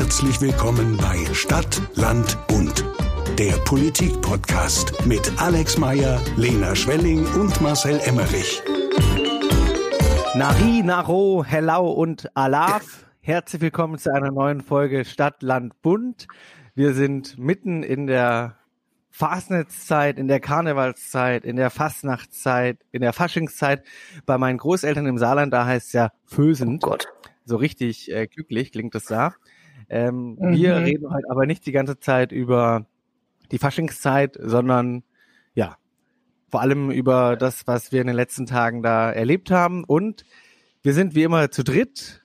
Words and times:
Herzlich 0.00 0.40
willkommen 0.40 0.96
bei 0.96 1.26
Stadt, 1.34 1.82
Land, 1.94 2.38
Bund. 2.46 2.86
Der 3.38 3.52
Politik-Podcast 3.66 5.04
mit 5.04 5.30
Alex 5.38 5.76
Meyer, 5.76 6.18
Lena 6.38 6.74
Schwelling 6.74 7.26
und 7.34 7.60
Marcel 7.60 8.00
Emmerich. 8.06 8.62
Nari, 10.34 10.82
Naro, 10.82 11.44
Hello 11.46 11.90
und 11.90 12.34
Alaf. 12.34 13.04
Herzlich 13.20 13.60
willkommen 13.60 13.98
zu 13.98 14.10
einer 14.10 14.30
neuen 14.30 14.62
Folge 14.62 15.04
Stadt, 15.04 15.42
Land, 15.42 15.82
Bund. 15.82 16.28
Wir 16.74 16.94
sind 16.94 17.36
mitten 17.38 17.82
in 17.82 18.06
der 18.06 18.56
Fasnetzzeit, 19.10 20.18
in 20.18 20.28
der 20.28 20.40
Karnevalszeit, 20.40 21.44
in 21.44 21.56
der 21.56 21.68
Fastnachtszeit, 21.68 22.78
in 22.90 23.02
der 23.02 23.12
Faschingszeit. 23.12 23.84
Bei 24.24 24.38
meinen 24.38 24.56
Großeltern 24.56 25.04
im 25.04 25.18
Saarland, 25.18 25.52
da 25.52 25.66
heißt 25.66 25.88
es 25.88 25.92
ja 25.92 26.10
Fösend. 26.24 26.84
Oh 26.84 26.88
Gott. 26.88 27.06
So 27.44 27.56
richtig 27.56 28.10
äh, 28.10 28.26
glücklich 28.26 28.72
klingt 28.72 28.94
das 28.94 29.04
da. 29.04 29.34
Ähm, 29.90 30.36
Mhm. 30.40 30.52
Wir 30.52 30.76
reden 30.76 31.10
heute 31.12 31.28
aber 31.28 31.46
nicht 31.46 31.66
die 31.66 31.72
ganze 31.72 31.98
Zeit 31.98 32.32
über 32.32 32.86
die 33.50 33.58
Faschingszeit, 33.58 34.38
sondern 34.40 35.02
ja, 35.54 35.76
vor 36.48 36.60
allem 36.60 36.90
über 36.90 37.36
das, 37.36 37.66
was 37.66 37.92
wir 37.92 38.00
in 38.00 38.06
den 38.06 38.16
letzten 38.16 38.46
Tagen 38.46 38.82
da 38.82 39.10
erlebt 39.10 39.50
haben. 39.50 39.84
Und 39.84 40.24
wir 40.82 40.94
sind 40.94 41.14
wie 41.14 41.24
immer 41.24 41.50
zu 41.50 41.64
dritt. 41.64 42.22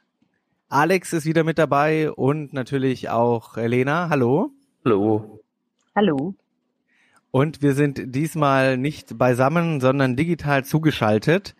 Alex 0.69 1.11
ist 1.13 1.25
wieder 1.25 1.43
mit 1.43 1.57
dabei 1.57 2.11
und 2.11 2.53
natürlich 2.53 3.09
auch 3.09 3.57
Elena. 3.57 4.09
Hallo. 4.09 4.51
Hallo. 4.83 5.41
Hallo. 5.95 6.35
Und 7.31 7.61
wir 7.61 7.73
sind 7.73 8.15
diesmal 8.15 8.77
nicht 8.77 9.17
beisammen, 9.17 9.81
sondern 9.81 10.15
digital 10.15 10.63
zugeschaltet, 10.63 11.55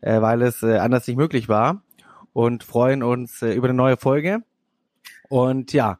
äh, 0.00 0.20
weil 0.20 0.42
es 0.42 0.62
äh, 0.62 0.78
anders 0.78 1.06
nicht 1.06 1.16
möglich 1.16 1.48
war 1.48 1.82
und 2.32 2.64
freuen 2.64 3.02
uns 3.02 3.42
äh, 3.42 3.52
über 3.52 3.68
eine 3.68 3.76
neue 3.76 3.96
Folge. 3.96 4.42
Und 5.30 5.72
ja, 5.72 5.98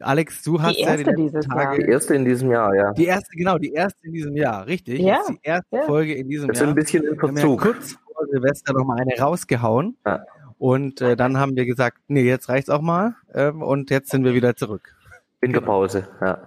Alex, 0.00 0.42
du 0.42 0.60
hast 0.60 0.76
Die 0.76 0.82
ja 0.82 0.96
die 0.96 1.02
erste 1.04 1.14
dieses 1.14 1.46
Tage 1.46 1.84
Die 1.84 1.90
erste 1.90 2.14
in 2.14 2.24
diesem 2.24 2.50
Jahr, 2.50 2.74
ja. 2.74 2.92
die 2.92 3.04
erste, 3.04 3.36
genau, 3.36 3.58
die 3.58 3.72
erste 3.72 4.06
in 4.06 4.12
diesem 4.12 4.36
Jahr, 4.36 4.66
richtig. 4.66 4.98
Ja, 5.00 5.20
die 5.28 5.38
erste 5.42 5.76
ja. 5.76 5.82
Folge 5.82 6.14
in 6.14 6.28
diesem 6.28 6.48
Wir 6.48 6.54
sind 6.56 6.66
Jahr. 6.66 6.72
ein 6.72 6.74
bisschen 6.74 7.04
in 7.04 7.12
Wir 7.12 7.22
haben 7.22 7.36
ja 7.36 7.40
Verzug. 7.42 7.60
kurz 7.60 7.92
vor 7.92 8.26
Silvester 8.30 8.72
noch 8.72 8.84
mal 8.86 8.98
eine 8.98 9.12
rausgehauen. 9.20 9.96
Ja. 10.06 10.24
Und 10.58 11.00
äh, 11.02 11.14
dann 11.14 11.36
haben 11.38 11.56
wir 11.56 11.66
gesagt, 11.66 11.98
nee, 12.08 12.22
jetzt 12.22 12.48
reicht's 12.48 12.70
auch 12.70 12.80
mal. 12.80 13.14
Ähm, 13.34 13.62
und 13.62 13.90
jetzt 13.90 14.10
sind 14.10 14.24
wir 14.24 14.34
wieder 14.34 14.56
zurück. 14.56 14.94
Winterpause, 15.40 16.08
ja. 16.20 16.38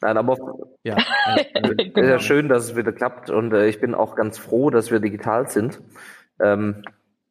Nein, 0.00 0.16
aber 0.16 0.36
Ja. 0.84 0.96
Ist 1.66 1.96
ja 1.96 2.18
schön, 2.20 2.48
dass 2.48 2.64
es 2.64 2.76
wieder 2.76 2.92
klappt 2.92 3.28
und 3.30 3.52
äh, 3.52 3.66
ich 3.66 3.80
bin 3.80 3.94
auch 3.94 4.14
ganz 4.14 4.38
froh, 4.38 4.70
dass 4.70 4.90
wir 4.90 5.00
digital 5.00 5.48
sind. 5.48 5.80
Ähm, 6.40 6.82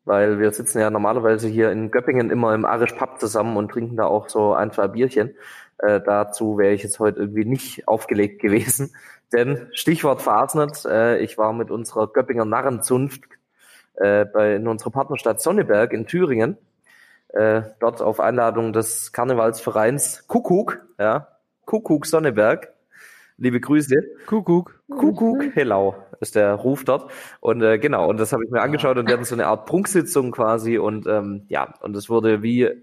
weil 0.05 0.39
wir 0.39 0.51
sitzen 0.51 0.79
ja 0.79 0.89
normalerweise 0.89 1.47
hier 1.47 1.71
in 1.71 1.91
Göppingen 1.91 2.29
immer 2.29 2.53
im 2.53 2.65
Arisch 2.65 2.93
Pub 2.93 3.19
zusammen 3.19 3.57
und 3.57 3.69
trinken 3.71 3.95
da 3.95 4.05
auch 4.05 4.29
so 4.29 4.53
ein, 4.53 4.71
zwei 4.71 4.87
Bierchen. 4.87 5.35
Äh, 5.77 6.01
dazu 6.01 6.57
wäre 6.57 6.73
ich 6.73 6.83
jetzt 6.83 6.99
heute 6.99 7.19
irgendwie 7.19 7.45
nicht 7.45 7.87
aufgelegt 7.87 8.41
gewesen. 8.41 8.93
Denn 9.33 9.67
Stichwort 9.73 10.21
Fasnet, 10.21 10.85
äh, 10.85 11.17
ich 11.19 11.37
war 11.37 11.53
mit 11.53 11.71
unserer 11.71 12.07
Göppinger 12.07 12.45
Narrenzunft 12.45 13.23
äh, 13.95 14.25
bei, 14.25 14.55
in 14.55 14.67
unserer 14.67 14.91
Partnerstadt 14.91 15.41
Sonneberg 15.41 15.93
in 15.93 16.05
Thüringen. 16.05 16.57
Äh, 17.29 17.63
dort 17.79 18.01
auf 18.01 18.19
Einladung 18.19 18.73
des 18.73 19.11
Karnevalsvereins 19.11 20.27
Kuckuck, 20.27 20.85
ja, 20.99 21.27
Kuckuck 21.65 22.05
Sonneberg. 22.05 22.73
Liebe 23.37 23.59
Grüße. 23.59 23.95
Kuckuck. 24.27 24.79
Kuckuck 24.89 25.55
Hellau 25.55 25.95
ist 26.19 26.35
der 26.35 26.53
Ruf 26.53 26.85
dort. 26.85 27.11
Und 27.39 27.61
äh, 27.61 27.79
genau, 27.79 28.09
und 28.09 28.17
das 28.17 28.31
habe 28.31 28.43
ich 28.45 28.51
mir 28.51 28.61
angeschaut 28.61 28.97
und 28.97 29.07
wir 29.07 29.13
hatten 29.13 29.25
so 29.25 29.35
eine 29.35 29.47
Art 29.47 29.65
Prunksitzung 29.65 30.31
quasi 30.31 30.77
und 30.77 31.07
ähm, 31.07 31.45
ja, 31.49 31.73
und 31.81 31.95
es 31.95 32.09
wurde 32.09 32.43
wie 32.43 32.63
äh, 32.63 32.81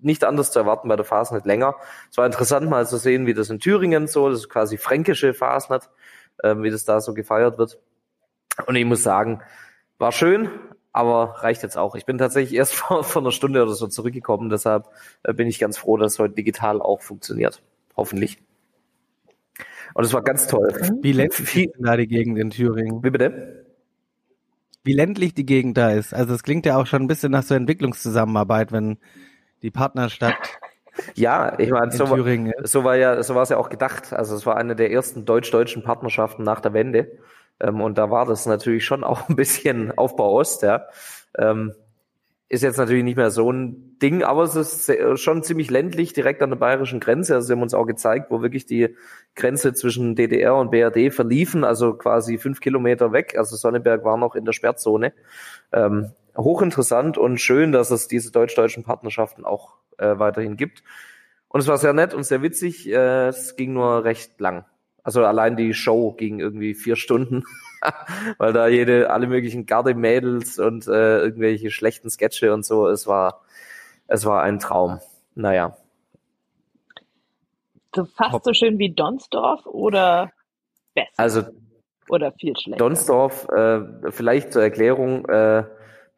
nicht 0.00 0.24
anders 0.24 0.52
zu 0.52 0.60
erwarten 0.60 0.88
bei 0.88 0.96
der 0.96 1.04
Fasnet 1.04 1.44
länger. 1.44 1.76
Es 2.10 2.18
war 2.18 2.26
interessant 2.26 2.70
mal 2.70 2.86
zu 2.86 2.96
sehen, 2.98 3.26
wie 3.26 3.34
das 3.34 3.50
in 3.50 3.58
Thüringen 3.58 4.06
so, 4.06 4.28
das 4.30 4.40
ist 4.40 4.48
quasi 4.48 4.78
fränkische 4.78 5.34
Fasnet, 5.34 5.90
ähm, 6.42 6.62
wie 6.62 6.70
das 6.70 6.84
da 6.84 7.00
so 7.00 7.12
gefeiert 7.12 7.58
wird. 7.58 7.78
Und 8.66 8.76
ich 8.76 8.84
muss 8.84 9.02
sagen, 9.02 9.42
war 9.98 10.12
schön, 10.12 10.48
aber 10.92 11.36
reicht 11.38 11.62
jetzt 11.62 11.76
auch. 11.76 11.96
Ich 11.96 12.06
bin 12.06 12.18
tatsächlich 12.18 12.54
erst 12.58 12.74
vor, 12.74 13.04
vor 13.04 13.22
einer 13.22 13.32
Stunde 13.32 13.62
oder 13.62 13.72
so 13.72 13.88
zurückgekommen, 13.88 14.50
deshalb 14.50 14.88
äh, 15.24 15.32
bin 15.32 15.48
ich 15.48 15.58
ganz 15.58 15.78
froh, 15.78 15.96
dass 15.96 16.14
es 16.14 16.18
heute 16.18 16.34
digital 16.34 16.80
auch 16.80 17.02
funktioniert. 17.02 17.62
Hoffentlich. 17.96 18.40
Und 19.94 20.04
es 20.04 20.12
war 20.12 20.22
ganz 20.22 20.46
toll. 20.46 20.72
Wie 21.02 21.12
ländlich 21.12 21.68
da 21.78 21.96
die 21.96 22.06
Gegend 22.06 22.38
in 22.38 22.50
Thüringen? 22.50 23.02
Wie 23.02 23.10
bitte? 23.10 23.66
Wie 24.82 24.92
ländlich 24.92 25.34
die 25.34 25.46
Gegend 25.46 25.76
da 25.76 25.90
ist. 25.90 26.14
Also 26.14 26.34
es 26.34 26.42
klingt 26.42 26.64
ja 26.66 26.76
auch 26.76 26.86
schon 26.86 27.02
ein 27.02 27.08
bisschen 27.08 27.32
nach 27.32 27.42
so 27.42 27.54
Entwicklungszusammenarbeit, 27.54 28.72
wenn 28.72 28.98
die 29.62 29.70
Partnerstadt 29.70 30.36
Ja, 31.14 31.58
ich 31.58 31.70
meine, 31.70 31.92
in 31.92 31.98
so, 31.98 32.06
Thüringen 32.06 32.52
so 32.62 32.84
war 32.84 32.96
ja, 32.96 33.22
so 33.22 33.34
war 33.34 33.42
es 33.42 33.48
ja 33.48 33.56
auch 33.56 33.70
gedacht. 33.70 34.12
Also 34.12 34.34
es 34.34 34.46
war 34.46 34.56
eine 34.56 34.76
der 34.76 34.90
ersten 34.90 35.24
deutsch-deutschen 35.24 35.82
Partnerschaften 35.82 36.42
nach 36.42 36.60
der 36.60 36.72
Wende. 36.72 37.10
Ähm, 37.60 37.80
und 37.80 37.98
da 37.98 38.10
war 38.10 38.26
das 38.26 38.46
natürlich 38.46 38.84
schon 38.84 39.04
auch 39.04 39.28
ein 39.28 39.36
bisschen 39.36 39.96
Aufbau 39.96 40.32
Ost, 40.32 40.62
ja. 40.62 40.86
Ähm, 41.38 41.74
ist 42.50 42.64
jetzt 42.64 42.78
natürlich 42.78 43.04
nicht 43.04 43.16
mehr 43.16 43.30
so 43.30 43.50
ein 43.50 43.96
Ding, 44.02 44.24
aber 44.24 44.42
es 44.42 44.56
ist 44.56 44.90
schon 45.20 45.44
ziemlich 45.44 45.70
ländlich, 45.70 46.12
direkt 46.12 46.42
an 46.42 46.50
der 46.50 46.56
bayerischen 46.56 46.98
Grenze. 46.98 47.36
Also 47.36 47.46
sie 47.46 47.52
haben 47.52 47.62
uns 47.62 47.74
auch 47.74 47.86
gezeigt, 47.86 48.32
wo 48.32 48.42
wirklich 48.42 48.66
die 48.66 48.96
Grenze 49.36 49.72
zwischen 49.72 50.16
DDR 50.16 50.56
und 50.56 50.72
BRD 50.72 51.14
verliefen, 51.14 51.62
also 51.62 51.94
quasi 51.94 52.38
fünf 52.38 52.60
Kilometer 52.60 53.12
weg. 53.12 53.36
Also 53.38 53.54
Sonneberg 53.54 54.04
war 54.04 54.16
noch 54.16 54.34
in 54.34 54.44
der 54.44 54.52
Sperrzone. 54.52 55.12
Ähm, 55.72 56.10
hochinteressant 56.36 57.18
und 57.18 57.40
schön, 57.40 57.70
dass 57.70 57.92
es 57.92 58.08
diese 58.08 58.32
deutsch-deutschen 58.32 58.82
Partnerschaften 58.82 59.44
auch 59.44 59.74
äh, 59.98 60.18
weiterhin 60.18 60.56
gibt. 60.56 60.82
Und 61.46 61.60
es 61.60 61.68
war 61.68 61.78
sehr 61.78 61.92
nett 61.92 62.14
und 62.14 62.24
sehr 62.24 62.42
witzig. 62.42 62.88
Äh, 62.88 63.28
es 63.28 63.54
ging 63.54 63.74
nur 63.74 64.02
recht 64.02 64.40
lang. 64.40 64.64
Also 65.02 65.24
allein 65.24 65.56
die 65.56 65.74
Show 65.74 66.12
ging 66.12 66.40
irgendwie 66.40 66.74
vier 66.74 66.96
Stunden, 66.96 67.44
weil 68.38 68.52
da 68.52 68.68
jede, 68.68 69.10
alle 69.10 69.26
möglichen 69.26 69.66
Gardemädels 69.66 70.58
und 70.58 70.86
äh, 70.86 71.20
irgendwelche 71.20 71.70
schlechten 71.70 72.10
Sketche 72.10 72.52
und 72.52 72.64
so. 72.64 72.86
Es 72.88 73.06
war, 73.06 73.42
es 74.06 74.24
war 74.24 74.42
ein 74.42 74.58
Traum. 74.58 75.00
Naja. 75.34 75.76
So 77.94 78.04
fast 78.04 78.44
so 78.44 78.52
schön 78.52 78.78
wie 78.78 78.92
Donsdorf 78.92 79.66
oder 79.66 80.30
besser 80.94 81.10
Also 81.16 81.42
oder 82.08 82.32
viel 82.32 82.56
schlechter. 82.56 82.84
Donsdorf, 82.84 83.48
äh, 83.48 84.10
vielleicht 84.10 84.52
zur 84.52 84.62
Erklärung, 84.62 85.24
äh, 85.28 85.64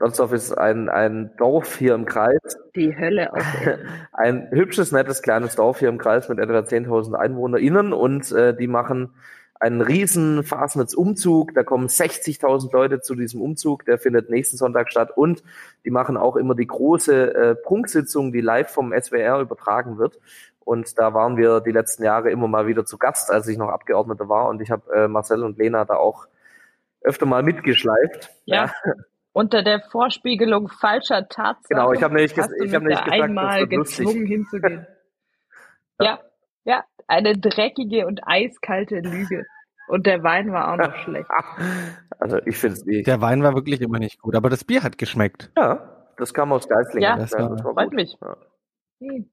Donsdorf 0.02 0.32
ist 0.32 0.52
ein, 0.58 0.88
ein 0.88 1.30
Dorf 1.36 1.76
hier 1.76 1.94
im 1.94 2.06
Kreis, 2.06 2.40
Die 2.74 2.96
Hölle 2.98 3.32
auf 3.32 3.38
Erden. 3.64 3.88
ein 4.12 4.48
hübsches, 4.50 4.90
nettes 4.90 5.22
kleines 5.22 5.54
Dorf 5.54 5.78
hier 5.78 5.90
im 5.90 5.98
Kreis 5.98 6.28
mit 6.28 6.40
etwa 6.40 6.58
10.000 6.58 7.14
EinwohnerInnen 7.14 7.92
und 7.92 8.32
äh, 8.32 8.52
die 8.56 8.66
machen 8.66 9.14
einen 9.60 9.80
riesen 9.80 10.42
Fasnetz-Umzug. 10.42 11.54
Da 11.54 11.62
kommen 11.62 11.86
60.000 11.86 12.72
Leute 12.72 13.00
zu 13.00 13.14
diesem 13.14 13.40
Umzug. 13.40 13.84
Der 13.84 13.96
findet 13.96 14.28
nächsten 14.28 14.56
Sonntag 14.56 14.90
statt 14.90 15.12
und 15.14 15.44
die 15.84 15.92
machen 15.92 16.16
auch 16.16 16.34
immer 16.34 16.56
die 16.56 16.66
große 16.66 17.34
äh, 17.34 17.54
Prunksitzung, 17.54 18.32
die 18.32 18.40
live 18.40 18.72
vom 18.72 18.92
SWR 18.92 19.38
übertragen 19.38 19.98
wird. 19.98 20.18
Und 20.58 20.98
da 20.98 21.14
waren 21.14 21.36
wir 21.36 21.60
die 21.60 21.70
letzten 21.70 22.02
Jahre 22.02 22.32
immer 22.32 22.48
mal 22.48 22.66
wieder 22.66 22.84
zu 22.84 22.98
Gast, 22.98 23.30
als 23.30 23.46
ich 23.46 23.56
noch 23.56 23.68
Abgeordneter 23.68 24.28
war. 24.28 24.48
Und 24.48 24.60
ich 24.62 24.72
habe 24.72 24.92
äh, 24.92 25.06
Marcel 25.06 25.44
und 25.44 25.58
Lena 25.58 25.84
da 25.84 25.94
auch 25.94 26.26
öfter 27.02 27.26
mal 27.26 27.44
mitgeschleift. 27.44 28.30
Ja. 28.46 28.72
Unter 29.34 29.62
der 29.62 29.80
Vorspiegelung 29.80 30.68
falscher 30.68 31.26
Tatsachen. 31.28 31.64
Genau, 31.68 31.92
ich 31.92 32.02
habe 32.02 32.14
nämlich, 32.14 32.32
ges- 32.34 32.52
ich 32.62 32.74
hab 32.74 32.82
mich 32.82 32.94
nämlich 32.94 32.98
gesagt, 32.98 33.08
das 33.08 33.20
einmal 33.22 33.66
gezwungen 33.66 34.26
hinzugehen. 34.26 34.86
ja, 36.00 36.20
ja, 36.64 36.84
eine 37.06 37.38
dreckige 37.38 38.06
und 38.06 38.20
eiskalte 38.26 39.00
Lüge. 39.00 39.46
Und 39.88 40.06
der 40.06 40.22
Wein 40.22 40.52
war 40.52 40.72
auch 40.72 40.76
noch 40.76 40.94
schlecht. 40.96 41.28
Also 42.18 42.38
ich 42.46 42.56
finde 42.56 42.76
es 42.76 42.84
nicht. 42.84 43.06
Der 43.08 43.20
Wein 43.20 43.42
war 43.42 43.54
wirklich 43.56 43.80
immer 43.80 43.98
nicht 43.98 44.20
gut, 44.20 44.36
aber 44.36 44.48
das 44.48 44.62
Bier 44.62 44.84
hat 44.84 44.96
geschmeckt. 44.96 45.50
Ja, 45.56 46.06
das 46.18 46.32
kam 46.32 46.52
aus 46.52 46.68
Geislingen. 46.68 47.02
Ja, 47.02 47.16
das 47.16 47.32
war- 47.32 47.58
Freut 47.58 47.86
gut. 47.86 47.94
mich. 47.94 48.16
Ja. 48.20 48.36
Hm. 49.00 49.28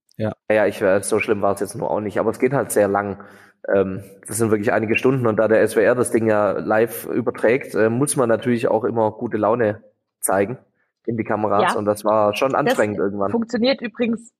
Ja, 0.49 0.65
ich 0.65 0.81
weiß, 0.81 1.07
so 1.07 1.19
schlimm 1.19 1.43
war 1.43 1.53
es 1.53 1.59
jetzt 1.59 1.75
nur 1.75 1.91
auch 1.91 1.99
nicht, 1.99 2.19
aber 2.19 2.31
es 2.31 2.39
geht 2.39 2.51
halt 2.53 2.71
sehr 2.71 2.87
lang. 2.87 3.23
Ähm, 3.71 4.03
das 4.27 4.37
sind 4.39 4.49
wirklich 4.49 4.73
einige 4.73 4.97
Stunden 4.97 5.27
und 5.27 5.37
da 5.37 5.47
der 5.47 5.61
SWR 5.67 5.93
das 5.93 6.09
Ding 6.09 6.25
ja 6.27 6.53
live 6.53 7.05
überträgt, 7.05 7.75
äh, 7.75 7.89
muss 7.91 8.15
man 8.15 8.27
natürlich 8.27 8.67
auch 8.67 8.85
immer 8.85 9.11
gute 9.11 9.37
Laune 9.37 9.83
zeigen 10.19 10.57
in 11.05 11.17
die 11.17 11.23
Kameras 11.23 11.73
Ja. 11.73 11.77
und 11.79 11.85
das 11.85 12.03
war 12.05 12.35
schon 12.35 12.55
anstrengend 12.55 12.99
Das 12.99 13.05
irgendwann. 13.05 13.31
Funktioniert 13.31 13.81
übrigens, 13.81 14.31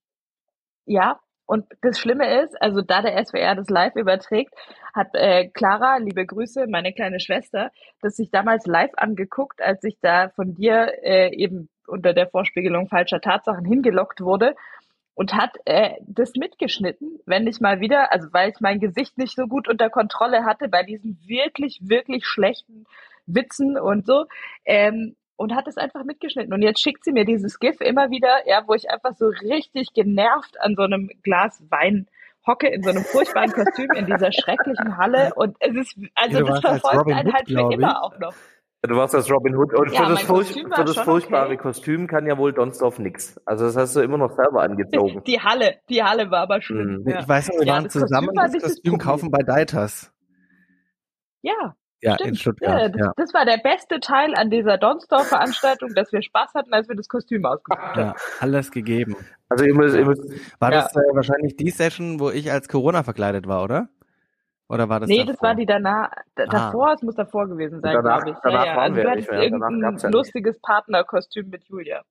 ja. 0.86 1.20
Und 1.46 1.66
das 1.82 2.00
Schlimme 2.00 2.44
ist, 2.44 2.62
also 2.62 2.82
da 2.82 3.02
der 3.02 3.18
SWR 3.26 3.56
das 3.56 3.70
live 3.70 3.96
überträgt, 3.96 4.54
hat 4.94 5.08
äh, 5.16 5.48
Clara, 5.50 5.98
liebe 5.98 6.24
Grüße, 6.24 6.68
meine 6.68 6.94
kleine 6.94 7.20
Schwester, 7.20 7.72
das 8.02 8.16
sich 8.18 8.30
damals 8.30 8.68
live 8.68 8.92
angeguckt, 8.98 9.60
als 9.60 9.84
ich 9.84 9.98
da 10.00 10.30
von 10.30 10.54
dir 10.54 10.94
äh, 11.04 11.34
eben 11.36 11.70
unter 11.88 12.14
der 12.14 12.28
Vorspiegelung 12.28 12.88
falscher 12.88 13.20
Tatsachen 13.20 13.66
hingelockt 13.66 14.22
wurde 14.22 14.54
und 15.16 15.34
hat 15.34 15.58
äh, 15.66 15.96
das 16.06 16.34
mitgeschnitten, 16.36 17.20
wenn 17.26 17.48
ich 17.48 17.60
mal 17.60 17.80
wieder, 17.80 18.12
also 18.12 18.28
weil 18.32 18.52
ich 18.52 18.60
mein 18.60 18.80
Gesicht 18.80 19.18
nicht 19.18 19.36
so 19.36 19.48
gut 19.48 19.68
unter 19.68 19.90
Kontrolle 19.90 20.46
hatte 20.46 20.70
bei 20.70 20.84
diesen 20.84 21.20
wirklich, 21.26 21.80
wirklich 21.82 22.28
schlechten 22.28 22.86
Witzen 23.26 23.76
und 23.78 24.06
so. 24.06 24.26
Ähm, 24.66 25.16
und 25.40 25.56
hat 25.56 25.68
es 25.68 25.78
einfach 25.78 26.04
mitgeschnitten. 26.04 26.54
Und 26.54 26.62
jetzt 26.62 26.82
schickt 26.82 27.06
sie 27.06 27.14
mir 27.14 27.24
dieses 27.24 27.60
GIF 27.60 27.80
immer 27.80 28.12
wieder, 28.12 28.46
ja, 28.46 28.64
wo 28.68 28.74
ich 28.74 28.90
einfach 28.90 29.16
so 29.16 29.28
richtig 29.28 29.94
genervt 29.94 30.60
an 30.60 30.76
so 30.76 30.84
einem 30.84 31.10
Glas 31.24 31.64
Wein 31.70 32.08
hocke 32.46 32.68
in 32.68 32.84
so 32.84 32.90
einem 32.90 33.04
furchtbaren 33.04 33.52
Kostüm 33.52 33.90
in 33.96 34.06
dieser 34.06 34.32
schrecklichen 34.34 34.98
Halle 34.98 35.34
und 35.36 35.56
es 35.60 35.76
ist, 35.76 35.98
also 36.16 36.40
Ja, 36.40 36.44
das 36.44 36.60
verfolgt 36.60 36.98
Robin 37.00 37.14
einen 37.14 37.28
Hood, 37.30 37.36
halt 37.36 37.48
für 37.48 37.74
immer 37.74 38.04
auch 38.04 38.20
noch. 38.20 38.34
Du 38.82 38.96
warst 38.96 39.16
als 39.16 39.32
Robin 39.32 39.56
Hood 39.56 39.74
und 39.74 39.94
Ja, 39.94 40.06
für, 40.06 40.10
das 40.12 40.22
furch 40.24 40.48
Kostüm 40.48 40.72
für 40.74 40.84
das 40.86 40.98
furchtbare 40.98 41.46
okay. 41.48 41.58
Kostüm 41.58 42.08
kann 42.08 42.26
ja 42.26 42.38
wohl 42.38 42.54
Donsdorf 42.54 43.00
nix. 43.00 43.40
Also 43.46 43.66
das 43.66 43.78
hast 43.78 43.96
du 43.96 44.02
immer 44.02 44.18
noch 44.18 44.32
selber 44.32 44.62
angezogen. 44.62 45.24
Die 45.28 45.40
Halle, 45.40 45.76
die 45.90 46.04
Halle 46.04 46.32
war 46.32 46.42
aber 46.42 46.62
schlimm. 46.62 47.04
Mhm. 47.04 47.10
Ja. 47.10 47.20
Ich 47.20 47.28
weiß 47.30 47.50
noch, 47.50 47.60
wir 47.60 47.66
Ja, 47.66 47.74
waren 47.76 47.84
das 47.86 47.94
Kostüm 47.94 48.08
zusammen 48.08 48.36
war 48.36 48.44
das 48.46 48.54
nicht 48.54 48.66
das 48.66 48.72
Kostüm 48.74 48.98
kaufen 48.98 49.32
bei 49.32 49.44
Deitas. 49.44 50.12
ja, 51.42 51.76
Ja, 52.02 52.14
stimmt. 52.16 52.30
in 52.30 52.36
Stuttgart. 52.36 52.80
Ja, 52.82 52.90
das, 52.90 53.00
Ja, 53.00 53.14
das 53.18 53.34
war 53.34 53.46
der 53.46 53.58
beste 53.58 54.00
Teil 54.00 54.34
an 54.36 54.50
dieser 54.50 54.78
Donsdorf-Veranstaltung, 54.78 55.94
dass 55.96 56.12
wir 56.14 56.22
Spaß 56.22 56.54
hatten, 56.54 56.74
als 56.74 56.88
wir 56.88 56.96
das 56.96 57.08
Kostüm 57.10 57.46
ausgesucht 57.46 57.82
haben. 57.82 58.00
ja, 58.00 58.16
alles 58.40 58.72
gegeben. 58.72 59.16
Also 59.50 59.66
ihr 59.66 59.74
müsst, 59.76 59.96
ihr 59.96 60.06
müsst 60.06 60.24
War 60.62 60.72
Ja. 60.72 60.82
das 60.84 60.96
äh, 60.96 61.00
wahrscheinlich 61.14 61.58
die 61.58 61.70
Session, 61.72 62.20
wo 62.20 62.30
ich 62.30 62.52
als 62.52 62.68
Corona 62.70 63.04
verkleidet 63.04 63.48
war, 63.48 63.64
oder? 63.64 63.90
Oder 64.70 64.88
war 64.88 65.00
das 65.00 65.10
nee, 65.10 65.18
davor? 65.18 65.34
das 65.34 65.42
war 65.42 65.56
die 65.56 65.66
danach, 65.66 66.12
Ah. 66.38 66.46
davor, 66.46 66.94
es 66.94 67.02
muss 67.02 67.16
davor 67.16 67.48
gewesen 67.50 67.82
sein, 67.82 67.96
Danach- 67.96 68.20
glaube 68.24 68.32
ich. 68.32 68.38
danach 68.44 68.66
ja, 68.66 68.72
ja. 68.72 68.78
waren 68.78 68.84
Also 68.92 68.96
wir 68.96 69.04
du 69.04 69.08
ja 69.10 69.12
hattest 69.16 69.32
irgendein 69.32 69.98
ja 69.98 70.10
lustiges 70.10 70.60
Partnerkostüm 70.62 71.50
mit 71.50 71.64
Julia. 71.66 72.02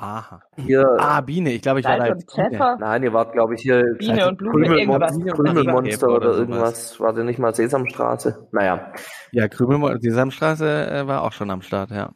Aha. 0.00 0.40
hier. 0.56 0.96
Ah, 0.98 1.20
Biene. 1.20 1.52
Ich 1.52 1.62
glaube, 1.62 1.80
ich 1.80 1.86
war 1.86 1.98
da 1.98 2.06
Salz 2.06 2.24
und. 2.24 2.30
Pfeffer, 2.50 2.76
Nein, 2.80 3.02
ihr 3.02 3.12
wart, 3.12 3.32
glaube 3.32 3.54
ich, 3.54 3.60
hier 3.60 3.84
Biene 3.98 4.28
und 4.28 4.38
Blume, 4.38 4.78
irgendwas. 4.78 5.12
Krümelmonster, 5.12 5.32
Krümelmonster 5.34 6.08
oder 6.08 6.16
oder 6.30 6.38
irgendwas. 6.38 6.98
War 7.00 7.12
der 7.12 7.24
nicht 7.24 7.38
mal 7.38 7.54
Sesamstraße? 7.54 8.48
Naja. 8.52 8.92
Ja, 9.32 9.48
Krümelmonster, 9.48 9.98
die 9.98 10.10
Samstraße 10.10 10.90
äh, 10.90 11.06
war 11.06 11.22
auch 11.22 11.32
schon 11.32 11.50
am 11.50 11.60
Start, 11.62 11.90
ja. 11.90 12.10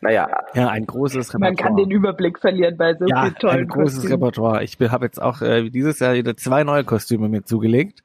Naja, 0.00 0.28
Ja, 0.54 0.68
ein 0.68 0.86
großes 0.86 1.34
Repertoire. 1.34 1.40
Man 1.40 1.56
kann 1.56 1.76
den 1.76 1.90
Überblick 1.90 2.38
verlieren 2.38 2.76
bei 2.76 2.94
so 2.94 3.06
ja, 3.06 3.22
vielen 3.22 3.34
tollen 3.36 3.58
ein 3.58 3.68
großes 3.68 3.96
Kostümen. 4.02 4.12
Repertoire. 4.22 4.62
Ich 4.62 4.78
habe 4.80 5.04
jetzt 5.04 5.20
auch 5.20 5.42
äh, 5.42 5.68
dieses 5.68 5.98
Jahr 5.98 6.14
wieder 6.14 6.36
zwei 6.36 6.62
neue 6.64 6.84
Kostüme 6.84 7.28
mir 7.28 7.42
zugelegt. 7.42 8.02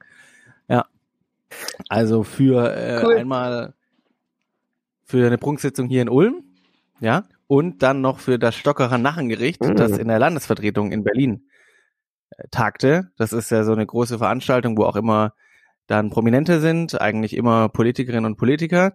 Ja. 0.68 0.86
Also 1.88 2.22
für 2.24 2.74
äh, 2.74 3.02
Cool. 3.04 3.16
einmal 3.16 3.74
für 5.04 5.26
eine 5.26 5.38
Prunksitzung 5.38 5.88
hier 5.88 6.02
in 6.02 6.08
Ulm, 6.08 6.42
ja, 7.00 7.24
und 7.52 7.82
dann 7.82 8.00
noch 8.00 8.18
für 8.18 8.38
das 8.38 8.54
Stockerer 8.54 8.96
Nachengericht, 8.96 9.62
Mhm. 9.62 9.76
das 9.76 9.98
in 9.98 10.08
der 10.08 10.18
Landesvertretung 10.18 10.90
in 10.90 11.04
Berlin 11.04 11.48
äh, 12.30 12.48
tagte. 12.50 13.10
Das 13.18 13.34
ist 13.34 13.50
ja 13.50 13.62
so 13.64 13.72
eine 13.72 13.84
große 13.84 14.16
Veranstaltung, 14.16 14.78
wo 14.78 14.84
auch 14.84 14.96
immer 14.96 15.34
dann 15.86 16.08
Prominente 16.08 16.60
sind, 16.60 16.98
eigentlich 16.98 17.36
immer 17.36 17.68
Politikerinnen 17.68 18.24
und 18.24 18.38
Politiker. 18.38 18.94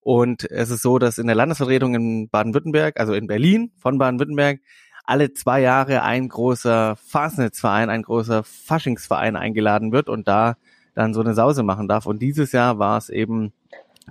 Und 0.00 0.44
es 0.50 0.68
ist 0.68 0.82
so, 0.82 0.98
dass 0.98 1.16
in 1.16 1.28
der 1.28 1.34
Landesvertretung 1.34 1.94
in 1.94 2.28
Baden-Württemberg, 2.28 3.00
also 3.00 3.14
in 3.14 3.26
Berlin 3.26 3.72
von 3.78 3.96
Baden-Württemberg, 3.96 4.60
alle 5.04 5.32
zwei 5.32 5.62
Jahre 5.62 6.02
ein 6.02 6.28
großer 6.28 6.96
Fasnetzverein, 6.96 7.88
ein 7.88 8.02
großer 8.02 8.44
Faschingsverein 8.44 9.34
eingeladen 9.34 9.92
wird 9.92 10.10
und 10.10 10.28
da 10.28 10.58
dann 10.94 11.14
so 11.14 11.22
eine 11.22 11.32
Sause 11.32 11.62
machen 11.62 11.88
darf. 11.88 12.04
Und 12.04 12.20
dieses 12.20 12.52
Jahr 12.52 12.78
war 12.78 12.98
es 12.98 13.08
eben 13.08 13.54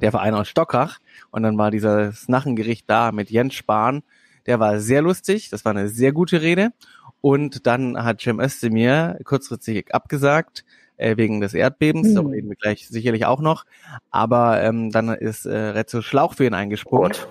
der 0.02 0.10
Verein 0.10 0.34
aus 0.34 0.48
Stockach. 0.48 0.98
Und 1.34 1.42
dann 1.42 1.58
war 1.58 1.72
dieses 1.72 2.30
Nachengericht 2.30 2.88
da 2.88 3.12
mit 3.12 3.32
Jens 3.32 3.56
Spahn. 3.56 4.04
Der 4.46 4.60
war 4.60 4.80
sehr 4.80 5.02
lustig. 5.02 5.50
Das 5.50 5.66
war 5.66 5.72
eine 5.72 5.90
sehr 5.90 6.12
gute 6.12 6.44
Rede. 6.44 6.74
Und 7.22 7.66
dann 7.66 8.04
hat 8.04 8.22
Cem 8.22 8.40
Özdemir 8.40 9.18
kurzfristig 9.24 9.96
abgesagt, 9.96 10.64
äh, 10.98 11.18
wegen 11.18 11.42
des 11.42 11.56
Erdbebens. 11.56 12.10
Hm. 12.10 12.16
Da 12.16 12.22
reden 12.22 12.50
wir 12.50 12.56
gleich 12.56 12.88
sicherlich 12.88 13.26
auch 13.26 13.42
noch. 13.42 13.66
Aber 14.12 14.62
ähm, 14.62 14.92
dann 14.92 15.10
ist 15.10 15.48
äh, 15.48 15.58
Rezzo 15.58 16.04
Schlauch 16.04 16.36
für 16.36 16.46
ihn 16.46 16.54
eingesprungen. 16.54 17.14
Gott. 17.14 17.28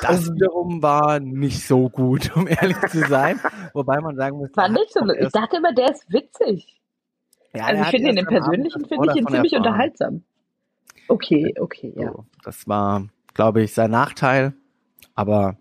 Das 0.00 0.32
wiederum 0.32 0.80
war 0.80 1.18
nicht 1.18 1.66
so 1.66 1.88
gut, 1.88 2.30
um 2.36 2.46
ehrlich 2.46 2.78
zu 2.88 3.00
sein. 3.00 3.40
Wobei 3.72 4.00
man 4.00 4.14
sagen 4.14 4.36
muss, 4.36 4.50
War 4.54 4.68
nicht 4.68 4.92
so, 4.92 5.00
ich 5.08 5.32
dachte 5.32 5.56
immer, 5.56 5.74
der 5.74 5.90
ist 5.90 6.04
witzig. 6.12 6.80
Ja, 7.52 7.64
also 7.64 7.82
ich 7.82 7.88
finde 7.88 8.10
ihn 8.10 8.16
im 8.16 8.26
Persönlichen, 8.26 8.84
finde 8.86 9.08
ich 9.10 9.16
ihn 9.16 9.26
ziemlich 9.26 9.52
erfahren. 9.52 9.72
unterhaltsam. 9.72 10.22
Okay, 11.08 11.54
okay, 11.58 11.92
ja. 11.96 12.12
So, 12.12 12.24
das 12.44 12.66
war, 12.68 13.06
glaube 13.34 13.62
ich, 13.62 13.74
sein 13.74 13.90
Nachteil. 13.90 14.54
Aber 15.14 15.56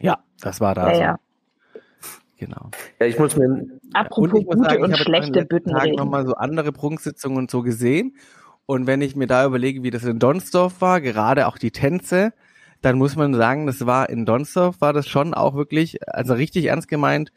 ja, 0.00 0.18
das 0.40 0.60
war 0.60 0.74
da 0.74 0.88
Ja, 0.88 0.94
so. 0.94 1.00
ja. 1.02 1.18
Genau. 2.36 2.70
Ja, 3.00 3.06
ich 3.06 3.18
muss 3.18 3.36
mir, 3.36 3.66
Apropos 3.92 4.40
ich 4.40 4.46
muss 4.46 4.56
gute 4.56 4.68
sagen, 4.70 4.82
und 4.82 4.90
ich 4.90 4.94
habe 4.96 5.04
schlechte 5.04 5.32
letzten 5.40 5.48
Tagen 5.48 5.48
Büttenreden. 5.48 5.96
nochmal 5.96 6.26
so 6.26 6.34
andere 6.34 6.72
Prunksitzungen 6.72 7.38
und 7.38 7.50
so 7.50 7.62
gesehen. 7.62 8.16
Und 8.66 8.86
wenn 8.86 9.02
ich 9.02 9.14
mir 9.14 9.26
da 9.26 9.46
überlege, 9.46 9.82
wie 9.82 9.90
das 9.90 10.04
in 10.04 10.18
Donsdorf 10.18 10.80
war, 10.80 11.00
gerade 11.00 11.46
auch 11.46 11.58
die 11.58 11.70
Tänze, 11.70 12.32
dann 12.82 12.98
muss 12.98 13.14
man 13.16 13.34
sagen, 13.34 13.66
das 13.66 13.86
war 13.86 14.08
in 14.10 14.26
Donsdorf 14.26 14.80
war 14.80 14.92
das 14.92 15.06
schon 15.06 15.32
auch 15.32 15.54
wirklich, 15.54 15.98
also 16.08 16.34
richtig 16.34 16.66
ernst 16.66 16.88
gemeint, 16.88 17.32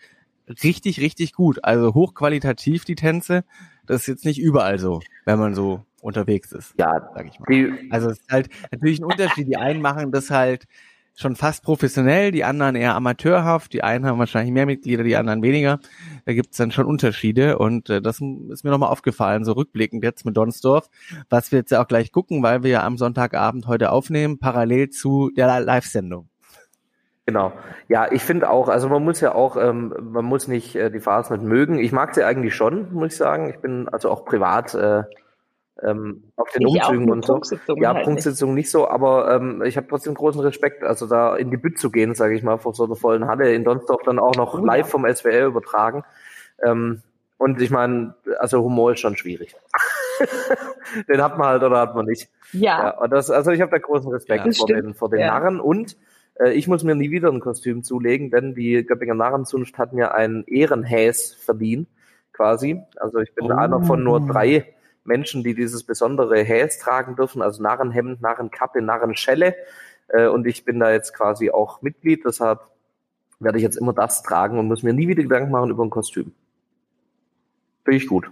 richtig, 0.63 0.99
richtig 0.99 1.33
gut. 1.33 1.63
Also 1.63 1.93
hochqualitativ 1.93 2.83
die 2.85 2.95
Tänze. 2.95 3.43
Das 3.85 4.01
ist 4.01 4.07
jetzt 4.07 4.25
nicht 4.25 4.39
überall 4.39 4.79
so, 4.79 5.01
wenn 5.25 5.37
man 5.39 5.53
so 5.53 5.85
unterwegs 6.07 6.51
ist, 6.53 6.73
ja, 6.77 7.11
sag 7.13 7.27
ich 7.27 7.39
mal. 7.39 7.77
Also 7.91 8.09
es 8.09 8.19
ist 8.19 8.31
halt 8.31 8.49
natürlich 8.71 8.99
ein 8.99 9.05
Unterschied. 9.05 9.47
Die 9.47 9.57
einen 9.57 9.81
machen 9.81 10.11
das 10.11 10.31
halt 10.31 10.65
schon 11.15 11.35
fast 11.35 11.63
professionell, 11.63 12.31
die 12.31 12.43
anderen 12.43 12.75
eher 12.75 12.95
amateurhaft, 12.95 13.73
die 13.73 13.83
einen 13.83 14.05
haben 14.05 14.19
wahrscheinlich 14.19 14.53
mehr 14.53 14.67
Mitglieder, 14.67 15.03
die 15.03 15.15
anderen 15.15 15.41
weniger. 15.41 15.79
Da 16.25 16.33
gibt 16.33 16.51
es 16.51 16.57
dann 16.57 16.71
schon 16.71 16.85
Unterschiede 16.85 17.57
und 17.57 17.89
äh, 17.89 18.01
das 18.01 18.21
ist 18.21 18.63
mir 18.63 18.69
nochmal 18.69 18.91
aufgefallen, 18.91 19.43
so 19.43 19.53
rückblickend 19.53 20.03
jetzt 20.03 20.25
mit 20.25 20.37
Donsdorf, 20.37 20.89
was 21.29 21.51
wir 21.51 21.59
jetzt 21.59 21.71
ja 21.71 21.83
auch 21.83 21.87
gleich 21.87 22.11
gucken, 22.11 22.43
weil 22.43 22.63
wir 22.63 22.69
ja 22.69 22.83
am 22.83 22.97
Sonntagabend 22.97 23.67
heute 23.67 23.91
aufnehmen, 23.91 24.37
parallel 24.37 24.89
zu 24.89 25.31
der 25.35 25.59
Live-Sendung. 25.59 26.29
Genau. 27.25 27.51
Ja, 27.89 28.09
ich 28.09 28.21
finde 28.21 28.49
auch, 28.49 28.69
also 28.69 28.87
man 28.87 29.03
muss 29.03 29.19
ja 29.19 29.35
auch, 29.35 29.57
ähm, 29.57 29.93
man 29.99 30.23
muss 30.23 30.47
nicht 30.47 30.75
äh, 30.75 30.89
die 30.89 30.99
nicht 30.99 31.43
mögen. 31.43 31.77
Ich 31.77 31.91
mag 31.91 32.15
sie 32.15 32.23
eigentlich 32.23 32.55
schon, 32.55 32.93
muss 32.93 33.13
ich 33.13 33.17
sagen. 33.17 33.49
Ich 33.49 33.59
bin 33.59 33.89
also 33.89 34.09
auch 34.11 34.23
privat 34.23 34.73
äh, 34.75 35.03
ähm, 35.83 36.23
auf 36.35 36.49
den 36.51 36.67
Ich 36.67 36.75
Umzügen 36.83 37.09
und 37.11 37.25
so. 37.25 37.39
Ja, 37.75 37.89
halt 37.89 37.97
nicht. 37.97 38.03
Prunksitzung 38.05 38.53
nicht 38.53 38.69
so, 38.71 38.87
aber 38.87 39.33
ähm, 39.35 39.61
ich 39.63 39.77
habe 39.77 39.87
trotzdem 39.87 40.13
großen 40.13 40.41
Respekt, 40.41 40.83
also 40.83 41.07
da 41.07 41.35
in 41.35 41.51
die 41.51 41.57
Bütt 41.57 41.79
zu 41.79 41.91
gehen, 41.91 42.15
sage 42.15 42.35
ich 42.35 42.43
mal, 42.43 42.57
vor 42.57 42.73
so 42.73 42.85
einer 42.85 42.95
vollen 42.95 43.27
Halle 43.27 43.53
in 43.53 43.63
Donsdorf 43.63 44.01
dann 44.03 44.19
auch 44.19 44.35
noch 44.35 44.53
Oh, 44.55 44.65
live 44.65 44.85
ja. 44.87 44.91
vom 44.91 45.05
SWR 45.05 45.45
übertragen. 45.47 46.03
Ähm, 46.63 47.01
und 47.37 47.61
ich 47.61 47.69
meine, 47.69 48.15
also 48.39 48.63
Humor 48.63 48.93
ist 48.93 48.99
schon 49.01 49.15
schwierig. 49.15 49.55
Den 51.07 51.21
hat 51.21 51.37
man 51.37 51.47
halt 51.47 51.63
oder 51.63 51.79
hat 51.79 51.95
man 51.95 52.05
nicht. 52.05 52.29
Ja, 52.53 52.95
Ja, 52.99 53.07
das, 53.07 53.29
also 53.29 53.51
ich 53.51 53.61
habe 53.61 53.71
da 53.71 53.77
großen 53.77 54.11
Respekt 54.11 54.45
Ja. 54.45 54.51
Vor, 54.53 54.67
den, 54.67 54.93
vor 54.93 55.09
den 55.09 55.19
Ja. 55.19 55.27
Narren 55.27 55.59
und 55.59 55.97
äh, 56.39 56.53
ich 56.53 56.67
muss 56.67 56.83
mir 56.83 56.95
nie 56.95 57.11
wieder 57.11 57.29
ein 57.31 57.39
Kostüm 57.39 57.83
zulegen, 57.83 58.31
denn 58.31 58.55
die 58.55 58.83
Göppinger 58.85 59.13
Narrenzunft 59.13 59.77
hat 59.77 59.93
mir 59.93 60.15
einen 60.15 60.43
Ehrenhäs 60.45 61.33
verliehen, 61.35 61.85
quasi. 62.33 62.81
Also 62.95 63.19
ich 63.19 63.33
bin 63.35 63.51
Oh. 63.51 63.55
einer 63.55 63.83
von 63.83 64.03
nur 64.03 64.25
drei 64.25 64.73
Menschen, 65.07 65.43
die 65.43 65.55
dieses 65.55 65.83
besondere 65.83 66.43
Häs 66.43 66.79
tragen 66.79 67.15
dürfen, 67.15 67.41
also 67.41 67.61
Narrenhemd, 67.63 68.21
Narrenkappe, 68.21 68.81
Narrenschelle. 68.81 69.55
Äh, 70.09 70.27
und 70.27 70.45
ich 70.47 70.65
bin 70.65 70.79
da 70.79 70.91
jetzt 70.91 71.13
quasi 71.13 71.49
auch 71.49 71.81
Mitglied, 71.81 72.23
deshalb 72.25 72.61
werde 73.39 73.57
ich 73.57 73.63
jetzt 73.63 73.77
immer 73.77 73.93
das 73.93 74.23
tragen 74.23 74.59
und 74.59 74.67
muss 74.67 74.83
mir 74.83 74.93
nie 74.93 75.07
wieder 75.07 75.23
Gedanken 75.23 75.51
machen 75.51 75.69
über 75.69 75.83
ein 75.83 75.89
Kostüm. 75.89 76.33
Finde 77.83 77.97
ich 77.97 78.07
gut. 78.07 78.31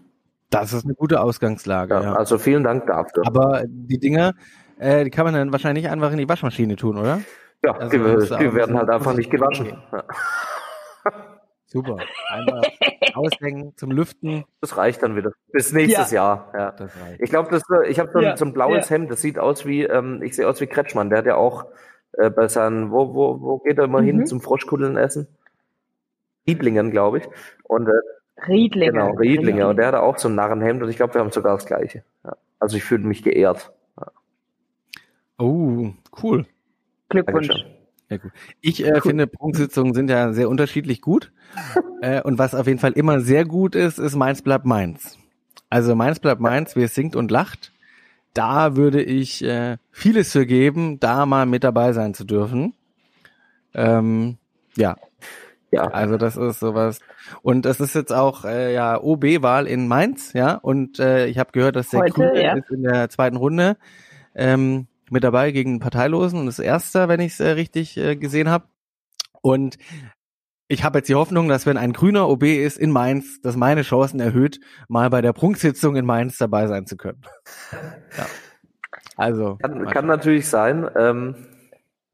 Das 0.50 0.74
ist 0.74 0.86
eine 0.86 0.96
gute 0.96 1.22
Ausgangslage, 1.22 1.94
Ja, 1.94 2.02
ja. 2.02 2.14
Also 2.16 2.38
vielen 2.38 2.64
Dank 2.64 2.88
dafür. 2.88 3.26
Aber 3.26 3.64
die 3.68 4.00
Dinger, 4.00 4.34
äh, 4.80 5.04
die 5.04 5.10
kann 5.10 5.26
man 5.26 5.34
dann 5.34 5.52
wahrscheinlich 5.52 5.90
einfach 5.90 6.12
in 6.12 6.18
die 6.18 6.30
Waschmaschine 6.30 6.76
tun, 6.76 6.98
oder? 6.98 7.22
ja, 7.66 7.76
also 7.78 7.90
die, 7.90 8.44
die 8.44 8.54
werden 8.54 8.78
halt 8.78 8.90
einfach 8.90 9.16
nicht 9.16 9.30
gewaschen. 9.30 9.78
Ja. 9.92 10.04
Super. 11.76 11.98
Einmal 12.30 12.62
aushängen 13.16 13.74
zum 13.76 13.92
Lüften. 13.92 14.46
Das 14.62 14.78
reicht 14.78 15.04
dann 15.04 15.16
wieder. 15.18 15.34
Bis 15.52 15.74
nächstes 15.74 16.12
Jahr. 16.12 16.52
Ja. 16.54 16.72
Das 16.72 16.92
reicht. 17.02 17.22
Ich 17.22 17.30
glaube, 17.30 17.54
äh, 17.56 17.88
ich 17.90 18.00
habe 18.00 18.10
so, 18.14 18.20
ein- 18.20 18.24
Ja, 18.24 18.38
so 18.38 18.46
ein 18.46 18.54
blaues 18.54 18.90
ja. 18.90 18.96
Hemd. 18.96 19.12
Das 19.12 19.22
sieht 19.22 19.38
aus 19.38 19.66
wie, 19.66 19.84
ähm, 19.84 20.22
ich 20.24 20.36
sehe 20.38 20.48
aus 20.48 20.62
wie 20.62 20.68
Kretschmann. 20.68 21.10
Der 21.10 21.20
hat 21.20 21.26
ja 21.26 21.36
auch 21.36 21.66
äh, 22.14 22.30
bei 22.30 22.48
seinen, 22.48 22.92
wo, 22.92 23.14
wo, 23.14 23.42
wo 23.42 23.58
geht 23.60 23.78
er 23.78 23.84
immer 23.84 24.02
hin 24.02 24.20
Mhm. 24.20 24.26
zum 24.26 24.40
Froschkuddeln 24.40 24.96
essen? 24.96 25.28
Riedlingen, 26.48 26.92
glaube 26.92 27.18
ich. 27.18 27.26
Und 27.64 27.88
äh, 27.90 27.92
Riedlinge. 28.48 28.92
genau, 28.94 29.12
Riedlinger. 29.16 29.68
Und 29.68 29.76
der 29.78 29.88
hatte 29.88 30.02
auch 30.02 30.18
so 30.18 30.30
ein 30.30 30.36
Narrenhemd 30.36 30.82
und 30.82 30.90
ich 30.90 30.96
glaube, 30.96 31.14
wir 31.16 31.20
haben 31.22 31.32
sogar 31.32 31.56
das 31.56 31.66
gleiche. 31.66 32.04
Ja. 32.24 32.38
Also 32.60 32.78
ich 32.78 32.84
fühle 32.86 33.04
mich 33.04 33.22
geehrt. 33.22 33.74
Oh, 35.38 35.90
cool. 36.24 36.46
Glückwunsch. 37.10 37.48
Dankeschön. 37.50 37.75
Ja, 38.10 38.18
gut. 38.18 38.32
Ich 38.62 38.86
äh, 38.86 39.02
finde, 39.02 39.28
Prunksitzungen 39.28 39.94
sind 39.94 40.10
ja 40.10 40.32
sehr 40.34 40.50
unterschiedlich 40.50 41.02
gut. 41.02 41.32
äh, 42.02 42.22
und 42.22 42.38
was 42.38 42.54
auf 42.54 42.68
jeden 42.68 42.80
Fall 42.80 42.94
immer 42.94 43.20
sehr 43.22 43.46
gut 43.46 43.76
ist, 43.76 43.98
ist 43.98 44.16
Mainz 44.16 44.42
bleibt 44.42 44.66
Mainz. 44.66 45.18
Also 45.70 45.96
Mainz 45.96 46.20
bleibt 46.20 46.42
Mainz, 46.42 46.76
wie 46.76 46.84
es 46.84 46.94
singt 46.94 47.16
und 47.16 47.32
lacht. 47.32 47.72
Da 48.34 48.76
würde 48.76 49.02
ich 49.02 49.44
äh, 49.44 49.78
vieles 49.92 50.32
für 50.32 50.46
geben, 50.46 51.00
da 51.00 51.26
mal 51.26 51.46
mit 51.46 51.64
dabei 51.64 51.94
sein 51.94 52.14
zu 52.14 52.26
dürfen. 52.26 52.74
Ähm, 53.74 54.38
ja, 54.76 54.96
Ja, 55.72 55.88
also 55.88 56.18
das 56.18 56.38
ist 56.38 56.60
sowas. 56.60 57.00
Und 57.42 57.66
es 57.66 57.80
ist 57.80 57.96
jetzt 57.96 58.14
auch 58.14 58.46
äh, 58.46 58.74
ja 58.74 59.02
OB-Wahl 59.02 59.68
in 59.68 59.88
Mainz, 59.88 60.34
ja. 60.34 60.56
Und 60.56 61.00
äh, 61.00 61.28
ich 61.28 61.38
habe 61.38 61.52
gehört, 61.52 61.76
dass 61.76 61.90
der 61.90 62.02
Heute, 62.02 62.14
Grüne 62.14 62.44
ja. 62.44 62.54
ist 62.56 62.70
in 62.70 62.84
der 62.84 63.10
zweiten 63.10 63.36
Runde. 63.36 63.78
Ähm, 64.36 64.88
mit 65.10 65.24
dabei 65.24 65.52
gegen 65.52 65.80
Parteilosen 65.80 66.40
und 66.40 66.48
ist 66.48 66.60
Erster, 66.60 67.08
wenn 67.08 67.20
ich 67.20 67.34
es 67.34 67.40
äh, 67.40 67.50
richtig 67.50 67.98
äh, 67.98 68.16
gesehen 68.16 68.50
habe. 68.50 68.66
Und 69.42 69.78
ich 70.68 70.84
habe 70.84 71.00
jetzt 71.00 71.10
die 71.10 71.16
Hoffnung, 71.16 71.48
dass 71.48 71.66
wenn 71.66 71.78
ein 71.78 71.94
grüner 71.94 72.28
OB 72.28 72.44
ist 72.44 72.78
in 72.78 72.92
Mainz, 72.92 73.40
dass 73.42 73.56
meine 73.56 73.84
Chancen 73.84 74.20
erhöht, 74.20 74.60
mal 74.88 75.10
bei 75.10 75.22
der 75.22 75.34
Prunksitzung 75.34 75.96
in 75.96 76.06
Mainz 76.06 76.38
dabei 76.38 76.68
sein 76.68 76.88
zu 76.88 76.98
können. 76.98 77.22
ja. 78.18 78.26
Also 79.16 79.58
kann, 79.62 79.86
kann 79.86 80.06
natürlich 80.08 80.48
sein. 80.48 80.90
Ähm, 80.96 81.36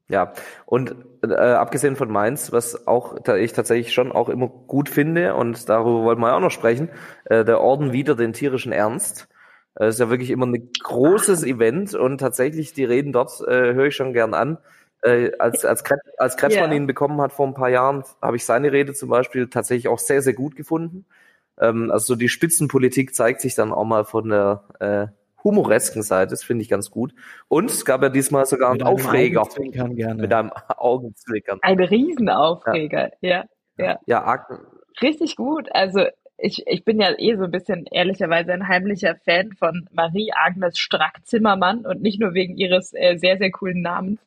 ja, 0.08 0.32
und 0.66 0.94
äh, 1.22 1.34
abgesehen 1.34 1.96
von 1.96 2.10
Mainz, 2.10 2.52
was 2.52 2.86
auch 2.86 3.18
da 3.20 3.36
ich 3.36 3.54
tatsächlich 3.54 3.94
schon 3.94 4.12
auch 4.12 4.28
immer 4.28 4.48
gut 4.48 4.90
finde, 4.90 5.34
und 5.34 5.68
darüber 5.68 6.02
wollten 6.02 6.20
wir 6.20 6.34
auch 6.34 6.40
noch 6.40 6.50
sprechen, 6.50 6.90
äh, 7.24 7.44
der 7.44 7.60
Orden 7.60 7.92
wieder 7.92 8.14
den 8.14 8.34
tierischen 8.34 8.72
Ernst. 8.72 9.28
Das 9.74 9.84
äh, 9.84 9.88
ist 9.88 10.00
ja 10.00 10.10
wirklich 10.10 10.30
immer 10.30 10.46
ein 10.46 10.70
großes 10.82 11.44
Event 11.44 11.94
und 11.94 12.18
tatsächlich 12.18 12.72
die 12.72 12.84
Reden 12.84 13.12
dort 13.12 13.40
äh, 13.46 13.74
höre 13.74 13.86
ich 13.86 13.96
schon 13.96 14.12
gern 14.12 14.34
an. 14.34 14.58
Äh, 15.02 15.32
als 15.38 15.64
als, 15.64 15.82
Kretz, 15.82 16.00
als 16.18 16.36
Kretschmann 16.36 16.70
yeah. 16.70 16.76
ihn 16.76 16.86
bekommen 16.86 17.20
hat 17.20 17.32
vor 17.32 17.46
ein 17.46 17.54
paar 17.54 17.70
Jahren, 17.70 18.04
habe 18.20 18.36
ich 18.36 18.44
seine 18.44 18.70
Rede 18.70 18.94
zum 18.94 19.08
Beispiel 19.08 19.48
tatsächlich 19.48 19.88
auch 19.88 19.98
sehr, 19.98 20.22
sehr 20.22 20.34
gut 20.34 20.54
gefunden. 20.54 21.06
Ähm, 21.60 21.90
also 21.90 22.14
die 22.14 22.28
Spitzenpolitik 22.28 23.14
zeigt 23.14 23.40
sich 23.40 23.54
dann 23.54 23.72
auch 23.72 23.84
mal 23.84 24.04
von 24.04 24.28
der 24.28 24.64
äh, 24.78 25.06
humoresken 25.42 26.02
Seite, 26.02 26.30
das 26.30 26.44
finde 26.44 26.62
ich 26.62 26.68
ganz 26.68 26.90
gut. 26.90 27.14
Und 27.48 27.70
es 27.70 27.84
gab 27.84 28.02
ja 28.02 28.10
diesmal 28.10 28.46
sogar 28.46 28.70
einen 28.70 28.82
Aufreger. 28.82 29.44
Gerne. 29.56 30.14
Mit 30.22 30.32
einem 30.32 30.52
Augenzwinkern. 30.76 31.58
Ein 31.62 31.80
Riesenaufreger, 31.80 33.10
ja. 33.20 33.44
Ja, 33.76 33.98
ja. 34.06 34.22
ja 34.24 34.46
Richtig 35.00 35.36
gut. 35.36 35.68
Also 35.72 36.06
ich, 36.42 36.66
ich 36.66 36.84
bin 36.84 37.00
ja 37.00 37.14
eh 37.16 37.36
so 37.36 37.44
ein 37.44 37.50
bisschen 37.52 37.86
ehrlicherweise 37.86 38.52
ein 38.52 38.66
heimlicher 38.66 39.14
Fan 39.24 39.52
von 39.52 39.88
Marie-Agnes 39.92 40.76
Strack-Zimmermann 40.76 41.86
und 41.86 42.02
nicht 42.02 42.20
nur 42.20 42.34
wegen 42.34 42.56
ihres 42.56 42.92
äh, 42.94 43.16
sehr, 43.16 43.38
sehr 43.38 43.52
coolen 43.52 43.80
Namens, 43.80 44.20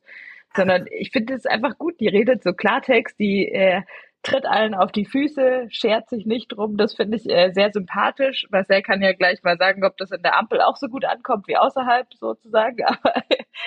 sondern 0.55 0.87
ich 0.91 1.11
finde 1.11 1.33
es 1.33 1.45
einfach 1.45 1.77
gut. 1.77 1.99
Die 1.99 2.07
redet 2.07 2.41
so 2.41 2.53
Klartext, 2.53 3.19
die 3.19 3.49
äh, 3.51 3.81
tritt 4.23 4.45
allen 4.45 4.75
auf 4.75 4.93
die 4.93 5.05
Füße, 5.05 5.67
schert 5.69 6.09
sich 6.09 6.25
nicht 6.25 6.47
drum. 6.47 6.77
Das 6.77 6.95
finde 6.95 7.17
ich 7.17 7.29
äh, 7.29 7.51
sehr 7.51 7.71
sympathisch. 7.73 8.47
Marcel 8.49 8.81
kann 8.81 9.01
ja 9.01 9.11
gleich 9.11 9.43
mal 9.43 9.57
sagen, 9.57 9.83
ob 9.83 9.97
das 9.97 10.11
in 10.11 10.23
der 10.23 10.37
Ampel 10.37 10.61
auch 10.61 10.77
so 10.77 10.87
gut 10.87 11.03
ankommt 11.03 11.49
wie 11.49 11.57
außerhalb 11.57 12.07
sozusagen. 12.13 12.83
Aber 12.85 13.13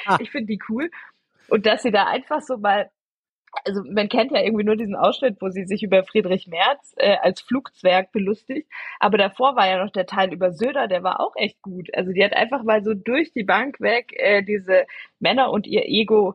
ah. 0.07 0.17
ich 0.21 0.31
finde 0.31 0.47
die 0.47 0.61
cool. 0.71 0.91
Und 1.49 1.67
dass 1.67 1.83
sie 1.83 1.91
da 1.93 2.07
einfach 2.07 2.41
so 2.41 2.57
mal, 2.57 2.91
also 3.65 3.83
man 3.85 4.09
kennt 4.09 4.33
ja 4.33 4.43
irgendwie 4.43 4.65
nur 4.65 4.77
diesen 4.77 4.97
Ausschnitt, 4.97 5.37
wo 5.41 5.49
sie 5.49 5.65
sich 5.65 5.83
über 5.83 6.05
Friedrich 6.05 6.47
Merz 6.47 6.95
äh, 6.97 7.17
als 7.23 7.41
Flugzwerg 7.41 8.13
belustigt. 8.13 8.69
Aber 9.01 9.19
davor 9.19 9.57
war 9.57 9.69
ja 9.69 9.83
noch 9.83 9.93
der 9.93 10.07
Teil 10.07 10.33
über 10.33 10.53
Söder, 10.53 10.89
der 10.89 11.03
war 11.03 11.21
auch 11.21 11.35
echt 11.37 11.63
gut. 11.63 11.89
Also 11.95 12.13
die 12.13 12.25
hat 12.25 12.35
einfach 12.35 12.63
mal 12.63 12.83
so 12.83 12.95
durch 12.95 13.33
die 13.33 13.45
Bank 13.45 13.81
weg 13.81 14.13
äh, 14.17 14.43
diese 14.43 14.87
Männer 15.21 15.51
und 15.51 15.67
ihr 15.67 15.87
Ego 15.87 16.35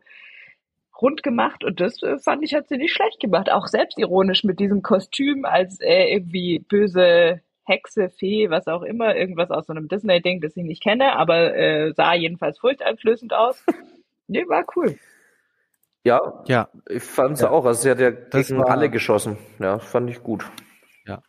rund 1.01 1.23
gemacht 1.23 1.63
und 1.63 1.81
das 1.81 2.01
äh, 2.03 2.17
fand 2.19 2.43
ich, 2.43 2.53
hat 2.53 2.67
sie 2.69 2.77
nicht 2.77 2.93
schlecht 2.93 3.19
gemacht. 3.19 3.51
Auch 3.51 3.67
selbstironisch 3.67 4.43
mit 4.43 4.59
diesem 4.59 4.81
Kostüm 4.81 5.45
als 5.45 5.79
äh, 5.81 6.13
irgendwie 6.13 6.59
böse 6.59 7.41
Hexe, 7.65 8.09
Fee, 8.09 8.49
was 8.49 8.67
auch 8.67 8.83
immer, 8.83 9.15
irgendwas 9.15 9.49
aus 9.49 9.67
so 9.67 9.73
einem 9.73 9.87
Disney-Ding, 9.87 10.41
das 10.41 10.57
ich 10.57 10.63
nicht 10.63 10.83
kenne, 10.83 11.15
aber 11.15 11.55
äh, 11.55 11.93
sah 11.93 12.13
jedenfalls 12.13 12.59
furchteinflößend 12.59 13.33
aus. 13.33 13.63
nee, 14.27 14.45
war 14.47 14.65
cool. 14.75 14.97
Ja, 16.03 16.43
ja. 16.47 16.69
ich 16.89 17.03
fand 17.03 17.35
es 17.35 17.41
ja. 17.41 17.49
auch. 17.49 17.65
Also 17.65 17.81
sie 17.81 17.89
hat 17.89 17.99
ja 17.99 18.11
gegen 18.11 18.59
war, 18.59 18.69
alle 18.69 18.89
geschossen. 18.89 19.37
Ja, 19.59 19.79
fand 19.79 20.09
ich 20.09 20.21
gut. 20.21 20.45
Ja. 21.05 21.21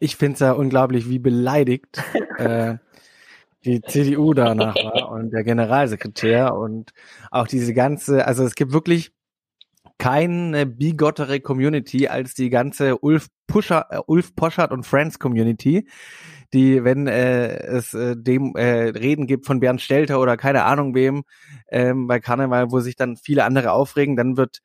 Ich 0.00 0.16
finde 0.16 0.34
es 0.34 0.40
ja 0.40 0.52
unglaublich, 0.52 1.08
wie 1.08 1.18
beleidigt 1.18 2.02
äh, 2.38 2.78
die 3.64 3.82
CDU 3.82 4.32
danach 4.32 4.76
war 4.76 5.10
und 5.10 5.30
der 5.30 5.44
Generalsekretär 5.44 6.54
und 6.54 6.92
auch 7.30 7.46
diese 7.46 7.74
ganze, 7.74 8.26
also 8.26 8.44
es 8.44 8.54
gibt 8.54 8.72
wirklich 8.72 9.12
keine 9.98 10.66
bigottere 10.66 11.40
Community 11.40 12.08
als 12.08 12.34
die 12.34 12.50
ganze 12.50 12.98
Ulf 12.98 13.28
Puscher, 13.46 13.86
äh, 13.90 14.00
Ulf 14.06 14.34
Poschert 14.34 14.72
und 14.72 14.84
Friends 14.84 15.18
Community, 15.18 15.88
die, 16.52 16.84
wenn 16.84 17.06
äh, 17.06 17.56
es 17.58 17.94
äh, 17.94 18.16
dem 18.16 18.54
äh, 18.56 18.88
Reden 18.88 19.26
gibt 19.26 19.46
von 19.46 19.60
Bernd 19.60 19.80
Stelter 19.80 20.20
oder 20.20 20.36
keine 20.36 20.64
Ahnung 20.64 20.94
wem 20.94 21.24
ähm, 21.68 22.06
bei 22.06 22.20
Karneval, 22.20 22.70
wo 22.70 22.80
sich 22.80 22.96
dann 22.96 23.16
viele 23.16 23.44
andere 23.44 23.72
aufregen, 23.72 24.16
dann 24.16 24.36
wird 24.36 24.60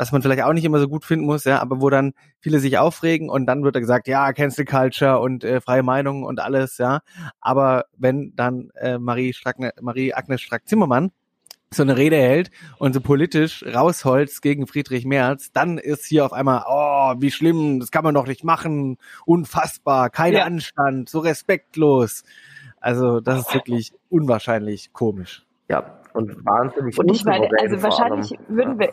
was 0.00 0.12
man 0.12 0.22
vielleicht 0.22 0.42
auch 0.42 0.54
nicht 0.54 0.64
immer 0.64 0.78
so 0.78 0.88
gut 0.88 1.04
finden 1.04 1.26
muss, 1.26 1.44
ja, 1.44 1.60
aber 1.60 1.82
wo 1.82 1.90
dann 1.90 2.14
viele 2.40 2.58
sich 2.58 2.78
aufregen 2.78 3.28
und 3.28 3.44
dann 3.44 3.64
wird 3.64 3.76
da 3.76 3.80
gesagt, 3.80 4.08
ja, 4.08 4.32
Cancel 4.32 4.64
Culture 4.64 5.20
und 5.20 5.44
äh, 5.44 5.60
freie 5.60 5.82
Meinung 5.82 6.24
und 6.24 6.40
alles, 6.40 6.78
ja. 6.78 7.00
Aber 7.38 7.84
wenn 7.98 8.32
dann 8.34 8.70
äh, 8.76 8.96
Marie, 8.98 9.34
Strack, 9.34 9.56
Marie 9.82 10.14
Agnes 10.14 10.40
Strack-Zimmermann 10.40 11.10
so 11.72 11.84
eine 11.84 11.96
Rede 11.96 12.16
hält 12.16 12.50
und 12.78 12.94
so 12.94 13.00
politisch 13.00 13.64
rausholzt 13.64 14.42
gegen 14.42 14.66
Friedrich 14.66 15.04
Merz, 15.04 15.52
dann 15.52 15.78
ist 15.78 16.04
hier 16.04 16.24
auf 16.24 16.32
einmal, 16.32 16.64
oh, 16.66 17.14
wie 17.18 17.30
schlimm, 17.30 17.78
das 17.78 17.92
kann 17.92 18.02
man 18.02 18.12
doch 18.12 18.26
nicht 18.26 18.42
machen, 18.42 18.98
unfassbar, 19.24 20.10
kein 20.10 20.32
ja. 20.32 20.44
Anstand, 20.44 21.08
so 21.08 21.20
respektlos. 21.20 22.24
Also 22.80 23.20
das 23.20 23.40
ist 23.40 23.54
wirklich 23.54 23.92
unwahrscheinlich 24.08 24.92
komisch. 24.92 25.46
Ja, 25.68 26.00
und 26.12 26.44
wahnsinnig 26.44 26.98
Und 26.98 27.08
ich 27.08 27.24
meine, 27.24 27.48
also 27.60 27.80
wahrscheinlich 27.82 28.36
würden 28.48 28.80
wir, 28.80 28.92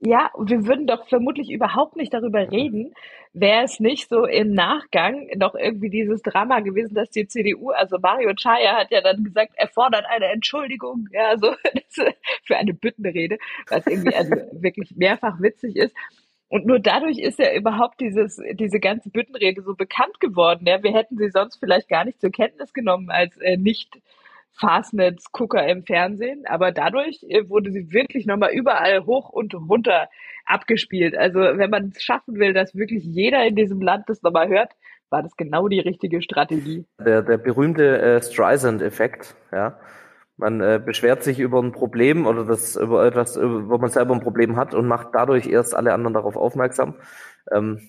ja, 0.00 0.30
und 0.32 0.48
wir 0.48 0.64
würden 0.66 0.86
doch 0.86 1.08
vermutlich 1.08 1.50
überhaupt 1.50 1.96
nicht 1.96 2.14
darüber 2.14 2.50
reden, 2.52 2.94
wäre 3.32 3.64
es 3.64 3.80
nicht 3.80 4.08
so 4.08 4.24
im 4.26 4.52
Nachgang 4.52 5.28
noch 5.36 5.56
irgendwie 5.56 5.90
dieses 5.90 6.22
Drama 6.22 6.60
gewesen, 6.60 6.94
dass 6.94 7.10
die 7.10 7.26
CDU, 7.26 7.70
also 7.70 7.98
Mario 7.98 8.32
Chaya 8.34 8.76
hat 8.76 8.92
ja 8.92 9.00
dann 9.00 9.24
gesagt, 9.24 9.52
er 9.56 9.66
fordert 9.68 10.06
eine 10.08 10.26
Entschuldigung, 10.26 11.08
ja, 11.12 11.36
so 11.40 11.52
für 12.44 12.56
eine 12.56 12.74
Büttenrede, 12.74 13.38
was 13.68 13.86
irgendwie 13.86 14.14
also 14.14 14.34
wirklich 14.52 14.94
mehrfach 14.96 15.40
witzig 15.40 15.74
ist. 15.76 15.94
Und 16.48 16.64
nur 16.64 16.78
dadurch 16.78 17.18
ist 17.18 17.38
ja 17.38 17.52
überhaupt 17.54 18.00
dieses, 18.00 18.40
diese 18.54 18.80
ganze 18.80 19.10
Büttenrede 19.10 19.62
so 19.62 19.74
bekannt 19.74 20.18
geworden. 20.20 20.64
Ja, 20.66 20.82
wir 20.82 20.94
hätten 20.94 21.18
sie 21.18 21.28
sonst 21.28 21.58
vielleicht 21.58 21.88
gar 21.88 22.04
nicht 22.04 22.20
zur 22.20 22.30
Kenntnis 22.30 22.72
genommen 22.72 23.10
als 23.10 23.36
äh, 23.38 23.56
nicht 23.58 24.00
Fastnetz-Gucker 24.54 25.66
im 25.68 25.84
Fernsehen, 25.84 26.44
aber 26.46 26.72
dadurch 26.72 27.22
äh, 27.28 27.48
wurde 27.48 27.70
sie 27.70 27.92
wirklich 27.92 28.26
nochmal 28.26 28.52
überall 28.52 29.04
hoch 29.06 29.28
und 29.30 29.54
runter 29.54 30.08
abgespielt. 30.44 31.16
Also 31.16 31.40
wenn 31.40 31.70
man 31.70 31.92
es 31.94 32.02
schaffen 32.02 32.36
will, 32.38 32.52
dass 32.52 32.74
wirklich 32.74 33.04
jeder 33.04 33.44
in 33.46 33.54
diesem 33.54 33.80
Land 33.80 34.04
das 34.08 34.22
nochmal 34.22 34.48
hört, 34.48 34.72
war 35.10 35.22
das 35.22 35.36
genau 35.36 35.68
die 35.68 35.80
richtige 35.80 36.22
Strategie. 36.22 36.84
Der, 36.98 37.22
der 37.22 37.38
berühmte 37.38 38.00
äh, 38.00 38.22
Streisand-Effekt, 38.22 39.34
ja. 39.52 39.78
Man 40.40 40.60
äh, 40.60 40.80
beschwert 40.84 41.24
sich 41.24 41.40
über 41.40 41.60
ein 41.60 41.72
Problem 41.72 42.24
oder 42.24 42.44
das 42.44 42.76
über 42.76 43.04
etwas, 43.04 43.36
wo 43.36 43.76
man 43.76 43.90
selber 43.90 44.14
ein 44.14 44.20
Problem 44.20 44.56
hat 44.56 44.72
und 44.72 44.86
macht 44.86 45.08
dadurch 45.12 45.48
erst 45.48 45.74
alle 45.74 45.92
anderen 45.92 46.14
darauf 46.14 46.36
aufmerksam. 46.36 46.94
Ähm, 47.50 47.80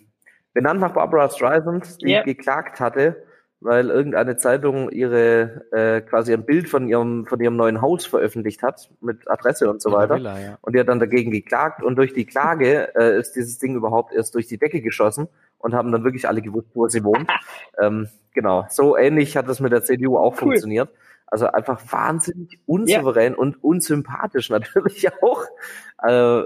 benannt 0.54 0.80
nach 0.80 0.94
Barbara 0.94 1.30
Streisand, 1.30 2.02
die 2.02 2.14
yep. 2.14 2.26
geklagt 2.26 2.80
hatte, 2.80 3.24
weil 3.62 3.90
irgendeine 3.90 4.38
Zeitung 4.38 4.90
ihre 4.90 5.66
äh, 5.72 6.02
quasi 6.02 6.34
ein 6.34 6.46
Bild 6.46 6.70
von 6.70 6.88
ihrem 6.88 7.26
von 7.26 7.40
ihrem 7.40 7.58
neuen 7.58 7.82
Haus 7.82 8.06
veröffentlicht 8.06 8.64
hat 8.64 8.90
mit 9.02 9.30
Adresse 9.30 9.70
und 9.70 9.82
so 9.82 9.92
weiter 9.92 10.16
Villa, 10.16 10.40
ja. 10.40 10.58
und 10.62 10.76
die 10.76 10.80
hat 10.80 10.88
dann 10.88 11.00
dagegen 11.00 11.32
geklagt 11.32 11.84
und 11.84 11.98
durch 11.98 12.14
die 12.14 12.26
Klage 12.26 12.94
äh, 12.96 13.20
ist 13.20 13.34
dieses 13.34 13.60
Ding 13.60 13.76
überhaupt 13.76 14.14
erst 14.14 14.36
durch 14.36 14.48
die 14.48 14.58
Decke 14.58 14.82
geschossen 14.82 15.28
und 15.58 15.74
haben 15.74 15.92
dann 15.92 16.04
wirklich 16.04 16.28
alle 16.28 16.42
gewusst, 16.42 16.70
wo 16.74 16.88
sie 16.88 17.04
wohnt. 17.04 17.30
ähm, 17.82 18.08
genau, 18.34 18.66
so 18.70 18.98
ähnlich 18.98 19.36
hat 19.38 19.48
das 19.48 19.60
mit 19.60 19.72
der 19.72 19.84
CDU 19.84 20.18
auch 20.18 20.34
cool. 20.34 20.40
funktioniert. 20.40 20.90
Also 21.28 21.46
einfach 21.46 21.80
wahnsinnig 21.92 22.60
unsouverän 22.66 23.34
ja. 23.34 23.38
und 23.38 23.64
unsympathisch 23.64 24.50
natürlich 24.50 25.10
auch. 25.22 25.44
Äh, 26.02 26.44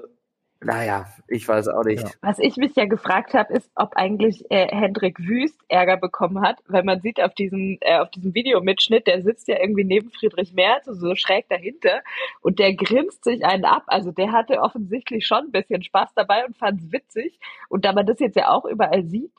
naja, 0.63 1.05
ich 1.27 1.47
weiß 1.47 1.67
auch 1.69 1.83
nicht. 1.83 2.03
Ja. 2.03 2.09
Was 2.21 2.39
ich 2.39 2.57
mich 2.57 2.75
ja 2.75 2.85
gefragt 2.85 3.33
habe, 3.33 3.53
ist, 3.53 3.69
ob 3.75 3.95
eigentlich 3.95 4.49
äh, 4.49 4.67
Hendrik 4.67 5.19
Wüst 5.19 5.59
Ärger 5.67 5.97
bekommen 5.97 6.41
hat, 6.41 6.59
weil 6.67 6.83
man 6.83 7.01
sieht 7.01 7.21
auf 7.21 7.33
diesem, 7.33 7.77
äh, 7.81 7.99
auf 7.99 8.09
diesem 8.11 8.33
Videomitschnitt, 8.33 9.07
der 9.07 9.21
sitzt 9.21 9.47
ja 9.47 9.59
irgendwie 9.59 9.83
neben 9.83 10.11
Friedrich 10.11 10.53
Merz, 10.53 10.85
so 10.85 11.15
schräg 11.15 11.47
dahinter, 11.49 12.01
und 12.41 12.59
der 12.59 12.73
grinst 12.73 13.23
sich 13.23 13.45
einen 13.45 13.65
ab. 13.65 13.83
Also 13.87 14.11
der 14.11 14.31
hatte 14.31 14.59
offensichtlich 14.61 15.25
schon 15.25 15.45
ein 15.45 15.51
bisschen 15.51 15.83
Spaß 15.83 16.13
dabei 16.15 16.45
und 16.45 16.57
fand 16.57 16.81
es 16.81 16.91
witzig. 16.91 17.39
Und 17.69 17.85
da 17.85 17.93
man 17.93 18.05
das 18.05 18.19
jetzt 18.19 18.35
ja 18.35 18.49
auch 18.49 18.65
überall 18.65 19.03
sieht, 19.03 19.31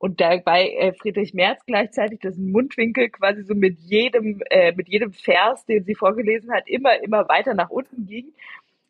und 0.00 0.20
dabei 0.20 0.70
äh, 0.70 0.92
Friedrich 0.92 1.34
Merz 1.34 1.64
gleichzeitig 1.66 2.20
das 2.20 2.36
Mundwinkel 2.36 3.08
quasi 3.10 3.42
so 3.42 3.54
mit 3.54 3.78
jedem 3.80 4.40
äh, 4.48 4.72
mit 4.72 4.88
jedem 4.88 5.12
Vers, 5.12 5.66
den 5.66 5.82
sie 5.84 5.96
vorgelesen 5.96 6.52
hat, 6.52 6.68
immer 6.68 7.02
immer 7.02 7.28
weiter 7.28 7.54
nach 7.54 7.70
unten 7.70 8.06
ging 8.06 8.32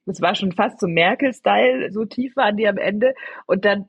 das 0.09 0.21
war 0.21 0.35
schon 0.35 0.53
fast 0.53 0.81
so 0.81 0.87
Merkel-Style, 0.87 1.93
so 1.93 2.05
tief 2.05 2.37
waren 2.37 2.57
die 2.57 2.69
am 2.69 2.79
Ende. 2.79 3.15
Und 3.47 3.65
dann 3.65 3.89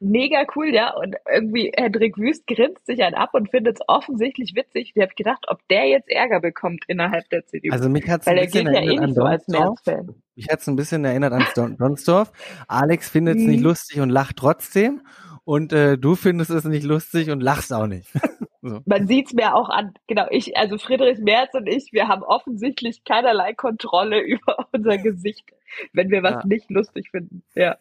mega 0.00 0.44
cool, 0.54 0.72
ja. 0.72 0.94
Und 0.94 1.16
irgendwie 1.30 1.72
Hendrik 1.76 2.18
Wüst 2.18 2.46
grinst 2.46 2.86
sich 2.86 3.02
einen 3.02 3.14
ab 3.14 3.30
und 3.32 3.50
findet 3.50 3.76
es 3.76 3.88
offensichtlich 3.88 4.54
witzig. 4.54 4.92
Ich 4.94 5.02
habe 5.02 5.14
gedacht, 5.14 5.46
ob 5.48 5.58
der 5.68 5.88
jetzt 5.88 6.10
Ärger 6.10 6.40
bekommt 6.40 6.84
innerhalb 6.88 7.28
der 7.30 7.46
CDU. 7.46 7.72
Also 7.72 7.88
mich 7.88 8.08
hat's 8.08 8.26
Weil 8.26 8.38
ein 8.38 8.44
bisschen 8.44 8.66
er 8.66 8.80
gilt 8.80 8.84
ja 8.84 8.92
eh 8.92 9.06
nicht 9.06 9.14
so 9.14 9.22
als 9.22 9.48
Merz-Fan. 9.48 10.14
Mich 10.34 10.48
hat's 10.50 10.66
ein 10.66 10.76
bisschen 10.76 11.04
erinnert 11.04 11.32
an 11.32 11.76
Donsdorf. 11.78 12.32
Alex 12.68 13.08
findet 13.08 13.38
es 13.38 13.44
nicht 13.44 13.60
mhm. 13.60 13.64
lustig 13.64 14.00
und 14.00 14.10
lacht 14.10 14.36
trotzdem. 14.36 15.02
Und 15.44 15.72
äh, 15.72 15.96
du 15.96 16.16
findest 16.16 16.50
es 16.50 16.64
nicht 16.64 16.84
lustig 16.84 17.30
und 17.30 17.40
lachst 17.40 17.72
auch 17.72 17.86
nicht. 17.86 18.10
So. 18.68 18.80
Man 18.84 19.06
sieht's 19.06 19.32
mir 19.32 19.54
auch 19.54 19.68
an. 19.68 19.94
Genau, 20.08 20.26
ich, 20.30 20.56
also 20.56 20.76
Friedrich 20.78 21.18
Merz 21.20 21.54
und 21.54 21.68
ich, 21.68 21.92
wir 21.92 22.08
haben 22.08 22.22
offensichtlich 22.24 23.04
keinerlei 23.04 23.54
Kontrolle 23.54 24.18
über 24.20 24.66
unser 24.72 24.98
Gesicht, 24.98 25.44
wenn 25.92 26.10
wir 26.10 26.22
was 26.22 26.32
Ja. 26.34 26.42
nicht 26.46 26.68
lustig 26.70 27.10
finden. 27.10 27.42
Ja, 27.54 27.76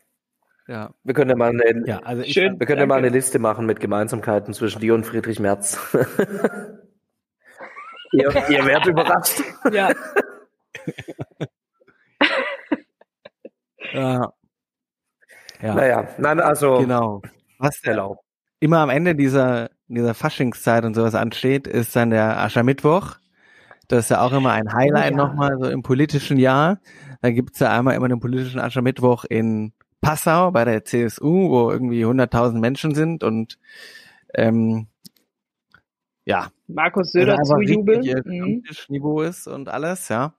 Ja, 0.67 0.91
Wir 1.03 1.13
können 1.15 1.29
ja 1.31 1.35
mal 1.35 1.49
eine, 1.49 1.83
ja 1.87 1.99
also 1.99 2.21
ich, 2.23 2.33
Schön. 2.33 2.59
wir 2.59 2.67
können 2.67 2.81
ja 2.81 2.85
mal 2.87 2.97
eine 2.99 3.09
Liste 3.09 3.39
machen 3.39 3.65
mit 3.65 3.79
Gemeinsamkeiten 3.79 4.53
zwischen 4.53 4.79
dir 4.81 4.93
und 4.93 5.05
Friedrich 5.05 5.39
Merz. 5.39 5.79
ihr, 8.11 8.29
ihr 8.49 8.65
werdet 8.65 8.87
überrascht. 8.87 9.41
ja. 9.71 9.91
Ja. 13.93 14.33
Ja, 15.61 15.73
Naja, 15.73 16.07
nein, 16.17 16.39
also 16.41 16.79
genau. 16.79 17.21
Was 17.59 17.79
der 17.81 17.93
Hello. 17.93 18.17
Immer 18.59 18.79
am 18.79 18.89
Ende 18.89 19.15
dieser, 19.15 19.69
dieser 19.88 20.13
Faschingszeit 20.13 20.85
und 20.85 20.93
sowas 20.95 21.15
ansteht, 21.15 21.67
ist 21.67 21.95
dann 21.95 22.09
der 22.09 22.39
Aschermittwoch. 22.39 23.15
Das 23.88 24.05
ist 24.05 24.09
ja 24.09 24.21
auch 24.21 24.33
immer 24.33 24.51
ein 24.51 24.74
Highlight 24.74 25.12
ja. 25.12 25.17
nochmal 25.17 25.57
so 25.59 25.69
im 25.69 25.83
politischen 25.83 26.38
Jahr. 26.38 26.79
Da 27.21 27.31
gibt's 27.31 27.59
ja 27.59 27.71
einmal 27.77 27.95
immer 27.95 28.07
den 28.09 28.19
politischen 28.19 28.59
Aschermittwoch 28.59 29.25
in 29.25 29.74
Passau 30.01 30.51
bei 30.51 30.65
der 30.65 30.85
CSU, 30.85 31.50
wo 31.50 31.71
irgendwie 31.71 32.05
100.000 32.05 32.59
Menschen 32.59 32.95
sind 32.95 33.24
und 33.24 33.57
ähm, 34.33 34.88
ja, 36.25 36.50
Markus 36.67 37.13
also 37.15 37.19
Söder 37.19 37.38
zujubeln. 37.43 38.00
richtig, 38.01 38.15
äh, 38.15 38.21
Mhm. 38.29 38.38
Stammtischniveau 38.63 39.21
ist 39.21 39.47
und 39.47 39.69
alles, 39.69 40.09
ja. 40.09 40.33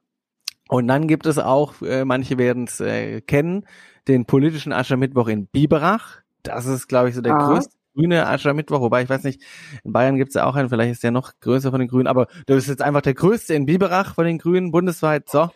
Und 0.69 0.89
dann 0.89 1.07
gibt 1.07 1.27
es 1.27 1.39
auch, 1.39 1.81
äh, 1.83 2.05
manche 2.05 2.39
werden 2.39 2.65
es 2.65 2.81
äh, 2.81 3.21
kennen, 3.21 3.67
den 4.09 4.25
politischen 4.27 4.73
Aschermittwoch 4.73 5.29
in 5.29 5.47
Biberach. 5.47 6.23
Das 6.43 6.67
ist, 6.67 6.89
glaube 6.89 7.09
ich, 7.09 7.15
so 7.15 7.21
der 7.21 7.35
Ah. 7.35 7.47
größte 7.47 7.77
grüne 7.97 8.27
Aschermittwoch, 8.27 8.81
wobei 8.81 9.03
ich 9.03 9.09
weiß 9.09 9.25
nicht, 9.25 9.43
in 9.85 9.93
Bayern 9.93 10.17
gibt 10.17 10.29
es 10.29 10.35
ja 10.35 10.45
auch 10.45 10.55
einen, 10.55 10.69
vielleicht 10.69 10.93
ist 10.93 11.03
der 11.03 11.11
noch 11.11 11.33
größer 11.41 11.71
von 11.71 11.81
den 11.81 11.89
Grünen, 11.89 12.07
aber 12.07 12.27
das 12.47 12.59
ist 12.59 12.69
jetzt 12.69 12.83
einfach 12.83 13.03
der 13.03 13.15
größte 13.15 13.55
in 13.55 13.67
Biberach 13.67 14.15
von 14.15 14.25
den 14.27 14.39
Grünen 14.39 14.71
bundesweit, 14.71 15.29
so, 15.29 15.51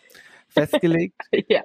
festgelegt. 0.49 1.21
Ja. 1.47 1.63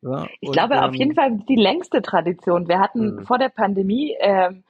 So. 0.00 0.26
Ich 0.40 0.52
glaube 0.52 0.80
auf 0.82 0.92
ähm, 0.92 0.94
jeden 0.94 1.14
Fall 1.14 1.38
die 1.48 1.56
längste 1.56 2.02
Tradition. 2.02 2.68
Wir 2.68 2.78
hatten 2.78 3.16
Mhm. 3.16 3.26
vor 3.26 3.38
der 3.38 3.48
Pandemie, 3.48 4.16
ähm, 4.20 4.62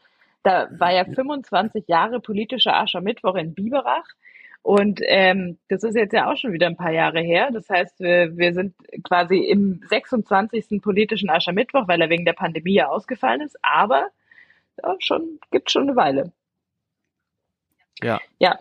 da 0.42 0.68
war 0.78 0.92
ja 0.92 1.04
25 1.04 1.84
Jahre 1.86 2.20
politischer 2.20 2.74
Aschermittwoch 2.76 3.34
in 3.34 3.54
Biberach. 3.54 4.06
Und 4.62 5.00
ähm, 5.04 5.58
das 5.68 5.82
ist 5.82 5.96
jetzt 5.96 6.12
ja 6.12 6.30
auch 6.30 6.36
schon 6.36 6.52
wieder 6.52 6.66
ein 6.66 6.76
paar 6.76 6.92
Jahre 6.92 7.20
her. 7.20 7.50
Das 7.52 7.68
heißt, 7.70 8.00
wir, 8.00 8.36
wir 8.36 8.52
sind 8.54 8.74
quasi 9.04 9.38
im 9.38 9.80
26. 9.88 10.80
politischen 10.82 11.30
Aschermittwoch, 11.30 11.88
weil 11.88 12.00
er 12.00 12.10
wegen 12.10 12.24
der 12.24 12.32
Pandemie 12.32 12.74
ja 12.74 12.88
ausgefallen 12.88 13.40
ist. 13.40 13.56
Aber 13.62 14.08
ja, 14.82 14.94
schon 15.00 15.38
gibt 15.50 15.70
schon 15.70 15.82
eine 15.84 15.96
Weile. 15.96 16.32
Ja. 18.02 18.20
Ja, 18.38 18.58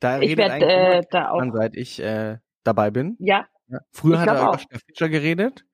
Da 0.00 0.20
ich 0.20 0.30
redet 0.36 0.38
werde 0.60 0.66
äh, 0.66 1.02
da 1.10 1.30
auch. 1.30 1.42
seit 1.54 1.74
ich 1.76 2.00
äh, 2.02 2.38
dabei 2.64 2.90
bin. 2.90 3.16
Ja, 3.18 3.46
Ja. 3.68 3.80
Früher 3.92 4.20
hat 4.20 4.28
er 4.28 4.48
auch. 4.50 4.54
Oskar 4.54 4.78
Fischer 4.86 5.08
geredet, 5.08 5.64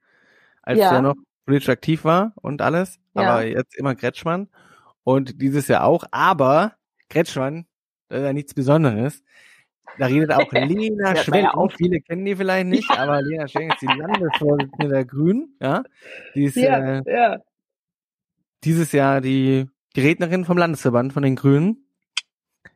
als 0.62 0.78
Ja. 0.78 0.92
er 0.94 1.02
noch 1.02 1.16
politisch 1.44 1.68
aktiv 1.68 2.04
war 2.04 2.32
und 2.36 2.62
alles. 2.62 3.00
Ja. 3.14 3.22
Aber 3.34 3.44
jetzt 3.46 3.76
immer 3.76 3.94
Kretschmann. 3.94 4.48
Und 5.04 5.42
dieses 5.42 5.66
Jahr 5.68 5.84
auch. 5.84 6.04
Aber 6.12 6.76
Kretschmann, 7.08 7.66
das 8.08 8.20
ist 8.20 8.24
ja 8.26 8.32
nichts 8.32 8.54
Besonderes. 8.54 9.22
Da 9.98 10.06
redet 10.06 10.30
auch 10.32 10.50
Lena 10.52 11.16
Schwelling. 11.16 11.44
ja 11.46 11.50
auf. 11.54 11.72
Viele 11.74 12.00
kennen 12.00 12.24
die 12.24 12.36
vielleicht 12.36 12.68
nicht, 12.68 12.88
aber 12.96 13.20
Lena 13.20 13.48
Schwelling 13.48 13.72
ist 13.72 13.82
die 13.82 13.86
Landesvorsitzende 13.86 14.88
der 14.88 15.04
Grünen. 15.04 15.56
Ja, 15.60 15.82
die 16.36 16.44
ist 16.44 16.56
ja, 16.56 16.78
äh, 17.00 17.02
ja. 17.12 17.38
Dieses 18.64 18.92
Jahr 18.92 19.20
die, 19.20 19.68
die 19.96 20.00
Rednerin 20.00 20.44
vom 20.44 20.56
Landesverband 20.58 21.12
von 21.12 21.22
den 21.22 21.36
Grünen. 21.36 21.86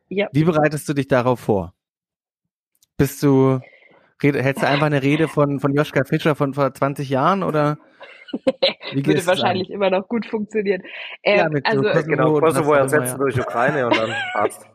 Ja. 0.09 0.27
Wie 0.31 0.43
bereitest 0.43 0.87
du 0.89 0.93
dich 0.93 1.07
darauf 1.07 1.39
vor? 1.39 1.73
Bist 2.97 3.21
du, 3.23 3.59
hältst 4.21 4.63
du 4.63 4.67
einfach 4.67 4.85
eine 4.87 5.03
Rede 5.03 5.27
von, 5.27 5.59
von 5.59 5.73
Joschka 5.73 6.03
Fischer 6.05 6.35
von 6.35 6.53
vor 6.53 6.73
20 6.73 7.09
Jahren 7.09 7.43
oder? 7.43 7.77
Wie 8.91 9.05
Würde 9.05 9.19
es 9.19 9.27
an? 9.27 9.37
wahrscheinlich 9.37 9.69
immer 9.69 9.89
noch 9.89 10.07
gut 10.07 10.25
funktionieren. 10.25 10.81
Ähm, 11.23 11.37
Ja, 11.37 11.49
mit 11.49 11.65
so 11.67 11.79
also 11.79 11.83
Kosovo 11.89 12.07
Genau, 12.09 12.39
Kosovo 12.39 12.73
ersetzen 12.73 13.11
ja. 13.13 13.17
durch 13.17 13.39
Ukraine 13.39 13.87
und 13.87 13.97
dann 13.97 14.13
passt. 14.33 14.67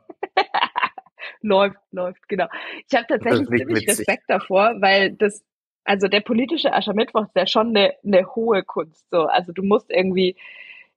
läuft, 1.42 1.76
läuft, 1.90 2.28
genau. 2.28 2.46
Ich 2.88 2.94
habe 2.96 3.06
tatsächlich 3.08 3.48
ziemlich 3.48 3.86
witzig. 3.86 4.08
Respekt 4.08 4.24
davor, 4.28 4.74
weil 4.80 5.12
das, 5.12 5.44
also 5.84 6.08
der 6.08 6.20
politische 6.20 6.72
Aschermittwoch 6.72 7.24
ist 7.24 7.36
ja 7.36 7.46
schon 7.46 7.68
eine, 7.68 7.94
eine 8.04 8.26
hohe 8.34 8.62
Kunst. 8.62 9.08
So, 9.10 9.26
also 9.26 9.52
du 9.52 9.62
musst 9.62 9.90
irgendwie 9.90 10.36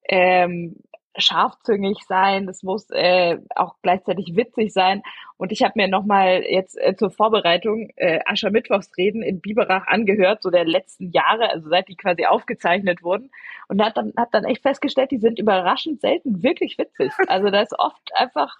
ähm, 0.07 0.77
scharfzüngig 1.17 1.99
sein, 2.07 2.45
das 2.45 2.63
muss 2.63 2.89
äh, 2.91 3.37
auch 3.55 3.75
gleichzeitig 3.81 4.35
witzig 4.35 4.73
sein. 4.73 5.01
Und 5.37 5.51
ich 5.51 5.63
habe 5.63 5.73
mir 5.75 5.87
nochmal 5.87 6.43
jetzt 6.43 6.77
äh, 6.77 6.95
zur 6.95 7.09
Vorbereitung 7.09 7.89
äh, 7.95 8.19
Aschermittwochsreden 8.25 9.21
in 9.21 9.41
Biberach 9.41 9.87
angehört, 9.87 10.43
so 10.43 10.49
der 10.49 10.65
letzten 10.65 11.11
Jahre, 11.11 11.49
also 11.49 11.69
seit 11.69 11.87
die 11.87 11.95
quasi 11.95 12.25
aufgezeichnet 12.25 13.03
wurden. 13.03 13.31
Und 13.67 13.83
hat 13.83 13.97
dann, 13.97 14.13
hab 14.17 14.31
dann 14.31 14.45
echt 14.45 14.61
festgestellt, 14.61 15.11
die 15.11 15.19
sind 15.19 15.39
überraschend 15.39 16.01
selten 16.01 16.43
wirklich 16.43 16.77
witzig. 16.77 17.11
Also 17.27 17.49
da 17.49 17.61
ist 17.61 17.77
oft 17.77 18.13
einfach 18.13 18.55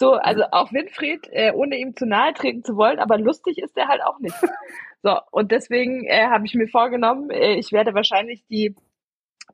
so, 0.00 0.12
also 0.12 0.44
auch 0.52 0.72
Winfried, 0.72 1.28
äh, 1.32 1.52
ohne 1.52 1.76
ihm 1.76 1.96
zu 1.96 2.06
nahe 2.06 2.32
treten 2.32 2.62
zu 2.62 2.76
wollen, 2.76 3.00
aber 3.00 3.18
lustig 3.18 3.58
ist 3.58 3.76
er 3.76 3.88
halt 3.88 4.02
auch 4.02 4.20
nicht. 4.20 4.36
So, 5.02 5.16
und 5.30 5.52
deswegen 5.52 6.06
äh, 6.06 6.26
habe 6.26 6.44
ich 6.44 6.54
mir 6.54 6.66
vorgenommen, 6.66 7.30
äh, 7.30 7.54
ich 7.54 7.70
werde 7.70 7.94
wahrscheinlich 7.94 8.44
die 8.46 8.74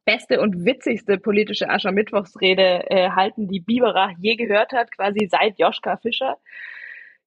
beste 0.04 0.40
und 0.40 0.64
witzigste 0.64 1.18
politische 1.18 1.68
Aschermittwochsrede 1.68 2.90
äh, 2.90 3.10
halten, 3.10 3.48
die 3.48 3.60
Biberach 3.60 4.12
je 4.18 4.36
gehört 4.36 4.72
hat, 4.72 4.90
quasi 4.92 5.28
seit 5.30 5.58
Joschka 5.58 5.96
Fischer. 5.96 6.36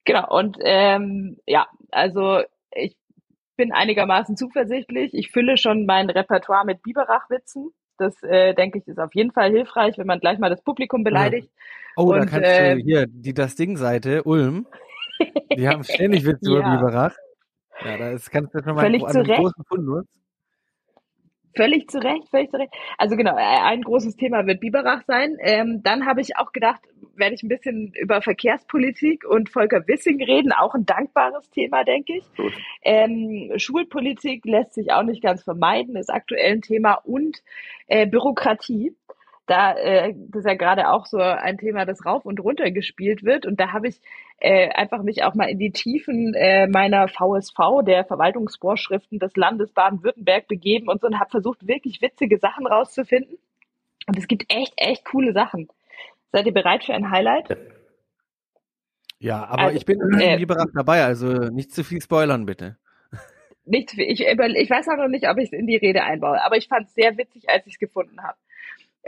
Genau, 0.05 0.27
und 0.29 0.57
ähm, 0.61 1.37
ja, 1.45 1.67
also 1.91 2.41
ich 2.71 2.95
bin 3.57 3.73
einigermaßen 3.73 4.37
zuversichtlich. 4.37 5.13
Ich 5.13 5.31
fülle 5.31 5.57
schon 5.57 5.85
mein 5.85 6.09
Repertoire 6.09 6.65
mit 6.65 6.81
Biberach-Witzen. 6.83 7.71
Das, 7.97 8.21
äh, 8.21 8.53
denke 8.53 8.77
ich, 8.77 8.87
ist 8.87 8.99
auf 8.99 9.15
jeden 9.15 9.31
Fall 9.31 9.49
hilfreich, 9.49 9.97
wenn 9.97 10.07
man 10.07 10.19
gleich 10.19 10.37
mal 10.37 10.51
das 10.51 10.61
Publikum 10.63 11.03
beleidigt. 11.03 11.49
Oh, 11.95 12.13
da 12.13 12.21
Und, 12.21 12.27
kannst 12.29 12.47
äh, 12.47 12.75
du 12.75 12.81
hier, 12.83 13.07
die 13.07 13.33
das 13.33 13.55
Ding-Seite, 13.55 14.23
Ulm, 14.23 14.67
die 15.57 15.67
haben 15.67 15.83
ständig 15.83 16.25
Witze 16.25 16.51
über 16.51 16.59
Ja. 16.61 16.75
Biberach. 16.75 17.15
Ja, 17.83 17.97
da 17.97 18.11
ist, 18.11 18.29
kannst 18.29 18.53
du 18.53 18.63
schon 18.63 18.75
mal 18.75 18.85
einen, 18.85 19.03
einen 19.03 19.23
großen 19.23 19.63
Fundus. 19.67 20.05
Völlig 21.57 21.89
zu 21.89 21.99
Recht, 21.99 22.29
völlig 22.29 22.49
zu 22.51 22.57
Recht. 22.57 22.73
Also 22.97 23.15
genau, 23.15 23.35
äh, 23.35 23.61
ein 23.63 23.81
großes 23.81 24.15
Thema 24.15 24.45
wird 24.45 24.61
Biberach 24.61 25.03
sein. 25.05 25.37
Ähm, 25.41 25.81
dann 25.83 26.05
habe 26.05 26.21
ich 26.21 26.37
auch 26.37 26.53
gedacht, 26.53 26.81
werde 27.15 27.35
ich 27.35 27.43
ein 27.43 27.49
bisschen 27.49 27.91
über 27.99 28.21
Verkehrspolitik 28.21 29.25
und 29.27 29.49
Volker 29.49 29.87
Wissing 29.87 30.23
reden, 30.23 30.51
auch 30.51 30.75
ein 30.75 30.85
dankbares 30.85 31.49
Thema, 31.49 31.83
denke 31.83 32.17
ich. 32.17 32.25
Ähm, 32.83 33.53
Schulpolitik 33.57 34.45
lässt 34.45 34.75
sich 34.75 34.91
auch 34.91 35.03
nicht 35.03 35.21
ganz 35.21 35.43
vermeiden, 35.43 35.95
ist 35.95 36.13
aktuell 36.13 36.53
ein 36.53 36.61
Thema 36.61 36.93
und 37.03 37.41
äh, 37.87 38.07
Bürokratie. 38.07 38.95
Da 39.47 39.73
äh, 39.75 40.13
das 40.29 40.41
ist 40.41 40.45
ja 40.45 40.55
gerade 40.55 40.89
auch 40.89 41.05
so 41.05 41.17
ein 41.17 41.57
Thema, 41.57 41.86
das 41.86 42.05
rauf 42.05 42.25
und 42.25 42.39
runter 42.41 42.69
gespielt 42.69 43.23
wird. 43.23 43.45
Und 43.45 43.60
da 43.60 43.71
habe 43.71 43.88
ich 43.88 43.99
äh, 44.39 44.69
einfach 44.69 45.01
mich 45.03 45.23
auch 45.23 45.33
mal 45.36 45.49
in 45.49 45.57
die 45.57 45.71
Tiefen 45.71 46.33
äh, 46.36 46.67
meiner 46.67 47.07
VSV, 47.07 47.55
der 47.86 48.05
Verwaltungsvorschriften 48.05 49.19
des 49.19 49.36
Landes 49.36 49.71
Baden-Württemberg, 49.71 50.47
begeben 50.47 50.89
und 50.89 51.01
so 51.01 51.07
und 51.07 51.19
habe 51.19 51.31
versucht, 51.31 51.65
wirklich 51.67 52.01
witzige 52.01 52.38
Sachen 52.38 52.67
rauszufinden. 52.67 53.38
Und 54.07 54.17
es 54.17 54.27
gibt 54.27 54.45
echt, 54.53 54.73
echt 54.77 55.05
coole 55.05 55.33
Sachen. 55.33 55.69
Seid 56.31 56.45
ihr 56.45 56.53
bereit 56.53 56.83
für 56.83 56.93
ein 56.93 57.10
Highlight? 57.10 57.57
Ja, 59.19 59.45
aber 59.45 59.63
Also, 59.63 59.77
ich 59.77 59.86
bin 59.86 59.99
äh, 60.19 60.38
Biberach 60.38 60.67
dabei, 60.75 61.03
also 61.03 61.27
nicht 61.27 61.71
zu 61.73 61.83
viel 61.83 62.01
spoilern, 62.01 62.45
bitte. 62.45 62.77
Nicht, 63.65 63.97
ich, 63.97 64.25
über- 64.27 64.47
ich 64.47 64.69
weiß 64.69 64.88
auch 64.89 64.97
noch 64.97 65.07
nicht, 65.10 65.27
ob 65.29 65.38
ich 65.38 65.45
es 65.45 65.53
in 65.53 65.67
die 65.67 65.75
Rede 65.77 66.03
einbaue, 66.03 66.41
aber 66.43 66.57
ich 66.57 66.67
fand 66.67 66.88
es 66.88 66.93
sehr 66.93 67.17
witzig, 67.17 67.49
als 67.49 67.65
ich 67.65 67.73
es 67.73 67.79
gefunden 67.79 68.21
habe. 68.23 68.38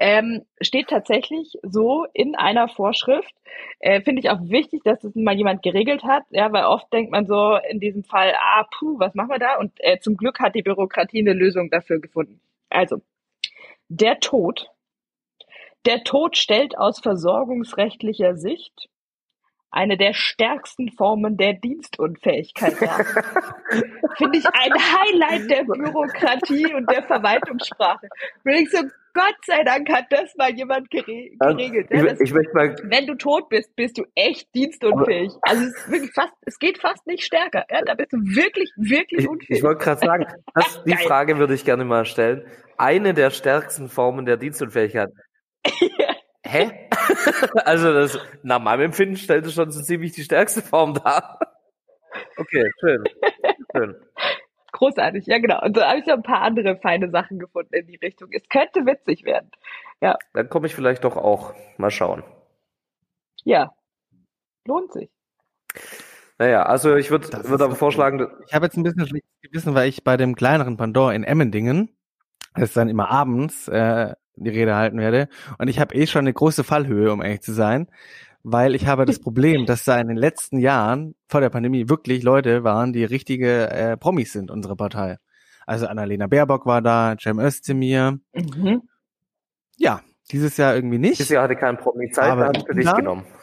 Ähm, 0.02 0.46
steht 0.62 0.88
tatsächlich 0.88 1.58
so 1.62 2.06
in 2.14 2.36
einer 2.36 2.70
Vorschrift. 2.70 3.34
Äh, 3.80 4.02
Finde 4.02 4.22
ich 4.22 4.30
auch 4.30 4.40
wichtig, 4.44 4.82
dass 4.86 5.02
das 5.02 5.14
mal 5.14 5.36
jemand 5.36 5.62
geregelt 5.62 6.06
hat, 6.06 6.24
ja, 6.30 6.54
weil 6.54 6.64
oft 6.64 6.92
denkt 6.94 7.12
man 7.12 7.28
so 7.28 7.58
in 7.70 7.82
diesem 7.82 8.06
Fall, 8.06 8.34
ah, 8.34 8.66
puh, 8.72 8.98
was 8.98 9.14
machen 9.14 9.30
wir 9.30 9.40
da? 9.40 9.58
Und 9.58 9.74
äh, 9.80 10.00
zum 10.00 10.16
Glück 10.16 10.40
hat 10.40 10.56
die 10.56 10.62
Bürokratie 10.62 11.20
eine 11.20 11.34
Lösung 11.34 11.70
dafür 11.70 12.00
gefunden. 12.00 12.40
Also, 12.70 13.02
der 13.90 14.22
Tod. 14.22 14.70
Der 15.86 16.06
Tod 16.06 16.38
stellt 16.38 16.78
aus 16.78 17.02
versorgungsrechtlicher 17.02 18.38
Sicht 18.38 18.88
eine 19.72 19.98
der 19.98 20.14
stärksten 20.14 20.92
Formen 20.92 21.38
der 21.38 21.54
Dienstunfähigkeit 21.54 22.82
dar. 22.82 23.06
Finde 24.18 24.40
ich 24.40 24.46
ein 24.46 24.74
Highlight 24.74 25.50
der 25.50 25.64
Bürokratie 25.64 26.74
und 26.74 26.90
der 26.90 27.04
Verwaltungssprache. 27.04 28.08
Bin 28.44 28.56
ich 28.56 28.72
so, 28.72 28.80
Gott 29.14 29.36
sei 29.46 29.64
Dank 29.64 29.90
hat 29.90 30.06
das 30.10 30.36
mal 30.38 30.54
jemand 30.54 30.90
gere 30.90 31.30
geregelt. 31.40 31.88
Ja, 31.92 31.98
Ich, 31.98 32.10
das, 32.10 32.22
ich 32.22 32.34
möchte 32.34 32.54
mal, 32.54 32.76
wenn 32.84 33.08
du 33.08 33.16
tot 33.16 33.50
bist, 33.50 33.76
bist 33.76 33.98
du 33.98 34.06
echt 34.16 34.54
dienstunfähig. 34.56 35.32
Also 35.42 35.64
es, 35.64 36.10
fast, 36.14 36.34
es 36.46 36.60
geht 36.60 36.80
fast 36.80 37.06
nicht 37.08 37.24
stärker. 37.24 37.66
Ja, 37.70 37.82
da 37.82 37.96
bist 37.96 38.14
du 38.14 38.18
wirklich, 38.18 38.72
wirklich 38.78 39.22
ich, 39.22 39.30
unfähig. 39.30 39.58
ich 39.58 39.64
wollte 39.64 39.84
gerade 39.84 40.06
sagen, 40.06 40.26
das, 40.56 40.84
die. 40.84 40.96
Frage 40.96 41.38
würde 41.38 41.54
ich 41.54 41.66
gerne 41.66 41.86
mal 41.86 42.06
stellen. 42.06 42.46
Eine 42.78 43.14
der 43.14 43.30
stärksten 43.30 43.90
Formen 43.90 44.26
der 44.26 44.38
Dienstunfähigkeit. 44.38 45.10
Hä? 46.50 46.90
also 47.66 47.94
das, 47.94 48.18
nach 48.42 48.60
meinem 48.60 48.86
Empfinden 48.86 49.18
stellt 49.18 49.46
es 49.46 49.54
schon 49.54 49.72
so 49.72 49.84
ziemlich 49.84 50.14
die 50.14 50.24
stärkste 50.24 50.64
Form 50.64 50.96
dar. 50.96 51.40
Okay, 52.38 52.72
schön. 52.80 53.04
schön. 53.76 53.96
Großartig, 54.72 55.28
ja 55.28 55.38
genau. 55.38 55.62
Und 55.64 55.76
so 55.76 55.84
habe 55.84 56.00
ich 56.00 56.08
noch 56.08 56.16
ein 56.16 56.24
paar 56.24 56.42
andere 56.42 56.78
feine 56.78 57.12
Sachen 57.12 57.38
gefunden 57.38 57.74
in 57.76 57.86
die 57.86 57.98
Richtung. 57.98 58.30
Es 58.32 58.50
könnte 58.50 58.86
witzig 58.88 59.26
werden. 59.26 59.52
Ja. 60.02 60.18
Dann 60.34 60.50
komme 60.50 60.66
ich 60.66 60.74
vielleicht 60.74 61.04
doch 61.04 61.18
auch. 61.18 61.54
Mal 61.78 61.92
schauen. 61.92 62.24
Ja. 63.44 63.76
Lohnt 64.66 64.92
sich. 64.92 65.12
Naja, 66.40 66.64
also 66.64 66.96
ich 66.96 67.12
würde 67.12 67.28
würd 67.48 67.62
aber 67.62 67.76
vorschlagen. 67.76 68.28
Ich 68.48 68.56
habe 68.56 68.66
jetzt 68.66 68.78
ein 68.78 68.84
bisschen 68.84 69.06
schlechtes 69.06 69.42
Gewissen, 69.42 69.76
weil 69.76 69.88
ich 69.88 70.04
bei 70.04 70.18
dem 70.18 70.36
kleineren 70.36 70.78
Pendant 70.78 71.14
in 71.14 71.24
Emmendingen, 71.24 71.96
das 72.56 72.74
dann 72.74 72.90
immer 72.90 73.12
abends, 73.12 73.68
äh, 73.68 74.16
die 74.44 74.50
Rede 74.50 74.76
halten 74.76 74.98
werde. 74.98 75.28
Und 75.58 75.68
ich 75.68 75.80
habe 75.80 75.96
eh 75.96 76.08
schon 76.08 76.22
eine 76.22 76.34
große 76.34 76.64
Fallhöhe, 76.64 77.12
um 77.12 77.22
ehrlich 77.22 77.42
zu 77.42 77.54
sein, 77.54 77.88
weil 78.44 78.76
ich 78.76 78.88
habe 78.88 79.06
das 79.06 79.20
Problem, 79.22 79.66
dass 79.66 79.84
da 79.84 80.00
in 80.00 80.08
den 80.08 80.18
letzten 80.18 80.60
Jahren 80.60 81.16
vor 81.28 81.42
der 81.42 81.50
Pandemie 81.50 81.90
wirklich 81.90 82.24
Leute 82.24 82.64
waren, 82.64 82.94
die 82.94 83.04
richtige 83.04 83.70
äh, 83.70 83.98
Promis 83.98 84.34
sind, 84.34 84.52
unsere 84.52 84.76
Partei. 84.76 85.18
Also 85.66 85.88
Annalena 85.88 86.28
Baerbock 86.28 86.66
war 86.66 86.82
da, 86.82 87.16
Cem 87.20 87.40
Özdemir. 87.40 88.20
Mhm. 88.34 88.82
Ja, 89.78 90.02
dieses 90.32 90.58
Jahr 90.58 90.76
irgendwie 90.76 90.98
nicht. 90.98 91.20
Dieses 91.20 91.30
Jahr 91.30 91.44
hatte 91.44 91.56
kein 91.56 91.78
Promi 91.78 92.10
Zeit, 92.10 92.32
aber 92.32 92.52
für 92.66 92.74
dich 92.74 92.92
genommen. 92.94 93.26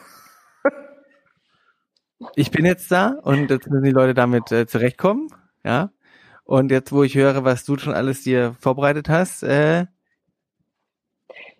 Ich 2.35 2.49
bin 2.49 2.65
jetzt 2.65 2.91
da 2.91 3.15
und 3.21 3.51
jetzt 3.51 3.69
müssen 3.69 3.83
die 3.83 3.91
Leute 3.91 4.15
damit 4.15 4.51
äh, 4.51 4.65
zurechtkommen, 4.65 5.27
ja. 5.63 5.91
Und 6.45 6.71
jetzt, 6.71 6.91
wo 6.91 7.03
ich 7.03 7.13
höre, 7.15 7.43
was 7.43 7.63
du 7.63 7.77
schon 7.77 7.93
alles 7.93 8.23
dir 8.23 8.55
vorbereitet 8.59 9.07
hast, 9.07 9.43
äh, 9.43 9.85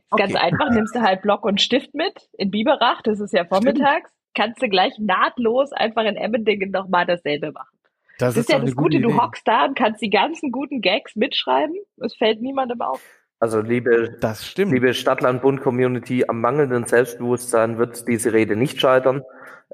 Okay. 0.10 0.24
Ganz 0.24 0.36
einfach, 0.36 0.70
nimmst 0.70 0.96
du 0.96 1.02
halt 1.02 1.22
Block 1.22 1.44
und 1.44 1.62
Stift 1.62 1.94
mit 1.94 2.30
in 2.38 2.50
Biberach, 2.50 3.02
das 3.02 3.20
ist 3.20 3.34
ja 3.34 3.46
vormittags, 3.46 4.10
Stimmt. 4.10 4.36
kannst 4.36 4.62
du 4.62 4.70
gleich 4.70 4.94
nahtlos 5.00 5.74
einfach 5.74 6.06
in 6.06 6.16
Emmendingen 6.16 6.72
nochmal 6.72 7.06
dasselbe 7.06 7.52
machen. 7.52 7.78
Das, 8.18 8.34
das 8.34 8.46
ist, 8.46 8.52
ja 8.52 8.60
das 8.60 8.76
Gute, 8.76 9.00
du 9.00 9.16
hockst 9.22 9.48
da 9.48 9.66
und 9.66 9.78
kannst 9.78 10.02
die 10.02 10.10
ganzen 10.10 10.52
guten 10.52 10.82
Gags 10.82 11.16
mitschreiben, 11.16 11.76
es 11.98 12.16
fällt 12.16 12.42
niemandem 12.42 12.82
auf. 12.82 13.02
Also 13.40 13.62
liebe, 13.62 14.18
das 14.20 14.48
stimmt. 14.48 14.72
liebe 14.72 14.94
Stadtland-Bund-Community, 14.94 16.26
am 16.28 16.42
mangelnden 16.42 16.86
Selbstbewusstsein 16.86 17.78
wird 17.78 18.08
diese 18.08 18.34
Rede 18.34 18.56
nicht 18.56 18.82
scheitern. 18.82 19.24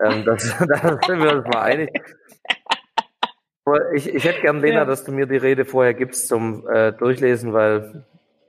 Ähm, 0.04 0.26
das, 0.26 0.58
da 0.68 1.00
sind 1.06 1.22
wir 1.22 1.38
uns 1.38 1.48
mal 1.48 1.62
einig. 1.62 1.90
Ich, 3.94 4.14
ich 4.14 4.26
hätte 4.26 4.42
gern, 4.42 4.60
Lena, 4.60 4.80
ja. 4.80 4.86
dass 4.86 5.06
du 5.06 5.14
mir 5.14 5.26
die 5.26 5.38
Rede 5.38 5.64
vorher 5.64 5.94
gibst 5.94 6.28
zum 6.28 6.68
äh, 6.68 6.92
Durchlesen, 6.92 7.54
weil 7.54 8.04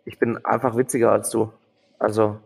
ich 0.05 0.19
bin 0.19 0.45
einfach 0.45 0.77
witziger 0.77 1.13
als 1.13 1.31
du. 1.31 1.53
Also, 1.99 2.41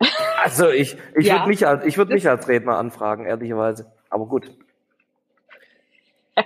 also 0.44 0.70
ich, 0.70 0.96
ich 1.16 1.26
ja, 1.26 1.34
würde 1.34 1.48
mich 1.48 1.66
als, 1.66 1.84
ich 1.84 1.98
würde 1.98 2.14
mich 2.14 2.28
als 2.28 2.48
Redner 2.48 2.76
anfragen, 2.76 3.24
ehrlicherweise. 3.26 3.92
Aber 4.10 4.26
gut. 4.26 4.50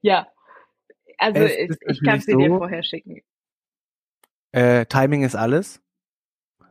ja. 0.00 0.26
Also 1.18 1.42
ich, 1.42 1.76
ich 1.86 2.02
kann 2.04 2.20
sie 2.20 2.32
so, 2.32 2.38
dir 2.38 2.48
vorher 2.48 2.82
schicken. 2.82 3.22
Äh, 4.52 4.86
Timing 4.86 5.24
ist 5.24 5.34
alles. 5.34 5.82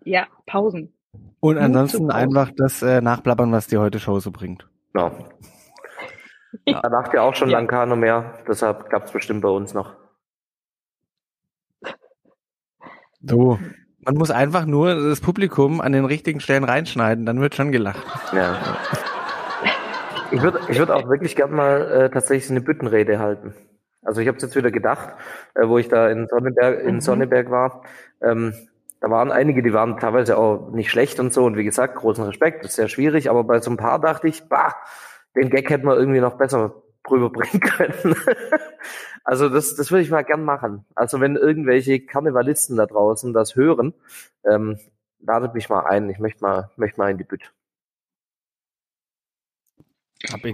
Ja, 0.04 0.28
Pausen. 0.46 0.94
Und 1.40 1.58
ansonsten 1.58 2.12
einfach 2.12 2.52
das 2.56 2.82
äh, 2.82 3.02
nachplappern, 3.02 3.52
was 3.52 3.68
die 3.68 3.78
heute 3.78 4.00
Show 4.00 4.20
so 4.20 4.32
bringt. 4.32 4.68
Ja. 4.96 5.12
ja. 6.66 6.80
Da 6.82 6.90
macht 6.90 7.14
ja 7.14 7.22
auch 7.22 7.36
schon 7.36 7.50
ja. 7.50 7.58
lang 7.58 7.68
keiner 7.68 7.96
mehr, 7.96 8.40
deshalb 8.48 8.90
klappt 8.90 9.08
es 9.08 9.12
bestimmt 9.12 9.42
bei 9.42 9.50
uns 9.50 9.74
noch. 9.74 9.96
So, 13.28 13.60
man 14.00 14.16
muss 14.16 14.32
einfach 14.32 14.66
nur 14.66 14.96
das 14.96 15.20
Publikum 15.20 15.82
an 15.82 15.92
den 15.92 16.06
richtigen 16.06 16.40
Stellen 16.40 16.64
reinschneiden, 16.64 17.26
dann 17.26 17.42
wird 17.42 17.56
schon 17.56 17.72
gelacht. 17.72 18.06
Ja. 18.34 18.58
Ich 20.32 20.42
würde 20.42 20.60
ich 20.68 20.78
würd 20.78 20.92
auch 20.92 21.10
wirklich 21.10 21.36
gern 21.36 21.52
mal 21.52 21.82
äh, 21.92 22.10
tatsächlich 22.10 22.50
eine 22.52 22.62
Büttenrede 22.62 23.20
halten. 23.20 23.54
Also 24.04 24.22
ich 24.22 24.28
habe 24.28 24.38
jetzt 24.40 24.56
wieder 24.56 24.72
gedacht, 24.72 25.16
äh, 25.56 25.68
wo 25.68 25.78
ich 25.78 25.90
da 25.90 26.10
in 26.10 26.28
Sonneberg, 26.28 26.82
in 26.82 26.96
mhm. 26.96 27.02
Sonneberg 27.02 27.52
war, 27.52 27.84
ähm, 28.22 28.54
da 29.02 29.10
waren 29.10 29.32
einige, 29.32 29.62
die 29.62 29.74
waren 29.74 29.98
teilweise 30.00 30.38
auch 30.38 30.72
nicht 30.72 30.90
schlecht 30.90 31.20
und 31.20 31.34
so. 31.34 31.46
Und 31.46 31.56
wie 31.56 31.64
gesagt, 31.64 31.96
großen 31.96 32.24
Respekt, 32.24 32.64
das 32.64 32.72
ist 32.72 32.76
sehr 32.78 32.88
schwierig. 32.88 33.30
Aber 33.30 33.44
bei 33.44 33.60
so 33.60 33.70
ein 33.70 33.78
paar 33.78 34.00
dachte 34.00 34.28
ich, 34.28 34.48
bah, 34.50 34.76
den 35.36 35.50
Gag 35.50 35.70
hätten 35.70 35.86
wir 35.86 35.98
irgendwie 35.98 36.20
noch 36.20 36.38
besser 36.38 36.74
rüberbringen 37.10 37.60
können. 37.60 38.16
also 39.24 39.50
das, 39.50 39.76
das 39.76 39.92
würde 39.92 40.04
ich 40.04 40.10
mal 40.10 40.24
gern 40.24 40.44
machen. 40.44 40.86
Also 40.96 41.20
wenn 41.20 41.36
irgendwelche 41.36 42.00
Karnevalisten 42.00 42.78
da 42.78 42.86
draußen 42.86 43.34
das 43.34 43.56
hören, 43.56 43.94
ähm, 44.46 44.80
ladet 45.20 45.54
mich 45.54 45.70
mal 45.70 45.86
ein. 45.86 46.10
Ich 46.10 46.20
möchte 46.20 46.44
mal, 46.44 46.70
möchte 46.78 47.00
mal 47.00 47.12
in 47.12 47.18
die 47.18 47.24
Bütt. 47.24 47.52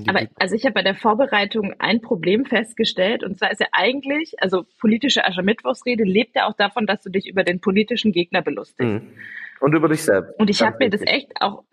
Aber 0.08 0.28
also 0.36 0.56
ich 0.56 0.66
habe 0.66 0.74
bei 0.74 0.82
der 0.82 0.96
Vorbereitung 0.96 1.74
ein 1.80 2.02
Problem 2.02 2.46
festgestellt 2.46 3.24
und 3.24 3.38
zwar 3.38 3.52
ist 3.52 3.62
ja 3.62 3.68
eigentlich, 3.72 4.36
also 4.40 4.66
politische 4.80 5.26
Aschermittwochsrede 5.26 6.04
lebt 6.04 6.36
ja 6.36 6.48
auch 6.48 6.56
davon, 6.56 6.86
dass 6.86 7.02
du 7.02 7.10
dich 7.10 7.28
über 7.28 7.44
den 7.44 7.62
politischen 7.62 8.12
Gegner 8.12 8.42
belustigst. 8.42 9.04
Mhm. 9.04 9.14
Und 9.62 9.74
über 9.74 9.88
dich 9.88 10.04
selbst. 10.04 10.38
Und 10.38 10.50
ich 10.50 10.62
habe 10.62 10.78
mir 10.80 10.90
das 10.90 11.02
echt 11.06 11.32
auch, 11.40 11.64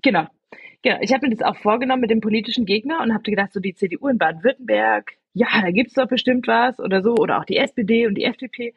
genau, 0.00 0.26
Genau, 0.82 0.98
ich 1.00 1.12
habe 1.12 1.28
mir 1.28 1.34
das 1.34 1.46
auch 1.46 1.56
vorgenommen 1.56 2.00
mit 2.00 2.10
dem 2.10 2.20
politischen 2.20 2.66
Gegner 2.66 3.00
und 3.00 3.12
habe 3.12 3.22
gedacht, 3.22 3.52
so 3.52 3.60
die 3.60 3.74
CDU 3.74 4.08
in 4.08 4.18
Baden-Württemberg, 4.18 5.12
ja, 5.32 5.46
da 5.60 5.70
gibt's 5.70 5.94
doch 5.94 6.08
bestimmt 6.08 6.46
was 6.48 6.80
oder 6.80 7.02
so, 7.02 7.14
oder 7.14 7.38
auch 7.38 7.44
die 7.44 7.56
SPD 7.56 8.06
und 8.06 8.16
die 8.16 8.24
FDP. 8.24 8.74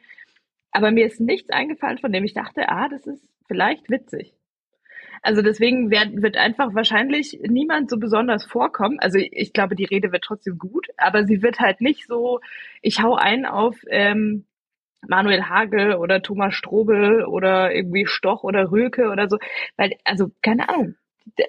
Aber 0.70 0.90
mir 0.92 1.06
ist 1.06 1.20
nichts 1.20 1.50
eingefallen, 1.50 1.98
von 1.98 2.12
dem 2.12 2.24
ich 2.24 2.34
dachte, 2.34 2.68
ah, 2.68 2.88
das 2.88 3.06
ist 3.06 3.26
vielleicht 3.48 3.90
witzig. 3.90 4.34
Also 5.22 5.42
deswegen 5.42 5.90
wird, 5.90 6.22
wird 6.22 6.36
einfach 6.36 6.74
wahrscheinlich 6.74 7.40
niemand 7.42 7.90
so 7.90 7.98
besonders 7.98 8.44
vorkommen. 8.44 8.98
Also 9.00 9.18
ich 9.18 9.52
glaube, 9.52 9.74
die 9.74 9.84
Rede 9.84 10.12
wird 10.12 10.24
trotzdem 10.24 10.58
gut, 10.58 10.88
aber 10.96 11.24
sie 11.26 11.42
wird 11.42 11.58
halt 11.58 11.80
nicht 11.80 12.06
so, 12.06 12.40
ich 12.82 13.02
hau 13.02 13.16
ein 13.16 13.46
auf 13.46 13.76
ähm, 13.88 14.44
Manuel 15.08 15.44
Hagel 15.44 15.94
oder 15.94 16.22
Thomas 16.22 16.54
Strobel 16.54 17.24
oder 17.24 17.74
irgendwie 17.74 18.06
Stoch 18.06 18.44
oder 18.44 18.70
Röke 18.70 19.10
oder 19.10 19.28
so. 19.28 19.38
Weil, 19.76 19.96
also, 20.04 20.30
keine 20.42 20.68
Ahnung, 20.68 20.94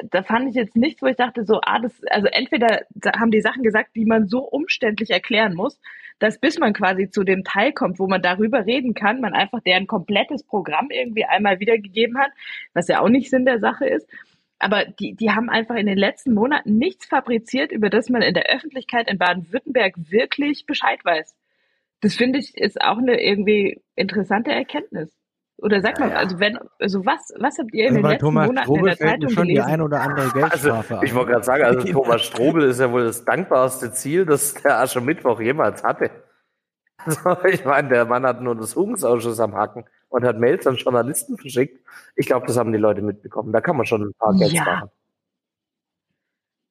da 0.10 0.24
fand 0.24 0.50
ich 0.50 0.56
jetzt 0.56 0.76
nichts, 0.76 1.02
wo 1.02 1.08
ich 1.08 1.16
dachte, 1.16 1.46
so, 1.46 1.60
ah, 1.64 1.80
das, 1.80 1.94
also 2.10 2.28
entweder 2.28 2.86
haben 3.16 3.32
die 3.32 3.42
Sachen 3.42 3.64
gesagt, 3.64 3.96
die 3.96 4.06
man 4.06 4.28
so 4.28 4.40
umständlich 4.40 5.12
erklären 5.12 5.54
muss, 5.54 5.80
dass 6.20 6.40
bis 6.40 6.58
man 6.58 6.74
quasi 6.74 7.10
zu 7.10 7.24
dem 7.24 7.44
Teil 7.44 7.74
kommt, 7.74 8.00
wo 8.00 8.08
man 8.08 8.22
darüber 8.22 8.66
reden 8.66 8.94
kann, 8.94 9.22
man 9.22 9.34
einfach 9.34 9.62
deren 9.62 9.88
komplettes 9.88 10.44
Programm 10.44 10.90
irgendwie 10.90 11.26
einmal 11.26 11.60
wiedergegeben 11.60 12.18
hat, 12.18 12.32
was 12.74 12.88
ja 12.88 13.02
auch 13.02 13.10
nicht 13.10 13.30
Sinn 13.30 13.46
der 13.46 13.60
Sache 13.60 13.86
ist. 13.86 14.10
Aber 14.60 14.86
die, 14.86 15.14
die 15.16 15.32
haben 15.32 15.50
einfach 15.50 15.76
in 15.76 15.86
den 15.86 15.98
letzten 15.98 16.34
Monaten 16.34 16.78
nichts 16.78 17.06
fabriziert, 17.06 17.72
über 17.72 17.90
das 17.90 18.10
man 18.10 18.24
in 18.24 18.34
der 18.34 18.48
Öffentlichkeit 18.48 19.10
in 19.10 19.20
Baden-Württemberg 19.20 19.94
wirklich 19.98 20.66
Bescheid 20.66 21.04
weiß. 21.06 21.36
Das 22.02 22.16
finde 22.16 22.40
ich 22.40 22.58
ist 22.58 22.82
auch 22.82 22.98
eine 22.98 23.22
irgendwie 23.22 23.82
interessante 23.96 24.52
Erkenntnis. 24.52 25.17
Oder 25.60 25.82
sag 25.82 26.00
mal, 26.00 26.10
ja, 26.12 26.18
also 26.18 26.40
wenn, 26.40 26.60
also 26.80 27.04
was, 27.06 27.34
was 27.40 27.58
habt 27.58 27.74
ihr 27.74 27.88
in 27.88 27.96
also 27.96 28.02
den 28.02 28.12
letzten 28.12 28.26
Thomas 28.26 28.48
Monaten 28.48 28.66
Strobel 28.66 28.80
in 28.80 28.98
der 28.98 28.98
Zeitung 28.98 29.30
schon 29.30 29.48
gelesen? 29.48 29.66
die 29.66 29.74
ein 29.74 29.82
oder 29.82 30.02
andere 30.02 30.30
Geldstrafe 30.30 30.94
also, 30.94 31.04
Ich 31.04 31.16
wollte 31.16 31.32
gerade 31.32 31.44
sagen, 31.44 31.64
also 31.64 31.88
Thomas 31.92 32.22
Strobel 32.24 32.64
ist 32.64 32.80
ja 32.80 32.92
wohl 32.92 33.06
das 33.06 33.26
dankbarste 33.26 33.92
Ziel, 33.92 34.26
das 34.26 34.54
der 34.54 34.80
Aschermittwoch 34.80 35.42
jemals 35.42 35.84
hatte. 35.84 36.12
Also, 37.06 37.38
ich 37.46 37.64
meine, 37.66 37.90
der 37.90 38.06
Mann 38.06 38.26
hat 38.26 38.42
nur 38.42 38.56
das 38.56 38.76
Untersuchungsausschuss 38.76 39.40
am 39.40 39.56
Hacken 39.56 39.86
und 40.10 40.26
hat 40.26 40.40
Mails 40.40 40.68
an 40.68 40.76
Journalisten 40.76 41.38
verschickt. 41.38 41.80
Ich 42.16 42.28
glaube, 42.28 42.46
das 42.46 42.58
haben 42.58 42.72
die 42.72 42.78
Leute 42.78 43.02
mitbekommen. 43.02 43.52
Da 43.52 43.62
kann 43.62 43.78
man 43.78 43.86
schon 43.86 44.02
ein 44.04 44.14
paar 44.20 44.34
Geld 44.36 44.52
ja. 44.52 44.64
machen. 44.64 44.90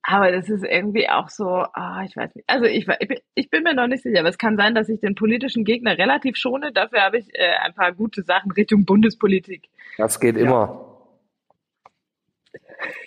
Aber 0.09 0.31
das 0.31 0.49
ist 0.49 0.62
irgendwie 0.62 1.09
auch 1.09 1.29
so, 1.31 1.49
ah, 1.49 2.05
ich 2.05 2.16
weiß 2.16 2.33
nicht. 2.37 2.49
Also 2.49 2.64
ich, 2.66 2.87
ich 3.35 3.51
bin 3.51 3.64
mir 3.64 3.75
noch 3.75 3.88
nicht 3.88 4.05
sicher, 4.05 4.21
aber 4.21 4.29
es 4.29 4.38
kann 4.38 4.57
sein, 4.57 4.77
dass 4.77 4.88
ich 4.88 5.01
den 5.01 5.16
politischen 5.16 5.64
Gegner 5.64 5.99
relativ 5.99 6.37
schone. 6.37 6.71
Dafür 6.73 7.01
habe 7.01 7.19
ich 7.19 7.29
äh, 7.35 7.57
ein 7.64 7.75
paar 7.75 7.92
gute 7.92 8.23
Sachen 8.23 8.53
Richtung 8.53 8.85
Bundespolitik. 8.85 9.69
Das 9.99 10.21
geht 10.21 10.37
ja. 10.37 10.42
immer. 10.42 10.85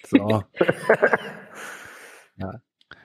So. 0.03 0.17
ja. 2.35 2.53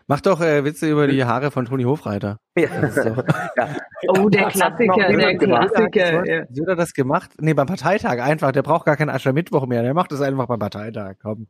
Mach 0.09 0.21
doch 0.21 0.41
äh, 0.41 0.65
Witze 0.65 0.91
über 0.91 1.07
die 1.07 1.25
Haare 1.25 1.53
von 1.53 1.65
Toni 1.65 1.85
Hofreiter. 1.85 2.41
Ja. 2.57 2.65
ja. 3.57 3.77
Oh, 4.09 4.29
der 4.29 4.49
Klassiker, 4.49 5.09
der 5.09 5.39
Klassiker. 5.39 6.27
Ja. 6.27 6.41
Hat 6.41 6.69
er 6.69 6.77
das 6.77 6.95
gemacht? 6.95 7.31
Nee, 7.39 7.55
beim 7.55 7.69
Parteitag 7.69 8.21
einfach. 8.21 8.51
Der 8.51 8.63
braucht 8.63 8.87
gar 8.87 8.97
keinen 8.97 9.11
Aschermittwoch 9.11 9.67
mehr. 9.67 9.83
Der 9.83 9.95
macht 9.95 10.11
das 10.11 10.21
einfach 10.21 10.49
beim 10.49 10.59
Parteitag. 10.59 11.15
Komm. 11.23 11.47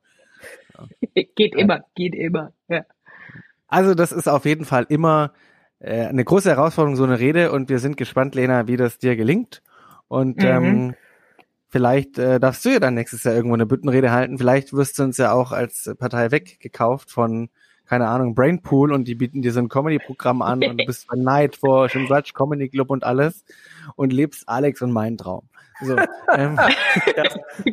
geht 1.37 1.54
immer, 1.54 1.85
geht 1.94 2.14
immer. 2.14 2.52
Ja. 2.68 2.85
Also 3.68 3.94
das 3.94 4.12
ist 4.12 4.28
auf 4.28 4.44
jeden 4.44 4.64
Fall 4.64 4.87
immer 4.88 5.33
äh, 5.78 6.07
eine 6.07 6.24
große 6.24 6.50
Herausforderung, 6.50 6.96
so 6.96 7.04
eine 7.04 7.18
Rede. 7.18 7.52
Und 7.52 7.68
wir 7.68 7.78
sind 7.78 7.96
gespannt, 7.96 8.35
Lena, 8.35 8.66
wie 8.66 8.76
das 8.76 8.98
dir 8.98 9.16
gelingt. 9.16 9.62
Und 10.09 10.38
mhm. 10.38 10.44
ähm, 10.44 10.94
vielleicht 11.68 12.18
äh, 12.18 12.38
darfst 12.38 12.64
du 12.64 12.70
ja 12.70 12.80
dann 12.80 12.94
nächstes 12.94 13.24
Jahr 13.24 13.35
irgendwo 13.35 13.54
eine 13.54 13.66
Büttenrede 13.66 14.12
halten. 14.12 14.38
Vielleicht 14.38 14.72
wirst 14.72 14.98
du 14.98 15.02
uns 15.02 15.16
ja 15.16 15.33
auch 15.33 15.52
als 15.52 15.92
Partei 15.98 16.30
weggekauft 16.30 17.11
von 17.11 17.48
keine 17.94 18.09
Ahnung, 18.09 18.35
Brainpool 18.35 18.92
und 18.92 19.07
die 19.07 19.14
bieten 19.14 19.40
dir 19.40 19.52
so 19.52 19.61
ein 19.61 19.68
Comedy-Programm 19.68 20.42
an 20.42 20.64
und 20.64 20.80
du 20.80 20.85
bist 20.85 21.07
bei 21.07 21.16
Nightwatch 21.16 21.94
und 21.94 22.11
Watch 22.11 22.35
Comedy 22.35 22.68
Club 22.68 22.90
und 22.90 23.04
alles 23.04 23.44
und 23.94 24.12
lebst 24.12 24.48
Alex 24.48 24.83
und 24.83 24.90
meinen 24.90 25.16
Traum. 25.16 25.42
So, 25.80 25.96
ähm, 26.37 26.59
ja, 27.16 27.22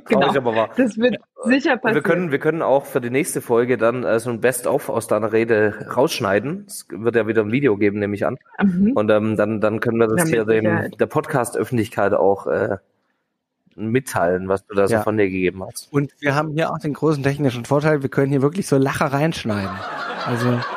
Genau. 0.05 0.29
ich 0.31 0.38
aber 0.38 0.55
wahr. 0.55 0.69
Das 0.77 0.95
wird 0.99 1.15
sicher 1.45 1.73
Und 1.73 1.81
passieren. 1.81 1.95
wir 1.95 2.01
können, 2.03 2.31
wir 2.31 2.38
können 2.38 2.62
auch 2.62 2.86
für 2.86 3.01
die 3.01 3.10
nächste 3.10 3.41
Folge 3.41 3.77
dann 3.79 4.03
äh, 4.03 4.19
so 4.19 4.29
ein 4.29 4.41
Best-of 4.41 4.89
aus 4.89 5.07
deiner 5.07 5.31
Rede 5.34 5.88
rausschneiden. 5.95 6.65
Es 6.67 6.86
wird 6.91 7.15
ja 7.15 7.25
wieder 7.25 7.41
ein 7.41 7.51
Video 7.51 7.77
geben, 7.77 7.97
nehme 7.97 8.13
ich 8.13 8.23
an. 8.27 8.38
Mhm. 8.62 8.91
Und 8.91 9.10
ähm, 9.10 9.38
dann, 9.38 9.60
dann 9.60 9.79
können 9.79 9.97
wir 9.97 10.07
das 10.07 10.19
Ja, 10.19 10.25
mit 10.25 10.34
hier 10.36 10.45
dem, 10.45 10.91
der 10.99 11.05
Podcast-Öffentlichkeit 11.07 12.13
auch 12.13 12.45
äh, 12.45 12.77
mitteilen, 13.75 14.49
was 14.49 14.65
du 14.65 14.75
da 14.75 14.88
so 14.88 14.95
Ja. 14.95 15.01
von 15.03 15.17
dir 15.17 15.25
gegeben 15.29 15.63
hast. 15.65 15.91
und 15.93 16.12
wir 16.19 16.36
haben 16.36 16.51
hier 16.53 16.71
auch 16.71 16.77
den 16.79 16.93
großen 16.93 17.23
technischen 17.23 17.63
Vorteil, 17.65 18.01
wir 18.01 18.10
können 18.10 18.29
hier 18.31 18.41
wirklich 18.41 18.67
so 18.67 18.77
Lacher 18.77 19.05
reinschneiden. 19.13 19.71
Also, 20.25 20.60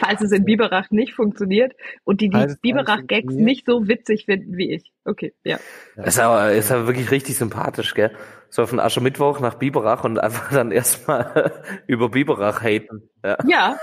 Falls 0.00 0.20
es 0.22 0.32
in 0.32 0.44
Biberach 0.44 0.90
nicht 0.90 1.12
funktioniert 1.14 1.74
und 2.04 2.20
die, 2.20 2.30
die 2.30 2.54
Biberach-Gags 2.62 3.34
nicht 3.34 3.66
so 3.66 3.88
witzig 3.88 4.24
finden 4.26 4.56
wie 4.56 4.72
ich. 4.72 4.92
Okay, 5.04 5.34
ja. 5.44 5.58
Ist 5.96 6.18
aber, 6.20 6.52
ist 6.52 6.70
aber 6.72 6.86
wirklich 6.86 7.10
richtig 7.10 7.36
sympathisch, 7.36 7.94
gell? 7.94 8.12
So 8.48 8.64
von 8.66 8.80
Aschermittwoch 8.80 9.40
nach 9.40 9.54
Biberach 9.56 10.04
und 10.04 10.18
einfach 10.18 10.50
dann 10.52 10.70
erstmal 10.70 11.52
über 11.86 12.08
Biberach 12.10 12.62
haten. 12.62 13.10
Ja. 13.24 13.36
Ja, 13.46 13.76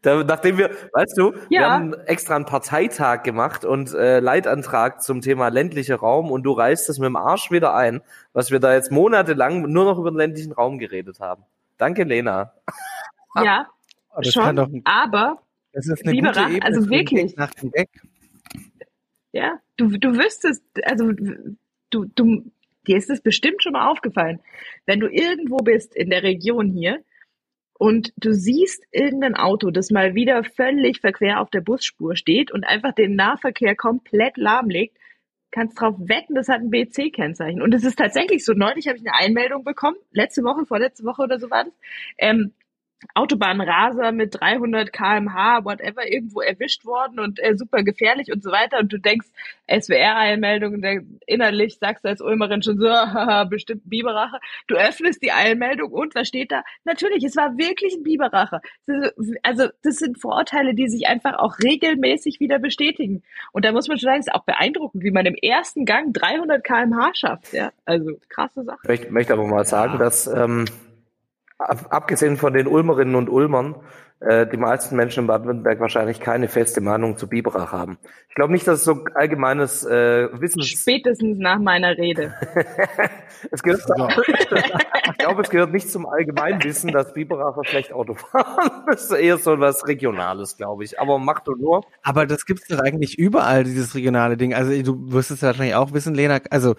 Da, 0.00 0.22
nachdem 0.24 0.56
wir, 0.58 0.70
weißt 0.92 1.18
du, 1.18 1.34
wir 1.34 1.40
Ja. 1.60 1.70
haben 1.70 1.92
extra 2.06 2.36
einen 2.36 2.46
Parteitag 2.46 3.22
gemacht 3.24 3.64
und 3.66 3.92
äh, 3.94 4.20
Leitantrag 4.20 5.02
zum 5.02 5.20
Thema 5.20 5.48
ländlicher 5.48 5.96
Raum 5.96 6.30
und 6.30 6.44
du 6.44 6.52
reißt 6.52 6.88
es 6.88 6.98
mit 6.98 7.06
dem 7.08 7.16
Arsch 7.16 7.50
wieder 7.50 7.74
ein, 7.74 8.00
was 8.32 8.50
wir 8.50 8.60
da 8.60 8.72
jetzt 8.72 8.90
monatelang 8.92 9.62
nur 9.70 9.84
noch 9.84 9.98
über 9.98 10.10
den 10.12 10.16
ländlichen 10.18 10.52
Raum 10.52 10.78
geredet 10.78 11.20
haben. 11.20 11.42
Danke, 11.78 12.04
Lena. 12.04 12.54
Ja, 13.44 13.68
das 14.16 14.32
schon. 14.32 14.56
doch, 14.56 14.68
aber 14.84 15.42
das 15.72 15.86
ist 15.88 16.04
eine 16.04 16.12
Biberach, 16.12 16.46
gute 16.46 16.56
Ebene 16.56 16.64
also 16.64 16.90
wirklich. 16.90 17.36
Nach 17.36 17.52
dem 17.54 17.70
Gag. 17.70 17.88
Ja, 19.32 19.60
du, 19.76 19.98
du 19.98 20.16
wüsstest, 20.16 20.62
also 20.84 21.12
du, 21.90 22.04
du, 22.14 22.50
dir 22.86 22.96
ist 22.96 23.10
es 23.10 23.20
bestimmt 23.20 23.62
schon 23.62 23.72
mal 23.72 23.90
aufgefallen, 23.90 24.40
wenn 24.86 25.00
du 25.00 25.08
irgendwo 25.08 25.58
bist 25.58 25.94
in 25.94 26.08
der 26.08 26.22
Region 26.22 26.70
hier 26.70 27.04
und 27.78 28.12
du 28.16 28.32
siehst 28.32 28.86
irgendein 28.90 29.34
Auto, 29.34 29.70
das 29.70 29.90
mal 29.90 30.14
wieder 30.14 30.42
völlig 30.44 31.00
verquer 31.00 31.40
auf 31.40 31.50
der 31.50 31.60
Busspur 31.60 32.16
steht 32.16 32.50
und 32.50 32.64
einfach 32.64 32.92
den 32.92 33.14
Nahverkehr 33.16 33.76
komplett 33.76 34.38
lahmlegt, 34.38 34.96
kannst 35.50 35.80
drauf 35.80 35.94
wetten, 35.98 36.34
das 36.34 36.48
hat 36.48 36.60
ein 36.60 36.70
BC-Kennzeichen. 36.70 37.62
Und 37.62 37.74
es 37.74 37.84
ist 37.84 37.98
tatsächlich 37.98 38.44
so, 38.44 38.52
neulich 38.52 38.88
habe 38.88 38.98
ich 38.98 39.06
eine 39.06 39.16
Einmeldung 39.16 39.64
bekommen, 39.64 39.96
letzte 40.12 40.42
Woche, 40.42 40.64
vorletzte 40.66 41.04
Woche 41.04 41.22
oder 41.22 41.38
so 41.38 41.50
war 41.50 41.64
das, 41.64 41.74
ähm, 42.18 42.52
Autobahnraser 43.14 44.12
mit 44.12 44.40
300 44.40 44.92
kmh, 44.92 45.64
whatever, 45.64 46.10
irgendwo 46.10 46.40
erwischt 46.40 46.84
worden 46.84 47.18
und 47.20 47.42
äh, 47.42 47.56
super 47.56 47.82
gefährlich 47.82 48.32
und 48.32 48.42
so 48.42 48.50
weiter. 48.50 48.78
Und 48.78 48.92
du 48.92 48.98
denkst, 48.98 49.26
SWR-Einmeldung, 49.68 50.74
und 50.74 50.82
dann 50.82 51.18
innerlich 51.26 51.78
sagst 51.78 52.04
du 52.04 52.08
als 52.08 52.20
Ulmerin 52.20 52.62
schon 52.62 52.78
so, 52.78 52.88
haha, 52.90 53.44
bestimmt 53.44 53.86
ein 53.86 53.90
Biberacher. 53.90 54.40
Du 54.66 54.76
öffnest 54.76 55.22
die 55.22 55.32
Einmeldung 55.32 55.92
und 55.92 56.14
was 56.14 56.28
steht 56.28 56.52
da? 56.52 56.62
Natürlich, 56.84 57.24
es 57.24 57.36
war 57.36 57.56
wirklich 57.56 57.94
ein 57.94 58.02
ist- 59.18 59.36
Also 59.42 59.68
das 59.82 59.96
sind 59.96 60.20
Vorurteile, 60.20 60.74
die 60.74 60.88
sich 60.88 61.06
einfach 61.06 61.34
auch 61.38 61.58
regelmäßig 61.62 62.40
wieder 62.40 62.58
bestätigen. 62.58 63.22
Und 63.52 63.64
da 63.64 63.72
muss 63.72 63.88
man 63.88 63.98
schon 63.98 64.06
sagen, 64.08 64.20
es 64.20 64.26
ist 64.28 64.34
auch 64.34 64.44
beeindruckend, 64.44 65.02
wie 65.04 65.10
man 65.10 65.26
im 65.26 65.34
ersten 65.34 65.84
Gang 65.84 66.12
300 66.12 66.64
kmh 66.64 67.10
schafft. 67.14 67.52
Ja, 67.52 67.72
also 67.84 68.18
krasse 68.28 68.64
Sache. 68.64 68.92
Ich 68.92 69.10
möchte, 69.10 69.32
aber 69.32 69.46
mal 69.46 69.64
sagen, 69.66 69.98
dass 69.98 70.26
ähm, 70.26 70.66
abgesehen 71.58 72.36
von 72.36 72.52
den 72.52 72.66
Ulmerinnen 72.66 73.14
und 73.14 73.30
Ulmern 73.30 73.76
äh, 74.20 74.46
die 74.46 74.56
meisten 74.56 74.96
Menschen 74.96 75.20
in 75.20 75.26
Baden-Württemberg 75.26 75.78
wahrscheinlich 75.78 76.20
keine 76.20 76.48
feste 76.48 76.80
Meinung 76.80 77.18
zu 77.18 77.28
Biberach 77.28 77.72
haben. 77.72 77.98
Ich 78.30 78.34
glaube 78.34 78.50
nicht, 78.50 78.66
dass 78.66 78.78
es 78.78 78.84
so 78.84 79.04
allgemeines 79.14 79.84
äh, 79.84 80.28
Wissen 80.40 80.62
Spätestens 80.62 81.38
nach 81.38 81.58
meiner 81.58 81.98
Rede. 81.98 82.34
es 83.50 83.62
gehört, 83.62 83.82
ich 84.26 85.18
glaube, 85.18 85.42
es 85.42 85.50
gehört 85.50 85.70
nicht 85.70 85.90
zum 85.90 86.06
Allgemeinwissen, 86.06 86.92
dass 86.92 87.12
Biberacher 87.12 87.62
schlecht 87.64 87.92
Auto 87.92 88.14
fahren. 88.14 88.84
Das 88.86 89.04
ist 89.04 89.12
eher 89.12 89.36
so 89.36 89.58
was 89.60 89.86
Regionales, 89.86 90.56
glaube 90.56 90.84
ich. 90.84 90.98
Aber 90.98 91.18
macht 91.18 91.48
doch 91.48 91.56
nur. 91.56 91.84
Aber 92.02 92.24
das 92.26 92.46
gibt's 92.46 92.68
doch 92.68 92.78
eigentlich 92.78 93.18
überall, 93.18 93.64
dieses 93.64 93.94
regionale 93.94 94.38
Ding. 94.38 94.54
Also 94.54 94.80
du 94.82 95.12
wirst 95.12 95.30
es 95.30 95.42
wahrscheinlich 95.42 95.74
auch 95.74 95.92
wissen, 95.92 96.14
Lena. 96.14 96.40
Also 96.50 96.76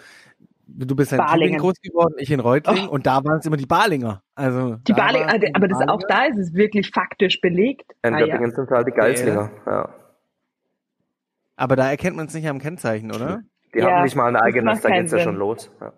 du 0.68 0.96
bist 0.96 1.12
ja 1.12 1.18
in 1.18 1.24
Balingen. 1.26 1.40
Tübingen 1.58 1.60
groß 1.62 1.82
geworden, 1.82 2.14
ich 2.18 2.32
in 2.32 2.40
Reutlingen 2.40 2.88
und 2.90 3.06
da 3.08 3.24
waren 3.24 3.40
es 3.40 3.46
immer 3.46 3.58
die 3.58 3.66
Balinger. 3.66 4.22
Also 4.36 4.76
Die 4.88 4.94
da 4.94 5.06
Bali, 5.06 5.20
waren 5.20 5.40
die 5.42 5.56
aber 5.56 5.68
das, 5.68 5.80
auch 5.82 6.00
Balinger. 6.02 6.08
da 6.08 6.26
ist 6.26 6.38
es 6.38 6.54
wirklich 6.54 6.90
faktisch 6.92 7.40
belegt. 7.42 7.92
In 8.04 8.14
Ah, 8.14 8.20
ja. 8.20 8.26
Göppingen 8.28 8.52
sind 8.52 8.70
halt 8.70 8.88
die 8.88 8.92
Geislinger. 8.92 9.50
Ja. 9.66 9.90
Aber 11.56 11.76
da 11.76 11.90
erkennt 11.90 12.16
man 12.16 12.28
es 12.28 12.34
nicht 12.34 12.48
am 12.48 12.60
Kennzeichen, 12.60 13.12
oder? 13.12 13.42
Die 13.74 13.80
Ja, 13.80 13.92
haben 13.92 14.04
nicht 14.04 14.16
mal 14.16 14.28
ein 14.28 14.36
eigenes, 14.36 14.82
da 14.82 14.90
keinen 14.90 15.02
geht's 15.02 15.14
ja 15.14 15.20
schon 15.20 15.36
los. 15.38 15.72
Ja. 15.82 15.94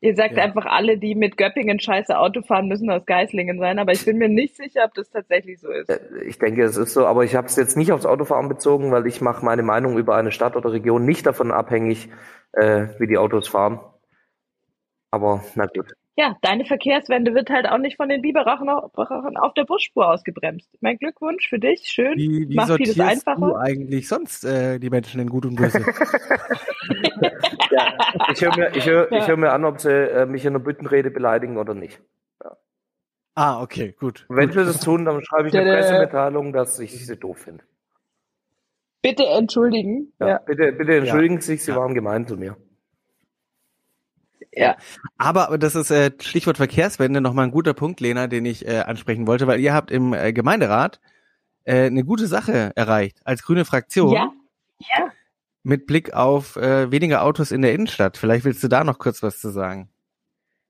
Ihr 0.00 0.14
sagt 0.14 0.36
Ja. 0.36 0.44
einfach, 0.44 0.64
alle, 0.66 0.96
die 0.96 1.14
mit 1.16 1.36
Göppingen 1.36 1.80
scheiße 1.80 2.16
Auto 2.16 2.42
fahren, 2.42 2.68
müssen 2.68 2.88
aus 2.88 3.04
Geislingen 3.04 3.58
sein, 3.58 3.80
aber 3.80 3.92
ich 3.92 4.04
bin 4.04 4.16
mir 4.16 4.28
nicht 4.28 4.56
sicher, 4.56 4.84
ob 4.84 4.94
das 4.94 5.10
tatsächlich 5.10 5.60
so 5.60 5.70
ist. 5.70 5.90
Ich 6.24 6.38
denke, 6.38 6.62
es 6.62 6.76
ist 6.76 6.94
so, 6.94 7.04
aber 7.04 7.24
ich 7.24 7.34
habe 7.34 7.48
es 7.48 7.56
jetzt 7.56 7.76
nicht 7.76 7.90
aufs 7.90 8.06
Autofahren 8.06 8.48
bezogen, 8.48 8.92
weil 8.92 9.06
ich 9.08 9.20
mache 9.20 9.44
meine 9.44 9.62
Meinung 9.64 9.98
über 9.98 10.14
eine 10.14 10.30
Stadt 10.30 10.54
oder 10.54 10.72
Region 10.72 11.04
nicht 11.04 11.26
davon 11.26 11.50
abhängig, 11.50 12.10
äh, 12.52 12.86
wie 12.98 13.08
die 13.08 13.18
Autos 13.18 13.48
fahren. 13.48 13.80
Aber 15.10 15.42
na 15.56 15.66
gut. 15.66 15.92
Ja, 16.20 16.36
deine 16.42 16.64
Verkehrswende 16.64 17.32
wird 17.32 17.48
halt 17.48 17.68
auch 17.68 17.78
nicht 17.78 17.96
von 17.96 18.08
den 18.08 18.22
Biberachern 18.22 18.68
auf 18.68 19.54
der 19.54 19.64
Busspur 19.64 20.08
ausgebremst. 20.12 20.68
Mein 20.80 20.98
Glückwunsch 20.98 21.48
für 21.48 21.60
dich, 21.60 21.82
schön. 21.84 22.16
Wie, 22.18 22.48
wie 22.48 22.56
Macht 22.56 22.72
vieles 22.74 22.96
sortierst 22.96 23.24
du 23.24 23.30
einfacher. 23.30 23.60
eigentlich 23.60 24.08
sonst 24.08 24.42
äh, 24.44 24.80
die 24.80 24.90
Menschen 24.90 25.20
in 25.20 25.28
Gut 25.28 25.46
und 25.46 25.54
Böse? 25.54 25.84
Ich 28.32 28.42
höre 28.42 28.56
mir, 28.56 28.74
ich 28.74 28.86
hör, 28.86 29.12
Ja. 29.12 29.18
ich 29.18 29.28
hör 29.28 29.36
mir 29.36 29.52
an, 29.52 29.64
ob 29.64 29.78
sie 29.80 29.90
äh, 29.92 30.26
mich 30.26 30.44
in 30.44 30.50
einer 30.54 30.58
Büttenrede 30.64 31.10
beleidigen 31.10 31.56
oder 31.56 31.74
nicht. 31.74 32.00
ah, 33.34 33.62
okay, 33.62 33.94
gut. 33.98 34.26
Wenn 34.28 34.50
sie 34.50 34.64
das 34.64 34.80
tun, 34.80 35.04
dann 35.04 35.22
schreibe 35.24 35.48
ich 35.48 35.56
eine. 35.56 35.70
Pressemitteilung, 35.72 36.52
dass 36.52 36.78
ich 36.80 37.06
sie 37.06 37.16
doof 37.16 37.38
finde. 37.38 37.62
Bitte 39.02 39.24
entschuldigen. 39.26 40.12
Ja. 40.18 40.28
Ja. 40.28 40.38
Bitte, 40.38 40.72
bitte 40.72 40.96
entschuldigen 40.96 41.40
Sie 41.40 41.52
sich, 41.52 41.64
Sie 41.64 41.70
Ja. 41.70 41.76
waren 41.76 41.94
gemein 41.94 42.26
zu 42.26 42.36
mir. 42.36 42.56
Ja. 44.52 44.76
Aber 45.18 45.48
aber 45.48 45.58
das 45.58 45.74
ist 45.74 45.90
äh, 45.90 46.10
Stichwort 46.20 46.56
Verkehrswende 46.56 47.20
nochmal 47.20 47.46
ein 47.46 47.50
guter 47.50 47.74
Punkt, 47.74 48.00
Lena, 48.00 48.26
den 48.26 48.44
ich 48.44 48.66
äh, 48.66 48.80
ansprechen 48.80 49.26
wollte, 49.26 49.46
weil 49.46 49.60
ihr 49.60 49.74
habt 49.74 49.90
im 49.90 50.12
äh, 50.14 50.32
Gemeinderat 50.32 51.00
äh, 51.64 51.86
eine 51.86 52.04
gute 52.04 52.26
Sache 52.26 52.72
erreicht 52.76 53.18
als 53.24 53.42
grüne 53.42 53.64
Fraktion 53.64 54.12
Ja. 54.14 54.32
Ja. 54.80 55.12
mit 55.62 55.86
Blick 55.86 56.14
auf 56.14 56.56
äh, 56.56 56.90
weniger 56.90 57.22
Autos 57.24 57.50
in 57.50 57.62
der 57.62 57.72
Innenstadt. 57.74 58.16
Vielleicht 58.16 58.44
willst 58.44 58.62
du 58.62 58.68
da 58.68 58.84
noch 58.84 58.98
kurz 58.98 59.22
was 59.22 59.40
zu 59.40 59.50
sagen. 59.50 59.90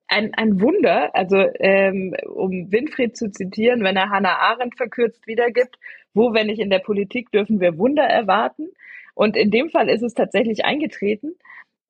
ein, 0.09 0.33
ein 0.35 0.61
Wunder, 0.61 1.14
also 1.14 1.37
ähm, 1.61 2.14
um 2.27 2.73
Winfried 2.73 3.17
zu 3.17 3.31
zitieren, 3.31 3.85
wenn 3.85 3.97
er 3.97 4.11
Hannah 4.11 4.38
Arendt 4.38 4.77
verkürzt 4.77 5.27
wiedergibt, 5.27 5.79
wo, 6.14 6.33
wenn 6.33 6.47
nicht 6.47 6.61
in 6.61 6.71
der 6.71 6.79
Politik, 6.79 7.31
dürfen 7.31 7.61
wir 7.61 7.77
Wunder 7.79 8.05
erwarten. 8.05 8.69
Und 9.14 9.37
in 9.37 9.51
dem 9.51 9.69
Fall 9.69 9.88
ist 9.88 10.03
es 10.03 10.14
tatsächlich 10.14 10.64
eingetreten. 10.64 11.35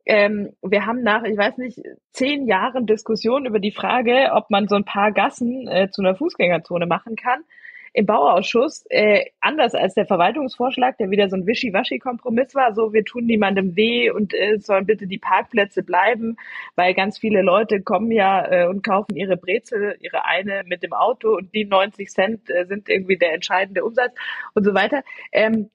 Ähm, 0.09 0.55
wir 0.63 0.87
haben 0.87 1.03
nach, 1.03 1.23
ich 1.25 1.37
weiß 1.37 1.59
nicht, 1.59 1.83
zehn 2.13 2.47
Jahren 2.47 2.87
Diskussion 2.87 3.45
über 3.45 3.59
die 3.59 3.73
Frage, 3.73 4.31
ob 4.33 4.49
man 4.49 4.67
so 4.67 4.75
ein 4.75 4.87
paar 4.87 5.13
Gassen 5.13 5.69
äh, 5.69 5.91
zu 5.91 6.01
einer 6.01 6.17
Fußgängerzone 6.17 6.87
machen 6.87 7.15
kann. 7.15 7.45
Im 7.93 8.07
Bauausschuss, 8.07 8.87
äh, 8.89 9.27
anders 9.41 9.75
als 9.75 9.95
der 9.95 10.07
Verwaltungsvorschlag, 10.07 10.97
der 10.97 11.11
wieder 11.11 11.29
so 11.29 11.37
ein 11.37 11.47
Wischiwaschi-Kompromiss 11.47 12.55
war, 12.55 12.75
so 12.75 12.95
wir 12.95 13.05
tun 13.05 13.27
niemandem 13.27 13.77
weh 13.77 14.11
und 14.11 14.33
äh, 14.33 14.59
sollen 14.59 14.87
bitte 14.87 15.07
die 15.07 15.19
Parkplätze 15.19 15.83
bleiben, 15.83 16.37
weil 16.75 16.95
ganz 16.95 17.19
viele 17.19 17.43
Leute 17.43 17.83
kommen 17.83 18.11
ja 18.11 18.47
äh, 18.51 18.67
und 18.67 18.83
kaufen 18.83 19.15
ihre 19.15 19.37
Brezel, 19.37 19.97
ihre 20.01 20.25
eine 20.25 20.63
mit 20.67 20.83
dem 20.83 20.95
Auto 20.95 21.37
und 21.37 21.55
die 21.55 21.67
90 21.67 22.11
Cent 22.11 22.49
äh, 22.49 22.65
sind 22.67 22.89
irgendwie 22.89 23.19
der 23.19 23.35
entscheidende 23.35 23.85
Umsatz 23.85 24.15
und 24.55 24.65
so 24.65 24.73
weiter. 24.73 25.03
Ähm, 25.33 25.69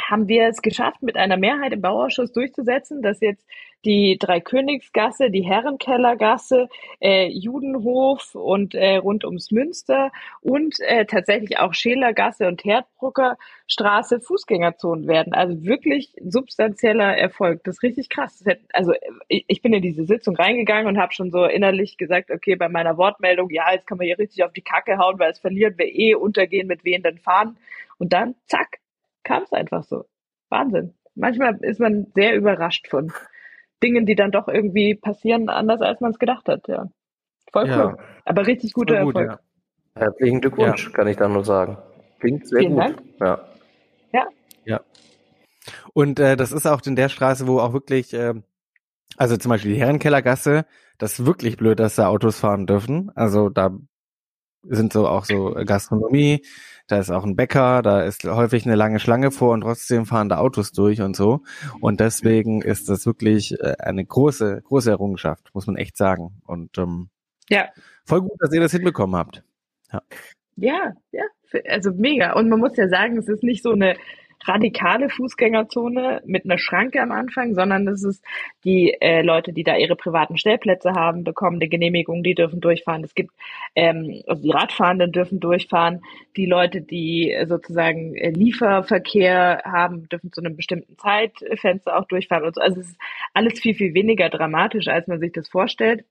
haben 0.00 0.28
wir 0.28 0.48
es 0.48 0.62
geschafft, 0.62 1.02
mit 1.02 1.16
einer 1.16 1.36
Mehrheit 1.36 1.72
im 1.72 1.80
Bauausschuss 1.80 2.32
durchzusetzen, 2.32 3.02
dass 3.02 3.20
jetzt 3.20 3.44
die 3.84 4.16
Dreikönigsgasse, 4.18 5.30
die 5.30 5.44
Herrenkellergasse, 5.44 6.68
äh, 7.00 7.28
Judenhof 7.28 8.34
und 8.34 8.74
äh, 8.74 8.96
rund 8.96 9.24
ums 9.24 9.52
Münster 9.52 10.10
und 10.40 10.80
äh, 10.80 11.06
tatsächlich 11.06 11.58
auch 11.58 11.74
Schelergasse 11.74 12.48
und 12.48 12.64
Herdbrucker 12.64 13.36
Straße 13.68 14.20
Fußgängerzonen 14.20 15.06
werden. 15.06 15.32
Also 15.32 15.62
wirklich 15.62 16.12
substanzieller 16.24 17.16
Erfolg. 17.16 17.62
Das 17.64 17.76
ist 17.76 17.82
richtig 17.82 18.08
krass. 18.08 18.42
Hätte, 18.44 18.64
also 18.72 18.92
ich, 19.28 19.44
ich 19.46 19.62
bin 19.62 19.72
in 19.72 19.82
diese 19.82 20.06
Sitzung 20.06 20.34
reingegangen 20.34 20.88
und 20.88 20.98
habe 20.98 21.12
schon 21.12 21.30
so 21.30 21.44
innerlich 21.44 21.98
gesagt, 21.98 22.30
okay, 22.30 22.56
bei 22.56 22.68
meiner 22.68 22.96
Wortmeldung, 22.96 23.50
ja, 23.50 23.72
jetzt 23.72 23.86
kann 23.86 23.98
man 23.98 24.06
hier 24.06 24.18
richtig 24.18 24.42
auf 24.42 24.52
die 24.52 24.62
Kacke 24.62 24.98
hauen, 24.98 25.18
weil 25.18 25.30
es 25.30 25.38
verlieren 25.38 25.74
wir 25.76 25.86
eh, 25.86 26.14
untergehen 26.14 26.66
mit 26.66 26.84
wehenden 26.84 27.18
Fahnen. 27.18 27.58
Und 27.98 28.12
dann, 28.12 28.34
zack, 28.46 28.78
kam 29.28 29.42
es 29.42 29.52
einfach 29.52 29.84
so. 29.84 30.06
Wahnsinn. 30.48 30.94
Manchmal 31.14 31.58
ist 31.60 31.78
man 31.78 32.06
sehr 32.14 32.34
überrascht 32.34 32.88
von 32.88 33.12
Dingen, 33.82 34.06
die 34.06 34.14
dann 34.14 34.30
doch 34.30 34.48
irgendwie 34.48 34.94
passieren, 34.94 35.50
anders 35.50 35.82
als 35.82 36.00
man 36.00 36.12
es 36.12 36.18
gedacht 36.18 36.48
hat, 36.48 36.66
ja. 36.66 36.88
Voll 37.52 37.64
cool. 37.64 37.70
Ja. 37.70 37.96
Aber 38.24 38.46
richtig 38.46 38.72
guter 38.72 39.04
gut, 39.04 39.16
Erfolg. 39.16 39.40
ja. 39.94 40.02
Herzlichen 40.02 40.40
Glückwunsch, 40.40 40.86
ja. 40.86 40.92
kann 40.92 41.08
ich 41.08 41.16
da 41.16 41.28
nur 41.28 41.44
sagen. 41.44 41.76
Klingt 42.20 42.46
sehr 42.46 42.60
Vielen 42.60 42.74
gut. 42.74 42.82
Dank. 42.82 43.02
Ja. 43.20 43.48
Ja. 44.12 44.28
Ja. 44.64 44.80
Und 45.92 46.18
äh, 46.18 46.36
das 46.36 46.52
ist 46.52 46.66
auch 46.66 46.80
in 46.86 46.96
der 46.96 47.08
Straße, 47.08 47.46
wo 47.46 47.60
auch 47.60 47.72
wirklich, 47.72 48.14
äh, 48.14 48.34
also 49.16 49.36
zum 49.36 49.50
Beispiel 49.50 49.74
die 49.74 49.80
Herrenkellergasse, 49.80 50.64
das 50.98 51.18
ist 51.18 51.26
wirklich 51.26 51.56
blöd, 51.56 51.78
dass 51.78 51.96
da 51.96 52.08
Autos 52.08 52.40
fahren 52.40 52.66
dürfen. 52.66 53.10
Also 53.14 53.50
da 53.50 53.76
sind 54.62 54.92
so 54.92 55.06
auch 55.06 55.24
so 55.24 55.54
Gastronomie, 55.64 56.42
da 56.88 56.98
ist 56.98 57.10
auch 57.10 57.24
ein 57.24 57.36
Bäcker, 57.36 57.82
da 57.82 58.02
ist 58.02 58.24
häufig 58.24 58.64
eine 58.64 58.74
lange 58.74 58.98
Schlange 58.98 59.30
vor 59.30 59.52
und 59.52 59.60
trotzdem 59.60 60.06
fahren 60.06 60.28
da 60.28 60.38
Autos 60.38 60.72
durch 60.72 61.00
und 61.02 61.14
so. 61.14 61.42
Und 61.80 62.00
deswegen 62.00 62.62
ist 62.62 62.88
das 62.88 63.04
wirklich 63.04 63.52
äh, 63.60 63.76
eine 63.78 64.04
große, 64.04 64.62
große 64.64 64.90
Errungenschaft, 64.90 65.50
muss 65.54 65.66
man 65.66 65.76
echt 65.76 65.96
sagen. 65.96 66.40
Und 66.46 66.78
ähm, 66.78 67.10
ja. 67.50 67.66
voll 68.06 68.22
gut, 68.22 68.32
dass 68.40 68.52
ihr 68.52 68.60
das 68.60 68.72
hinbekommen 68.72 69.16
habt. 69.16 69.44
Ja. 69.92 70.02
Ja, 70.56 70.92
ja, 71.12 71.22
also 71.68 71.92
mega. 71.92 72.32
Und 72.32 72.48
man 72.48 72.58
muss 72.58 72.76
ja 72.76 72.88
sagen, 72.88 73.16
es 73.18 73.28
ist 73.28 73.44
nicht 73.44 73.62
so 73.62 73.72
eine 73.72 73.94
radikale 74.44 75.08
Fußgängerzone 75.10 76.22
mit 76.24 76.44
einer 76.44 76.58
Schranke 76.58 77.00
am 77.00 77.12
Anfang, 77.12 77.54
sondern 77.54 77.86
das 77.86 78.02
ist 78.02 78.24
die 78.64 78.94
äh, 79.00 79.22
Leute, 79.22 79.52
die 79.52 79.64
da 79.64 79.76
ihre 79.76 79.96
privaten 79.96 80.38
Stellplätze 80.38 80.92
haben, 80.92 81.24
bekommen 81.24 81.56
eine 81.56 81.68
Genehmigung, 81.68 82.22
die 82.22 82.34
dürfen 82.34 82.60
durchfahren. 82.60 83.04
Es 83.04 83.14
gibt 83.14 83.32
ähm, 83.74 84.22
also 84.26 84.42
die 84.42 84.50
Radfahrenden 84.50 85.12
dürfen 85.12 85.40
durchfahren. 85.40 86.02
Die 86.36 86.46
Leute, 86.46 86.80
die 86.80 87.36
sozusagen 87.46 88.14
äh, 88.14 88.30
Lieferverkehr 88.30 89.62
haben, 89.64 90.08
dürfen 90.08 90.32
zu 90.32 90.40
einem 90.40 90.56
bestimmten 90.56 90.96
Zeitfenster 90.98 91.98
auch 91.98 92.06
durchfahren. 92.06 92.44
Und 92.44 92.54
so. 92.54 92.60
Also 92.60 92.80
es 92.80 92.90
ist 92.90 93.00
alles 93.34 93.60
viel 93.60 93.74
viel 93.74 93.94
weniger 93.94 94.28
dramatisch, 94.28 94.88
als 94.88 95.06
man 95.08 95.20
sich 95.20 95.32
das 95.32 95.48
vorstellt. 95.48 96.04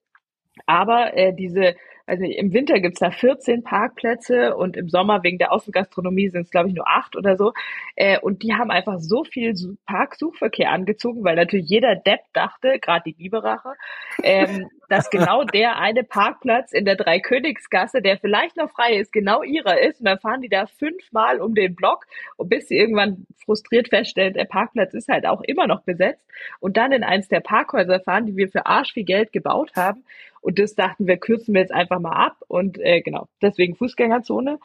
Aber 0.65 1.15
äh, 1.15 1.33
diese 1.33 1.75
also 2.07 2.23
im 2.23 2.53
Winter 2.53 2.79
gibt's 2.79 2.99
da 2.99 3.11
14 3.11 3.63
Parkplätze 3.63 4.55
und 4.55 4.77
im 4.77 4.87
Sommer 4.87 5.23
wegen 5.23 5.37
der 5.37 5.51
Außengastronomie 5.51 6.29
sind 6.29 6.43
es, 6.43 6.51
glaube 6.51 6.69
ich, 6.69 6.73
nur 6.73 6.87
acht 6.87 7.17
oder 7.17 7.35
so. 7.35 7.51
Äh, 7.95 8.17
und 8.19 8.43
die 8.43 8.53
haben 8.53 8.71
einfach 8.71 8.99
so 8.99 9.25
viel 9.25 9.53
Parksuchverkehr 9.85 10.71
angezogen, 10.71 11.25
weil 11.25 11.35
natürlich 11.35 11.69
jeder 11.69 11.95
Depp 11.95 12.21
dachte, 12.31 12.79
gerade 12.79 13.03
die 13.05 13.13
Biberacher, 13.13 13.75
ähm, 14.23 14.69
dass 14.89 15.09
genau 15.09 15.43
der 15.43 15.77
eine 15.77 16.03
Parkplatz 16.03 16.71
in 16.71 16.85
der 16.85 16.95
Dreikönigsgasse, 16.95 18.01
der 18.01 18.17
vielleicht 18.17 18.57
noch 18.57 18.71
frei 18.71 18.95
ist, 18.97 19.11
genau 19.11 19.43
ihrer 19.43 19.79
ist. 19.79 19.99
Und 19.99 20.05
dann 20.05 20.19
fahren 20.19 20.41
die 20.41 20.49
da 20.49 20.65
fünfmal 20.65 21.41
um 21.41 21.55
den 21.55 21.75
Block, 21.75 22.05
bis 22.37 22.67
sie 22.67 22.77
irgendwann 22.77 23.25
frustriert 23.43 23.89
feststellen, 23.89 24.33
der 24.33 24.45
Parkplatz 24.45 24.93
ist 24.93 25.09
halt 25.09 25.25
auch 25.25 25.41
immer 25.41 25.67
noch 25.67 25.81
besetzt. 25.81 26.25
Und 26.59 26.77
dann 26.77 26.91
in 26.91 27.03
eins 27.03 27.27
der 27.27 27.41
Parkhäuser 27.41 27.99
fahren, 27.99 28.25
die 28.25 28.37
wir 28.37 28.49
für 28.49 28.65
arsch 28.65 28.93
viel 28.93 29.05
Geld 29.05 29.31
gebaut 29.31 29.71
haben. 29.75 30.03
Und 30.41 30.59
das 30.59 30.75
dachten 30.75 31.07
wir, 31.07 31.17
kürzen 31.17 31.53
wir 31.53 31.61
jetzt 31.61 31.73
einfach 31.73 31.99
mal 31.99 32.13
ab. 32.13 32.37
Und 32.47 32.79
äh, 32.79 33.01
genau, 33.01 33.27
deswegen 33.41 33.75
Fußgängerzone. 33.75 34.59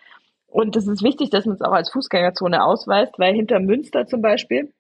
Und 0.47 0.77
es 0.77 0.87
ist 0.87 1.03
wichtig, 1.03 1.31
dass 1.31 1.47
man 1.47 1.55
es 1.55 1.63
auch 1.63 1.73
als 1.73 1.91
Fußgängerzone 1.91 2.63
ausweist, 2.63 3.19
weil 3.19 3.35
hinter 3.35 3.59
Münster 3.59 4.07
zum 4.07 4.21
Beispiel 4.21 4.71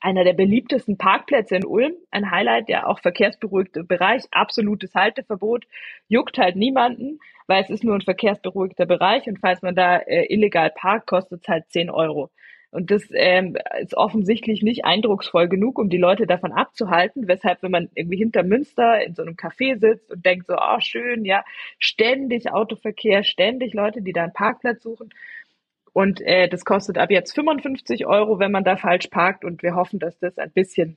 einer 0.00 0.24
der 0.24 0.32
beliebtesten 0.32 0.96
Parkplätze 0.96 1.56
in 1.56 1.64
Ulm, 1.64 1.94
ein 2.10 2.30
Highlight, 2.30 2.68
der 2.68 2.88
auch 2.88 3.00
verkehrsberuhigte 3.00 3.84
Bereich, 3.84 4.24
absolutes 4.30 4.94
Halteverbot, 4.94 5.64
juckt 6.08 6.38
halt 6.38 6.56
niemanden, 6.56 7.18
weil 7.46 7.62
es 7.62 7.70
ist 7.70 7.84
nur 7.84 7.94
ein 7.94 8.02
verkehrsberuhigter 8.02 8.86
Bereich 8.86 9.26
und 9.26 9.40
falls 9.40 9.62
man 9.62 9.74
da 9.74 9.96
äh, 9.96 10.32
illegal 10.32 10.70
parkt, 10.70 11.06
kostet 11.06 11.42
es 11.42 11.48
halt 11.48 11.70
10 11.70 11.90
Euro. 11.90 12.30
Und 12.70 12.90
das 12.90 13.02
ähm, 13.14 13.56
ist 13.80 13.96
offensichtlich 13.96 14.62
nicht 14.62 14.84
eindrucksvoll 14.84 15.48
genug, 15.48 15.78
um 15.78 15.88
die 15.88 15.96
Leute 15.96 16.26
davon 16.26 16.52
abzuhalten, 16.52 17.26
weshalb, 17.26 17.62
wenn 17.62 17.70
man 17.70 17.88
irgendwie 17.94 18.18
hinter 18.18 18.42
Münster 18.42 19.02
in 19.02 19.14
so 19.14 19.22
einem 19.22 19.36
Café 19.36 19.78
sitzt 19.78 20.10
und 20.10 20.24
denkt 20.24 20.46
so, 20.46 20.54
oh 20.54 20.80
schön, 20.80 21.24
ja, 21.24 21.44
ständig 21.78 22.52
Autoverkehr, 22.52 23.24
ständig 23.24 23.72
Leute, 23.72 24.02
die 24.02 24.12
da 24.12 24.24
einen 24.24 24.34
Parkplatz 24.34 24.82
suchen. 24.82 25.08
Und 25.98 26.20
äh, 26.20 26.48
das 26.48 26.64
kostet 26.64 26.96
ab 26.96 27.10
jetzt 27.10 27.34
55 27.34 28.06
Euro, 28.06 28.38
wenn 28.38 28.52
man 28.52 28.62
da 28.62 28.76
falsch 28.76 29.08
parkt. 29.08 29.44
Und 29.44 29.64
wir 29.64 29.74
hoffen, 29.74 29.98
dass 29.98 30.16
das 30.20 30.38
ein 30.38 30.52
bisschen 30.52 30.96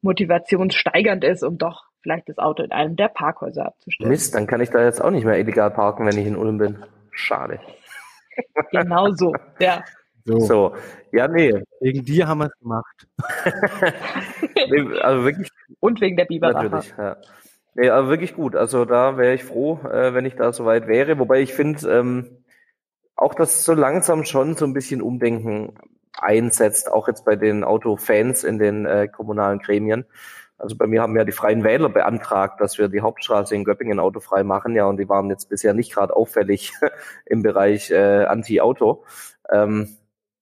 motivationssteigernd 0.00 1.22
ist, 1.22 1.42
um 1.42 1.58
doch 1.58 1.84
vielleicht 2.00 2.30
das 2.30 2.38
Auto 2.38 2.62
in 2.62 2.72
einem 2.72 2.96
der 2.96 3.08
Parkhäuser 3.08 3.66
abzustellen. 3.66 4.08
Mist, 4.08 4.34
dann 4.34 4.46
kann 4.46 4.62
ich 4.62 4.70
da 4.70 4.82
jetzt 4.82 5.04
auch 5.04 5.10
nicht 5.10 5.26
mehr 5.26 5.38
illegal 5.38 5.70
parken, 5.70 6.06
wenn 6.06 6.16
ich 6.16 6.26
in 6.26 6.34
Ulm 6.34 6.56
bin. 6.56 6.78
Schade. 7.10 7.60
Genau 8.70 9.10
so, 9.10 9.34
ja. 9.58 9.84
So. 10.24 10.38
so. 10.38 10.76
Ja, 11.12 11.28
nee. 11.28 11.52
Wegen 11.80 12.04
dir 12.04 12.28
haben 12.28 12.38
wir 12.38 12.46
es 12.46 12.58
gemacht. 12.58 13.06
nee, 14.70 14.98
also 15.00 15.24
wirklich. 15.24 15.50
Und 15.80 16.00
wegen 16.00 16.16
der 16.16 16.24
Biberache. 16.24 16.70
Natürlich, 16.70 16.94
ja. 16.96 17.16
Nee, 17.74 17.90
aber 17.90 18.08
wirklich 18.08 18.34
gut. 18.34 18.56
Also 18.56 18.86
da 18.86 19.18
wäre 19.18 19.34
ich 19.34 19.44
froh, 19.44 19.80
äh, 19.92 20.14
wenn 20.14 20.24
ich 20.24 20.36
da 20.36 20.52
soweit 20.52 20.86
wäre. 20.86 21.18
Wobei 21.18 21.40
ich 21.40 21.52
finde, 21.52 21.86
ähm, 21.90 22.44
auch 23.18 23.34
dass 23.34 23.64
so 23.64 23.74
langsam 23.74 24.24
schon 24.24 24.54
so 24.54 24.64
ein 24.64 24.72
bisschen 24.72 25.02
Umdenken 25.02 25.74
einsetzt, 26.16 26.90
auch 26.90 27.08
jetzt 27.08 27.24
bei 27.24 27.34
den 27.34 27.64
Autofans 27.64 28.44
in 28.44 28.58
den 28.58 28.86
äh, 28.86 29.08
kommunalen 29.08 29.58
Gremien. 29.58 30.06
Also 30.56 30.76
bei 30.76 30.86
mir 30.86 31.02
haben 31.02 31.16
ja 31.16 31.24
die 31.24 31.32
Freien 31.32 31.64
Wähler 31.64 31.88
beantragt, 31.88 32.60
dass 32.60 32.78
wir 32.78 32.88
die 32.88 33.00
Hauptstraße 33.00 33.54
in 33.54 33.64
Göppingen 33.64 33.98
autofrei 33.98 34.44
machen, 34.44 34.74
ja, 34.74 34.86
und 34.86 34.98
die 34.98 35.08
waren 35.08 35.30
jetzt 35.30 35.48
bisher 35.48 35.74
nicht 35.74 35.92
gerade 35.92 36.14
auffällig 36.14 36.72
im 37.26 37.42
Bereich 37.42 37.90
äh, 37.90 38.24
Anti-Auto. 38.24 39.04
Ähm, 39.50 39.96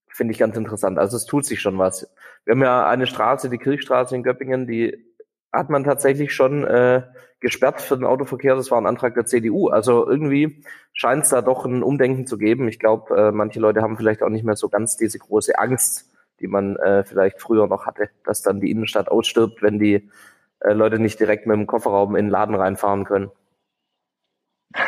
finde 0.09 0.33
ich 0.33 0.39
ganz 0.39 0.57
interessant. 0.57 0.99
Also 0.99 1.17
es 1.17 1.25
tut 1.25 1.47
sich 1.47 1.61
schon 1.61 1.79
was. 1.79 2.11
Wir 2.45 2.53
haben 2.53 2.63
ja 2.63 2.87
eine 2.87 3.07
Straße, 3.07 3.49
die 3.49 3.59
Kirchstraße 3.59 4.15
in 4.15 4.23
Göppingen, 4.23 4.67
die 4.67 5.15
hat 5.51 5.71
man 5.71 5.85
tatsächlich 5.85 6.35
schon 6.35 6.65
äh, 6.65 7.03
gesperrt 7.41 7.81
für 7.81 7.97
den 7.97 8.05
Autoverkehr. 8.05 8.57
Das 8.57 8.71
war 8.71 8.79
ein 8.79 8.87
Antrag 8.87 9.15
der 9.15 9.27
CDU. 9.27 9.69
Also 9.69 10.09
irgendwie 10.09 10.63
scheint 10.93 11.25
es 11.25 11.31
da 11.31 11.43
doch 11.43 11.65
ein 11.65 11.83
Umdenken 11.83 12.27
zu 12.27 12.39
geben. 12.39 12.69
Ich 12.69 12.79
glaube, 12.79 13.17
äh, 13.17 13.33
manche 13.33 13.61
Leute 13.61 13.83
haben 13.83 13.97
vielleicht 13.97 14.23
auch 14.23 14.29
nicht 14.31 14.45
mehr 14.45 14.57
so 14.57 14.69
ganz 14.69 14.97
diese 14.97 15.19
große 15.19 15.59
Angst, 15.59 16.11
die 16.41 16.49
man 16.49 16.77
äh, 16.77 17.05
vielleicht 17.05 17.41
früher 17.41 17.67
noch 17.67 17.87
hatte, 17.87 18.09
dass 18.25 18.43
dann 18.43 18.61
die 18.61 18.71
Innenstadt 18.71 19.09
ausstirbt, 19.09 19.63
wenn 19.63 19.79
die 19.79 20.11
äh, 20.61 20.73
Leute 20.73 20.99
nicht 20.99 21.21
direkt 21.21 21.47
mit 21.47 21.57
dem 21.57 21.67
Kofferraum 21.67 22.17
in 22.17 22.27
den 22.27 22.31
Laden 22.31 22.55
reinfahren 22.55 23.05
können. 23.05 23.31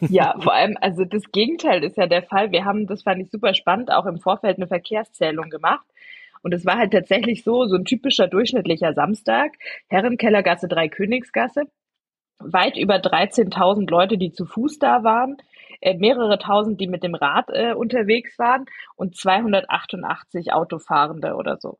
Ja, 0.00 0.34
vor 0.42 0.54
allem, 0.54 0.76
also 0.80 1.04
das 1.04 1.22
Gegenteil 1.32 1.84
ist 1.84 1.98
ja 1.98 2.06
der 2.06 2.22
Fall. 2.22 2.50
Wir 2.50 2.64
haben, 2.64 2.86
das 2.86 3.02
fand 3.02 3.20
ich 3.20 3.30
super 3.30 3.54
spannend, 3.54 3.92
auch 3.92 4.06
im 4.06 4.18
Vorfeld 4.18 4.56
eine 4.56 4.66
Verkehrszählung 4.66 5.50
gemacht. 5.50 5.84
Und 6.42 6.54
es 6.54 6.64
war 6.66 6.76
halt 6.76 6.92
tatsächlich 6.92 7.44
so, 7.44 7.66
so 7.66 7.76
ein 7.76 7.84
typischer 7.84 8.28
durchschnittlicher 8.28 8.94
Samstag, 8.94 9.52
Herrenkellergasse, 9.88 10.68
Drei 10.68 10.88
Königsgasse, 10.88 11.62
weit 12.38 12.76
über 12.76 12.96
13.000 12.96 13.90
Leute, 13.90 14.18
die 14.18 14.32
zu 14.32 14.44
Fuß 14.46 14.78
da 14.78 15.04
waren, 15.04 15.36
äh, 15.80 15.94
mehrere 15.96 16.38
tausend, 16.38 16.80
die 16.80 16.86
mit 16.86 17.02
dem 17.02 17.14
Rad 17.14 17.48
äh, 17.50 17.72
unterwegs 17.74 18.38
waren 18.38 18.66
und 18.96 19.16
288 19.16 20.52
Autofahrende 20.52 21.34
oder 21.34 21.58
so. 21.58 21.78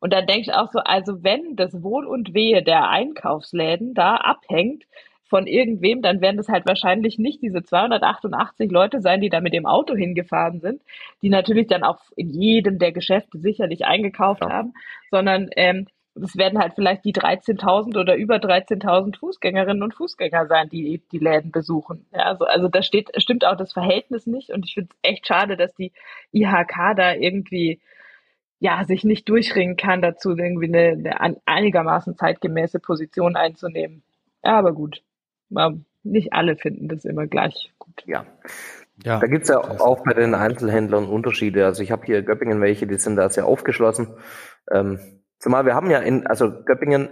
Und 0.00 0.12
da 0.12 0.22
denke 0.22 0.42
ich 0.42 0.54
auch 0.54 0.70
so, 0.72 0.80
also 0.80 1.22
wenn 1.22 1.56
das 1.56 1.82
Wohl 1.82 2.06
und 2.06 2.34
Wehe 2.34 2.62
der 2.62 2.88
Einkaufsläden 2.88 3.94
da 3.94 4.16
abhängt 4.16 4.84
von 5.30 5.46
irgendwem, 5.46 6.02
dann 6.02 6.20
werden 6.20 6.36
das 6.36 6.48
halt 6.48 6.66
wahrscheinlich 6.66 7.18
nicht 7.18 7.40
diese 7.40 7.62
288 7.62 8.70
Leute 8.70 9.00
sein, 9.00 9.20
die 9.20 9.30
da 9.30 9.40
mit 9.40 9.54
dem 9.54 9.64
Auto 9.64 9.94
hingefahren 9.94 10.60
sind, 10.60 10.82
die 11.22 11.30
natürlich 11.30 11.68
dann 11.68 11.84
auch 11.84 12.00
in 12.16 12.28
jedem 12.28 12.80
der 12.80 12.90
Geschäfte 12.90 13.38
sicherlich 13.38 13.86
eingekauft 13.86 14.42
ja. 14.42 14.50
haben, 14.50 14.74
sondern 15.10 15.48
ähm, 15.56 15.86
es 16.16 16.36
werden 16.36 16.58
halt 16.58 16.74
vielleicht 16.74 17.04
die 17.04 17.12
13.000 17.12 17.98
oder 17.98 18.16
über 18.16 18.36
13.000 18.36 19.16
Fußgängerinnen 19.16 19.84
und 19.84 19.94
Fußgänger 19.94 20.48
sein, 20.48 20.68
die 20.68 21.00
die 21.12 21.18
Läden 21.18 21.52
besuchen. 21.52 22.06
Ja, 22.12 22.24
also, 22.24 22.44
also 22.44 22.66
da 22.66 22.82
steht, 22.82 23.10
stimmt 23.22 23.44
auch 23.44 23.56
das 23.56 23.72
Verhältnis 23.72 24.26
nicht 24.26 24.50
und 24.50 24.66
ich 24.66 24.74
finde 24.74 24.90
es 24.90 25.08
echt 25.08 25.28
schade, 25.28 25.56
dass 25.56 25.72
die 25.74 25.92
IHK 26.32 26.96
da 26.96 27.14
irgendwie 27.14 27.80
ja, 28.58 28.84
sich 28.84 29.04
nicht 29.04 29.28
durchringen 29.28 29.76
kann, 29.76 30.02
dazu 30.02 30.36
irgendwie 30.36 30.66
eine, 30.66 31.18
eine 31.20 31.36
einigermaßen 31.46 32.16
zeitgemäße 32.16 32.80
Position 32.80 33.36
einzunehmen. 33.36 34.02
Ja, 34.44 34.58
aber 34.58 34.72
gut 34.72 35.02
nicht 36.02 36.32
alle 36.32 36.56
finden 36.56 36.88
das 36.88 37.04
immer 37.04 37.26
gleich 37.26 37.72
gut. 37.78 38.02
Ja. 38.06 38.26
Ja, 39.04 39.18
da 39.18 39.26
gibt's 39.26 39.48
ja 39.48 39.58
auch 39.58 40.04
bei 40.04 40.12
den 40.12 40.34
Einzelhändlern 40.34 41.06
Unterschiede. 41.06 41.64
Also 41.64 41.82
ich 41.82 41.90
habe 41.90 42.04
hier 42.04 42.22
Göppingen 42.22 42.60
welche, 42.60 42.86
die 42.86 42.96
sind 42.96 43.16
da 43.16 43.30
sehr 43.30 43.46
aufgeschlossen. 43.46 44.08
Ähm, 44.70 44.98
zumal 45.38 45.64
wir 45.64 45.74
haben 45.74 45.90
ja 45.90 46.00
in, 46.00 46.26
also 46.26 46.52
Göppingen, 46.64 47.08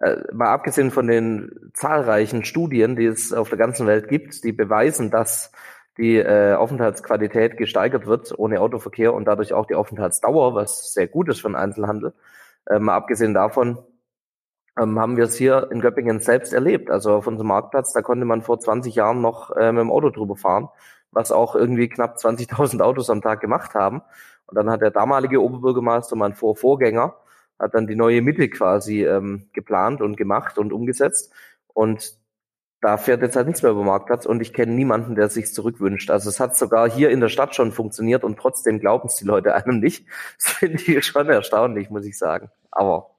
äh, 0.00 0.16
mal 0.32 0.52
abgesehen 0.52 0.90
von 0.92 1.08
den 1.08 1.70
zahlreichen 1.72 2.44
Studien, 2.44 2.94
die 2.94 3.06
es 3.06 3.32
auf 3.32 3.48
der 3.48 3.58
ganzen 3.58 3.86
Welt 3.88 4.08
gibt, 4.08 4.44
die 4.44 4.52
beweisen, 4.52 5.10
dass 5.10 5.50
die 5.98 6.16
äh, 6.16 6.54
Aufenthaltsqualität 6.54 7.56
gesteigert 7.56 8.06
wird 8.06 8.36
ohne 8.36 8.60
Autoverkehr 8.60 9.12
und 9.12 9.24
dadurch 9.24 9.52
auch 9.52 9.66
die 9.66 9.74
Aufenthaltsdauer, 9.74 10.54
was 10.54 10.92
sehr 10.92 11.08
gut 11.08 11.28
ist 11.28 11.40
für 11.40 11.48
den 11.48 11.56
Einzelhandel. 11.56 12.12
Äh, 12.66 12.78
mal 12.78 12.94
abgesehen 12.94 13.34
davon 13.34 13.78
ähm, 14.80 14.98
haben 14.98 15.16
wir 15.16 15.24
es 15.24 15.36
hier 15.36 15.68
in 15.70 15.80
Göppingen 15.80 16.20
selbst 16.20 16.52
erlebt. 16.52 16.90
Also 16.90 17.12
auf 17.12 17.26
unserem 17.26 17.48
Marktplatz, 17.48 17.92
da 17.92 18.02
konnte 18.02 18.24
man 18.24 18.42
vor 18.42 18.58
20 18.60 18.94
Jahren 18.94 19.20
noch 19.20 19.50
äh, 19.52 19.72
mit 19.72 19.80
dem 19.80 19.90
Auto 19.90 20.10
drüber 20.10 20.36
fahren, 20.36 20.68
was 21.10 21.32
auch 21.32 21.54
irgendwie 21.54 21.88
knapp 21.88 22.16
20.000 22.16 22.80
Autos 22.80 23.10
am 23.10 23.22
Tag 23.22 23.40
gemacht 23.40 23.74
haben. 23.74 24.02
Und 24.46 24.56
dann 24.56 24.70
hat 24.70 24.82
der 24.82 24.90
damalige 24.90 25.42
Oberbürgermeister, 25.42 26.16
mein 26.16 26.34
Vorvorgänger, 26.34 27.16
hat 27.58 27.74
dann 27.74 27.86
die 27.86 27.96
neue 27.96 28.20
Mitte 28.20 28.48
quasi 28.48 29.04
ähm, 29.04 29.48
geplant 29.52 30.00
und 30.02 30.16
gemacht 30.16 30.58
und 30.58 30.72
umgesetzt. 30.72 31.32
Und 31.72 32.16
da 32.80 32.98
fährt 32.98 33.22
jetzt 33.22 33.36
halt 33.36 33.46
nichts 33.46 33.62
mehr 33.62 33.70
über 33.70 33.80
den 33.80 33.86
Marktplatz 33.86 34.26
und 34.26 34.42
ich 34.42 34.52
kenne 34.52 34.72
niemanden, 34.72 35.14
der 35.14 35.30
sich 35.30 35.54
zurückwünscht. 35.54 36.10
Also 36.10 36.28
es 36.28 36.38
hat 36.38 36.54
sogar 36.54 36.90
hier 36.90 37.08
in 37.08 37.20
der 37.20 37.30
Stadt 37.30 37.54
schon 37.54 37.72
funktioniert 37.72 38.24
und 38.24 38.38
trotzdem 38.38 38.78
glauben 38.78 39.08
es 39.08 39.14
die 39.14 39.24
Leute 39.24 39.54
einem 39.64 39.80
nicht. 39.80 40.06
Das 40.38 40.52
finde 40.52 40.82
ich 40.82 41.06
schon 41.06 41.30
erstaunlich, 41.30 41.88
muss 41.88 42.04
ich 42.04 42.18
sagen. 42.18 42.50
Aber 42.70 43.13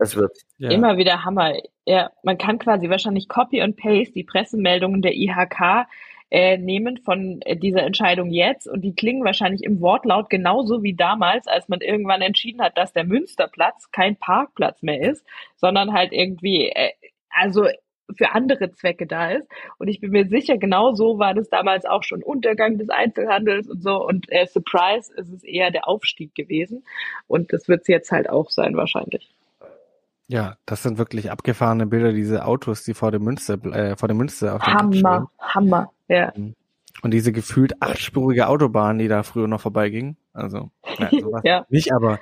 es 0.00 0.16
wird. 0.16 0.36
Ja. 0.58 0.70
Immer 0.70 0.96
wieder 0.96 1.24
Hammer. 1.24 1.54
Ja, 1.84 2.10
man 2.22 2.38
kann 2.38 2.58
quasi 2.58 2.90
wahrscheinlich 2.90 3.28
Copy 3.28 3.62
und 3.62 3.76
Paste 3.76 4.14
die 4.14 4.24
Pressemeldungen 4.24 5.02
der 5.02 5.14
IHK 5.14 5.86
äh, 6.30 6.58
nehmen 6.58 6.98
von 6.98 7.40
äh, 7.42 7.56
dieser 7.56 7.82
Entscheidung 7.82 8.30
jetzt 8.30 8.66
und 8.66 8.82
die 8.82 8.94
klingen 8.94 9.24
wahrscheinlich 9.24 9.62
im 9.62 9.80
Wortlaut 9.80 10.28
genauso 10.28 10.82
wie 10.82 10.94
damals, 10.94 11.46
als 11.46 11.68
man 11.68 11.80
irgendwann 11.80 12.22
entschieden 12.22 12.62
hat, 12.62 12.76
dass 12.76 12.92
der 12.92 13.04
Münsterplatz 13.04 13.90
kein 13.92 14.16
Parkplatz 14.16 14.82
mehr 14.82 15.00
ist, 15.00 15.24
sondern 15.56 15.92
halt 15.92 16.12
irgendwie, 16.12 16.68
äh, 16.70 16.90
also 17.30 17.68
für 18.16 18.32
andere 18.32 18.72
Zwecke 18.72 19.06
da 19.06 19.30
ist. 19.30 19.48
Und 19.78 19.88
ich 19.88 20.00
bin 20.00 20.10
mir 20.10 20.26
sicher, 20.26 20.58
genau 20.58 20.94
so 20.94 21.18
war 21.18 21.34
das 21.34 21.48
damals 21.48 21.84
auch 21.84 22.02
schon 22.02 22.22
Untergang 22.22 22.78
des 22.78 22.88
Einzelhandels 22.88 23.68
und 23.68 23.82
so. 23.82 24.04
Und 24.04 24.30
äh, 24.30 24.46
Surprise 24.46 25.12
ist 25.16 25.32
es 25.32 25.44
eher 25.44 25.70
der 25.70 25.88
Aufstieg 25.88 26.34
gewesen. 26.34 26.84
Und 27.26 27.52
das 27.52 27.68
wird 27.68 27.82
es 27.82 27.88
jetzt 27.88 28.12
halt 28.12 28.28
auch 28.28 28.50
sein 28.50 28.76
wahrscheinlich. 28.76 29.28
Ja, 30.28 30.56
das 30.66 30.82
sind 30.82 30.98
wirklich 30.98 31.30
abgefahrene 31.30 31.86
Bilder, 31.86 32.12
diese 32.12 32.44
Autos, 32.44 32.82
die 32.82 32.94
vor 32.94 33.12
dem 33.12 33.22
Münster, 33.22 33.64
äh, 33.66 33.96
vor 33.96 34.08
dem 34.08 34.16
Münster 34.16 34.56
auf 34.56 34.64
dem 34.64 34.74
Hammer, 34.74 35.30
Hammer, 35.38 35.92
ja. 36.08 36.32
Mhm. 36.36 36.54
Und 37.02 37.12
diese 37.12 37.30
gefühlt 37.30 37.80
achtspurige 37.80 38.48
Autobahn, 38.48 38.98
die 38.98 39.06
da 39.06 39.22
früher 39.22 39.46
noch 39.46 39.60
vorbeiging. 39.60 40.16
Also, 40.32 40.70
ja, 40.98 41.10
sowas 41.20 41.42
ja. 41.44 41.66
nicht, 41.68 41.92
aber 41.92 42.18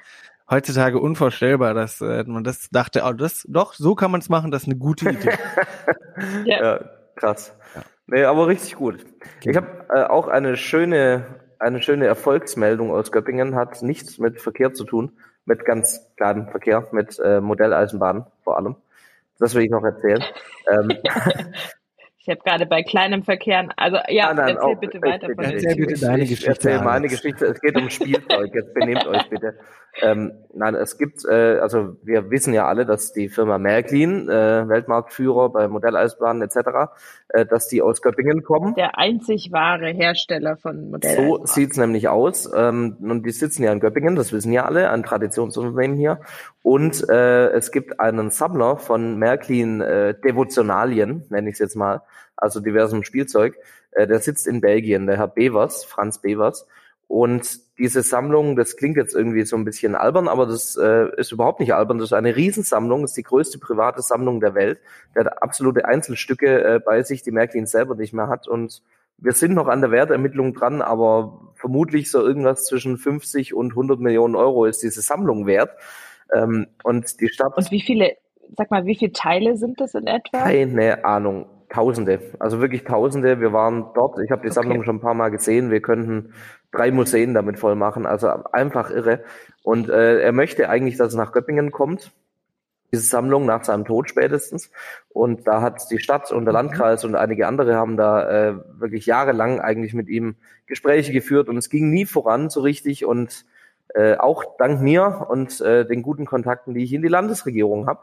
heutzutage 0.50 0.98
unvorstellbar, 0.98 1.72
dass 1.72 2.00
äh, 2.00 2.24
man 2.26 2.44
das 2.44 2.68
dachte, 2.70 3.02
oh, 3.05 3.12
das 3.12 3.46
doch, 3.48 3.72
so 3.72 3.94
kann 3.94 4.11
man 4.11 4.20
es 4.20 4.28
machen, 4.28 4.50
das 4.50 4.62
ist 4.62 4.68
eine 4.68 4.78
gute 4.78 5.11
Idee. 5.11 5.32
ja. 6.44 6.62
ja. 6.62 6.80
krass. 7.16 7.57
Ja. 7.74 7.82
Nee, 8.07 8.24
aber 8.24 8.48
richtig 8.48 8.76
gut. 8.76 9.07
Okay. 9.38 9.50
Ich 9.50 9.57
habe 9.57 9.86
äh, 9.88 10.02
auch 10.02 10.28
eine 10.28 10.57
schöne, 10.57 11.40
eine 11.59 11.80
schöne 11.80 12.07
Erfolgsmeldung 12.07 12.90
aus 12.90 13.12
Göppingen, 13.12 13.55
hat 13.55 13.80
nichts 13.80 14.18
mit 14.18 14.42
Verkehr 14.42 14.74
zu 14.74 14.84
tun 14.84 15.12
mit 15.47 15.64
ganz 15.64 16.07
kleinem 16.16 16.49
Verkehr, 16.49 16.86
mit 16.92 17.18
äh, 17.18 17.40
Modelleisenbahnen 17.40 18.26
vor 18.42 18.57
allem. 18.57 18.76
Das 19.38 19.55
will 19.55 19.64
ich 19.64 19.70
noch 19.70 19.84
erzählen. 19.84 20.22
ähm, 20.70 20.92
ich 22.27 22.31
habe 22.31 22.41
gerade 22.43 22.64
bei 22.64 22.83
kleinem 22.83 23.22
Verkehr, 23.22 23.68
also 23.77 23.99
ja, 24.09 24.33
nein, 24.33 24.37
nein, 24.37 24.49
erzähl 24.57 24.59
auch, 24.59 24.81
bitte 24.81 25.03
weiter 25.03 25.27
von 25.35 25.45
Erzähl 25.45 25.77
bitte 25.77 26.01
deine 26.01 26.20
Geschichte. 26.20 26.47
Erzähl 26.49 26.81
meine 26.81 27.09
Geschichte. 27.09 27.45
Es 27.45 27.61
geht 27.61 27.77
um 27.77 27.91
Spielzeug. 27.91 28.51
Jetzt 28.55 28.72
benehmt 28.72 29.07
euch 29.07 29.29
bitte. 29.29 29.59
Ähm, 30.01 30.33
nein, 30.55 30.75
es 30.75 30.97
gibt, 30.97 31.25
äh, 31.27 31.59
also 31.59 31.97
wir 32.03 32.31
wissen 32.31 32.55
ja 32.55 32.66
alle, 32.66 32.87
dass 32.87 33.12
die 33.12 33.29
Firma 33.29 33.59
Märklin, 33.59 34.29
äh, 34.31 34.66
Weltmarktführer 34.66 35.51
bei 35.51 35.68
Modelleisbahnen 35.68 36.41
etc., 36.43 36.95
äh, 37.29 37.45
dass 37.45 37.68
die 37.68 37.83
aus 37.83 38.01
Göppingen 38.01 38.43
kommen. 38.43 38.75
Der 38.75 38.99
einzig 38.99 39.53
wahre 39.53 39.89
Hersteller 39.89 40.57
von 40.57 40.91
Modelleisbahnen. 40.91 41.47
So 41.47 41.47
sieht's 41.47 41.77
nämlich 41.77 42.09
aus. 42.09 42.51
Ähm, 42.57 42.97
und 43.03 43.25
die 43.25 43.33
sitzen 43.33 43.64
ja 43.64 43.72
in 43.72 43.81
Göppingen, 43.81 44.16
das 44.16 44.33
wissen 44.33 44.51
ja 44.51 44.64
alle, 44.64 44.91
ein 44.91 45.03
Traditionsunternehmen 45.03 45.99
hier. 45.99 46.20
Und 46.62 47.07
äh, 47.11 47.51
es 47.51 47.70
gibt 47.70 48.01
einen 48.01 48.31
Sammler 48.31 48.79
von 48.79 49.18
Märklin 49.18 49.83
äh, 49.83 50.14
Devotionalien, 50.14 51.25
nenne 51.29 51.51
ich 51.51 51.55
es 51.55 51.59
jetzt 51.59 51.77
mal, 51.77 52.01
also 52.37 52.61
diversem 52.61 53.05
Spielzeug. 53.05 53.57
Äh, 53.93 54.07
der 54.07 54.21
sitzt 54.21 54.47
in 54.47 54.61
Belgien, 54.61 55.07
der 55.07 55.19
Herr 55.19 55.29
Bevers, 55.29 55.85
Franz 55.85 56.21
Bevers. 56.21 56.67
Und 57.07 57.61
diese 57.79 58.03
Sammlung, 58.03 58.57
das 58.57 58.77
klingt 58.77 58.97
jetzt 58.97 59.15
irgendwie 59.15 59.45
so 59.45 59.57
ein 59.57 59.65
bisschen 59.65 59.95
albern, 59.95 60.29
aber 60.29 60.47
das 60.47 60.77
äh, 60.77 61.09
ist 61.17 61.33
überhaupt 61.33 61.61
nicht 61.61 61.75
albern. 61.75 61.99
Das 61.99 62.09
ist 62.09 62.12
eine 62.12 62.35
Riesensammlung, 62.35 63.03
das 63.03 63.12
ist 63.12 63.17
die 63.17 63.25
größte 63.25 63.59
private 63.59 64.01
Sammlung 64.01 64.41
der 64.41 64.55
Welt. 64.55 64.81
Der 65.15 65.25
hat 65.25 65.43
absolute 65.43 65.85
Einzelstücke 65.85 66.65
äh, 66.65 66.81
bei 66.85 67.03
sich, 67.03 67.23
die 67.23 67.31
Märklin 67.31 67.67
selber 67.67 67.95
nicht 67.95 68.15
mehr 68.15 68.29
hat. 68.29 68.49
Und 68.49 68.83
wir 69.19 69.33
sind 69.33 69.55
noch 69.55 69.69
an 69.69 69.81
der 69.81 69.91
Wertermittlung 69.91 70.55
dran, 70.55 70.83
aber 70.83 71.53
vermutlich 71.55 72.11
so 72.11 72.21
irgendwas 72.21 72.65
zwischen 72.65 72.97
50 72.97 73.55
und 73.55 73.71
100 73.71 74.01
Millionen 74.01 74.35
Euro 74.35 74.65
ist 74.65 74.83
diese 74.83 75.03
Sammlung 75.03 75.47
wert. 75.47 75.71
Ähm, 76.35 76.67
und 76.83 77.21
die 77.21 77.29
Stadt. 77.29 77.57
Und 77.57 77.71
wie 77.71 77.83
viele, 77.83 78.17
sag 78.57 78.71
mal, 78.71 78.87
wie 78.87 78.97
viele 78.97 79.12
Teile 79.12 79.57
sind 79.57 79.81
das 79.81 79.95
in 79.95 80.07
etwa? 80.07 80.39
Keine 80.39 81.05
Ahnung. 81.05 81.47
Tausende, 81.75 82.20
also 82.39 82.61
wirklich 82.61 82.85
Tausende. 82.85 83.41
Wir 83.41 83.53
waren 83.53 83.87
dort. 83.97 84.20
Ich 84.20 84.31
habe 84.31 84.47
die 84.47 84.53
Sammlung 84.53 84.77
okay. 84.77 84.87
schon 84.87 84.97
ein 84.97 85.01
paar 85.01 85.14
Mal 85.14 85.31
gesehen. 85.31 85.72
Wir 85.72 85.83
könnten 85.83 86.33
drei 86.70 86.93
Museen 86.93 87.35
damit 87.35 87.59
voll 87.59 87.75
machen. 87.75 88.07
Also 88.07 88.29
einfach 88.53 88.93
irre. 88.93 89.25
Und 89.64 89.89
äh, 89.89 90.20
er 90.20 90.31
möchte 90.31 90.68
eigentlich, 90.68 90.97
dass 90.97 91.09
es 91.09 91.14
nach 91.16 91.33
Göppingen 91.33 91.72
kommt. 91.72 92.12
Diese 92.93 93.03
Sammlung 93.03 93.45
nach 93.45 93.64
seinem 93.64 93.85
Tod 93.85 94.09
spätestens. 94.09 94.70
Und 95.09 95.49
da 95.49 95.62
hat 95.62 95.91
die 95.91 95.99
Stadt 95.99 96.31
und 96.31 96.45
der 96.45 96.53
mhm. 96.53 96.59
Landkreis 96.59 97.05
und 97.05 97.16
einige 97.16 97.49
andere 97.49 97.75
haben 97.75 97.97
da 97.97 98.51
äh, 98.51 98.55
wirklich 98.79 99.07
jahrelang 99.07 99.59
eigentlich 99.59 99.95
mit 99.95 100.09
ihm 100.09 100.37
Gespräche 100.66 101.12
geführt 101.12 101.49
und 101.49 101.57
es 101.57 101.70
ging 101.70 101.91
nie 101.91 102.07
voran 102.07 102.51
so 102.51 102.61
richtig. 102.61 103.05
Und 103.05 103.47
äh, 103.95 104.16
auch 104.16 104.45
dank 104.59 104.80
mir 104.80 105.26
und 105.28 105.61
äh, 105.61 105.85
den 105.87 106.03
guten 106.03 106.26
Kontakten, 106.26 106.74
die 106.74 106.82
ich 106.82 106.93
in 106.93 107.03
die 107.03 107.09
Landesregierung 107.09 107.87
habe, 107.87 108.01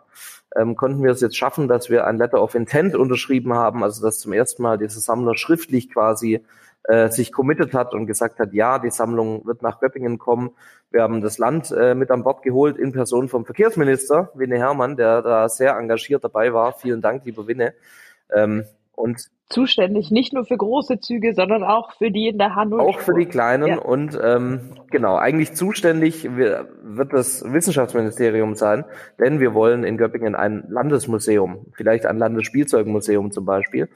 ähm, 0.56 0.76
konnten 0.76 1.04
wir 1.04 1.12
es 1.12 1.22
jetzt 1.22 1.38
schaffen, 1.38 1.68
dass 1.68 1.90
wir 1.90 2.06
ein 2.06 2.18
Letter 2.18 2.42
of 2.42 2.56
Intent 2.56 2.96
unterschrieben 2.96 3.54
haben, 3.54 3.84
also 3.84 4.02
dass 4.02 4.20
zum 4.20 4.34
ersten 4.34 4.64
Mal 4.64 4.78
dieser 4.78 5.00
Sammler 5.00 5.36
schriftlich 5.36 5.92
quasi 5.92 6.46
äh, 6.84 7.10
sich 7.10 7.32
committed 7.32 7.74
hat 7.74 7.94
und 7.94 8.08
gesagt 8.08 8.40
hat, 8.40 8.54
ja, 8.54 8.80
die 8.80 8.90
Sammlung 8.90 9.46
wird 9.46 9.62
nach 9.62 9.80
Göppingen 9.80 10.18
kommen. 10.18 10.52
Wir 10.90 11.04
haben 11.04 11.22
das 11.22 11.38
Land 11.38 11.72
äh, 11.72 11.94
mit 11.94 12.10
an 12.12 12.24
Bord 12.24 12.42
geholt 12.42 12.78
in 12.78 12.92
Person 12.92 13.30
vom 13.30 13.46
Verkehrsminister 13.46 14.32
Winne 14.34 14.58
Hermann, 14.58 14.98
der 14.98 15.22
da 15.22 15.48
sehr 15.48 15.78
engagiert 15.78 16.24
dabei 16.24 16.54
war. 16.54 16.74
Vielen 16.74 17.02
Dank, 17.02 17.26
lieber 17.26 17.48
Winne. 17.48 17.74
Ähm, 18.34 18.66
und 18.94 19.30
zuständig 19.52 20.12
nicht 20.12 20.34
nur 20.34 20.46
für 20.46 20.58
große 20.58 21.00
Züge, 21.00 21.34
sondern 21.34 21.64
auch 21.64 21.92
für 21.94 22.12
die 22.12 22.28
in 22.28 22.38
der 22.38 22.56
Hand. 22.56 22.74
Auch 22.74 23.00
für 23.00 23.14
die 23.14 23.26
kleinen 23.26 23.68
ja. 23.68 23.78
und 23.80 24.20
ähm, 24.22 24.72
genau, 24.90 25.16
eigentlich 25.18 25.54
zuständig 25.54 26.30
wird 26.36 27.14
das 27.14 27.44
Wissenschaftsministerium 27.52 28.56
sein, 28.56 28.86
denn 29.20 29.40
wir 29.40 29.54
wollen 29.54 29.84
in 29.84 29.98
Göppingen 29.98 30.36
ein 30.36 30.64
Landesmuseum, 30.70 31.68
vielleicht 31.74 32.06
ein 32.06 32.18
Landesspielzeugmuseum 32.18 33.32
zum 33.32 33.46
Beispiel. 33.46 33.90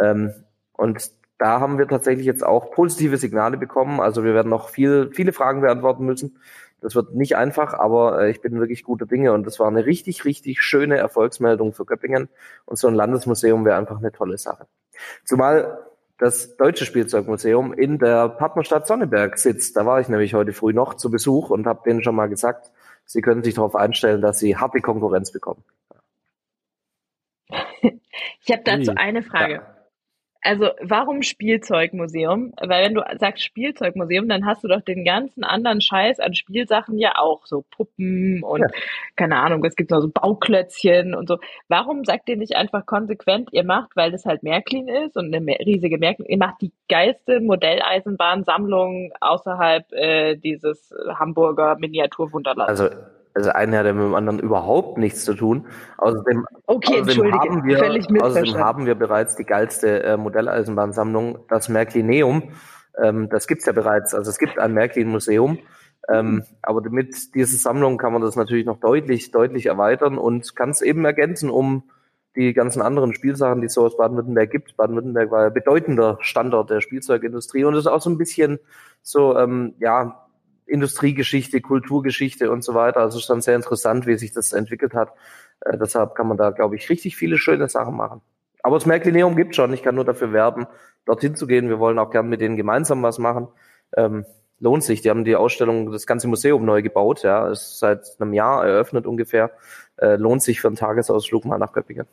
Ähm, 0.00 0.32
und 0.72 1.10
da 1.38 1.60
haben 1.60 1.78
wir 1.78 1.86
tatsächlich 1.86 2.26
jetzt 2.26 2.44
auch 2.44 2.72
positive 2.72 3.16
Signale 3.16 3.56
bekommen. 3.56 4.00
Also 4.00 4.24
wir 4.24 4.34
werden 4.34 4.48
noch 4.48 4.68
viel, 4.68 5.10
viele 5.12 5.32
Fragen 5.32 5.60
beantworten 5.60 6.04
müssen. 6.04 6.38
Das 6.80 6.94
wird 6.94 7.14
nicht 7.14 7.36
einfach, 7.36 7.74
aber 7.74 8.20
äh, 8.20 8.30
ich 8.30 8.40
bin 8.40 8.58
wirklich 8.60 8.84
guter 8.84 9.06
Dinge 9.06 9.32
und 9.32 9.46
das 9.46 9.58
war 9.58 9.66
eine 9.66 9.84
richtig, 9.86 10.24
richtig 10.24 10.62
schöne 10.62 10.96
Erfolgsmeldung 10.96 11.72
für 11.72 11.84
Göppingen 11.84 12.28
und 12.66 12.78
so 12.78 12.86
ein 12.86 12.94
Landesmuseum 12.94 13.64
wäre 13.64 13.76
einfach 13.76 13.98
eine 13.98 14.12
tolle 14.12 14.38
Sache. 14.38 14.66
Zumal 15.24 15.84
das 16.18 16.56
Deutsche 16.56 16.84
Spielzeugmuseum 16.84 17.72
in 17.72 17.98
der 17.98 18.28
Partnerstadt 18.28 18.86
Sonneberg 18.86 19.38
sitzt. 19.38 19.76
Da 19.76 19.86
war 19.86 20.00
ich 20.00 20.08
nämlich 20.08 20.34
heute 20.34 20.52
früh 20.52 20.72
noch 20.72 20.94
zu 20.94 21.10
Besuch 21.10 21.50
und 21.50 21.66
habe 21.66 21.82
denen 21.86 22.02
schon 22.02 22.16
mal 22.16 22.28
gesagt, 22.28 22.70
sie 23.04 23.20
können 23.20 23.44
sich 23.44 23.54
darauf 23.54 23.76
einstellen, 23.76 24.20
dass 24.20 24.38
sie 24.38 24.56
harte 24.56 24.80
Konkurrenz 24.80 25.32
bekommen. 25.32 25.64
Ich 28.40 28.52
habe 28.52 28.62
dazu 28.64 28.92
eine 28.96 29.22
Frage. 29.22 29.54
Ja. 29.54 29.77
Also 30.48 30.70
warum 30.80 31.20
Spielzeugmuseum? 31.20 32.54
Weil 32.58 32.86
wenn 32.86 32.94
du 32.94 33.02
sagst 33.18 33.44
Spielzeugmuseum, 33.44 34.30
dann 34.30 34.46
hast 34.46 34.64
du 34.64 34.68
doch 34.68 34.80
den 34.80 35.04
ganzen 35.04 35.44
anderen 35.44 35.82
Scheiß 35.82 36.20
an 36.20 36.32
Spielsachen 36.32 36.98
ja 36.98 37.18
auch, 37.18 37.44
so 37.44 37.66
Puppen 37.70 38.42
und 38.42 38.60
ja. 38.60 38.66
keine 39.14 39.36
Ahnung, 39.36 39.62
es 39.66 39.76
gibt 39.76 39.90
noch 39.90 40.00
so 40.00 40.08
Bauklötzchen 40.08 41.14
und 41.14 41.28
so. 41.28 41.36
Warum 41.68 42.06
sagt 42.06 42.30
ihr 42.30 42.38
nicht 42.38 42.56
einfach 42.56 42.86
konsequent, 42.86 43.50
ihr 43.52 43.62
macht, 43.62 43.94
weil 43.94 44.10
das 44.10 44.24
halt 44.24 44.42
Märklin 44.42 44.88
ist 44.88 45.18
und 45.18 45.34
eine 45.34 45.44
riesige 45.58 45.98
Märklin, 45.98 46.26
ihr 46.26 46.38
macht 46.38 46.62
die 46.62 46.72
geilste 46.88 47.40
Modelleisenbahnsammlung 47.40 49.12
außerhalb 49.20 49.92
äh, 49.92 50.36
dieses 50.36 50.94
Hamburger 51.10 51.76
Miniaturwunderlands? 51.78 52.80
Also 52.80 52.96
also 53.38 53.50
einer 53.50 53.78
hat 53.78 53.86
ja 53.86 53.92
mit 53.92 54.02
dem 54.02 54.16
anderen 54.16 54.40
überhaupt 54.40 54.98
nichts 54.98 55.24
zu 55.24 55.32
tun. 55.32 55.66
Außerdem, 55.98 56.44
okay, 56.66 57.00
außerdem, 57.02 57.32
haben, 57.32 57.64
wir, 57.64 58.24
außerdem 58.24 58.56
haben 58.56 58.86
wir 58.86 58.96
bereits 58.96 59.36
die 59.36 59.44
geilste 59.44 60.02
äh, 60.02 60.16
Modelleisenbahnsammlung, 60.16 61.38
das 61.48 61.68
Märklineum. 61.68 62.50
Ähm, 63.00 63.28
das 63.28 63.46
gibt's 63.46 63.64
ja 63.66 63.72
bereits. 63.72 64.12
Also 64.12 64.28
es 64.30 64.38
gibt 64.38 64.58
ein 64.58 64.74
Märklin-Museum. 64.74 65.58
Ähm, 66.08 66.42
aber 66.62 66.80
mit 66.90 67.34
dieser 67.36 67.56
Sammlung 67.58 67.96
kann 67.96 68.12
man 68.12 68.22
das 68.22 68.34
natürlich 68.34 68.66
noch 68.66 68.80
deutlich, 68.80 69.30
deutlich 69.30 69.66
erweitern 69.66 70.18
und 70.18 70.56
kann 70.56 70.70
es 70.70 70.82
eben 70.82 71.04
ergänzen 71.04 71.48
um 71.48 71.84
die 72.34 72.54
ganzen 72.54 72.82
anderen 72.82 73.14
Spielsachen, 73.14 73.60
die 73.60 73.66
es 73.66 73.74
so 73.74 73.84
aus 73.84 73.96
Baden-Württemberg 73.96 74.50
gibt. 74.50 74.76
Baden-Württemberg 74.76 75.30
war 75.30 75.42
ja 75.44 75.48
bedeutender 75.50 76.18
Standort 76.22 76.70
der 76.70 76.80
Spielzeugindustrie 76.80 77.64
und 77.64 77.74
ist 77.74 77.86
auch 77.86 78.00
so 78.00 78.10
ein 78.10 78.18
bisschen 78.18 78.58
so, 79.02 79.36
ähm, 79.36 79.74
ja, 79.78 80.27
Industriegeschichte, 80.68 81.60
Kulturgeschichte 81.60 82.50
und 82.50 82.62
so 82.62 82.74
weiter. 82.74 83.00
Also 83.00 83.16
es 83.16 83.24
ist 83.24 83.30
dann 83.30 83.40
sehr 83.40 83.56
interessant, 83.56 84.06
wie 84.06 84.16
sich 84.16 84.32
das 84.32 84.52
entwickelt 84.52 84.94
hat. 84.94 85.12
Äh, 85.60 85.78
deshalb 85.78 86.14
kann 86.14 86.28
man 86.28 86.36
da, 86.36 86.50
glaube 86.50 86.76
ich, 86.76 86.88
richtig 86.90 87.16
viele 87.16 87.38
schöne 87.38 87.68
Sachen 87.68 87.96
machen. 87.96 88.20
Aber 88.62 88.76
das 88.76 88.86
Märklineum 88.86 89.36
gibt 89.36 89.54
schon. 89.54 89.72
Ich 89.72 89.82
kann 89.82 89.94
nur 89.94 90.04
dafür 90.04 90.32
werben, 90.32 90.66
dorthin 91.06 91.36
zu 91.36 91.46
gehen. 91.46 91.68
Wir 91.68 91.78
wollen 91.78 91.98
auch 91.98 92.10
gern 92.10 92.28
mit 92.28 92.40
denen 92.40 92.56
gemeinsam 92.56 93.02
was 93.02 93.18
machen. 93.18 93.48
Ähm, 93.96 94.26
lohnt 94.60 94.84
sich. 94.84 95.00
Die 95.00 95.10
haben 95.10 95.24
die 95.24 95.36
Ausstellung, 95.36 95.90
das 95.92 96.06
ganze 96.06 96.28
Museum 96.28 96.64
neu 96.64 96.82
gebaut. 96.82 97.22
Ja, 97.22 97.48
ist 97.48 97.78
seit 97.78 98.16
einem 98.20 98.32
Jahr 98.34 98.66
eröffnet 98.66 99.06
ungefähr. 99.06 99.52
Äh, 99.96 100.16
lohnt 100.16 100.42
sich 100.42 100.60
für 100.60 100.68
einen 100.68 100.76
Tagesausflug 100.76 101.44
mal 101.44 101.58
nach 101.58 101.72
Göppingen. 101.72 102.06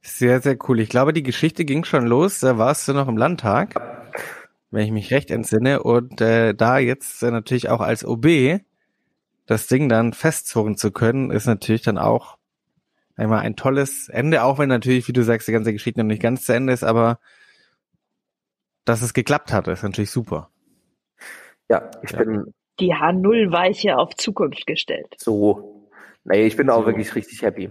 Sehr, 0.00 0.40
sehr 0.40 0.56
cool. 0.68 0.80
Ich 0.80 0.88
glaube, 0.88 1.12
die 1.12 1.22
Geschichte 1.22 1.64
ging 1.64 1.84
schon 1.84 2.06
los. 2.06 2.40
Da 2.40 2.58
warst 2.58 2.88
du 2.88 2.92
noch 2.92 3.08
im 3.08 3.16
Landtag, 3.16 3.74
wenn 4.72 4.84
ich 4.84 4.90
mich 4.90 5.12
recht 5.12 5.30
entsinne. 5.30 5.82
Und 5.82 6.20
äh, 6.20 6.54
da 6.54 6.78
jetzt 6.78 7.22
äh, 7.22 7.30
natürlich 7.30 7.68
auch 7.68 7.80
als 7.80 8.04
OB 8.04 8.60
das 9.46 9.66
Ding 9.68 9.88
dann 9.88 10.12
festzurren 10.12 10.76
zu 10.76 10.90
können, 10.90 11.30
ist 11.30 11.46
natürlich 11.46 11.82
dann 11.82 11.98
auch 11.98 12.38
einmal 13.14 13.40
ein 13.40 13.54
tolles 13.54 14.08
Ende, 14.08 14.42
auch 14.42 14.58
wenn 14.58 14.68
natürlich, 14.68 15.06
wie 15.06 15.12
du 15.12 15.22
sagst, 15.22 15.46
die 15.46 15.52
ganze 15.52 15.72
Geschichte 15.72 16.00
noch 16.00 16.06
nicht 16.06 16.22
ganz 16.22 16.46
zu 16.46 16.54
Ende 16.54 16.72
ist, 16.72 16.82
aber 16.82 17.20
dass 18.84 19.02
es 19.02 19.14
geklappt 19.14 19.52
hat, 19.52 19.68
ist 19.68 19.82
natürlich 19.82 20.10
super. 20.10 20.50
Ja, 21.68 21.90
ich 22.02 22.10
ja. 22.10 22.18
bin. 22.18 22.54
Die 22.80 22.94
H0-Weiche 22.94 23.96
auf 23.96 24.14
Zukunft 24.16 24.66
gestellt. 24.66 25.14
So. 25.18 25.88
Nee, 26.24 26.46
ich 26.46 26.56
bin 26.56 26.68
so. 26.68 26.72
auch 26.72 26.86
wirklich 26.86 27.14
richtig 27.14 27.42
happy. 27.42 27.70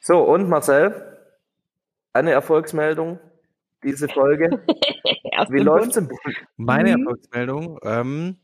So, 0.00 0.18
und 0.18 0.48
Marcel, 0.48 1.16
eine 2.12 2.32
Erfolgsmeldung, 2.32 3.20
diese 3.84 4.08
Folge. 4.08 4.62
Wie 5.48 5.60
läuft's 5.60 5.96
im 5.96 6.08
Bund? 6.08 6.20
Meine 6.56 6.96
mhm. 6.96 7.02
Erfolgsmeldung, 7.04 7.78
ähm, 7.82 8.36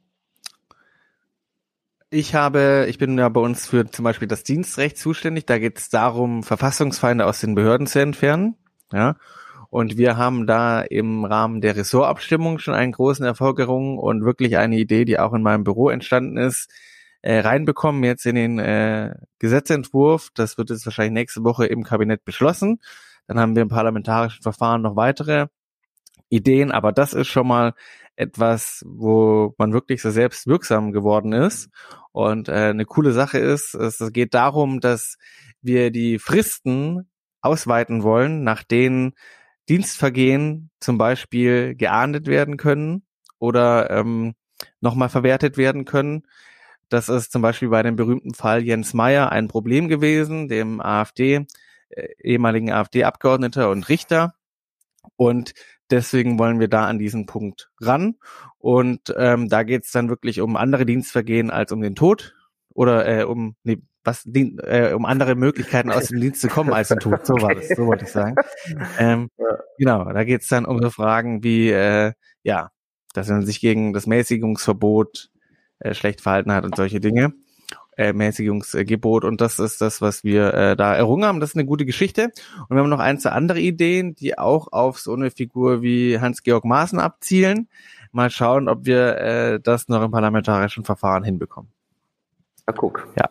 ich 2.10 2.34
habe, 2.34 2.86
ich 2.88 2.98
bin 2.98 3.18
ja 3.18 3.28
bei 3.28 3.40
uns 3.40 3.66
für 3.66 3.90
zum 3.90 4.04
Beispiel 4.04 4.28
das 4.28 4.44
Dienstrecht 4.44 4.96
zuständig. 4.96 5.46
Da 5.46 5.58
geht 5.58 5.78
es 5.78 5.88
darum, 5.88 6.44
Verfassungsfeinde 6.44 7.26
aus 7.26 7.40
den 7.40 7.54
Behörden 7.54 7.86
zu 7.86 7.98
entfernen. 8.00 8.56
Ja. 8.92 9.16
Und 9.70 9.98
wir 9.98 10.16
haben 10.16 10.46
da 10.46 10.80
im 10.82 11.24
Rahmen 11.24 11.60
der 11.60 11.76
Ressortabstimmung 11.76 12.60
schon 12.60 12.74
einen 12.74 12.92
großen 12.92 13.24
Erfolg 13.24 13.56
gerungen 13.56 13.98
und 13.98 14.24
wirklich 14.24 14.56
eine 14.56 14.76
Idee, 14.76 15.04
die 15.04 15.18
auch 15.18 15.34
in 15.34 15.42
meinem 15.42 15.64
Büro 15.64 15.90
entstanden 15.90 16.36
ist, 16.36 16.70
äh, 17.22 17.40
reinbekommen 17.40 18.04
jetzt 18.04 18.24
in 18.24 18.36
den 18.36 18.58
äh, 18.60 19.14
Gesetzentwurf. 19.40 20.30
Das 20.34 20.56
wird 20.58 20.70
jetzt 20.70 20.86
wahrscheinlich 20.86 21.12
nächste 21.12 21.42
Woche 21.42 21.66
im 21.66 21.82
Kabinett 21.82 22.24
beschlossen. 22.24 22.80
Dann 23.26 23.38
haben 23.38 23.54
wir 23.54 23.62
im 23.62 23.68
parlamentarischen 23.68 24.42
Verfahren 24.42 24.82
noch 24.82 24.96
weitere 24.96 25.46
Ideen, 26.28 26.72
aber 26.72 26.92
das 26.92 27.12
ist 27.12 27.28
schon 27.28 27.46
mal 27.46 27.74
etwas, 28.16 28.84
wo 28.86 29.54
man 29.58 29.72
wirklich 29.72 30.02
so 30.02 30.10
selbst 30.10 30.46
wirksam 30.46 30.92
geworden 30.92 31.32
ist. 31.32 31.68
Und 32.12 32.48
äh, 32.48 32.70
eine 32.70 32.86
coole 32.86 33.12
Sache 33.12 33.38
ist, 33.38 33.74
es 33.74 33.98
geht 34.12 34.34
darum, 34.34 34.80
dass 34.80 35.18
wir 35.60 35.90
die 35.90 36.18
Fristen 36.18 37.10
ausweiten 37.42 38.02
wollen, 38.02 38.42
nach 38.42 38.62
denen 38.62 39.12
Dienstvergehen 39.68 40.70
zum 40.80 40.98
Beispiel 40.98 41.74
geahndet 41.74 42.26
werden 42.26 42.56
können 42.56 43.04
oder 43.38 43.90
ähm, 43.90 44.34
nochmal 44.80 45.08
verwertet 45.08 45.56
werden 45.56 45.84
können. 45.84 46.22
Das 46.88 47.08
ist 47.08 47.32
zum 47.32 47.42
Beispiel 47.42 47.68
bei 47.68 47.82
dem 47.82 47.96
berühmten 47.96 48.34
Fall 48.34 48.62
Jens 48.62 48.94
Meyer 48.94 49.32
ein 49.32 49.48
Problem 49.48 49.88
gewesen, 49.88 50.48
dem 50.48 50.80
AfD, 50.80 51.46
äh, 51.90 52.08
ehemaligen 52.22 52.72
AfD-Abgeordneter 52.72 53.70
und 53.70 53.88
Richter. 53.88 54.34
Und 55.16 55.54
deswegen 55.90 56.38
wollen 56.38 56.60
wir 56.60 56.68
da 56.68 56.86
an 56.86 56.98
diesen 56.98 57.26
Punkt 57.26 57.70
ran. 57.80 58.16
Und 58.58 59.14
ähm, 59.16 59.48
da 59.48 59.62
geht 59.62 59.84
es 59.84 59.92
dann 59.92 60.08
wirklich 60.08 60.40
um 60.40 60.56
andere 60.56 60.86
Dienstvergehen 60.86 61.50
als 61.50 61.72
um 61.72 61.80
den 61.80 61.94
Tod 61.94 62.34
oder 62.74 63.06
äh, 63.06 63.24
um 63.24 63.56
nee, 63.62 63.78
was 64.04 64.26
äh, 64.26 64.92
um 64.92 65.04
andere 65.04 65.34
Möglichkeiten 65.34 65.90
aus 65.90 66.08
dem 66.08 66.20
Dienst 66.20 66.40
zu 66.40 66.48
kommen 66.48 66.72
als 66.72 66.88
den 66.88 66.98
Tod. 66.98 67.26
So 67.26 67.34
war 67.34 67.54
das, 67.54 67.68
so 67.68 67.86
wollte 67.86 68.04
ich 68.04 68.12
sagen. 68.12 68.36
Ähm. 68.98 69.28
Genau, 69.78 70.10
da 70.10 70.24
geht 70.24 70.40
es 70.40 70.48
dann 70.48 70.64
um 70.64 70.80
so 70.80 70.88
Fragen 70.88 71.44
wie 71.44 71.68
äh, 71.70 72.14
ja, 72.42 72.70
dass 73.12 73.28
man 73.28 73.44
sich 73.44 73.60
gegen 73.60 73.92
das 73.92 74.06
Mäßigungsverbot 74.06 75.28
äh, 75.80 75.92
schlecht 75.92 76.22
verhalten 76.22 76.52
hat 76.52 76.64
und 76.64 76.76
solche 76.76 76.98
Dinge 76.98 77.34
Mäßigungsgebot 77.96 79.24
und 79.24 79.40
das 79.40 79.58
ist 79.58 79.80
das, 79.80 80.00
was 80.02 80.22
wir 80.22 80.52
äh, 80.54 80.76
da 80.76 80.94
errungen 80.94 81.24
haben. 81.24 81.40
Das 81.40 81.50
ist 81.50 81.56
eine 81.56 81.64
gute 81.64 81.86
Geschichte. 81.86 82.30
Und 82.68 82.76
wir 82.76 82.78
haben 82.78 82.90
noch 82.90 82.98
ein, 82.98 83.18
zwei 83.18 83.30
andere 83.30 83.60
Ideen, 83.60 84.14
die 84.14 84.38
auch 84.38 84.72
auf 84.72 84.98
so 84.98 85.14
eine 85.14 85.30
Figur 85.30 85.82
wie 85.82 86.18
Hans-Georg 86.18 86.64
Maaßen 86.64 86.98
abzielen. 86.98 87.68
Mal 88.12 88.30
schauen, 88.30 88.68
ob 88.68 88.86
wir 88.86 89.16
äh, 89.18 89.60
das 89.60 89.88
noch 89.88 90.02
im 90.02 90.10
parlamentarischen 90.10 90.84
Verfahren 90.84 91.24
hinbekommen. 91.24 91.70
Ja, 92.66 92.74
guck. 92.74 93.08
Ja. 93.18 93.30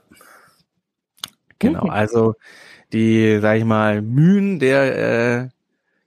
Genau, 1.59 1.88
also 1.88 2.36
die, 2.93 3.39
sag 3.39 3.57
ich 3.57 3.66
mal, 3.66 4.01
Mühen 4.01 4.59
der 4.59 5.43
äh, 5.43 5.49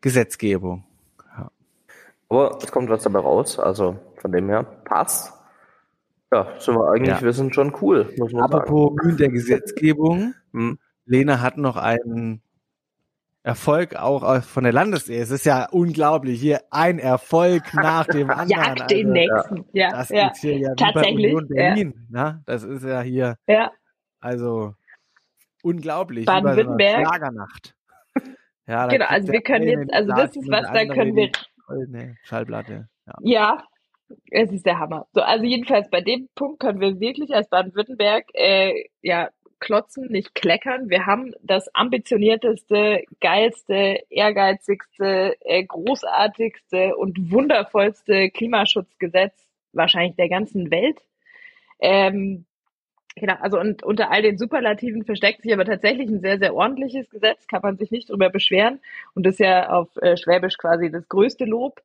Gesetzgebung. 0.01 0.85
Ja. 1.37 1.51
Aber 2.29 2.59
es 2.63 2.71
kommt 2.71 2.91
was 2.91 3.03
dabei 3.03 3.21
raus, 3.21 3.59
also 3.59 3.99
von 4.17 4.33
dem 4.33 4.49
her 4.49 4.63
passt. 4.63 5.33
Ja, 6.33 6.47
sind 6.59 6.74
wir 6.76 6.91
eigentlich, 6.91 7.16
ja. 7.16 7.22
wir 7.22 7.33
sind 7.33 7.55
schon 7.55 7.74
cool, 7.81 8.12
muss 8.18 8.33
man 8.33 8.43
Apropos 8.43 8.91
sagen. 8.91 8.97
Mühen 9.03 9.16
der 9.16 9.31
Gesetzgebung. 9.31 10.35
hm. 10.53 10.79
Lena 11.07 11.41
hat 11.41 11.57
noch 11.57 11.76
einen 11.76 12.43
Erfolg 13.43 13.97
auch 13.97 14.43
von 14.43 14.64
der 14.64 14.74
Landesehe. 14.74 15.22
Es 15.22 15.31
ist 15.31 15.47
ja 15.47 15.68
unglaublich. 15.70 16.39
Hier 16.39 16.61
ein 16.70 16.99
Erfolg 16.99 17.62
nach 17.72 18.05
dem 18.07 18.29
anderen. 18.29 18.51
Jagd 18.51 18.83
also, 18.83 18.95
den 18.95 19.12
nächsten. 19.12 19.64
Ja, 19.72 19.91
das 19.91 20.11
ja. 20.11 20.29
ist 20.29 20.41
hier 20.43 20.59
ja 20.59 20.74
Tatsächlich. 20.74 21.33
Union 21.33 21.49
Berlin. 21.49 22.09
Ja. 22.12 22.24
Ne? 22.24 22.43
Das 22.45 22.62
ist 22.62 22.85
ja 22.85 23.01
hier. 23.01 23.39
Ja. 23.47 23.70
Also 24.20 24.74
unglaublich. 25.62 26.26
Baden-Württemberg. 26.26 27.07
Schlagernacht. 27.07 27.74
Ja, 28.66 28.87
genau, 28.87 29.07
also 29.07 29.33
wir 29.33 29.41
können 29.41 29.66
jetzt, 29.66 29.95
also 29.95 30.12
das 30.12 30.37
ist 30.37 30.51
was, 30.51 30.66
da 30.70 30.85
können 30.85 31.16
wir. 31.16 31.31
Schallplatte. 32.22 32.89
Ja. 33.07 33.14
ja, 33.22 33.62
es 34.31 34.53
ist 34.53 34.67
der 34.67 34.79
Hammer. 34.79 35.07
So, 35.13 35.21
also 35.21 35.45
jedenfalls 35.45 35.91
bei 35.91 36.01
dem 36.01 36.29
Punkt 36.35 36.61
können 36.61 36.81
wir 36.81 37.01
wirklich 37.01 37.35
als 37.35 37.49
Baden-Württemberg 37.49 38.27
äh, 38.35 38.85
ja 39.03 39.29
klotzen, 39.61 40.07
nicht 40.11 40.35
kleckern. 40.35 40.89
Wir 40.89 41.07
haben 41.07 41.35
das 41.43 41.75
ambitionierteste, 41.75 43.03
geilste, 43.21 44.01
ehrgeizigste, 44.09 45.37
äh, 45.41 45.65
großartigste 45.65 46.97
und 46.97 47.31
wundervollste 47.33 48.31
Klimaschutzgesetz 48.31 49.35
wahrscheinlich 49.73 50.17
der 50.17 50.29
ganzen 50.29 50.71
Welt. 50.71 50.99
Ähm, 51.81 52.45
genau, 53.17 53.35
also 53.41 53.59
und 53.59 53.83
unter 53.83 54.11
all 54.11 54.23
den 54.23 54.39
Superlativen 54.39 55.05
versteckt 55.05 55.43
sich 55.43 55.53
aber 55.53 55.65
tatsächlich 55.65 56.09
ein 56.09 56.21
sehr, 56.21 56.39
sehr 56.39 56.55
ordentliches 56.55 57.09
Gesetz, 57.11 57.47
kann 57.47 57.61
man 57.63 57.77
sich 57.77 57.91
nicht 57.91 58.11
drüber 58.11 58.31
beschweren. 58.31 58.81
Und 59.15 59.27
das 59.27 59.35
ist 59.35 59.41
ja 59.41 59.71
auf 59.71 59.89
äh, 59.97 60.17
Schwäbisch 60.17 60.59
quasi 60.59 60.91
das 60.91 61.09
größte 61.09 61.45
Lob. 61.45 61.81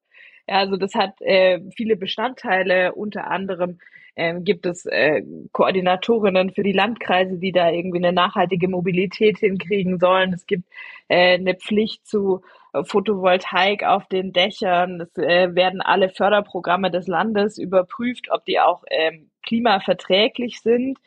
Ja, 0.48 0.58
also 0.58 0.76
das 0.78 0.94
hat 0.96 1.22
äh, 1.22 1.62
viele 1.76 1.96
Bestandteile, 1.96 2.94
unter 2.94 3.28
anderem 3.32 3.80
ähm, 4.16 4.44
gibt 4.44 4.66
es 4.66 4.86
äh, 4.86 5.24
Koordinatorinnen 5.54 6.52
für 6.52 6.64
die 6.64 6.74
Landkreise, 6.74 7.38
die 7.38 7.52
da 7.52 7.72
irgendwie 7.72 7.98
eine 7.98 8.14
nachhaltige 8.14 8.68
Mobilität 8.68 9.40
hinkriegen 9.40 10.00
sollen. 10.00 10.34
Es 10.34 10.46
gibt 10.46 10.66
äh, 11.08 11.36
eine 11.36 11.56
Pflicht 11.56 12.06
zu 12.06 12.42
Photovoltaik 12.84 13.84
auf 13.84 14.08
den 14.08 14.34
Dächern. 14.34 15.02
Es 15.02 15.16
äh, 15.18 15.56
werden 15.56 15.82
alle 15.82 16.10
Förderprogramme 16.10 16.92
des 16.92 17.08
Landes 17.08 17.58
überprüft, 17.58 18.30
ob 18.32 18.46
die 18.46 18.60
auch 18.60 18.84
ähm, 18.90 19.30
klimaverträglich 19.44 20.62
sind. 20.62 20.98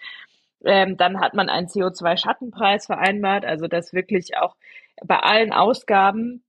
Ähm, 0.64 0.96
dann 0.96 1.20
hat 1.20 1.34
man 1.34 1.48
einen 1.48 1.66
CO2-Schattenpreis 1.66 2.86
vereinbart, 2.86 3.44
also 3.44 3.66
dass 3.66 3.92
wirklich 3.92 4.36
auch 4.38 4.56
bei 5.04 5.18
allen 5.18 5.52
Ausgaben 5.52 6.42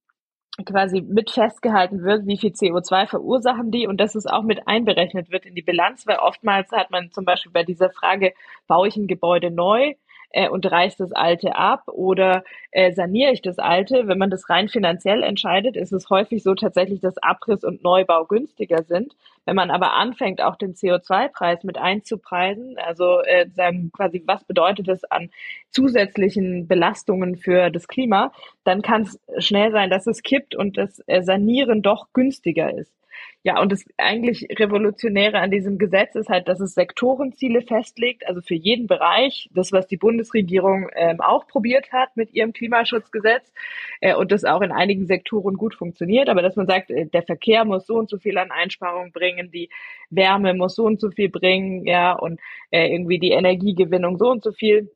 quasi 0.65 1.01
mit 1.01 1.29
festgehalten 1.29 2.03
wird, 2.03 2.25
wie 2.25 2.37
viel 2.37 2.51
CO2 2.51 3.07
verursachen 3.07 3.71
die 3.71 3.87
und 3.87 3.99
dass 3.99 4.15
es 4.15 4.25
auch 4.25 4.43
mit 4.43 4.67
einberechnet 4.67 5.31
wird 5.31 5.45
in 5.45 5.55
die 5.55 5.61
Bilanz, 5.61 6.07
weil 6.07 6.17
oftmals 6.17 6.71
hat 6.71 6.89
man 6.89 7.11
zum 7.11 7.25
Beispiel 7.25 7.51
bei 7.51 7.63
dieser 7.63 7.89
Frage, 7.89 8.33
baue 8.67 8.87
ich 8.87 8.97
ein 8.97 9.07
Gebäude 9.07 9.51
neu, 9.51 9.93
äh, 10.31 10.49
und 10.49 10.69
reißt 10.69 10.99
das 10.99 11.11
Alte 11.11 11.55
ab 11.55 11.83
oder 11.87 12.43
äh, 12.71 12.91
saniere 12.93 13.31
ich 13.31 13.41
das 13.41 13.59
Alte. 13.59 14.07
Wenn 14.07 14.17
man 14.17 14.29
das 14.29 14.49
rein 14.49 14.67
finanziell 14.69 15.23
entscheidet, 15.23 15.75
ist 15.75 15.93
es 15.93 16.09
häufig 16.09 16.43
so 16.43 16.55
tatsächlich, 16.55 16.99
dass 16.99 17.17
Abriss 17.17 17.63
und 17.63 17.83
Neubau 17.83 18.25
günstiger 18.25 18.83
sind. 18.83 19.15
Wenn 19.45 19.55
man 19.55 19.71
aber 19.71 19.93
anfängt, 19.93 20.41
auch 20.41 20.57
den 20.57 20.73
CO2-Preis 20.73 21.63
mit 21.63 21.77
einzupreisen, 21.77 22.77
also 22.77 23.21
äh, 23.21 23.47
sagen 23.55 23.91
quasi, 23.93 24.23
was 24.25 24.43
bedeutet 24.43 24.87
das 24.87 25.03
an 25.05 25.29
zusätzlichen 25.71 26.67
Belastungen 26.67 27.37
für 27.37 27.69
das 27.69 27.87
Klima, 27.87 28.31
dann 28.63 28.81
kann 28.81 29.03
es 29.03 29.19
schnell 29.45 29.71
sein, 29.71 29.89
dass 29.89 30.07
es 30.07 30.23
kippt 30.23 30.55
und 30.55 30.77
das 30.77 31.01
äh, 31.07 31.21
Sanieren 31.23 31.81
doch 31.81 32.07
günstiger 32.13 32.73
ist. 32.77 32.96
Ja, 33.43 33.61
und 33.61 33.71
das 33.71 33.85
eigentlich 33.97 34.47
Revolutionäre 34.59 35.39
an 35.39 35.51
diesem 35.51 35.77
Gesetz 35.77 36.15
ist 36.15 36.27
halt, 36.27 36.49
dass 36.49 36.59
es 36.59 36.73
Sektorenziele 36.73 37.61
festlegt, 37.61 38.27
also 38.27 38.41
für 38.41 38.55
jeden 38.55 38.87
Bereich, 38.87 39.47
das, 39.53 39.71
was 39.71 39.87
die 39.87 39.95
Bundesregierung 39.95 40.89
ähm, 40.95 41.21
auch 41.21 41.47
probiert 41.47 41.93
hat 41.93 42.09
mit 42.17 42.33
ihrem 42.33 42.51
Klimaschutzgesetz 42.51 43.53
äh, 44.01 44.15
und 44.15 44.33
das 44.33 44.43
auch 44.43 44.61
in 44.61 44.73
einigen 44.73 45.05
Sektoren 45.05 45.55
gut 45.55 45.75
funktioniert, 45.75 46.27
aber 46.27 46.41
dass 46.41 46.57
man 46.57 46.67
sagt, 46.67 46.91
äh, 46.91 47.05
der 47.05 47.23
Verkehr 47.23 47.63
muss 47.63 47.85
so 47.87 47.95
und 47.95 48.09
so 48.09 48.17
viel 48.17 48.37
an 48.37 48.51
Einsparungen 48.51 49.13
bringen, 49.13 49.49
die 49.49 49.69
Wärme 50.09 50.53
muss 50.53 50.75
so 50.75 50.83
und 50.83 50.99
so 50.99 51.09
viel 51.11 51.29
bringen, 51.29 51.85
ja, 51.85 52.13
und 52.13 52.41
äh, 52.71 52.91
irgendwie 52.91 53.19
die 53.19 53.31
Energiegewinnung 53.31 54.17
so 54.17 54.29
und 54.29 54.43
so 54.43 54.51
viel. 54.51 54.91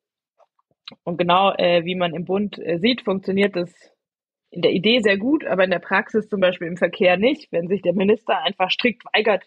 Und 1.03 1.17
genau 1.17 1.53
äh, 1.53 1.85
wie 1.85 1.95
man 1.95 2.13
im 2.13 2.25
Bund 2.25 2.59
äh, 2.59 2.79
sieht, 2.79 3.01
funktioniert 3.03 3.55
das 3.55 3.71
in 4.51 4.61
der 4.61 4.71
Idee 4.71 4.99
sehr 4.99 5.17
gut, 5.17 5.45
aber 5.45 5.63
in 5.63 5.71
der 5.71 5.79
Praxis 5.79 6.27
zum 6.27 6.41
Beispiel 6.41 6.67
im 6.67 6.77
Verkehr 6.77 7.17
nicht. 7.17 7.51
Wenn 7.51 7.67
sich 7.67 7.81
der 7.81 7.93
Minister 7.93 8.43
einfach 8.43 8.69
strikt 8.69 9.03
weigert, 9.13 9.43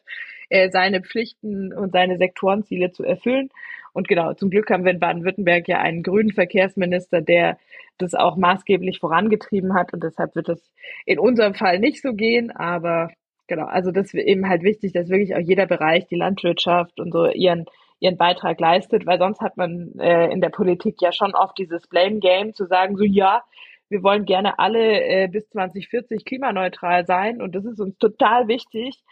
äh, 0.49 0.71
seine 0.71 1.03
Pflichten 1.03 1.73
und 1.73 1.93
seine 1.93 2.17
Sektorenziele 2.17 2.91
zu 2.91 3.05
erfüllen. 3.05 3.51
Und 3.93 4.09
genau, 4.09 4.33
zum 4.35 4.51
Glück 4.51 4.71
haben 4.71 4.85
wir 4.85 4.93
in 4.93 5.01
Baden-Württemberg 5.01 5.69
ja 5.69 5.79
einen 5.79 6.03
grünen 6.03 6.33
Verkehrsminister, 6.33 7.21
der 7.21 7.59
das 7.99 8.15
auch 8.15 8.37
maßgeblich 8.37 8.99
vorangetrieben 8.99 9.75
hat. 9.75 9.93
Und 9.93 10.03
deshalb 10.03 10.35
wird 10.35 10.49
es 10.49 10.73
in 11.07 11.19
unserem 11.19 11.55
Fall 11.55 11.79
nicht 11.79 12.03
so 12.03 12.15
gehen. 12.15 12.51
Aber 12.51 13.11
genau, 13.47 13.67
also 13.67 13.93
das 13.93 14.07
ist 14.07 14.15
eben 14.15 14.49
halt 14.49 14.63
wichtig, 14.63 14.93
dass 14.93 15.11
wirklich 15.11 15.35
auch 15.35 15.41
jeder 15.41 15.67
Bereich, 15.67 16.07
die 16.07 16.17
Landwirtschaft 16.17 16.99
und 16.99 17.13
so 17.13 17.27
ihren 17.27 17.67
ihren 18.01 18.17
Beitrag 18.19 18.61
leistet, 18.61 19.07
weil 19.07 19.19
sonst 19.19 19.41
hat 19.41 19.57
man 19.57 19.93
äh, 19.99 20.31
in 20.31 20.41
der 20.41 20.51
Politik 20.51 20.97
ja 21.01 21.13
schon 21.13 21.35
oft 21.35 21.57
dieses 21.57 21.87
Blame 21.87 22.19
Game 22.19 22.53
zu 22.53 22.67
sagen, 22.67 22.97
so 22.97 23.05
ja, 23.05 23.43
wir 23.89 24.03
wollen 24.03 24.25
gerne 24.25 24.59
alle 24.59 25.03
äh, 25.03 25.29
bis 25.29 25.49
2040 25.51 26.25
klimaneutral 26.25 27.07
sein 27.07 27.41
und 27.43 27.55
das 27.55 27.65
ist 27.65 27.81
uns 27.81 27.97
total 27.99 28.49
wichtig. 28.49 29.03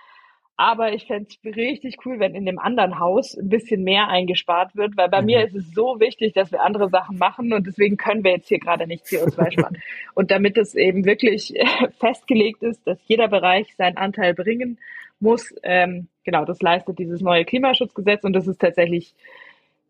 Aber 0.57 0.93
ich 0.93 1.07
fände 1.07 1.29
es 1.29 1.57
richtig 1.57 1.97
cool, 2.05 2.20
wenn 2.20 2.35
in 2.35 2.45
dem 2.45 2.59
anderen 2.59 2.99
Haus 2.99 3.37
ein 3.37 3.49
bisschen 3.49 3.83
mehr 3.83 4.09
eingespart 4.09 4.77
wird, 4.77 4.97
weil 4.97 5.09
bei 5.09 5.20
mhm. 5.20 5.27
mir 5.27 5.45
ist 5.45 5.55
es 5.55 5.73
so 5.73 5.99
wichtig, 5.99 6.35
dass 6.35 6.53
wir 6.53 6.62
andere 6.62 6.91
Sachen 6.91 7.16
machen 7.18 7.53
und 7.53 7.66
deswegen 7.66 7.97
können 7.97 8.23
wir 8.23 8.33
jetzt 8.33 8.49
hier 8.49 8.59
gerade 8.59 8.87
nicht 8.87 9.07
CO2 9.07 9.51
sparen. 9.53 9.79
und 10.14 10.31
damit 10.31 10.59
es 10.59 10.75
eben 10.75 11.05
wirklich 11.05 11.57
äh, 11.57 11.66
festgelegt 11.99 12.62
ist, 12.62 12.87
dass 12.87 12.99
jeder 13.07 13.29
Bereich 13.29 13.75
seinen 13.77 13.97
Anteil 13.97 14.35
bringen 14.35 14.79
muss, 15.20 15.55
ähm, 15.62 16.09
genau, 16.25 16.45
das 16.45 16.61
leistet 16.61 16.99
dieses 16.99 17.23
neue 17.23 17.45
Klimaschutzgesetz 17.45 18.23
und 18.23 18.35
das 18.35 18.47
ist 18.47 18.61
tatsächlich 18.61 19.14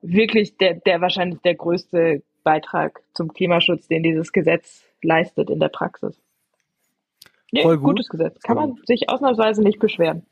wirklich 0.00 0.56
der, 0.56 0.74
der 0.74 1.00
wahrscheinlich 1.00 1.40
der 1.40 1.54
größte 1.54 2.22
Beitrag 2.42 3.02
zum 3.14 3.32
Klimaschutz, 3.32 3.88
den 3.88 4.02
dieses 4.02 4.32
Gesetz 4.32 4.84
leistet 5.02 5.50
in 5.50 5.60
der 5.60 5.68
Praxis. 5.68 6.20
Nee, 7.50 7.62
Voll 7.62 7.78
gut. 7.78 7.90
gutes 7.90 8.08
Gesetz. 8.08 8.40
Kann 8.42 8.56
man 8.56 8.76
sich 8.86 9.08
ausnahmsweise 9.10 9.62
nicht 9.62 9.78
beschweren. 9.78 10.24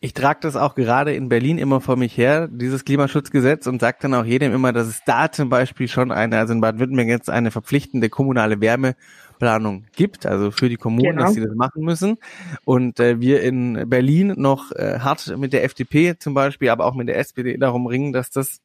Ich 0.00 0.12
trage 0.12 0.40
das 0.42 0.54
auch 0.54 0.74
gerade 0.74 1.14
in 1.14 1.30
Berlin 1.30 1.56
immer 1.56 1.80
vor 1.80 1.96
mich 1.96 2.16
her, 2.18 2.48
dieses 2.48 2.84
Klimaschutzgesetz, 2.84 3.66
und 3.66 3.80
sage 3.80 3.98
dann 4.02 4.12
auch 4.12 4.24
jedem 4.24 4.52
immer, 4.52 4.72
dass 4.72 4.86
es 4.86 5.00
da 5.06 5.32
zum 5.32 5.48
Beispiel 5.48 5.88
schon 5.88 6.12
eine, 6.12 6.38
also 6.38 6.52
in 6.52 6.60
Baden-Württemberg 6.60 7.08
jetzt 7.08 7.30
eine 7.30 7.50
verpflichtende 7.50 8.10
kommunale 8.10 8.60
Wärmeplanung 8.60 9.86
gibt, 9.96 10.26
also 10.26 10.50
für 10.50 10.68
die 10.68 10.76
Kommunen, 10.76 11.12
genau. 11.12 11.22
dass 11.22 11.34
sie 11.34 11.40
das 11.40 11.54
machen 11.54 11.84
müssen. 11.84 12.18
Und 12.66 13.00
äh, 13.00 13.20
wir 13.20 13.42
in 13.42 13.88
Berlin 13.88 14.34
noch 14.36 14.72
äh, 14.72 14.98
hart 14.98 15.34
mit 15.38 15.54
der 15.54 15.64
FDP 15.64 16.18
zum 16.18 16.34
Beispiel, 16.34 16.68
aber 16.68 16.84
auch 16.84 16.94
mit 16.94 17.08
der 17.08 17.16
SPD 17.18 17.56
darum 17.56 17.86
ringen, 17.86 18.12
dass 18.12 18.30
das 18.30 18.60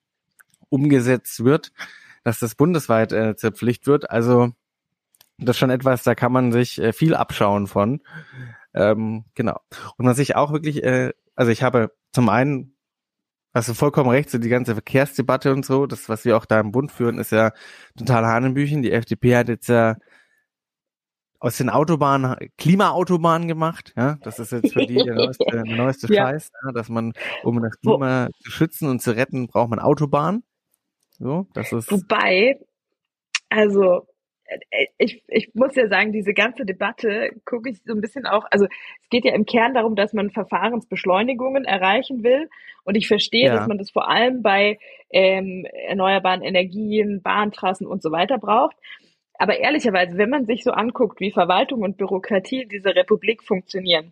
umgesetzt 0.67 1.43
wird, 1.45 1.71
dass 2.23 2.39
das 2.39 2.55
bundesweit 2.55 3.11
äh, 3.11 3.35
zur 3.35 3.51
Pflicht 3.51 3.87
wird. 3.87 4.09
Also 4.09 4.51
das 5.37 5.55
ist 5.55 5.59
schon 5.59 5.69
etwas, 5.69 6.03
da 6.03 6.15
kann 6.15 6.31
man 6.31 6.51
sich 6.51 6.79
äh, 6.79 6.93
viel 6.93 7.15
abschauen 7.15 7.67
von. 7.67 8.01
Ähm, 8.73 9.25
genau. 9.35 9.59
Und 9.97 10.05
was 10.05 10.19
ich 10.19 10.35
auch 10.35 10.51
wirklich 10.51 10.83
äh, 10.83 11.11
also 11.39 11.53
ich 11.53 11.63
habe 11.63 11.95
zum 12.11 12.27
einen, 12.27 12.75
hast 13.53 13.69
du 13.69 13.73
vollkommen 13.73 14.09
recht, 14.09 14.29
so 14.29 14.39
die 14.39 14.49
ganze 14.49 14.73
Verkehrsdebatte 14.73 15.53
und 15.53 15.65
so, 15.65 15.85
das, 15.85 16.09
was 16.09 16.25
wir 16.25 16.35
auch 16.35 16.43
da 16.43 16.59
im 16.59 16.73
Bund 16.73 16.91
führen, 16.91 17.17
ist 17.17 17.31
ja 17.31 17.53
total 17.97 18.25
Hanebüchen. 18.25 18.81
Die 18.81 18.91
FDP 18.91 19.37
hat 19.37 19.47
jetzt 19.47 19.69
ja 19.69 19.95
aus 21.39 21.55
den 21.55 21.69
Autobahnen 21.69 22.35
Klimaautobahnen 22.57 23.47
gemacht. 23.47 23.93
Ja, 23.95 24.17
das 24.21 24.39
ist 24.39 24.51
jetzt 24.51 24.73
für 24.73 24.85
die 24.85 24.95
der 24.95 25.15
neueste, 25.15 25.45
der 25.49 25.63
neueste 25.63 26.13
ja. 26.13 26.25
Scheiß, 26.25 26.51
ja, 26.65 26.71
dass 26.73 26.89
man, 26.89 27.13
um 27.43 27.61
das 27.61 27.79
Klima 27.79 28.27
Wo, 28.27 28.43
zu 28.43 28.51
schützen 28.51 28.89
und 28.89 29.01
zu 29.01 29.15
retten, 29.15 29.47
braucht 29.47 29.69
man 29.69 29.79
Autobahnen. 29.79 30.43
So, 31.19 31.47
das 31.53 31.71
ist. 31.73 31.91
Wobei, 31.91 32.59
also 33.49 34.07
äh, 34.45 34.85
ich, 34.97 35.23
ich 35.27 35.53
muss 35.53 35.75
ja 35.75 35.87
sagen, 35.87 36.11
diese 36.11 36.33
ganze 36.33 36.65
Debatte 36.65 37.31
gucke 37.45 37.69
ich 37.69 37.81
so 37.85 37.93
ein 37.93 38.01
bisschen 38.01 38.25
auch, 38.25 38.45
also 38.51 38.65
es 39.01 39.09
geht 39.09 39.25
ja 39.25 39.33
im 39.33 39.45
Kern 39.45 39.73
darum, 39.73 39.95
dass 39.95 40.13
man 40.13 40.31
Verfahrensbeschleunigungen 40.31 41.65
erreichen 41.65 42.23
will. 42.23 42.49
Und 42.83 42.95
ich 42.95 43.07
verstehe, 43.07 43.47
ja. 43.47 43.55
dass 43.55 43.67
man 43.67 43.77
das 43.77 43.91
vor 43.91 44.09
allem 44.09 44.41
bei 44.41 44.79
ähm, 45.11 45.65
erneuerbaren 45.65 46.41
Energien, 46.41 47.21
Bahntrassen 47.21 47.85
und 47.85 48.01
so 48.01 48.11
weiter 48.11 48.37
braucht. 48.37 48.75
Aber 49.37 49.57
ehrlicherweise, 49.57 50.17
wenn 50.17 50.29
man 50.29 50.45
sich 50.45 50.63
so 50.63 50.71
anguckt, 50.71 51.19
wie 51.19 51.31
Verwaltung 51.31 51.81
und 51.81 51.97
Bürokratie 51.97 52.63
in 52.63 52.69
dieser 52.69 52.95
Republik 52.95 53.43
funktionieren, 53.43 54.11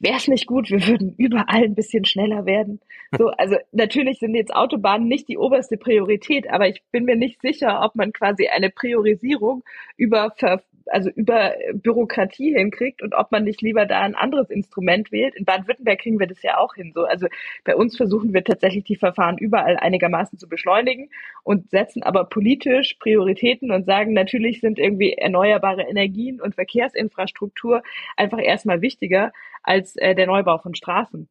wäre 0.00 0.16
es 0.16 0.28
nicht 0.28 0.46
gut, 0.46 0.70
wir 0.70 0.86
würden 0.86 1.14
überall 1.16 1.64
ein 1.64 1.74
bisschen 1.74 2.04
schneller 2.04 2.46
werden. 2.46 2.80
So, 3.16 3.28
also 3.28 3.56
natürlich 3.72 4.18
sind 4.18 4.34
jetzt 4.34 4.54
Autobahnen 4.54 5.08
nicht 5.08 5.28
die 5.28 5.38
oberste 5.38 5.76
Priorität, 5.76 6.48
aber 6.50 6.68
ich 6.68 6.82
bin 6.92 7.04
mir 7.04 7.16
nicht 7.16 7.40
sicher, 7.40 7.82
ob 7.82 7.94
man 7.94 8.12
quasi 8.12 8.48
eine 8.48 8.70
Priorisierung 8.70 9.64
über 9.96 10.32
Ver 10.36 10.62
also 10.90 11.10
über 11.10 11.54
Bürokratie 11.74 12.54
hinkriegt 12.54 13.02
und 13.02 13.14
ob 13.14 13.32
man 13.32 13.44
nicht 13.44 13.62
lieber 13.62 13.86
da 13.86 14.00
ein 14.00 14.14
anderes 14.14 14.50
Instrument 14.50 15.12
wählt. 15.12 15.34
In 15.34 15.44
Baden-Württemberg 15.44 16.00
kriegen 16.00 16.18
wir 16.18 16.26
das 16.26 16.42
ja 16.42 16.58
auch 16.58 16.74
hin. 16.74 16.92
So, 16.94 17.04
also 17.04 17.26
bei 17.64 17.76
uns 17.76 17.96
versuchen 17.96 18.32
wir 18.32 18.44
tatsächlich 18.44 18.84
die 18.84 18.96
Verfahren 18.96 19.38
überall 19.38 19.76
einigermaßen 19.76 20.38
zu 20.38 20.48
beschleunigen 20.48 21.10
und 21.44 21.70
setzen 21.70 22.02
aber 22.02 22.24
politisch 22.24 22.94
Prioritäten 22.94 23.70
und 23.70 23.84
sagen, 23.84 24.12
natürlich 24.12 24.60
sind 24.60 24.78
irgendwie 24.78 25.12
erneuerbare 25.12 25.82
Energien 25.82 26.40
und 26.40 26.54
Verkehrsinfrastruktur 26.54 27.82
einfach 28.16 28.40
erstmal 28.40 28.80
wichtiger 28.80 29.32
als 29.62 29.96
äh, 29.96 30.14
der 30.14 30.26
Neubau 30.26 30.58
von 30.58 30.74
Straßen 30.74 31.28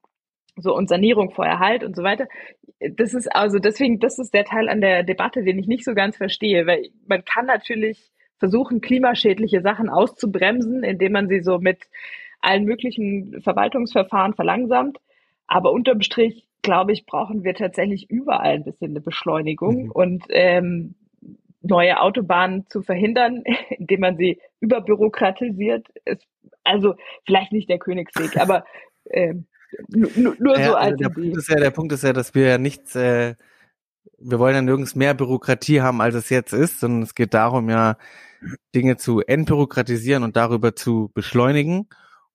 so 0.60 0.76
und 0.76 0.90
Sanierung 0.90 1.32
vor 1.32 1.46
Erhalt 1.46 1.84
und 1.84 1.96
so 1.96 2.04
weiter. 2.04 2.28
Das 2.80 3.14
ist 3.14 3.28
also 3.34 3.60
deswegen, 3.60 4.00
das 4.00 4.20
ist 4.20 4.34
der 4.34 4.46
Teil 4.46 4.70
an 4.70 4.82
der 4.82 5.04
Debatte, 5.04 5.44
den 5.44 5.60
ich 5.60 5.68
nicht 5.68 5.84
so 5.84 5.94
ganz 5.94 6.18
verstehe, 6.18 6.66
weil 6.68 6.90
man 7.08 7.24
kann 7.26 7.46
natürlich 7.46 8.12
versuchen, 8.40 8.82
klimaschädliche 8.82 9.62
Sachen 9.62 9.90
auszubremsen, 9.90 10.84
indem 10.84 11.14
man 11.14 11.28
sie 11.28 11.42
so 11.42 11.60
mit 11.60 11.86
allen 12.42 12.66
möglichen 12.66 13.42
Verwaltungsverfahren 13.42 14.34
verlangsamt. 14.34 14.98
Aber 15.48 15.72
unterm 15.72 16.02
Strich, 16.02 16.48
glaube 16.62 16.92
ich, 16.92 17.06
brauchen 17.06 17.44
wir 17.44 17.56
tatsächlich 17.56 18.10
überall 18.10 18.56
ein 18.56 18.64
bisschen 18.64 18.92
eine 18.92 19.02
Beschleunigung 19.02 19.86
mhm. 19.86 19.92
und 19.92 20.24
ähm, 20.30 20.96
neue 21.62 22.00
Autobahnen 22.00 22.66
zu 22.70 22.82
verhindern, 22.82 23.44
indem 23.70 24.02
man 24.02 24.18
sie 24.18 24.40
überbürokratisiert, 24.60 25.88
ist 26.06 26.28
also 26.64 26.96
vielleicht 27.26 27.52
nicht 27.52 27.70
der 27.70 27.80
Königsweg, 27.80 28.38
aber 28.42 28.66
ähm, 29.10 29.46
nur, 29.90 30.36
nur 30.40 30.60
ja, 30.60 30.68
so 30.68 30.76
als 30.76 30.94
also 30.94 31.04
der 31.04 31.10
Punkt 31.10 31.38
ist 31.38 31.50
ja, 31.50 31.56
der 31.56 31.72
Punkt 31.72 31.92
ist 31.94 32.04
ja, 32.04 32.14
dass 32.14 32.36
wir 32.36 32.48
ja 32.48 32.58
nichts 32.58 32.96
äh, 32.96 33.36
wir 34.20 34.40
wollen 34.40 34.56
ja 34.56 34.62
nirgends 34.62 34.96
mehr 34.96 35.14
Bürokratie 35.14 35.82
haben, 35.82 36.02
als 36.02 36.16
es 36.16 36.30
jetzt 36.30 36.54
ist, 36.54 36.80
sondern 36.80 37.04
es 37.04 37.16
geht 37.16 37.34
darum 37.34 37.70
ja, 37.70 37.98
Dinge 38.76 38.98
zu 38.98 39.22
entbürokratisieren 39.22 40.24
und 40.24 40.36
darüber 40.36 40.76
zu 40.76 41.12
beschleunigen. 41.14 41.88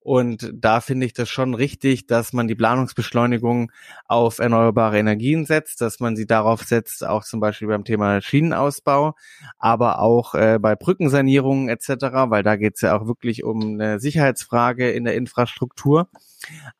Und 0.05 0.51
da 0.53 0.81
finde 0.81 1.07
ich 1.07 1.13
das 1.13 1.29
schon 1.29 1.55
richtig, 1.55 2.09
dass 2.09 2.33
man 2.33 2.49
die 2.49 2.57
Planungsbeschleunigung 2.57 3.71
auf 4.07 4.41
erneuerbare 4.41 4.99
Energien 4.99 5.47
setzt, 5.47 5.81
dass 5.81 6.01
man 6.01 6.17
sie 6.17 6.27
darauf 6.27 6.65
setzt, 6.65 7.07
auch 7.07 7.23
zum 7.23 7.39
Beispiel 7.39 7.69
beim 7.69 7.85
Thema 7.85 8.21
Schienenausbau, 8.21 9.15
aber 9.59 10.01
auch 10.01 10.35
äh, 10.35 10.59
bei 10.61 10.75
Brückensanierungen 10.75 11.69
etc., 11.69 11.89
weil 12.29 12.43
da 12.43 12.57
geht 12.57 12.75
es 12.75 12.81
ja 12.81 12.99
auch 12.99 13.07
wirklich 13.07 13.45
um 13.45 13.75
eine 13.75 14.01
Sicherheitsfrage 14.01 14.91
in 14.91 15.05
der 15.05 15.15
Infrastruktur. 15.15 16.09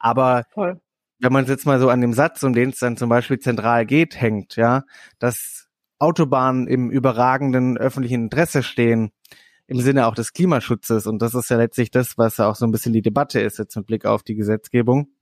Aber 0.01 0.45
Voll 0.53 0.81
wenn 1.23 1.33
man 1.33 1.45
es 1.45 1.51
jetzt 1.51 1.67
mal 1.67 1.79
so 1.79 1.89
an 1.89 2.01
dem 2.01 2.13
Satz, 2.13 2.43
um 2.43 2.53
den 2.53 2.71
es 2.71 2.81
dann 2.81 2.97
zum 2.97 3.09
Beispiel 3.09 3.39
zentral 3.39 3.87
geht, 3.87 4.21
hängt, 4.21 4.57
ja, 4.57 4.83
dass 5.21 5.69
Autobahnen 6.03 6.67
im 6.67 6.91
überragenden 6.91 7.79
öffentlichen 7.79 8.25
Interesse 8.25 8.65
stehen, 8.65 9.13
im 9.69 9.81
Sinne 9.81 10.09
auch 10.09 10.17
des 10.17 10.33
Klimaschutzes. 10.33 11.07
Und 11.07 11.23
das 11.23 11.35
ist 11.35 11.49
ja 11.49 11.57
letztlich 11.57 11.93
das, 11.93 12.19
was 12.19 12.39
ja 12.39 12.51
auch 12.51 12.57
so 12.57 12.67
ein 12.67 12.73
bisschen 12.73 12.93
die 12.93 13.03
Debatte 13.03 13.41
ist 13.41 13.59
jetzt 13.59 13.77
mit 13.77 13.87
Blick 13.87 14.05
auf 14.05 14.25
die 14.25 14.35
Gesetzgebung. 14.35 15.13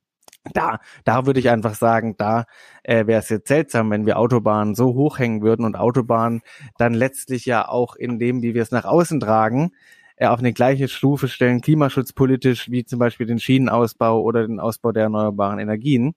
Da, 0.54 0.78
da 1.04 1.26
würde 1.26 1.38
ich 1.38 1.50
einfach 1.50 1.74
sagen, 1.74 2.14
da 2.16 2.46
äh, 2.82 3.06
wäre 3.06 3.20
es 3.20 3.28
jetzt 3.28 3.48
seltsam, 3.48 3.90
wenn 3.90 4.06
wir 4.06 4.18
Autobahnen 4.18 4.74
so 4.74 4.94
hochhängen 4.94 5.42
würden 5.42 5.66
und 5.66 5.76
Autobahnen 5.76 6.40
dann 6.78 6.94
letztlich 6.94 7.44
ja 7.44 7.68
auch 7.68 7.94
in 7.94 8.18
dem, 8.18 8.40
wie 8.40 8.54
wir 8.54 8.62
es 8.62 8.70
nach 8.70 8.86
außen 8.86 9.20
tragen, 9.20 9.72
äh, 10.16 10.28
auf 10.28 10.38
eine 10.38 10.54
gleiche 10.54 10.88
Stufe 10.88 11.28
stellen, 11.28 11.60
klimaschutzpolitisch, 11.60 12.70
wie 12.70 12.86
zum 12.86 12.98
Beispiel 12.98 13.26
den 13.26 13.38
Schienenausbau 13.38 14.22
oder 14.22 14.46
den 14.46 14.60
Ausbau 14.60 14.92
der 14.92 15.04
erneuerbaren 15.04 15.58
Energien. 15.58 16.14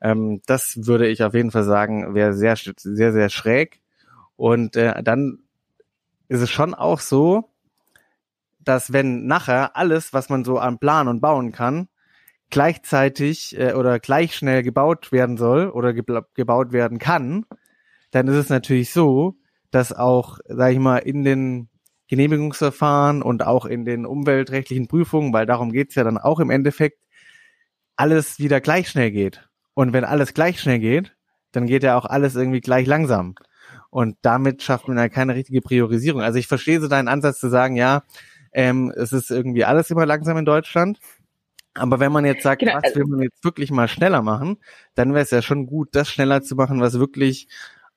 Ähm, 0.00 0.42
das 0.46 0.86
würde 0.86 1.08
ich 1.08 1.22
auf 1.22 1.34
jeden 1.34 1.50
Fall 1.50 1.64
sagen, 1.64 2.14
wäre 2.14 2.34
sehr, 2.34 2.56
sehr, 2.56 3.12
sehr 3.12 3.28
schräg. 3.28 3.80
Und 4.36 4.76
äh, 4.76 5.02
dann 5.02 5.40
ist 6.28 6.40
es 6.40 6.50
schon 6.50 6.74
auch 6.74 7.00
so, 7.00 7.50
dass 8.60 8.92
wenn 8.92 9.26
nachher 9.26 9.76
alles, 9.76 10.12
was 10.12 10.28
man 10.28 10.44
so 10.44 10.58
an 10.58 10.78
Plan 10.78 11.08
und 11.08 11.20
bauen 11.20 11.52
kann, 11.52 11.88
gleichzeitig 12.50 13.58
äh, 13.58 13.74
oder 13.74 13.98
gleich 13.98 14.36
schnell 14.36 14.62
gebaut 14.62 15.12
werden 15.12 15.36
soll 15.36 15.70
oder 15.70 15.92
ge 15.92 16.04
gebaut 16.34 16.72
werden 16.72 16.98
kann, 16.98 17.46
dann 18.10 18.28
ist 18.28 18.36
es 18.36 18.48
natürlich 18.48 18.92
so, 18.92 19.36
dass 19.70 19.92
auch, 19.92 20.38
sage 20.46 20.74
ich 20.74 20.78
mal, 20.78 20.98
in 20.98 21.24
den 21.24 21.68
Genehmigungsverfahren 22.08 23.22
und 23.22 23.44
auch 23.44 23.66
in 23.66 23.84
den 23.84 24.06
umweltrechtlichen 24.06 24.88
Prüfungen, 24.88 25.32
weil 25.32 25.46
darum 25.46 25.72
geht's 25.72 25.94
ja 25.94 26.04
dann 26.04 26.16
auch 26.18 26.40
im 26.40 26.50
Endeffekt, 26.50 26.98
alles 27.96 28.38
wieder 28.38 28.60
gleich 28.60 28.88
schnell 28.88 29.10
geht. 29.10 29.47
Und 29.78 29.92
wenn 29.92 30.02
alles 30.04 30.34
gleich 30.34 30.60
schnell 30.60 30.80
geht, 30.80 31.14
dann 31.52 31.68
geht 31.68 31.84
ja 31.84 31.96
auch 31.96 32.04
alles 32.04 32.34
irgendwie 32.34 32.60
gleich 32.60 32.84
langsam. 32.88 33.36
Und 33.90 34.16
damit 34.22 34.60
schafft 34.60 34.88
man 34.88 34.98
ja 34.98 35.08
keine 35.08 35.36
richtige 35.36 35.60
Priorisierung. 35.60 36.20
Also 36.20 36.36
ich 36.40 36.48
verstehe 36.48 36.80
so 36.80 36.88
deinen 36.88 37.06
Ansatz 37.06 37.38
zu 37.38 37.48
sagen, 37.48 37.76
ja, 37.76 38.02
ähm, 38.50 38.92
es 38.96 39.12
ist 39.12 39.30
irgendwie 39.30 39.64
alles 39.64 39.88
immer 39.92 40.04
langsam 40.04 40.36
in 40.36 40.44
Deutschland. 40.44 40.98
Aber 41.74 42.00
wenn 42.00 42.10
man 42.10 42.24
jetzt 42.24 42.42
sagt, 42.42 42.58
Genau, 42.62 42.74
was 42.74 42.82
also- 42.86 42.96
will 42.96 43.06
man 43.06 43.20
jetzt 43.20 43.44
wirklich 43.44 43.70
mal 43.70 43.86
schneller 43.86 44.20
machen, 44.20 44.56
dann 44.96 45.10
wäre 45.14 45.22
es 45.22 45.30
ja 45.30 45.42
schon 45.42 45.66
gut, 45.66 45.90
das 45.92 46.08
schneller 46.10 46.42
zu 46.42 46.56
machen, 46.56 46.80
was 46.80 46.98
wirklich 46.98 47.46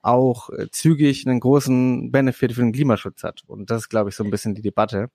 auch 0.04 0.52
äh, 0.52 0.70
zügig 0.70 1.26
einen 1.28 1.40
großen 1.40 2.12
Benefit 2.12 2.54
für 2.54 2.62
den 2.62 2.74
Klimaschutz 2.74 3.24
hat. 3.24 3.42
Und 3.48 3.72
das 3.72 3.80
ist, 3.80 3.90
glaube 3.90 4.12
ich, 4.12 4.16
so 4.16 4.24
ein 4.24 4.30
bisschen 4.30 4.54
die 4.54 4.62
Debatte. 4.62 5.10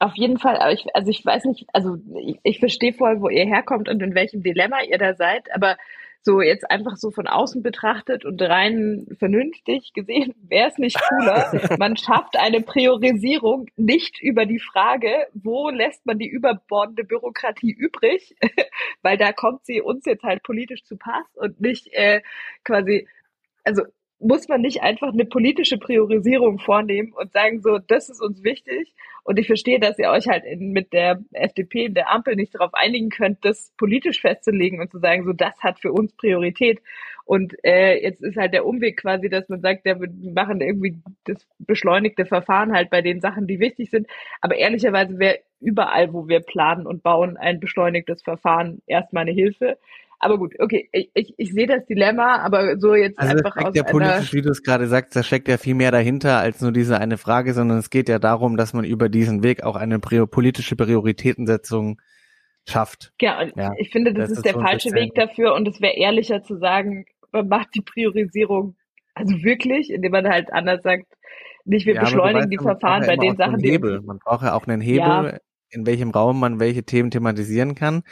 Auf 0.00 0.12
jeden 0.16 0.38
Fall, 0.38 0.56
aber 0.58 0.72
ich, 0.72 0.86
also 0.94 1.10
ich 1.10 1.24
weiß 1.24 1.44
nicht, 1.44 1.66
also 1.72 1.96
ich, 2.20 2.38
ich 2.44 2.58
verstehe 2.60 2.92
voll, 2.92 3.20
wo 3.20 3.28
ihr 3.28 3.46
herkommt 3.46 3.88
und 3.88 4.00
in 4.00 4.14
welchem 4.14 4.42
Dilemma 4.42 4.82
ihr 4.82 4.98
da 4.98 5.14
seid, 5.14 5.52
aber 5.52 5.76
so 6.22 6.40
jetzt 6.40 6.70
einfach 6.70 6.96
so 6.96 7.10
von 7.10 7.26
außen 7.26 7.62
betrachtet 7.62 8.24
und 8.24 8.40
rein 8.42 9.06
vernünftig 9.18 9.92
gesehen, 9.94 10.34
wäre 10.42 10.68
es 10.68 10.78
nicht 10.78 11.00
cooler. 11.08 11.50
Man 11.78 11.96
schafft 11.96 12.36
eine 12.36 12.60
Priorisierung 12.60 13.66
nicht 13.76 14.20
über 14.20 14.46
die 14.46 14.58
Frage, 14.58 15.26
wo 15.32 15.70
lässt 15.70 16.04
man 16.06 16.18
die 16.18 16.28
überbordende 16.28 17.04
Bürokratie 17.04 17.72
übrig, 17.72 18.36
weil 19.02 19.16
da 19.16 19.32
kommt 19.32 19.64
sie 19.64 19.80
uns 19.80 20.04
jetzt 20.04 20.24
halt 20.24 20.42
politisch 20.42 20.84
zu 20.84 20.96
Pass 20.96 21.26
und 21.36 21.60
nicht 21.60 21.88
äh, 21.92 22.20
quasi, 22.64 23.08
also 23.64 23.84
muss 24.20 24.48
man 24.48 24.60
nicht 24.60 24.82
einfach 24.82 25.12
eine 25.12 25.24
politische 25.24 25.78
Priorisierung 25.78 26.58
vornehmen 26.58 27.12
und 27.12 27.32
sagen 27.32 27.60
so, 27.60 27.78
das 27.78 28.08
ist 28.08 28.20
uns 28.20 28.42
wichtig. 28.42 28.92
Und 29.22 29.38
ich 29.38 29.46
verstehe, 29.46 29.78
dass 29.78 29.98
ihr 29.98 30.10
euch 30.10 30.26
halt 30.26 30.44
in, 30.44 30.72
mit 30.72 30.92
der 30.92 31.20
FDP 31.32 31.84
in 31.84 31.94
der 31.94 32.10
Ampel 32.10 32.34
nicht 32.34 32.54
darauf 32.54 32.72
einigen 32.74 33.10
könnt, 33.10 33.44
das 33.44 33.72
politisch 33.76 34.20
festzulegen 34.20 34.80
und 34.80 34.90
zu 34.90 34.98
sagen, 34.98 35.24
so 35.24 35.32
das 35.32 35.62
hat 35.62 35.78
für 35.80 35.92
uns 35.92 36.14
Priorität. 36.14 36.80
Und 37.24 37.54
äh, 37.62 38.02
jetzt 38.02 38.22
ist 38.22 38.38
halt 38.38 38.54
der 38.54 38.64
Umweg 38.64 38.96
quasi, 38.96 39.28
dass 39.28 39.50
man 39.50 39.60
sagt, 39.60 39.84
ja, 39.84 40.00
wir 40.00 40.08
machen 40.32 40.62
irgendwie 40.62 40.96
das 41.24 41.46
beschleunigte 41.58 42.24
Verfahren 42.24 42.72
halt 42.72 42.88
bei 42.88 43.02
den 43.02 43.20
Sachen, 43.20 43.46
die 43.46 43.60
wichtig 43.60 43.90
sind. 43.90 44.06
Aber 44.40 44.56
ehrlicherweise 44.56 45.18
wäre 45.18 45.40
überall, 45.60 46.12
wo 46.14 46.26
wir 46.26 46.40
planen 46.40 46.86
und 46.86 47.02
bauen, 47.02 47.36
ein 47.36 47.60
beschleunigtes 47.60 48.22
Verfahren 48.22 48.80
erstmal 48.86 49.22
eine 49.22 49.32
Hilfe. 49.32 49.76
Aber 50.20 50.38
gut, 50.38 50.54
okay, 50.58 50.88
ich, 50.92 51.10
ich, 51.14 51.34
ich 51.36 51.52
sehe 51.52 51.66
das 51.66 51.86
Dilemma, 51.86 52.38
aber 52.38 52.78
so 52.78 52.94
jetzt 52.94 53.18
Also 53.18 53.36
einfach 53.36 53.56
aus 53.56 53.74
ja 53.74 53.84
politisch, 53.84 54.32
wie 54.32 54.42
du 54.42 54.50
es 54.50 54.62
gerade 54.62 54.88
sagst, 54.88 55.14
da 55.14 55.22
steckt 55.22 55.46
ja 55.46 55.58
viel 55.58 55.74
mehr 55.74 55.92
dahinter 55.92 56.38
als 56.38 56.60
nur 56.60 56.72
diese 56.72 56.98
eine 56.98 57.18
Frage, 57.18 57.54
sondern 57.54 57.78
es 57.78 57.90
geht 57.90 58.08
ja 58.08 58.18
darum, 58.18 58.56
dass 58.56 58.72
man 58.72 58.84
über 58.84 59.08
diesen 59.08 59.42
Weg 59.44 59.62
auch 59.62 59.76
eine 59.76 60.00
politische 60.00 60.74
Prioritätensetzung 60.74 62.00
schafft. 62.66 63.12
Ja, 63.20 63.40
und 63.40 63.56
Ja, 63.56 63.72
ich 63.78 63.90
finde, 63.90 64.12
das, 64.12 64.28
das 64.28 64.38
ist 64.38 64.46
der 64.46 64.54
falsche 64.54 64.92
Weg 64.92 65.14
dafür 65.14 65.54
und 65.54 65.68
es 65.68 65.80
wäre 65.80 65.96
ehrlicher 65.96 66.42
zu 66.42 66.56
sagen, 66.58 67.06
man 67.30 67.46
macht 67.46 67.74
die 67.74 67.82
Priorisierung 67.82 68.74
also 69.18 69.42
wirklich, 69.42 69.90
indem 69.90 70.12
man 70.12 70.28
halt 70.28 70.52
anders 70.52 70.82
sagt, 70.82 71.06
nicht 71.64 71.86
wir 71.86 71.94
Ja, 71.94 72.02
beschleunigen 72.02 72.42
weißt 72.42 72.52
die 72.52 72.58
Verfahren 72.58 73.06
bei 73.06 73.16
den 73.16 73.36
Sachen, 73.36 73.58
die 73.58 73.72
Hebel. 73.72 73.98
uns, 73.98 74.06
Man 74.06 74.18
braucht 74.18 74.44
ja 74.44 74.54
auch 74.54 74.66
einen 74.66 74.80
Hebel. 74.80 75.40
In 75.70 75.86
welchem 75.86 76.10
Raum 76.10 76.40
man 76.40 76.60
welche 76.60 76.82
Themen 76.82 77.10
thematisieren 77.10 77.74
kann. 77.74 78.02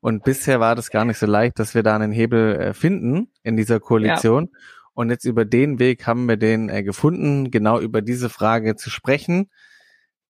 Und 0.00 0.24
bisher 0.24 0.60
war 0.60 0.74
das 0.74 0.90
gar 0.90 1.04
nicht 1.04 1.18
so 1.18 1.26
leicht, 1.26 1.58
dass 1.58 1.74
wir 1.74 1.82
da 1.82 1.94
einen 1.94 2.12
Hebel 2.12 2.56
äh, 2.56 2.74
finden 2.74 3.28
in 3.42 3.56
dieser 3.56 3.80
Koalition. 3.80 4.50
Und 4.94 5.10
jetzt 5.10 5.24
über 5.24 5.44
den 5.44 5.78
Weg 5.78 6.06
haben 6.06 6.28
wir 6.28 6.36
den 6.36 6.68
äh, 6.68 6.82
gefunden, 6.82 7.50
genau 7.50 7.80
über 7.80 8.00
diese 8.02 8.28
Frage 8.28 8.76
zu 8.76 8.90
sprechen. 8.90 9.50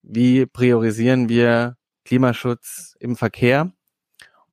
Wie 0.03 0.47
priorisieren 0.47 1.29
wir 1.29 1.77
Klimaschutz 2.05 2.97
im 2.99 3.17
Verkehr? 3.17 3.73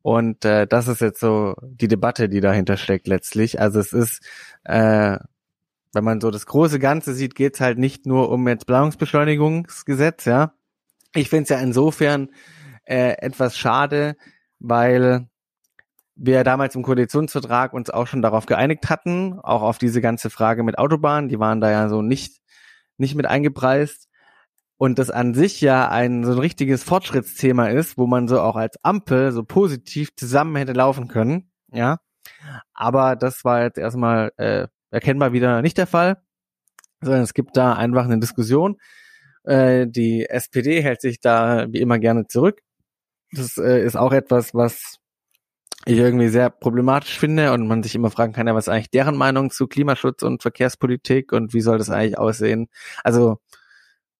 Und 0.01 0.45
äh, 0.45 0.67
das 0.67 0.87
ist 0.87 1.01
jetzt 1.01 1.19
so 1.19 1.55
die 1.61 1.87
Debatte, 1.87 2.27
die 2.27 2.41
dahinter 2.41 2.77
steckt 2.77 3.07
letztlich. 3.07 3.59
Also 3.59 3.79
es 3.79 3.93
ist, 3.93 4.21
äh, 4.63 5.17
wenn 5.93 6.03
man 6.03 6.21
so 6.21 6.31
das 6.31 6.45
große 6.45 6.79
Ganze 6.79 7.13
sieht, 7.13 7.35
geht's 7.35 7.61
halt 7.61 7.77
nicht 7.77 8.05
nur 8.05 8.29
um 8.29 8.47
jetzt 8.47 8.65
Planungsbeschleunigungsgesetz, 8.65 10.25
ja. 10.25 10.53
Ich 11.13 11.29
finde 11.29 11.43
es 11.43 11.49
ja 11.49 11.59
insofern 11.59 12.29
äh, 12.85 13.17
etwas 13.17 13.57
schade, 13.57 14.15
weil 14.59 15.27
wir 16.15 16.43
damals 16.43 16.75
im 16.75 16.83
Koalitionsvertrag 16.83 17.73
uns 17.73 17.89
auch 17.89 18.07
schon 18.07 18.21
darauf 18.21 18.45
geeinigt 18.45 18.89
hatten, 18.89 19.39
auch 19.39 19.61
auf 19.61 19.77
diese 19.77 20.01
ganze 20.01 20.29
Frage 20.29 20.63
mit 20.63 20.77
Autobahnen, 20.77 21.29
die 21.29 21.39
waren 21.39 21.61
da 21.61 21.71
ja 21.71 21.89
so 21.89 22.01
nicht, 22.01 22.41
nicht 22.97 23.15
mit 23.15 23.25
eingepreist. 23.25 24.07
Und 24.77 24.97
das 24.99 25.11
an 25.11 25.33
sich 25.33 25.61
ja 25.61 25.89
ein 25.89 26.23
so 26.23 26.31
ein 26.31 26.39
richtiges 26.39 26.83
Fortschrittsthema 26.83 27.67
ist, 27.67 27.97
wo 27.97 28.07
man 28.07 28.27
so 28.27 28.41
auch 28.41 28.55
als 28.55 28.83
Ampel 28.83 29.31
so 29.31 29.43
positiv 29.43 30.15
zusammen 30.15 30.55
hätte 30.55 30.73
laufen 30.73 31.07
können, 31.07 31.51
ja. 31.71 31.97
Aber 32.73 33.15
das 33.15 33.45
war 33.45 33.63
jetzt 33.63 33.77
erstmal 33.77 34.31
äh, 34.37 34.67
erkennbar 34.89 35.33
wieder 35.33 35.61
nicht 35.61 35.77
der 35.77 35.87
Fall, 35.87 36.21
sondern 37.01 37.21
es 37.21 37.33
gibt 37.33 37.57
da 37.57 37.73
einfach 37.73 38.05
eine 38.05 38.19
Diskussion. 38.19 38.77
Äh, 39.43 39.87
die 39.87 40.29
SPD 40.29 40.81
hält 40.81 41.01
sich 41.01 41.19
da 41.19 41.67
wie 41.69 41.81
immer 41.81 41.99
gerne 41.99 42.27
zurück. 42.27 42.61
Das 43.31 43.57
äh, 43.57 43.83
ist 43.83 43.95
auch 43.95 44.11
etwas, 44.11 44.53
was 44.53 44.99
ich 45.85 45.97
irgendwie 45.97 46.27
sehr 46.27 46.49
problematisch 46.49 47.17
finde 47.17 47.53
und 47.53 47.67
man 47.67 47.81
sich 47.81 47.95
immer 47.95 48.11
fragen 48.11 48.33
kann, 48.33 48.47
ja, 48.47 48.53
was 48.53 48.67
ist 48.67 48.73
eigentlich 48.73 48.91
deren 48.91 49.17
Meinung 49.17 49.49
zu 49.49 49.67
Klimaschutz 49.67 50.21
und 50.21 50.41
Verkehrspolitik 50.41 51.31
und 51.31 51.53
wie 51.53 51.61
soll 51.61 51.79
das 51.79 51.89
eigentlich 51.89 52.19
aussehen? 52.19 52.69
Also, 53.03 53.39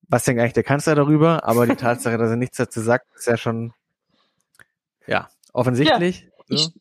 was 0.08 0.26
denkt 0.26 0.42
eigentlich 0.42 0.54
der 0.54 0.64
Kanzler 0.64 0.96
darüber? 0.96 1.44
Aber 1.46 1.68
die 1.68 1.76
Tatsache, 1.78 2.18
dass 2.18 2.32
er 2.32 2.38
nichts 2.38 2.58
dazu 2.58 2.82
sagt, 2.82 3.06
ist 3.16 3.28
ja 3.28 3.38
schon, 3.38 3.74
ja, 5.06 5.30
offensichtlich. 5.54 6.28
Ich, 6.48 6.64
so. 6.64 6.72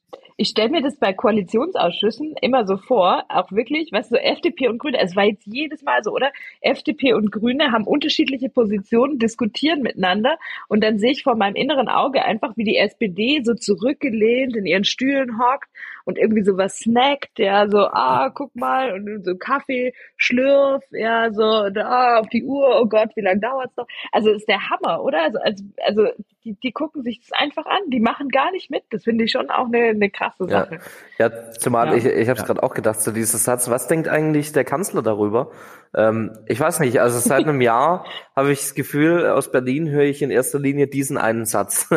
Ich 0.40 0.48
stelle 0.48 0.70
mir 0.70 0.80
das 0.80 0.96
bei 0.96 1.12
Koalitionsausschüssen 1.12 2.34
immer 2.40 2.66
so 2.66 2.78
vor, 2.78 3.24
auch 3.28 3.52
wirklich, 3.52 3.92
weißt 3.92 4.10
du, 4.10 4.14
so 4.14 4.22
FDP 4.22 4.68
und 4.68 4.78
Grüne, 4.78 4.98
es 4.98 5.14
war 5.14 5.24
jetzt 5.24 5.46
jedes 5.46 5.82
Mal 5.82 6.02
so, 6.02 6.12
oder? 6.12 6.32
FDP 6.62 7.12
und 7.12 7.30
Grüne 7.30 7.72
haben 7.72 7.84
unterschiedliche 7.86 8.48
Positionen, 8.48 9.18
diskutieren 9.18 9.82
miteinander 9.82 10.38
und 10.68 10.82
dann 10.82 10.98
sehe 10.98 11.10
ich 11.10 11.24
vor 11.24 11.36
meinem 11.36 11.56
inneren 11.56 11.88
Auge 11.88 12.24
einfach, 12.24 12.56
wie 12.56 12.64
die 12.64 12.78
SPD 12.78 13.42
so 13.44 13.52
zurückgelehnt 13.52 14.56
in 14.56 14.64
ihren 14.64 14.84
Stühlen 14.84 15.38
hockt 15.38 15.68
und 16.04 16.18
irgendwie 16.18 16.42
so 16.44 16.56
was 16.56 16.78
snackt, 16.78 17.38
ja, 17.38 17.68
so, 17.68 17.78
ah, 17.78 18.30
guck 18.34 18.54
mal, 18.56 18.92
und 18.92 19.24
so 19.24 19.36
Kaffee, 19.36 19.92
Schlürf, 20.16 20.82
ja, 20.90 21.32
so, 21.32 21.70
da 21.70 22.18
auf 22.20 22.28
die 22.28 22.44
Uhr, 22.44 22.80
oh 22.80 22.86
Gott, 22.86 23.10
wie 23.16 23.20
lange 23.22 23.40
dauert's 23.40 23.76
noch? 23.76 23.86
Also 24.12 24.30
ist 24.30 24.48
der 24.48 24.70
Hammer, 24.70 25.02
oder? 25.02 25.22
Also, 25.22 25.38
also, 25.42 25.64
also 25.84 26.06
die, 26.44 26.54
die 26.54 26.72
gucken 26.72 27.02
sich 27.02 27.20
das 27.20 27.38
einfach 27.38 27.66
an, 27.66 27.80
die 27.88 28.00
machen 28.00 28.28
gar 28.30 28.50
nicht 28.52 28.70
mit. 28.70 28.82
Das 28.90 29.04
finde 29.04 29.24
ich 29.24 29.30
schon 29.32 29.50
auch 29.50 29.66
eine, 29.66 29.88
eine 29.90 30.10
krasse 30.10 30.44
Ja. 30.48 30.60
Sache. 30.64 30.78
Ja, 31.18 31.50
zumal 31.52 31.88
Ja. 31.88 31.94
ich, 31.94 32.04
ich 32.06 32.28
habe 32.28 32.32
es 32.32 32.38
Ja. 32.40 32.46
gerade 32.46 32.62
auch 32.62 32.72
gedacht 32.74 33.00
zu 33.00 33.12
diesem 33.12 33.38
Satz. 33.38 33.68
Was 33.68 33.88
denkt 33.88 34.08
eigentlich 34.08 34.52
der 34.52 34.64
Kanzler 34.64 35.02
darüber? 35.02 35.50
Ähm, 35.94 36.36
ich 36.46 36.60
weiß 36.60 36.80
nicht. 36.80 37.00
Also 37.00 37.18
seit 37.18 37.44
einem 37.46 37.60
Jahr 37.60 38.04
habe 38.36 38.52
ich 38.52 38.60
das 38.60 38.74
Gefühl, 38.74 39.26
aus 39.26 39.50
Berlin 39.50 39.88
höre 39.88 40.04
ich 40.04 40.22
in 40.22 40.30
erster 40.30 40.58
Linie 40.58 40.86
diesen 40.86 41.18
einen 41.18 41.46
Satz. 41.46 41.88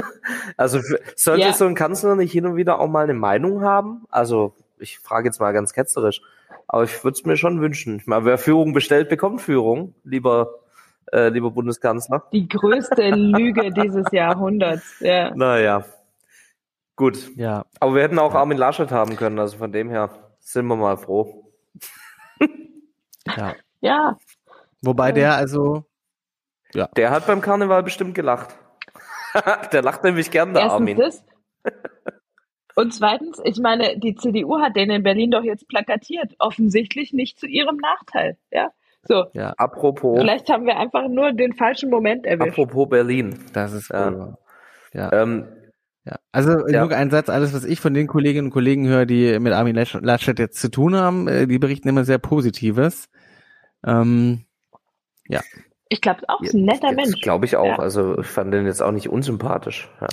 also 0.56 0.80
sollte 1.14 1.42
Ja. 1.46 1.52
so 1.52 1.64
ein 1.66 1.74
Kanzler 1.74 2.16
nicht 2.16 2.32
hin 2.32 2.46
und 2.46 2.56
wieder 2.56 2.80
auch 2.80 2.88
mal 2.88 3.04
eine 3.04 3.14
Meinung 3.14 3.62
haben? 3.62 4.04
Also 4.10 4.54
ich 4.78 4.98
frage 4.98 5.28
jetzt 5.28 5.40
mal 5.40 5.52
ganz 5.52 5.72
ketzerisch, 5.72 6.20
aber 6.66 6.84
ich 6.84 7.04
würde 7.04 7.14
es 7.14 7.24
mir 7.24 7.36
schon 7.36 7.60
wünschen. 7.60 7.96
Ich 7.98 8.06
meine, 8.06 8.24
wer 8.24 8.38
Führung 8.38 8.72
bestellt, 8.72 9.08
bekommt 9.08 9.40
Führung, 9.40 9.94
lieber 10.04 10.50
äh, 11.12 11.28
lieber 11.28 11.52
Bundeskanzler. 11.52 12.24
Die 12.32 12.48
größte 12.48 13.10
Lüge 13.10 13.70
dieses 13.82 14.10
Jahrhunderts. 14.10 14.98
Ja. 14.98 15.32
Naja, 15.36 15.84
gut. 16.96 17.30
Ja, 17.36 17.64
Aber 17.78 17.94
wir 17.94 18.02
hätten 18.02 18.18
auch. 18.18 18.34
Armin 18.34 18.58
Laschet 18.58 18.90
haben 18.90 19.14
können, 19.16 19.38
also 19.38 19.56
von 19.56 19.70
dem 19.70 19.88
her 19.88 20.10
sind 20.40 20.66
wir 20.66 20.74
mal 20.74 20.96
froh. 20.96 21.45
Ja. 23.36 23.54
ja, 23.80 24.16
Wobei 24.82 25.12
der 25.12 25.34
also, 25.34 25.84
Der 26.96 27.10
hat 27.10 27.26
beim 27.26 27.40
Karneval 27.40 27.82
bestimmt 27.82 28.14
gelacht. 28.14 28.54
der 29.72 29.82
lacht 29.82 30.04
nämlich 30.04 30.30
gern, 30.30 30.52
der 30.54 30.62
erstens 30.64 30.74
Armin. 30.80 30.96
das. 30.98 31.24
Und 32.74 32.92
zweitens, 32.92 33.40
ich 33.44 33.58
meine, 33.58 33.98
die 33.98 34.14
CDU 34.14 34.60
hat 34.60 34.76
den 34.76 34.90
in 34.90 35.02
Berlin 35.02 35.30
doch 35.30 35.42
jetzt 35.42 35.66
plakatiert. 35.66 36.34
Offensichtlich 36.38 37.12
nicht 37.14 37.38
zu 37.38 37.46
ihrem 37.46 37.76
Nachteil. 37.78 38.36
Ja. 38.50 38.70
So, 39.02 39.24
ja, 39.32 39.54
Apropos, 39.56 40.18
vielleicht 40.18 40.50
haben 40.50 40.66
wir 40.66 40.76
einfach 40.76 41.08
nur 41.08 41.32
den 41.32 41.54
falschen 41.54 41.90
Moment 41.90 42.26
erwischt. 42.26 42.50
apropos 42.58 42.88
Berlin. 42.88 43.38
das 43.52 43.72
ist 43.72 43.90
Ja. 43.90 44.10
wohl 44.12 44.18
wahr. 44.18 44.38
Ja. 44.92 45.12
Ähm, 45.12 45.48
Ja, 46.08 46.16
also 46.30 46.68
Ja. 46.68 46.86
nur 46.86 46.96
ein 46.96 47.10
Satz, 47.10 47.28
alles 47.28 47.52
was 47.52 47.64
ich 47.64 47.80
von 47.80 47.92
den 47.92 48.06
Kolleginnen 48.06 48.46
und 48.46 48.52
Kollegen 48.52 48.86
höre, 48.86 49.06
die 49.06 49.38
mit 49.40 49.52
Armin 49.52 49.74
Lasch- 49.76 49.98
Laschet 50.00 50.38
jetzt 50.38 50.60
zu 50.60 50.70
tun 50.70 50.94
haben, 50.94 51.26
äh, 51.26 51.46
die 51.48 51.58
berichten 51.58 51.88
immer 51.88 52.04
sehr 52.04 52.18
Positives. 52.18 53.08
Ähm, 53.84 54.44
Ich 55.88 56.00
glaube 56.00 56.22
auch, 56.28 56.40
ist 56.42 56.54
ein 56.54 56.64
netter 56.64 56.88
jetzt 56.88 56.96
Mensch. 56.96 57.20
glaube 57.20 57.44
ich 57.44 57.56
auch. 57.56 57.64
Ja. 57.66 57.78
Also 57.78 58.18
ich 58.18 58.26
fand 58.26 58.52
den 58.52 58.66
jetzt 58.66 58.82
auch 58.82 58.90
nicht 58.92 59.08
unsympathisch. 59.08 59.88
Ja. 60.00 60.08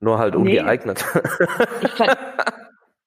Nur 0.00 0.18
halt 0.18 0.34
Nee. 0.34 0.40
ungeeignet. 0.40 1.04
Ich 1.82 1.90
fand, 1.90 2.16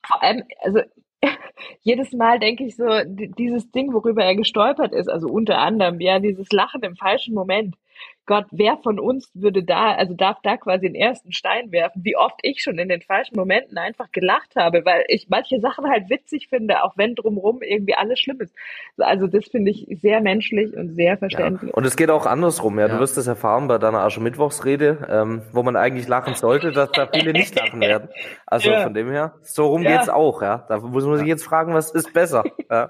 vor 0.06 0.22
allem, 0.24 0.44
also 0.64 0.80
jedes 1.82 2.12
Mal 2.14 2.40
denke 2.40 2.66
ich 2.66 2.76
so, 2.76 2.86
di- 3.06 3.32
dieses 3.38 3.72
Ding, 3.72 3.94
worüber 3.94 4.24
er 4.24 4.36
gestolpert 4.36 4.94
ist, 4.94 5.10
also 5.10 5.28
unter 5.28 5.58
anderem, 5.60 6.00
ja, 6.02 6.20
dieses 6.20 6.52
Lachen 6.52 6.82
im 6.84 6.96
falschen 6.96 7.34
Moment. 7.34 7.76
Gott, 8.26 8.46
wer 8.52 8.78
von 8.78 9.00
uns 9.00 9.30
würde 9.36 9.64
da, 9.64 9.92
also 9.92 10.16
darf 10.16 10.38
da 10.42 10.58
quasi 10.58 10.88
den 10.88 10.96
ersten 10.96 11.32
Stein 11.32 11.72
werfen? 11.72 12.04
Wie 12.04 12.18
oft 12.18 12.40
ich 12.42 12.62
schon 12.62 12.80
in 12.80 12.90
den 12.90 13.02
falschen 13.02 13.36
Momenten 13.36 13.78
einfach 13.78 14.12
gelacht 14.12 14.56
habe, 14.56 14.84
weil 14.84 15.04
ich 15.08 15.28
manche 15.30 15.60
Sachen 15.60 15.88
halt 15.88 16.10
witzig 16.10 16.48
finde, 16.50 16.84
auch 16.84 16.94
wenn 16.98 17.14
drumherum 17.14 17.62
irgendwie 17.62 17.94
alles 17.94 18.20
schlimm 18.20 18.42
ist. 18.42 18.54
Also 18.98 19.28
das 19.28 19.46
finde 19.48 19.72
ich 19.72 19.88
sehr 20.02 20.22
menschlich 20.22 20.76
und 20.76 20.96
sehr 20.96 21.18
verständlich. 21.18 21.70
Ja. 21.70 21.76
Und 21.76 21.86
es 21.86 21.96
geht 21.96 22.10
auch 22.10 22.26
andersrum, 22.26 22.80
ja. 22.80 22.88
Du 22.88 23.00
wirst 23.00 23.16
das 23.18 23.28
erfahren 23.28 23.68
bei 23.68 23.78
deiner 23.78 24.00
Aschermittwochsrede, 24.00 25.08
ähm, 25.10 25.42
wo 25.52 25.62
man 25.62 25.76
eigentlich 25.76 26.08
lachen 26.08 26.34
sollte, 26.34 26.72
dass 26.72 26.92
da 26.92 27.08
viele 27.08 27.32
nicht 27.32 27.56
lachen 27.56 27.80
werden. 27.80 28.10
Also 28.48 28.72
ja. 28.72 28.84
von 28.84 28.94
dem 28.94 29.12
her, 29.12 29.36
so 29.44 29.68
rum 29.68 29.84
geht's 29.84 30.10
auch, 30.10 30.42
ja. 30.42 30.66
Da 30.68 30.80
muss 30.80 31.06
man 31.06 31.18
sich 31.18 31.28
jetzt 31.28 31.44
fragen, 31.44 31.74
was 31.74 31.92
ist 31.92 32.12
besser. 32.14 32.44
Ja. 32.70 32.90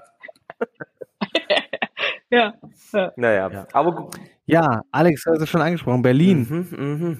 ja. 2.36 2.54
ja. 2.92 3.12
Naja, 3.16 3.50
ja. 3.50 3.66
aber 3.72 4.10
ja, 4.44 4.82
Alex, 4.92 5.24
hast 5.26 5.40
du 5.40 5.46
schon 5.46 5.60
angesprochen, 5.60 6.02
Berlin. 6.02 6.46
Mhm, 6.48 7.08
mh. 7.08 7.16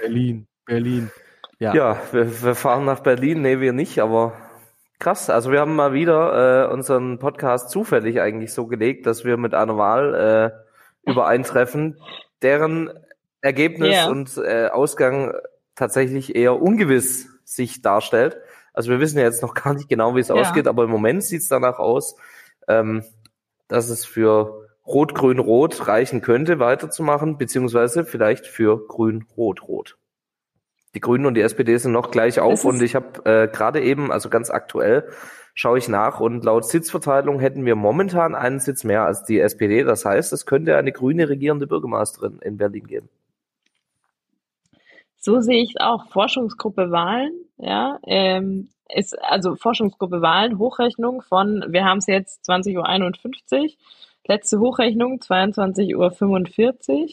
Berlin, 0.00 0.46
Berlin. 0.64 1.10
Ja, 1.58 1.74
ja 1.74 1.98
wir, 2.12 2.42
wir, 2.42 2.54
fahren 2.54 2.84
nach 2.84 3.00
Berlin, 3.00 3.42
nee, 3.42 3.58
wir 3.58 3.72
nicht, 3.72 3.98
aber 3.98 4.34
krass. 5.00 5.28
Also 5.28 5.50
wir 5.50 5.60
haben 5.60 5.74
mal 5.74 5.92
wieder 5.92 6.68
äh, 6.68 6.72
unseren 6.72 7.18
Podcast 7.18 7.70
zufällig 7.70 8.20
eigentlich 8.20 8.52
so 8.52 8.66
gelegt, 8.66 9.06
dass 9.06 9.24
wir 9.24 9.36
mit 9.36 9.54
einer 9.54 9.76
Wahl 9.76 10.14
äh, 11.04 11.10
übereintreffen, 11.10 11.98
deren 12.42 12.90
Ergebnis 13.40 13.94
yeah. 13.94 14.08
und 14.08 14.36
äh, 14.38 14.68
Ausgang 14.68 15.32
tatsächlich 15.74 16.36
eher 16.36 16.60
ungewiss 16.60 17.28
sich 17.44 17.82
darstellt. 17.82 18.36
Also 18.72 18.90
wir 18.90 19.00
wissen 19.00 19.18
ja 19.18 19.24
jetzt 19.24 19.42
noch 19.42 19.54
gar 19.64 19.74
nicht 19.74 19.88
genau, 19.88 20.14
wie 20.14 20.20
es 20.20 20.28
ja. 20.28 20.36
ausgeht, 20.36 20.68
aber 20.68 20.84
im 20.84 20.90
Moment 20.90 21.24
sieht 21.24 21.40
es 21.40 21.48
danach 21.48 21.78
aus, 21.78 22.16
ähm, 22.68 23.02
dass 23.68 23.90
es 23.90 24.04
für 24.04 24.66
Rot-Grün-Rot 24.86 25.86
reichen 25.86 26.22
könnte, 26.22 26.58
weiterzumachen, 26.58 27.36
beziehungsweise 27.36 28.04
vielleicht 28.04 28.46
für 28.46 28.86
Grün-Rot-Rot. 28.88 29.98
Die 30.94 31.00
Grünen 31.00 31.26
und 31.26 31.34
die 31.34 31.42
SPD 31.42 31.76
sind 31.76 31.92
noch 31.92 32.10
gleich 32.10 32.40
auf 32.40 32.64
und 32.64 32.82
ich 32.82 32.94
habe 32.94 33.24
äh, 33.24 33.48
gerade 33.48 33.82
eben, 33.82 34.10
also 34.10 34.30
ganz 34.30 34.50
aktuell, 34.50 35.06
schaue 35.52 35.76
ich 35.78 35.88
nach 35.88 36.20
und 36.20 36.44
laut 36.44 36.64
Sitzverteilung 36.64 37.40
hätten 37.40 37.66
wir 37.66 37.74
momentan 37.74 38.34
einen 38.34 38.60
Sitz 38.60 38.84
mehr 38.84 39.04
als 39.04 39.24
die 39.24 39.40
SPD. 39.40 39.84
Das 39.84 40.04
heißt, 40.04 40.32
es 40.32 40.46
könnte 40.46 40.76
eine 40.76 40.92
grüne 40.92 41.28
regierende 41.28 41.66
Bürgermeisterin 41.66 42.38
in 42.38 42.56
Berlin 42.56 42.86
geben. 42.86 43.08
So 45.16 45.40
sehe 45.40 45.62
ich 45.62 45.70
es 45.70 45.80
auch. 45.80 46.08
Forschungsgruppe 46.08 46.90
Wahlen, 46.90 47.32
ja, 47.58 47.98
ähm, 48.06 48.68
ist 48.88 49.20
also 49.22 49.56
Forschungsgruppe 49.56 50.22
Wahlen, 50.22 50.58
Hochrechnung 50.58 51.22
von, 51.22 51.64
wir 51.68 51.84
haben 51.84 51.98
es 51.98 52.06
jetzt 52.06 52.48
20.51 52.48 52.76
Uhr, 52.76 53.70
letzte 54.26 54.58
Hochrechnung 54.60 55.18
22.45 55.18 55.96
Uhr, 55.96 57.08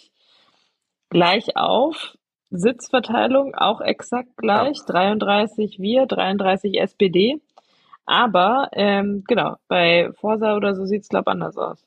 gleich 1.09 1.55
auf, 1.57 2.17
Sitzverteilung 2.51 3.55
auch 3.55 3.82
exakt 3.82 4.38
gleich, 4.38 4.78
ja. 4.78 4.93
33 4.93 5.80
wir, 5.80 6.05
33 6.05 6.80
SPD, 6.80 7.41
aber 8.05 8.69
ähm, 8.73 9.23
genau, 9.28 9.55
bei 9.67 10.11
Forsa 10.13 10.55
oder 10.55 10.76
so 10.76 10.86
sieht 10.86 11.01
es 11.03 11.09
glaube 11.09 11.32
anders 11.32 11.57
aus. 11.57 11.86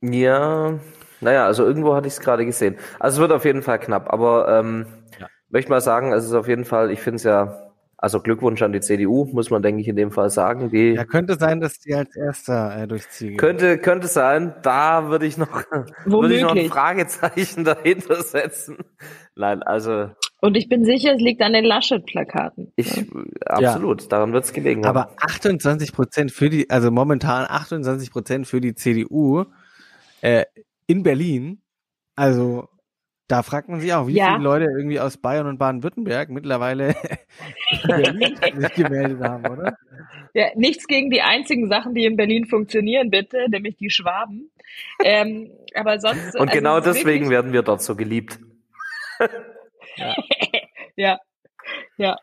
Ja, 0.00 0.78
naja, 1.20 1.46
also 1.46 1.64
irgendwo 1.64 1.94
hatte 1.94 2.06
ich 2.06 2.14
es 2.14 2.20
gerade 2.20 2.44
gesehen. 2.44 2.76
Also 3.00 3.16
es 3.16 3.20
wird 3.20 3.32
auf 3.32 3.44
jeden 3.44 3.62
Fall 3.62 3.80
knapp, 3.80 4.12
aber 4.12 4.48
ähm, 4.48 4.86
ja. 5.18 5.26
möchte 5.48 5.70
mal 5.70 5.80
sagen, 5.80 6.12
es 6.12 6.24
ist 6.24 6.34
auf 6.34 6.46
jeden 6.46 6.64
Fall, 6.64 6.92
ich 6.92 7.00
finde 7.00 7.16
es 7.16 7.24
ja 7.24 7.67
also 8.00 8.20
Glückwunsch 8.20 8.62
an 8.62 8.72
die 8.72 8.78
CDU, 8.78 9.28
muss 9.32 9.50
man, 9.50 9.60
denke 9.60 9.80
ich, 9.80 9.88
in 9.88 9.96
dem 9.96 10.12
Fall 10.12 10.30
sagen. 10.30 10.70
Die 10.70 10.94
ja, 10.94 11.04
könnte 11.04 11.36
sein, 11.36 11.60
dass 11.60 11.80
die 11.80 11.96
als 11.96 12.14
erster 12.14 12.82
äh, 12.82 12.86
durchziehen. 12.86 13.36
Könnte, 13.36 13.76
könnte 13.76 14.06
sein. 14.06 14.54
Da 14.62 15.08
würde 15.08 15.26
ich 15.26 15.36
noch, 15.36 15.48
würde 16.04 16.36
ich 16.36 16.42
noch 16.42 16.54
ein 16.54 16.68
Fragezeichen 16.68 17.64
dahinter 17.64 18.22
setzen. 18.22 18.78
Nein, 19.34 19.64
also. 19.64 20.10
Und 20.40 20.56
ich 20.56 20.68
bin 20.68 20.84
sicher, 20.84 21.12
es 21.12 21.20
liegt 21.20 21.42
an 21.42 21.52
den 21.52 21.64
Laschet-Plakaten. 21.64 22.72
Ich, 22.76 23.04
absolut. 23.44 24.02
Ja. 24.02 24.08
Daran 24.08 24.32
wird 24.32 24.44
es 24.44 24.52
gelegen 24.52 24.86
haben. 24.86 24.96
Aber 24.96 25.16
28 25.20 25.92
Prozent 25.92 26.30
für 26.30 26.50
die, 26.50 26.70
also 26.70 26.92
momentan 26.92 27.46
28 27.48 28.12
Prozent 28.12 28.46
für 28.46 28.60
die 28.60 28.76
CDU 28.76 29.44
äh, 30.20 30.44
in 30.86 31.02
Berlin. 31.02 31.62
Also 32.14 32.68
da 33.28 33.42
fragt 33.42 33.68
man 33.68 33.80
sich 33.80 33.92
auch, 33.92 34.06
wie 34.06 34.14
ja. 34.14 34.32
viele 34.32 34.42
Leute 34.42 34.64
irgendwie 34.64 34.98
aus 34.98 35.18
Bayern 35.18 35.46
und 35.46 35.58
Baden-Württemberg 35.58 36.30
mittlerweile 36.30 36.94
sich 37.70 38.74
gemeldet 38.74 39.22
haben, 39.22 39.46
oder? 39.46 39.76
Ja, 40.32 40.46
nichts 40.56 40.86
gegen 40.86 41.10
die 41.10 41.20
einzigen 41.20 41.68
Sachen, 41.68 41.94
die 41.94 42.06
in 42.06 42.16
Berlin 42.16 42.46
funktionieren, 42.46 43.10
bitte, 43.10 43.46
nämlich 43.50 43.76
die 43.76 43.90
Schwaben. 43.90 44.50
Ähm, 45.04 45.50
aber 45.74 46.00
sonst. 46.00 46.34
Und 46.34 46.48
also 46.48 46.54
genau 46.54 46.80
deswegen 46.80 47.28
werden 47.28 47.52
wir 47.52 47.62
dort 47.62 47.82
so 47.82 47.96
geliebt. 47.96 48.38
ja. 49.96 50.16
ja, 50.96 51.18
ja. 51.98 52.16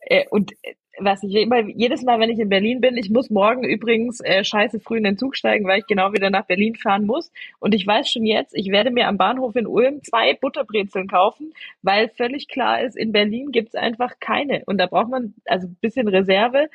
Äh, 0.00 0.24
und 0.30 0.52
was 1.00 1.22
ich 1.22 1.34
immer, 1.34 1.60
jedes 1.60 2.02
Mal, 2.02 2.20
wenn 2.20 2.30
ich 2.30 2.38
in 2.38 2.48
Berlin 2.48 2.80
bin, 2.80 2.96
ich 2.96 3.10
muss 3.10 3.30
morgen 3.30 3.64
übrigens 3.64 4.20
äh, 4.20 4.44
scheiße 4.44 4.80
früh 4.80 4.98
in 4.98 5.04
den 5.04 5.18
Zug 5.18 5.36
steigen, 5.36 5.66
weil 5.66 5.80
ich 5.80 5.86
genau 5.86 6.12
wieder 6.12 6.30
nach 6.30 6.46
Berlin 6.46 6.74
fahren 6.74 7.06
muss. 7.06 7.32
Und 7.58 7.74
ich 7.74 7.86
weiß 7.86 8.10
schon 8.10 8.24
jetzt, 8.24 8.54
ich 8.54 8.70
werde 8.70 8.90
mir 8.90 9.08
am 9.08 9.16
Bahnhof 9.16 9.56
in 9.56 9.66
Ulm 9.66 10.02
zwei 10.02 10.34
Butterbrezeln 10.34 11.08
kaufen, 11.08 11.52
weil 11.82 12.08
völlig 12.08 12.48
klar 12.48 12.82
ist, 12.82 12.96
in 12.96 13.12
Berlin 13.12 13.52
gibt's 13.52 13.74
einfach 13.74 14.18
keine. 14.20 14.62
Und 14.66 14.78
da 14.78 14.86
braucht 14.86 15.08
man 15.08 15.34
also 15.44 15.68
ein 15.68 15.76
bisschen 15.80 16.08
Reserve. 16.08 16.68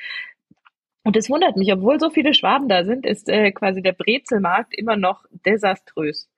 Und 1.03 1.15
das 1.15 1.29
wundert 1.29 1.57
mich, 1.57 1.71
obwohl 1.73 1.99
so 1.99 2.09
viele 2.09 2.33
Schwaben 2.33 2.69
da 2.69 2.85
sind, 2.85 3.05
ist 3.05 3.27
äh, 3.29 3.51
quasi 3.51 3.81
der 3.81 3.93
Brezelmarkt 3.93 4.73
immer 4.73 4.95
noch 4.95 5.25
desaströs. 5.45 6.29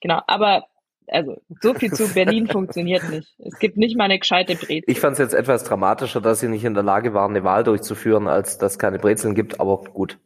Genau, 0.00 0.20
aber 0.26 0.66
also 1.10 1.40
so 1.60 1.74
viel 1.74 1.92
zu 1.92 2.12
Berlin 2.12 2.46
funktioniert 2.52 3.08
nicht. 3.10 3.34
Es 3.38 3.58
gibt 3.58 3.76
nicht 3.76 3.96
mal 3.96 4.04
eine 4.04 4.18
gescheite 4.18 4.54
Brezel. 4.54 4.84
Ich 4.86 5.00
fand 5.00 5.14
es 5.14 5.18
jetzt 5.18 5.34
etwas 5.34 5.64
dramatischer, 5.64 6.20
dass 6.20 6.40
sie 6.40 6.48
nicht 6.48 6.64
in 6.64 6.74
der 6.74 6.82
Lage 6.82 7.14
waren, 7.14 7.32
eine 7.32 7.44
Wahl 7.44 7.64
durchzuführen, 7.64 8.28
als 8.28 8.58
dass 8.58 8.72
es 8.72 8.78
keine 8.78 8.98
Brezeln 8.98 9.34
gibt, 9.34 9.60
aber 9.60 9.82
gut. 9.82 10.18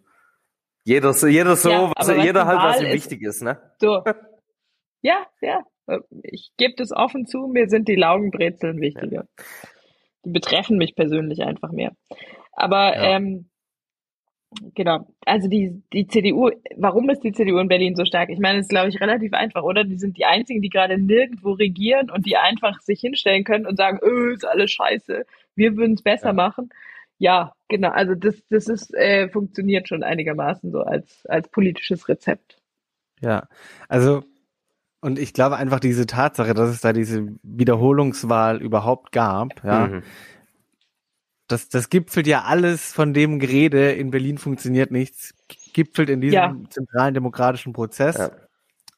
Jeder, 0.85 1.13
jeder 1.27 1.57
so, 1.57 1.71
ja, 1.71 1.93
was, 1.97 2.09
jeder 2.09 2.47
halt, 2.47 2.59
was 2.59 2.81
ihm 2.83 2.93
wichtig 2.93 3.23
ist, 3.23 3.43
ne? 3.43 3.59
So. 3.81 4.03
Ja, 5.07 5.27
ja. 5.43 5.61
Ich 6.23 6.53
gebe 6.57 6.73
das 6.79 6.91
offen 6.91 7.27
zu, 7.27 7.47
mir 7.47 7.69
sind 7.69 7.89
die 7.89 7.95
Laugenbrezeln 7.95 8.81
wichtiger. 8.81 9.27
Ja. 9.39 9.45
Die 10.25 10.31
betreffen 10.31 10.79
mich 10.79 10.95
persönlich 10.95 11.43
einfach 11.43 11.73
mehr. 11.73 11.93
Aber 12.53 12.97
ja. 12.97 13.17
ähm, 13.17 13.51
Genau. 14.75 15.07
Also 15.27 15.49
die, 15.49 15.83
die 15.93 16.07
CDU, 16.07 16.51
warum 16.77 17.09
ist 17.11 17.21
die 17.21 17.33
CDU 17.33 17.59
in 17.59 17.69
Berlin 17.69 17.97
so 17.97 18.05
stark? 18.05 18.31
Ich 18.31 18.39
meine, 18.39 18.59
es 18.59 18.67
ist, 18.67 18.71
glaube 18.71 18.89
ich, 18.89 19.01
relativ 19.01 19.33
einfach, 19.33 19.63
oder? 19.63 19.85
Die 19.85 19.97
sind 19.97 20.17
die 20.17 20.25
einzigen, 20.25 20.63
die 20.63 20.69
gerade 20.69 20.99
nirgendwo 20.99 21.53
regieren 21.53 22.11
und 22.11 22.27
die 22.27 22.37
einfach 22.37 22.81
sich 22.81 23.01
hinstellen 23.01 23.45
können 23.45 23.67
und 23.67 23.77
sagen, 23.77 23.99
öh, 24.03 24.35
ist 24.35 24.47
alles 24.47 24.71
scheiße, 24.73 25.25
wir 25.55 25.77
würden 25.77 25.95
es 25.95 26.03
besser 26.03 26.29
ja. 26.29 26.33
machen. 26.33 26.71
Ja, 27.19 27.53
genau. 27.69 27.91
Also 27.91 28.15
das, 28.15 28.43
das 28.51 28.69
ist, 28.69 28.95
äh, 28.95 29.29
funktioniert 29.29 29.89
schon 29.89 30.03
einigermaßen 30.03 30.71
so 30.71 30.81
als, 30.81 31.25
als 31.27 31.49
politisches 31.49 32.09
Rezept. 32.09 32.59
Ja, 33.21 33.49
also 33.89 34.23
und 35.01 35.19
ich 35.19 35.35
glaube 35.35 35.57
einfach 35.57 35.81
diese 35.81 36.07
Tatsache, 36.07 36.55
dass 36.55 36.71
es 36.71 36.81
da 36.81 36.93
diese 36.93 37.29
Wiederholungswahl 37.43 38.63
überhaupt 38.63 39.13
gab, 39.13 39.63
ja, 39.63 39.87
mhm 39.87 40.03
das, 41.47 41.69
das 41.69 41.91
gipfelt 41.91 42.27
ja 42.27 42.43
alles 42.43 42.93
von 42.93 43.13
dem 43.13 43.39
Gerede, 43.39 43.93
in 43.93 44.11
Berlin 44.11 44.39
funktioniert 44.39 44.91
nichts, 44.91 45.35
gipfelt 45.73 46.09
in 46.09 46.21
diesem 46.21 46.35
ja. 46.35 46.57
zentralen 46.71 47.15
demokratischen 47.15 47.73
Prozess. 47.73 48.17
Ja. 48.17 48.31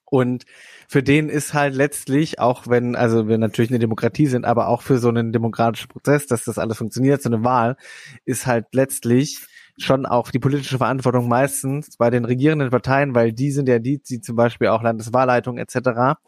Und 0.08 0.44
für 0.88 1.02
den 1.02 1.28
ist 1.28 1.52
halt 1.52 1.74
letztlich, 1.74 2.38
auch 2.38 2.68
wenn, 2.68 2.94
also 2.94 3.26
wir 3.26 3.38
natürlich 3.38 3.70
eine 3.70 3.80
Demokratie 3.80 4.28
sind, 4.28 4.44
aber 4.44 4.68
auch 4.68 4.82
für 4.82 4.98
so 4.98 5.08
einen 5.08 5.32
demokratischen 5.32 5.88
Prozess, 5.88 6.28
dass 6.28 6.44
das 6.44 6.58
alles 6.58 6.78
funktioniert, 6.78 7.20
so 7.22 7.28
eine 7.28 7.42
Wahl, 7.42 7.76
ist 8.24 8.46
halt 8.46 8.66
letztlich 8.72 9.44
schon 9.78 10.06
auch 10.06 10.30
die 10.30 10.38
politische 10.38 10.78
Verantwortung 10.78 11.28
meistens 11.28 11.96
bei 11.96 12.08
den 12.10 12.24
regierenden 12.24 12.70
Parteien, 12.70 13.14
weil 13.14 13.32
die 13.32 13.50
sind 13.50 13.68
ja 13.68 13.80
die, 13.80 13.98
die 13.98 14.20
zum 14.20 14.36
Beispiel 14.36 14.68
auch 14.68 14.82
Landeswahlleitung 14.82 15.58
etc. 15.58 16.18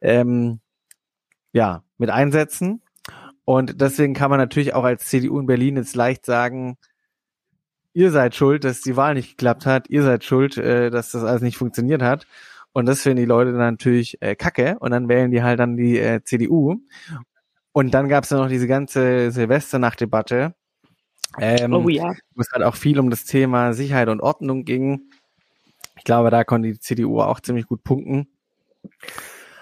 Ähm, 0.00 0.60
ja, 1.52 1.84
mit 1.96 2.10
einsetzen. 2.10 2.82
Und 3.46 3.80
deswegen 3.80 4.12
kann 4.12 4.28
man 4.28 4.40
natürlich 4.40 4.74
auch 4.74 4.82
als 4.82 5.06
CDU 5.06 5.38
in 5.38 5.46
Berlin 5.46 5.76
jetzt 5.76 5.94
leicht 5.94 6.26
sagen, 6.26 6.76
ihr 7.94 8.10
seid 8.10 8.34
schuld, 8.34 8.64
dass 8.64 8.80
die 8.80 8.96
Wahl 8.96 9.14
nicht 9.14 9.30
geklappt 9.30 9.66
hat, 9.66 9.88
ihr 9.88 10.02
seid 10.02 10.24
schuld, 10.24 10.58
äh, 10.58 10.90
dass 10.90 11.12
das 11.12 11.22
alles 11.22 11.42
nicht 11.42 11.56
funktioniert 11.56 12.02
hat. 12.02 12.26
Und 12.72 12.86
das 12.86 13.02
finden 13.02 13.18
die 13.18 13.24
Leute 13.24 13.52
dann 13.52 13.60
natürlich 13.60 14.20
äh, 14.20 14.34
kacke 14.34 14.76
und 14.80 14.90
dann 14.90 15.08
wählen 15.08 15.30
die 15.30 15.44
halt 15.44 15.60
dann 15.60 15.76
die 15.76 15.96
äh, 15.96 16.22
CDU. 16.24 16.80
Und 17.70 17.94
dann 17.94 18.08
gab 18.08 18.24
es 18.24 18.30
ja 18.30 18.38
noch 18.38 18.48
diese 18.48 18.66
ganze 18.66 19.30
Silvesternachtdebatte, 19.30 20.54
ähm, 21.38 21.72
oh 21.72 21.88
ja. 21.88 22.14
wo 22.34 22.40
es 22.40 22.50
halt 22.52 22.64
auch 22.64 22.74
viel 22.74 22.98
um 22.98 23.10
das 23.10 23.24
Thema 23.24 23.74
Sicherheit 23.74 24.08
und 24.08 24.20
Ordnung 24.20 24.64
ging. 24.64 25.02
Ich 25.96 26.02
glaube, 26.02 26.30
da 26.30 26.42
konnte 26.42 26.72
die 26.72 26.80
CDU 26.80 27.20
auch 27.20 27.38
ziemlich 27.38 27.66
gut 27.66 27.84
punkten. 27.84 28.26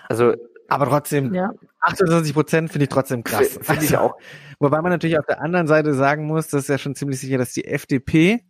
Also 0.09 0.35
aber 0.75 0.87
trotzdem, 0.87 1.33
ja. 1.35 1.51
28 1.81 2.35
Prozent 2.35 2.70
finde 2.70 2.85
ich 2.85 2.89
trotzdem 2.91 3.25
krass. 3.25 3.59
Finde 3.62 3.85
ich 3.85 3.97
auch. 3.97 4.14
Wobei 4.59 4.81
man 4.81 4.91
natürlich 4.93 5.18
auf 5.18 5.27
der 5.27 5.41
anderen 5.41 5.66
Seite 5.66 5.95
sagen 5.95 6.27
muss, 6.27 6.49
das 6.49 6.62
ist 6.62 6.68
ja 6.68 6.79
schon 6.79 6.95
ziemlich 6.95 7.20
sicher, 7.20 7.39
dass 7.39 7.53
die 7.53 7.64
FDP 7.64 8.45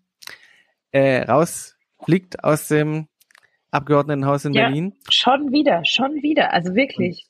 äh, 0.93 1.23
rausfliegt 1.23 2.45
aus 2.45 2.69
dem 2.69 3.09
Abgeordnetenhaus 3.71 4.45
in 4.45 4.53
Ja. 4.53 4.67
Berlin. 4.67 4.95
Schon 5.11 5.51
wieder, 5.53 5.83
schon 5.85 6.15
wieder. 6.23 6.53
Also 6.53 6.75
wirklich. 6.75 7.27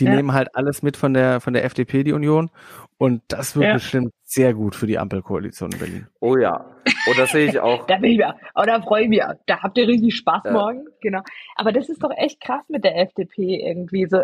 Die 0.00 0.06
Ja. 0.06 0.16
nehmen 0.16 0.32
halt 0.32 0.54
alles 0.56 0.82
mit 0.82 0.96
von 0.96 1.14
der, 1.14 1.40
von 1.40 1.52
der 1.52 1.64
FDP, 1.64 2.02
die 2.02 2.12
Union. 2.12 2.50
Und 2.98 3.22
das 3.28 3.54
wird 3.54 3.66
Ja. 3.66 3.72
bestimmt 3.74 4.12
sehr 4.24 4.52
gut 4.54 4.74
für 4.74 4.86
die 4.86 4.98
Ampelkoalition 4.98 5.72
in 5.72 5.78
Berlin. 5.78 6.06
Oh 6.20 6.36
ja. 6.36 6.64
Und 7.06 7.18
das 7.18 7.30
sehe 7.30 7.46
ich 7.48 7.58
auch. 7.60 7.86
Da 7.86 7.96
bin 7.96 8.12
ich 8.12 8.18
mir, 8.18 8.34
oh, 8.54 8.62
da 8.66 8.80
freue 8.80 9.04
ich 9.04 9.08
mich. 9.08 9.22
Da 9.46 9.62
habt 9.62 9.78
ihr 9.78 9.86
richtig 9.86 10.14
Spaß 10.16 10.42
Ja. 10.46 10.52
morgen. 10.52 10.86
Genau. 11.00 11.20
Aber 11.56 11.72
das 11.72 11.88
ist 11.88 12.02
doch 12.02 12.10
echt 12.16 12.40
krass 12.40 12.64
mit 12.68 12.84
der 12.84 12.96
FDP 12.98 13.60
irgendwie 13.66 14.06
so. 14.06 14.22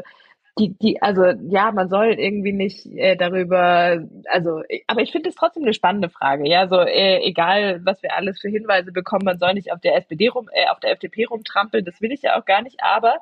Die, 0.58 0.70
die, 0.78 1.02
also 1.02 1.22
ja, 1.50 1.70
man 1.70 1.90
soll 1.90 2.14
irgendwie 2.14 2.52
nicht 2.54 2.86
äh, 2.86 3.14
darüber, 3.14 4.02
also, 4.32 4.62
aber 4.86 5.02
ich 5.02 5.12
finde 5.12 5.28
es 5.28 5.34
trotzdem 5.34 5.64
eine 5.64 5.74
spannende 5.74 6.08
Frage. 6.08 6.48
Ja, 6.48 6.66
so 6.66 6.80
äh, 6.80 7.18
egal, 7.24 7.82
was 7.84 8.02
wir 8.02 8.16
alles 8.16 8.40
für 8.40 8.48
Hinweise 8.48 8.90
bekommen, 8.90 9.26
man 9.26 9.38
soll 9.38 9.52
nicht 9.52 9.70
auf 9.70 9.80
der 9.82 9.96
SPD 9.96 10.28
rum, 10.28 10.48
äh, 10.54 10.66
auf 10.70 10.80
der 10.80 10.92
FDP 10.92 11.26
rumtrampeln. 11.26 11.84
Das 11.84 12.00
will 12.00 12.10
ich 12.10 12.22
ja 12.22 12.40
auch 12.40 12.46
gar 12.46 12.62
nicht. 12.62 12.76
Aber 12.82 13.16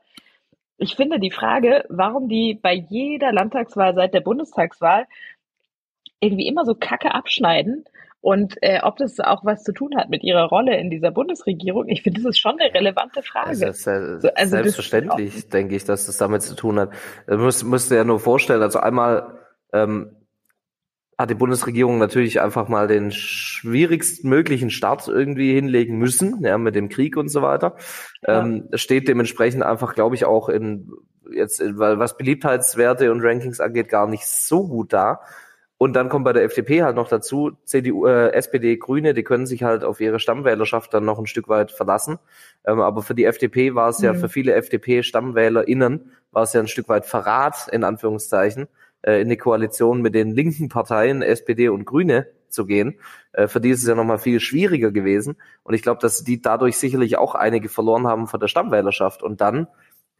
ich 0.79 0.97
finde 0.97 1.21
die 1.21 1.31
Frage, 1.31 1.85
warum 1.89 2.29
die 2.29 2.59
bei 2.61 2.75
jeder 2.75 3.33
Landtagswahl 3.33 3.95
seit 3.95 4.15
der 4.15 4.21
Bundestagswahl 4.21 5.07
irgendwie 6.21 6.47
immer 6.47 6.65
so 6.65 6.75
Kacke 6.75 7.15
abschneiden 7.15 7.85
und 8.21 8.57
äh, 8.63 8.81
ob 8.83 8.97
das 8.97 9.21
auch 9.21 9.45
was 9.45 9.63
zu 9.65 9.73
tun 9.73 9.97
hat 9.97 10.09
mit 10.09 10.23
ihrer 10.23 10.45
Rolle 10.45 10.79
in 10.79 10.89
dieser 10.89 11.11
Bundesregierung. 11.11 11.89
Ich 11.89 12.03
finde, 12.03 12.23
das 12.23 12.31
ist 12.31 12.39
schon 12.39 12.59
eine 12.59 12.73
relevante 12.73 13.23
Frage. 13.23 13.51
Äh, 13.51 13.67
also 13.67 14.21
das- 14.23 14.51
selbstverständlich, 14.51 15.49
denke 15.51 15.77
ich, 15.77 15.85
dass 15.85 16.07
das 16.07 16.17
damit 16.17 16.43
zu 16.43 16.55
tun 16.55 16.81
hat. 16.81 16.91
Du 17.27 17.37
musst, 17.37 17.65
musst 17.65 17.91
dir 17.91 17.97
ja 17.97 18.05
nur 18.05 18.21
vorstellen, 18.21 18.63
also 18.63 18.81
einmal 18.81 19.39
ähm, 19.75 20.17
hat 21.17 21.31
die 21.31 21.35
Bundesregierung 21.35 21.99
natürlich 21.99 22.41
einfach 22.41 22.69
mal 22.69 22.89
den 22.89 23.11
schwierigsten 23.13 24.29
möglichen 24.29 24.71
Start 24.71 25.07
irgendwie 25.09 25.55
hinlegen 25.55 25.99
müssen, 25.99 26.43
ja, 26.43 26.59
mit 26.59 26.75
dem 26.75 26.89
Krieg 26.89 27.17
und 27.17 27.29
so 27.29 27.43
weiter. 27.43 27.77
Ja. 28.27 28.41
Ähm, 28.43 28.69
steht 28.75 29.09
dementsprechend 29.09 29.63
einfach, 29.63 29.95
glaube 29.95 30.15
ich, 30.15 30.25
auch 30.25 30.49
in 30.49 30.91
jetzt, 31.33 31.63
weil 31.79 31.99
was 31.99 32.17
Beliebtheitswerte 32.17 33.11
und 33.11 33.23
Rankings 33.23 33.61
angeht, 33.61 33.89
gar 33.89 34.07
nicht 34.07 34.27
so 34.27 34.67
gut 34.69 34.93
da. 34.93 35.21
Und 35.77 35.95
dann 35.97 36.09
kommt 36.09 36.25
bei 36.25 36.33
der 36.33 36.45
FDP 36.45 36.83
halt 36.83 36.97
noch 36.97 37.09
dazu, 37.09 37.53
CDU, 37.65 38.07
äh, 38.07 38.31
SPD, 38.33 38.77
Grüne, 38.77 39.13
die 39.13 39.25
können 39.25 39.45
sich 39.47 39.65
halt 39.65 39.85
auf 39.85 40.01
ihre 40.01 40.21
Stammwählerschaft 40.21 40.95
dann 40.95 41.05
noch 41.05 41.19
ein 41.19 41.27
Stück 41.27 41.49
weit 41.49 41.73
verlassen. 41.73 42.19
Ähm, 42.65 42.81
aber 42.81 43.03
für 43.03 43.15
die 43.15 43.25
FDP 43.25 43.75
war 43.75 43.89
es 43.89 44.01
ja, 44.01 44.13
Mhm. 44.13 44.19
für 44.19 44.29
viele 44.29 44.55
FDP-StammwählerInnen 44.55 46.13
war 46.31 46.45
es 46.45 46.53
ja 46.53 46.61
ein 46.61 46.69
Stück 46.69 46.89
weit 46.89 47.07
Verrat, 47.07 47.69
in 47.73 47.85
Anführungszeichen, 47.85 48.69
äh, 49.05 49.21
in 49.21 49.29
die 49.29 49.37
Koalition 49.37 50.01
mit 50.03 50.15
den 50.15 50.31
linken 50.31 50.69
Parteien, 50.69 51.23
SPD 51.23 51.69
und 51.69 51.85
Grüne 51.85 52.27
zu 52.49 52.67
gehen. 52.67 52.99
Äh, 53.33 53.49
für 53.49 53.61
die 53.61 53.71
ist 53.71 53.83
es 53.83 53.89
ja 53.89 53.95
nochmal 53.95 54.19
viel 54.19 54.41
schwieriger 54.41 54.91
gewesen. 54.91 55.37
Und 55.63 55.75
ich 55.75 55.83
glaube, 55.83 56.01
dass 56.01 56.25
die 56.25 56.41
dadurch 56.41 56.79
sicherlich 56.79 57.19
auch 57.19 57.35
einige 57.35 57.69
verloren 57.69 58.07
haben 58.07 58.27
von 58.27 58.41
der 58.41 58.49
Stammwählerschaft. 58.49 59.23
Und 59.23 59.41
dann 59.41 59.67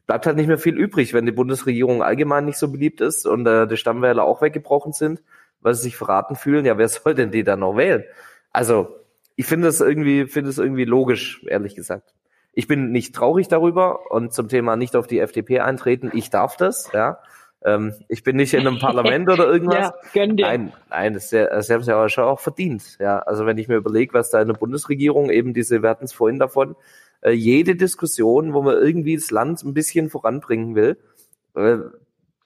bleibt 0.07 0.27
halt 0.27 0.37
nicht 0.37 0.49
mehr 0.49 0.59
viel 0.59 0.77
übrig, 0.77 1.15
wenn 1.15 1.27
die 1.27 1.33
Bundesregierung 1.33 2.03
allgemein 2.03 2.45
nicht 2.45 2.59
so 2.59 2.71
beliebt 2.71 3.01
ist 3.01 3.27
und 3.27 3.47
äh, 3.47 3.67
die 3.67 3.77
Stammwähler 3.77 4.25
auch 4.25 4.43
weggebrochen 4.43 4.93
sind, 4.93 5.23
weil 5.61 5.75
sie 5.75 5.83
sich 5.83 5.97
verraten 5.97 6.37
fühlen. 6.37 6.67
Ja, 6.67 6.77
wer 6.77 6.89
soll 6.89 7.15
denn 7.15 7.31
die 7.31 7.45
dann 7.45 7.61
noch 7.61 7.77
wählen? 7.77 8.05
Also, 8.53 8.97
ich 9.37 9.47
finde 9.47 9.69
es 9.69 9.81
irgendwie, 9.81 10.27
finde 10.27 10.51
es 10.51 10.59
irgendwie 10.59 10.85
logisch, 10.85 11.45
ehrlich 11.49 11.75
gesagt. 11.75 12.15
Ich 12.53 12.69
bin 12.69 12.93
nicht 12.93 13.15
traurig 13.17 13.49
darüber 13.49 14.13
und 14.13 14.33
zum 14.33 14.49
Thema 14.49 14.77
nicht 14.77 14.95
auf 14.95 15.09
die 15.09 15.19
FDP 15.19 15.59
eintreten. 15.59 16.13
Ich 16.15 16.31
darf 16.31 16.57
das, 16.57 16.91
ja. 16.93 17.19
Ähm, 17.65 17.95
ich 18.09 18.23
bin 18.23 18.37
nicht 18.37 18.53
in 18.55 18.61
einem 18.67 18.79
Parlament 18.79 19.29
oder 19.31 19.47
irgendwas. 19.53 19.79
ja, 19.79 19.95
gönn 20.13 20.37
dir. 20.37 20.47
Nein, 20.47 20.73
nein, 20.91 21.15
das, 21.15 21.25
ist 21.25 21.33
ja, 21.33 21.47
das 21.47 21.71
haben 21.71 21.83
sie 21.83 21.95
aber 21.95 22.09
schon 22.09 22.25
auch 22.25 22.41
verdient. 22.41 22.99
Ja, 23.01 23.21
also 23.21 23.47
wenn 23.47 23.59
ich 23.59 23.69
mir 23.69 23.77
überlege, 23.77 24.13
was 24.15 24.31
da 24.31 24.41
in 24.41 24.49
der 24.49 24.55
Bundesregierung 24.55 25.31
eben 25.31 25.55
diese, 25.55 25.83
wir 25.83 25.89
hatten 25.89 26.05
es 26.05 26.13
vorhin 26.13 26.39
davon, 26.39 26.77
äh, 27.23 27.31
jede 27.31 27.75
Diskussion, 27.75 28.53
wo 28.53 28.63
man 28.63 28.77
irgendwie 28.77 29.17
das 29.17 29.31
Land 29.31 29.63
ein 29.63 29.73
bisschen 29.75 30.11
voranbringen 30.11 30.75
will, 30.75 30.99
äh, 31.57 31.79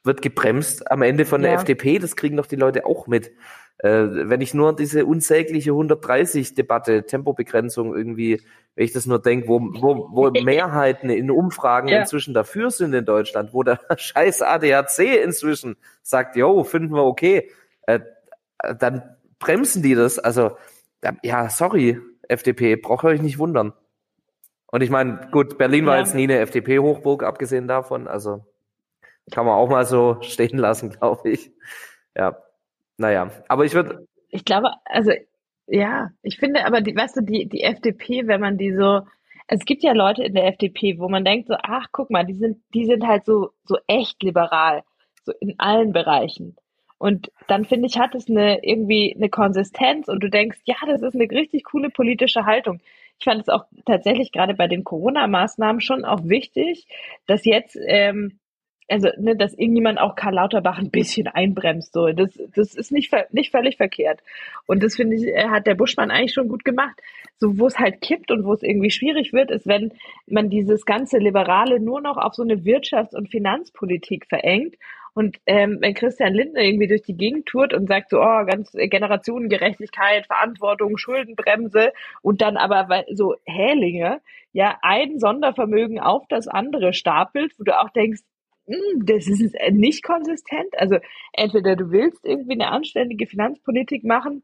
wird 0.04 0.22
gebremst 0.22 0.90
am 0.90 1.02
Ende 1.02 1.24
von 1.24 1.42
der 1.42 1.52
Ja. 1.52 1.56
FDP. 1.58 1.98
Das 1.98 2.14
kriegen 2.16 2.36
doch 2.36 2.46
die 2.46 2.56
Leute 2.56 2.86
auch 2.86 3.08
mit. 3.08 3.32
Äh, 3.78 4.08
wenn 4.28 4.40
ich 4.40 4.54
nur 4.54 4.74
diese 4.74 5.06
unsägliche 5.06 5.70
130-Debatte, 5.70 7.04
Tempobegrenzung 7.06 7.94
irgendwie, 7.96 8.42
wenn 8.74 8.84
ich 8.84 8.92
das 8.92 9.06
nur 9.06 9.20
denke, 9.22 9.46
wo, 9.48 9.60
wo, 9.60 10.08
wo 10.10 10.30
Mehrheiten 10.42 11.10
in 11.10 11.30
Umfragen 11.30 11.88
Ja. 11.88 12.00
inzwischen 12.00 12.34
dafür 12.34 12.70
sind 12.70 12.92
in 12.94 13.04
Deutschland, 13.04 13.52
wo 13.54 13.62
der 13.62 13.78
scheiß 13.96 14.42
ADAC 14.42 14.98
inzwischen 15.24 15.76
sagt, 16.02 16.34
yo, 16.36 16.64
finden 16.64 16.94
wir 16.94 17.04
okay, 17.04 17.50
äh, 17.86 18.00
dann 18.80 19.16
bremsen 19.38 19.82
die 19.82 19.94
das. 19.94 20.18
Also, 20.18 20.56
ja, 21.22 21.48
sorry, 21.48 22.00
FDP, 22.26 22.74
braucht 22.76 23.04
ihr 23.04 23.08
euch 23.10 23.22
nicht 23.22 23.38
wundern. 23.38 23.72
Und 24.66 24.82
ich 24.82 24.90
meine, 24.90 25.28
gut, 25.30 25.56
Berlin 25.56 25.86
war 25.86 25.94
Ja. 25.94 26.00
jetzt 26.02 26.14
nie 26.16 26.24
eine 26.24 26.40
FDP-Hochburg, 26.40 27.22
abgesehen 27.22 27.68
davon. 27.68 28.08
Also 28.08 28.44
kann 29.30 29.46
man 29.46 29.54
auch 29.54 29.68
mal 29.68 29.86
so 29.86 30.18
stehen 30.22 30.58
lassen, 30.58 30.90
glaube 30.90 31.30
ich. 31.30 31.52
Ja, 32.16 32.36
naja, 32.98 33.30
aber 33.48 33.64
ich 33.64 33.74
würde, 33.74 34.06
Ich 34.30 34.44
glaube, 34.44 34.70
also 34.84 35.12
ja, 35.66 36.10
ich 36.22 36.38
finde 36.38 36.64
aber, 36.64 36.80
die, 36.80 36.96
weißt 36.96 37.16
du, 37.18 37.20
die, 37.22 37.48
die 37.48 37.62
FDP, 37.62 38.26
wenn 38.26 38.40
man 38.40 38.58
die 38.58 38.72
so, 38.74 39.02
es 39.46 39.64
gibt 39.64 39.82
ja 39.82 39.92
Leute 39.92 40.24
in 40.24 40.34
der 40.34 40.46
FDP, 40.48 40.98
wo 40.98 41.08
man 41.08 41.24
denkt 41.24 41.48
so, 41.48 41.54
ach, 41.62 41.86
guck 41.92 42.10
mal, 42.10 42.24
die 42.24 42.34
sind, 42.34 42.58
die 42.74 42.86
sind 42.86 43.06
halt 43.06 43.24
so, 43.24 43.50
so 43.64 43.78
echt 43.86 44.22
liberal, 44.22 44.82
so 45.24 45.32
in 45.40 45.54
allen 45.58 45.92
Bereichen. 45.92 46.56
Und 46.98 47.30
dann 47.46 47.64
finde 47.64 47.86
ich, 47.86 47.98
hat 47.98 48.14
es 48.14 48.28
eine, 48.28 48.64
irgendwie 48.64 49.14
eine 49.14 49.28
Konsistenz 49.30 50.08
und 50.08 50.20
du 50.22 50.30
denkst, 50.30 50.58
ja, 50.64 50.76
das 50.86 51.02
ist 51.02 51.14
eine 51.14 51.30
richtig 51.30 51.64
coole 51.64 51.90
politische 51.90 52.44
Haltung. 52.44 52.80
Ich 53.18 53.24
fand 53.24 53.40
es 53.40 53.48
auch 53.48 53.64
tatsächlich 53.86 54.32
gerade 54.32 54.54
bei 54.54 54.68
den 54.68 54.84
Corona-Maßnahmen 54.84 55.80
schon 55.80 56.04
auch 56.04 56.24
wichtig, 56.24 56.86
dass 57.26 57.44
jetzt, 57.44 57.78
ähm, 57.86 58.38
also, 58.88 59.08
ne, 59.18 59.36
dass 59.36 59.52
irgendjemand 59.52 60.00
auch 60.00 60.16
Karl 60.16 60.34
Lauterbach 60.34 60.78
ein 60.78 60.90
bisschen 60.90 61.26
einbremst, 61.28 61.92
so. 61.92 62.08
Das, 62.08 62.30
das 62.54 62.74
ist 62.74 62.90
nicht, 62.90 63.12
nicht 63.32 63.50
völlig 63.50 63.76
verkehrt. 63.76 64.20
Und 64.66 64.82
das 64.82 64.96
finde 64.96 65.16
ich, 65.16 65.26
äh, 65.26 65.48
hat 65.48 65.66
der 65.66 65.74
Buschmann 65.74 66.10
eigentlich 66.10 66.32
schon 66.32 66.48
gut 66.48 66.64
gemacht. 66.64 66.98
So, 67.36 67.58
wo 67.58 67.66
es 67.66 67.78
halt 67.78 68.00
kippt 68.00 68.30
und 68.30 68.44
wo 68.44 68.52
es 68.52 68.62
irgendwie 68.62 68.90
schwierig 68.90 69.32
wird, 69.32 69.50
ist, 69.50 69.66
wenn 69.66 69.92
man 70.26 70.48
dieses 70.48 70.84
ganze 70.86 71.18
Liberale 71.18 71.80
nur 71.80 72.00
noch 72.00 72.16
auf 72.16 72.34
so 72.34 72.42
eine 72.42 72.56
Wirtschafts- 72.56 73.14
und 73.14 73.30
Finanzpolitik 73.30 74.26
verengt. 74.26 74.76
Und 75.14 75.38
ähm, 75.46 75.78
wenn 75.80 75.94
Christian 75.94 76.32
Lindner 76.32 76.62
irgendwie 76.62 76.86
durch 76.86 77.02
die 77.02 77.16
Gegend 77.16 77.46
tourt 77.46 77.74
und 77.74 77.88
sagt 77.88 78.10
so, 78.10 78.20
oh, 78.20 78.44
ganz 78.46 78.72
äh, 78.74 78.88
Generationengerechtigkeit, 78.88 80.26
Verantwortung, 80.26 80.96
Schuldenbremse 80.96 81.92
und 82.22 82.40
dann 82.40 82.56
aber 82.56 83.04
so 83.12 83.34
Hälinge, 83.44 84.20
ja, 84.52 84.78
ein 84.82 85.18
Sondervermögen 85.18 86.00
auf 86.00 86.26
das 86.28 86.48
andere 86.48 86.92
stapelt, 86.92 87.52
wo 87.58 87.64
du 87.64 87.78
auch 87.78 87.90
denkst, 87.90 88.20
das 89.04 89.26
ist 89.26 89.54
äh, 89.54 89.70
nicht 89.70 90.02
konsistent. 90.02 90.78
Also 90.78 90.98
entweder 91.32 91.76
du 91.76 91.90
willst 91.90 92.24
irgendwie 92.24 92.52
eine 92.52 92.68
anständige 92.68 93.26
Finanzpolitik 93.26 94.04
machen, 94.04 94.42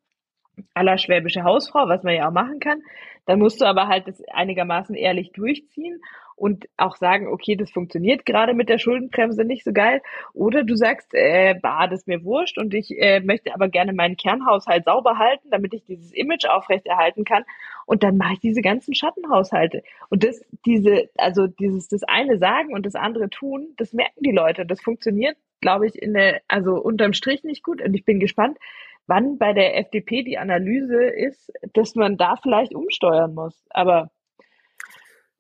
aller 0.73 0.99
schwäbische 0.99 1.43
Hausfrau, 1.45 1.89
was 1.89 2.03
man 2.03 2.15
ja 2.15 2.29
auch 2.29 2.33
machen 2.33 2.61
kann, 2.61 2.83
dann 3.27 3.39
musst 3.39 3.61
du 3.61 3.65
aber 3.65 3.89
halt 3.89 4.07
das 4.07 4.23
einigermaßen 4.29 4.95
ehrlich 4.95 5.33
durchziehen 5.33 6.01
und 6.37 6.67
auch 6.77 6.97
sagen, 6.97 7.29
okay, 7.29 7.57
das 7.57 7.71
funktioniert 7.71 8.27
gerade 8.27 8.55
mit 8.55 8.69
der 8.69 8.79
Schuldenbremse 8.79 9.45
nicht 9.45 9.65
so 9.65 9.73
geil. 9.73 10.03
Oder 10.33 10.65
du 10.65 10.75
sagst, 10.77 11.15
äh, 11.15 11.55
bah, 11.61 11.87
das 11.87 12.01
ist 12.01 12.09
mir 12.09 12.25
wurscht 12.25 12.59
und 12.59 12.75
ich 12.75 12.91
äh, 12.99 13.21
möchte 13.21 13.55
aber 13.55 13.69
gerne 13.69 13.93
meinen 13.93 14.17
Kernhaushalt 14.17 14.85
sauber 14.85 15.19
halten, 15.19 15.49
damit 15.51 15.75
ich 15.75 15.85
dieses 15.85 16.13
Image 16.13 16.47
aufrechterhalten 16.47 17.25
kann. 17.25 17.45
Und 17.87 18.03
dann 18.03 18.17
mache 18.17 18.35
ich 18.35 18.41
diese 18.41 18.63
ganzen 18.63 18.95
Schattenhaushalte. 18.95 19.83
Und 20.09 20.25
das, 20.25 20.45
diese, 20.67 21.11
also 21.17 21.47
dieses, 21.47 21.89
das 21.89 22.03
eine 22.05 22.39
sagen 22.39 22.75
und 22.75 22.87
das 22.87 22.95
andere 22.95 23.31
tun, 23.31 23.75
das 23.77 23.93
merken 23.93 24.23
die 24.23 24.33
Leute. 24.33 24.67
Das 24.67 24.81
funktioniert, 24.81 25.37
glaube 25.61 25.87
ich, 25.87 26.01
in 26.01 26.15
der, 26.15 26.41
also 26.49 26.75
unterm 26.75 27.13
Strich 27.13 27.45
nicht 27.45 27.63
gut. 27.63 27.83
Und 27.83 27.95
ich 27.95 28.05
bin 28.05 28.21
gespannt, 28.21 28.59
wann 29.07 29.39
bei 29.39 29.53
der 29.53 29.79
FDP 29.79 30.23
die 30.23 30.39
Analyse 30.39 31.05
ist, 31.05 31.53
dass 31.75 31.95
man 31.95 32.17
da 32.17 32.37
vielleicht 32.37 32.75
umsteuern 32.75 33.35
muss. 33.35 33.65
Aber 33.71 34.11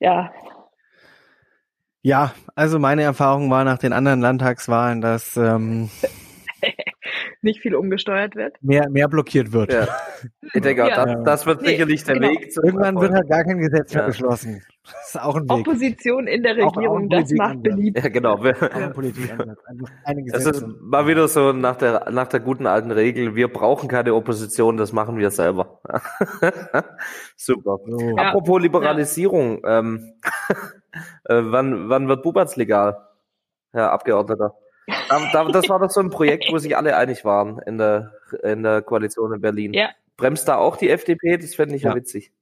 ja, 0.00 0.32
Ja, 2.06 2.34
also 2.54 2.78
meine 2.78 3.00
Erfahrung 3.02 3.50
war 3.50 3.64
nach 3.64 3.78
den 3.78 3.94
anderen 3.94 4.20
Landtagswahlen, 4.20 5.00
dass 5.00 5.38
ähm, 5.38 5.88
nicht 7.40 7.60
viel 7.60 7.74
umgesteuert 7.74 8.36
wird. 8.36 8.62
mehr, 8.62 8.90
mehr 8.90 9.08
blockiert 9.08 9.52
wird. 9.52 9.72
ja, 9.72 9.88
ich 10.52 10.60
denke 10.60 10.84
auch, 10.84 10.88
Ja. 10.88 11.06
das, 11.06 11.24
das 11.24 11.46
wird 11.46 11.62
Nee, 11.62 11.68
sicherlich 11.68 12.04
der 12.04 12.16
genau. 12.16 12.28
Weg 12.28 12.52
zum 12.52 12.62
Irgendwann 12.64 13.00
wird 13.00 13.12
halt 13.14 13.28
gar 13.30 13.42
kein 13.44 13.56
Gesetz 13.58 13.94
mehr 13.94 14.02
Ja. 14.02 14.06
beschlossen. 14.08 14.62
Das 14.84 15.14
ist 15.14 15.18
auch 15.22 15.34
ein 15.36 15.44
Weg. 15.44 15.50
Opposition 15.52 16.26
in 16.26 16.42
der 16.42 16.58
Auch- 16.58 16.72
auch 16.72 16.76
Regierung, 16.76 17.08
das 17.08 17.30
macht 17.32 17.62
beliebt. 17.62 18.02
Ja, 18.02 18.08
genau. 18.10 18.36
Einfach 18.36 18.70
keine 20.04 20.24
Das 20.30 20.44
ist 20.44 20.62
mal 20.82 21.06
wieder 21.06 21.26
so 21.26 21.52
nach 21.54 21.76
der, 21.76 22.10
nach 22.10 22.28
der 22.28 22.40
guten 22.40 22.66
alten 22.66 22.90
Regel, 22.90 23.34
wir 23.34 23.48
brauchen 23.48 23.88
keine 23.88 24.12
Opposition, 24.14 24.76
das 24.76 24.92
machen 24.92 25.16
wir 25.16 25.30
selber. 25.30 25.80
Super. 27.36 27.78
So. 27.86 27.98
Ja. 28.14 28.28
Apropos 28.28 28.60
Liberalisierung, 28.60 29.62
ähm, 29.66 30.12
äh, 31.24 31.40
wann, 31.42 31.88
wann 31.88 32.08
wird 32.08 32.22
Bubatz 32.22 32.56
legal, 32.56 33.08
Herr 33.72 33.92
Abgeordneter? 33.92 34.54
Da, 35.08 35.30
da, 35.32 35.44
das 35.44 35.68
war 35.68 35.78
doch 35.78 35.90
so 35.90 36.00
ein 36.00 36.10
Projekt, 36.10 36.46
wo 36.50 36.58
sich 36.58 36.76
alle 36.76 36.96
einig 36.96 37.24
waren 37.24 37.58
in 37.60 37.78
der, 37.78 38.12
in 38.42 38.62
der 38.62 38.82
Koalition 38.82 39.32
in 39.32 39.40
Berlin. 39.40 39.72
Ja. 39.72 39.88
Bremst 40.16 40.46
da 40.46 40.56
auch 40.56 40.76
die 40.76 40.90
FDP? 40.90 41.38
Das 41.38 41.54
fände 41.54 41.74
ich 41.74 41.82
ja, 41.82 41.90
Ja. 41.90 41.96
witzig. 41.96 42.32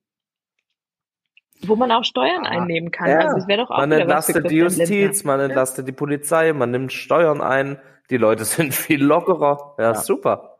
wo 1.64 1.76
man 1.76 1.92
auch 1.92 2.02
Steuern 2.04 2.44
einnehmen 2.44 2.90
kann. 2.90 3.08
Ja, 3.08 3.18
also 3.20 3.36
es 3.36 3.46
wäre 3.46 3.62
doch 3.62 3.70
auch 3.70 3.78
man 3.78 3.92
entlastet 3.92 4.50
die. 4.50 4.56
Justiz, 4.56 5.22
man 5.22 5.38
entlastet 5.38 5.86
die 5.86 5.92
Polizei, 5.92 6.52
man 6.52 6.72
nimmt 6.72 6.92
Steuern 6.92 7.40
ein, 7.40 7.78
die 8.10 8.16
Leute 8.16 8.44
sind 8.44 8.74
viel 8.74 9.02
lockerer. 9.02 9.76
Ja, 9.78 9.94
super. 9.94 10.58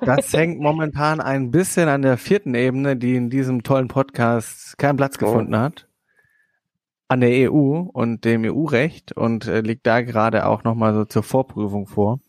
Das 0.00 0.32
hängt 0.32 0.58
momentan 0.60 1.20
ein 1.20 1.50
bisschen 1.52 1.88
an 1.88 2.02
der 2.02 2.18
vierten 2.18 2.54
Ebene, 2.54 2.96
die 2.96 3.14
in 3.16 3.30
diesem 3.30 3.62
tollen 3.62 3.86
Podcast 3.88 4.76
keinen 4.76 4.96
Platz 4.96 5.14
Oh. 5.16 5.26
gefunden 5.26 5.56
hat. 5.56 5.86
An 7.08 7.20
der 7.20 7.52
EU 7.52 7.80
und 7.92 8.24
dem 8.24 8.44
EU-Recht 8.44 9.12
und 9.12 9.46
äh, 9.46 9.60
liegt 9.60 9.86
da 9.86 10.00
gerade 10.00 10.46
auch 10.46 10.64
nochmal 10.64 10.94
so 10.94 11.04
zur 11.04 11.22
Vorprüfung 11.22 11.86
vor. 11.86 12.20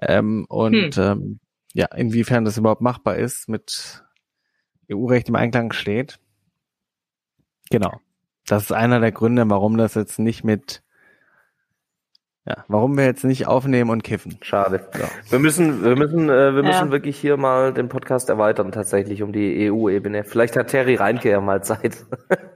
Ähm, 0.00 0.44
und 0.48 0.98
ähm, 0.98 1.38
ja, 1.72 1.86
inwiefern 1.94 2.44
das 2.44 2.58
überhaupt 2.58 2.80
machbar 2.82 3.16
ist, 3.16 3.48
mit 3.48 4.04
EU-Recht 4.90 5.28
im 5.28 5.36
Einklang 5.36 5.72
steht. 5.72 6.18
Genau. 7.70 7.92
Das 8.46 8.64
ist 8.64 8.72
einer 8.72 9.00
der 9.00 9.12
Gründe, 9.12 9.48
warum 9.48 9.78
das 9.78 9.94
jetzt 9.94 10.18
nicht 10.18 10.42
mit, 10.42 10.82
ja, 12.44 12.64
warum 12.66 12.96
wir 12.96 13.04
jetzt 13.04 13.24
nicht 13.24 13.46
aufnehmen 13.46 13.88
und 13.90 14.02
kiffen. 14.02 14.36
Schade. 14.42 14.88
Wir 15.30 15.38
müssen, 15.38 15.84
wir 15.84 15.96
müssen, 15.96 16.28
äh, 16.28 16.54
wir 16.54 16.62
Ja. 16.64 16.68
müssen 16.68 16.90
wirklich 16.90 17.18
hier 17.18 17.36
mal 17.36 17.72
den 17.72 17.88
Podcast 17.88 18.28
erweitern, 18.28 18.72
tatsächlich 18.72 19.22
um 19.22 19.32
die 19.32 19.70
EU-Ebene. 19.70 20.24
Vielleicht 20.24 20.56
hat 20.56 20.68
Terry 20.68 20.96
Reinke 20.96 21.30
ja 21.30 21.40
mal 21.40 21.62
Zeit. 21.62 22.04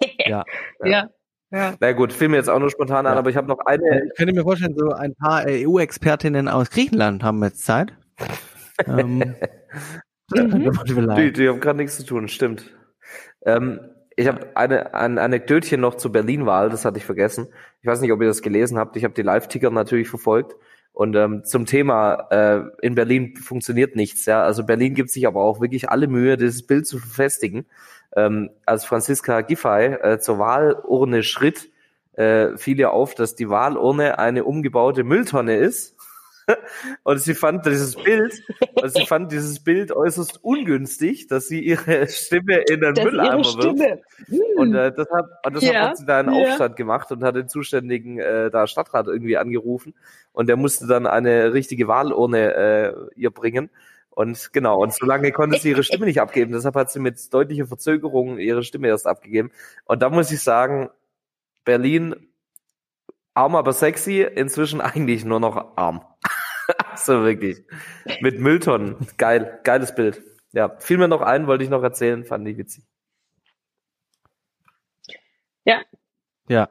Ja. 0.26 0.44
Ja. 0.84 1.08
ja. 1.50 1.74
Na 1.80 1.92
gut, 1.92 2.12
fiel 2.12 2.28
mir 2.28 2.36
jetzt 2.36 2.50
auch 2.50 2.58
nur 2.58 2.70
spontan 2.70 3.06
an, 3.06 3.14
Ja. 3.14 3.18
aber 3.18 3.30
ich 3.30 3.36
habe 3.36 3.48
noch 3.48 3.58
eine. 3.60 4.04
Ich 4.06 4.16
könnte 4.16 4.34
mir 4.34 4.42
vorstellen, 4.42 4.74
so 4.76 4.90
ein 4.90 5.14
paar 5.14 5.44
EU-Expertinnen 5.48 6.48
aus 6.48 6.70
Griechenland 6.70 7.22
haben 7.22 7.42
jetzt 7.42 7.64
Zeit. 7.64 7.92
ähm, 8.86 9.34
Mhm. 10.30 11.14
Die, 11.16 11.32
die 11.32 11.48
haben 11.48 11.60
gerade 11.60 11.78
nichts 11.78 11.96
zu 11.96 12.04
tun, 12.04 12.28
stimmt. 12.28 12.76
Ähm, 13.46 13.80
ich 14.16 14.28
habe 14.28 14.48
eine, 14.56 14.94
ein 14.94 15.18
Anekdötchen 15.18 15.80
noch 15.80 15.94
zur 15.94 16.12
Berlin-Wahl, 16.12 16.70
das 16.70 16.84
hatte 16.84 16.98
ich 16.98 17.04
vergessen. 17.06 17.48
Ich 17.80 17.86
weiß 17.88 18.00
nicht, 18.00 18.12
ob 18.12 18.20
ihr 18.20 18.26
das 18.26 18.42
gelesen 18.42 18.76
habt. 18.78 18.96
Ich 18.96 19.04
habe 19.04 19.14
die 19.14 19.22
Live-Ticker 19.22 19.70
natürlich 19.70 20.08
verfolgt. 20.08 20.56
Und 20.98 21.14
ähm, 21.14 21.44
zum 21.44 21.64
Thema, 21.64 22.26
äh, 22.32 22.60
in 22.84 22.96
Berlin 22.96 23.36
funktioniert 23.36 23.94
nichts. 23.94 24.26
Ja, 24.26 24.42
Also 24.42 24.64
Berlin 24.64 24.94
gibt 24.94 25.10
sich 25.10 25.28
aber 25.28 25.44
auch 25.44 25.60
wirklich 25.60 25.90
alle 25.90 26.08
Mühe, 26.08 26.36
dieses 26.36 26.66
Bild 26.66 26.88
zu 26.88 26.98
verfestigen. 26.98 27.66
Ähm, 28.16 28.50
als 28.66 28.84
Franziska 28.84 29.42
Giffey 29.42 29.94
äh, 29.94 30.18
zur 30.18 30.40
Wahlurne 30.40 31.22
schritt, 31.22 31.70
äh, 32.14 32.56
fiel 32.56 32.80
ihr 32.80 32.92
auf, 32.92 33.14
dass 33.14 33.36
die 33.36 33.48
Wahlurne 33.48 34.18
eine 34.18 34.42
umgebaute 34.42 35.04
Mülltonne 35.04 35.54
ist. 35.54 35.94
Und 37.02 37.20
sie 37.20 37.34
fand 37.34 37.66
dieses 37.66 37.94
Bild, 37.96 38.42
also 38.76 38.98
sie 38.98 39.06
fand 39.06 39.32
dieses 39.32 39.60
Bild 39.60 39.92
äußerst 39.92 40.42
ungünstig, 40.42 41.26
dass 41.26 41.48
sie 41.48 41.60
ihre 41.60 42.06
Stimme 42.08 42.56
in 42.68 42.80
den 42.80 42.94
Das 42.94 42.98
ist 42.98 43.04
Mülleimer 43.04 43.44
wirft. 43.44 44.02
Hm. 44.26 44.40
Und 44.56 44.74
äh, 44.74 44.92
deshalb, 44.92 45.26
und 45.44 45.56
deshalb 45.56 45.74
Ja, 45.74 45.88
hat 45.88 45.98
sie 45.98 46.06
da 46.06 46.20
einen 46.20 46.34
ja. 46.34 46.50
Aufstand 46.50 46.76
gemacht 46.76 47.12
und 47.12 47.22
hat 47.22 47.36
den 47.36 47.48
zuständigen 47.48 48.18
äh, 48.18 48.50
da 48.50 48.66
Stadtrat 48.66 49.06
irgendwie 49.06 49.36
angerufen 49.36 49.94
und 50.32 50.48
der 50.48 50.56
musste 50.56 50.86
dann 50.86 51.06
eine 51.06 51.52
richtige 51.52 51.88
Wahlurne 51.88 52.54
äh, 52.54 52.94
ihr 53.16 53.30
bringen. 53.30 53.70
Und 54.10 54.52
genau, 54.52 54.82
und 54.82 54.92
solange 54.92 55.30
konnte 55.30 55.60
sie 55.60 55.70
ihre 55.70 55.84
Stimme 55.84 56.06
nicht 56.06 56.20
abgeben. 56.20 56.52
Deshalb 56.52 56.74
hat 56.74 56.90
sie 56.90 56.98
mit 56.98 57.32
deutlicher 57.32 57.66
Verzögerung 57.66 58.38
ihre 58.38 58.64
Stimme 58.64 58.88
erst 58.88 59.06
abgegeben. 59.06 59.52
Und 59.84 60.02
da 60.02 60.10
muss 60.10 60.32
ich 60.32 60.42
sagen, 60.42 60.90
Berlin, 61.64 62.16
arm 63.34 63.54
aber 63.54 63.72
sexy, 63.72 64.22
inzwischen 64.22 64.80
eigentlich 64.80 65.24
nur 65.24 65.38
noch 65.38 65.76
arm. 65.76 66.00
So 67.04 67.24
wirklich. 67.24 67.64
Mit 68.20 68.40
Mülltonnen. 68.40 68.96
Geil, 69.16 69.60
geiles 69.64 69.94
Bild. 69.94 70.22
Ja, 70.52 70.76
fiel 70.78 70.98
mir 70.98 71.08
noch 71.08 71.20
ein, 71.20 71.46
wollte 71.46 71.64
ich 71.64 71.70
noch 71.70 71.82
erzählen, 71.82 72.24
fand 72.24 72.46
ich 72.48 72.56
witzig. 72.56 72.84
Ja, 75.64 75.80
Ja. 76.48 76.68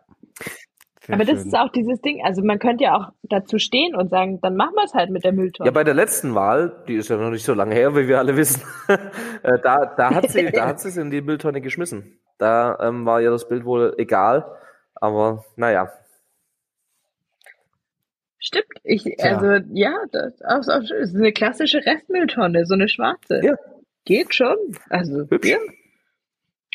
Sehr 1.08 1.16
aber 1.16 1.24
das 1.24 1.38
schön. 1.40 1.48
ist 1.48 1.58
auch 1.58 1.70
dieses 1.72 2.02
Ding. 2.02 2.22
Also 2.26 2.44
man 2.44 2.60
könnte 2.60 2.84
ja 2.84 2.98
auch 2.98 3.14
dazu 3.24 3.60
stehen 3.60 3.96
und 3.96 4.10
sagen, 4.10 4.42
dann 4.42 4.58
machen 4.58 4.74
wir 4.76 4.84
es 4.84 4.94
halt 4.94 5.10
mit 5.10 5.24
der 5.24 5.32
Mülltonne. 5.32 5.66
Ja, 5.66 5.72
bei 5.72 5.86
der 5.86 5.94
letzten 5.94 6.36
Wahl, 6.36 6.84
die 6.90 6.96
ist 6.96 7.10
ja 7.10 7.16
noch 7.16 7.30
nicht 7.30 7.46
so 7.46 7.54
lange 7.54 7.74
her, 7.74 7.96
wie 7.96 8.10
wir 8.10 8.20
alle 8.20 8.36
wissen, 8.36 8.62
äh, 8.90 9.58
da, 9.64 9.86
da 9.86 10.14
hat 10.14 10.30
sie, 10.30 10.52
da 10.52 10.68
hat 10.68 10.82
sie 10.82 10.90
es 10.90 10.98
in 10.98 11.10
die 11.10 11.22
Mülltonne 11.22 11.62
geschmissen. 11.62 12.20
Da 12.38 12.78
ähm, 12.82 13.06
war 13.06 13.22
ihr 13.22 13.30
das 13.32 13.48
Bild 13.48 13.64
wohl 13.64 13.96
egal, 13.98 14.46
aber 14.96 15.46
naja. 15.56 15.90
Stimmt. 18.40 18.66
Ich, 18.84 19.04
Tja. 19.04 19.38
also 19.38 19.66
ja, 19.74 19.94
das 20.12 20.34
ist 20.36 20.44
auch 20.46 20.82
schön. 20.84 21.00
Das 21.00 21.10
ist 21.10 21.16
eine 21.16 21.32
klassische 21.32 21.86
Restmülltonne, 21.86 22.66
so 22.66 22.76
eine 22.76 22.88
schwarze. 22.88 23.42
Ja. 23.44 23.56
Geht 24.06 24.34
schon. 24.36 24.56
Also 24.90 25.26
Hübsch. 25.30 25.50
ja. 25.50 25.58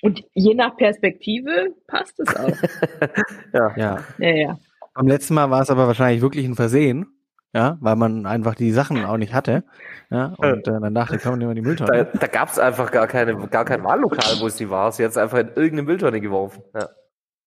Und 0.03 0.25
je 0.35 0.55
nach 0.55 0.77
Perspektive 0.77 1.75
passt 1.87 2.19
es 2.19 2.35
auch. 2.37 2.49
Ja. 3.53 3.73
Ja. 3.77 4.05
ja, 4.19 4.29
ja. 4.35 4.59
Beim 4.95 5.07
letzten 5.07 5.35
Mal 5.35 5.51
war 5.51 5.63
es 5.63 5.71
aber 5.71 5.87
wahrscheinlich 5.87 6.21
wirklich 6.23 6.45
ein 6.45 6.57
Versehen. 6.57 7.07
Ja, 7.55 7.77
weil 7.83 7.97
man 7.97 8.25
einfach 8.25 8.55
die 8.55 8.73
Sachen 8.73 9.05
auch 9.05 9.19
nicht 9.19 9.35
hatte. 9.35 9.63
Ja, 10.11 10.35
und 10.39 10.67
äh, 10.67 10.81
dann 10.81 10.95
dachte, 10.95 11.19
komm, 11.19 11.39
nehmen 11.39 11.51
wir 11.51 11.55
die 11.55 11.61
Da, 11.61 11.69
Mülltonne. 11.69 12.09
da 12.19 12.27
gab 12.27 12.49
es 12.49 12.59
einfach 12.59 12.91
gar, 12.91 13.07
keine, 13.07 13.37
gar 13.49 13.67
kein 13.67 13.85
Wahllokal, 13.85 14.41
wo 14.41 14.49
sie 14.49 14.71
war. 14.71 14.91
Sie 14.91 15.05
hat 15.05 15.11
es 15.11 15.19
einfach 15.19 15.37
in 15.39 15.49
irgendeine 15.49 15.83
Mülltonne 15.83 16.21
geworfen. 16.23 16.63
Ja. 16.75 16.89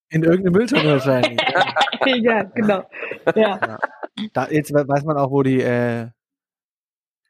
In 0.10 0.22
irgendeine 0.24 0.52
Mülltonne 0.52 0.92
wahrscheinlich. 0.92 1.40
ja, 2.06 2.44
genau. 2.44 2.88
Ja. 3.36 3.78
da, 4.34 4.48
jetzt 4.50 4.74
we- 4.74 4.88
weiß 4.88 5.04
man 5.04 5.18
auch, 5.18 5.32
wo 5.32 5.44
die 5.44 5.62
äh, 5.62 6.08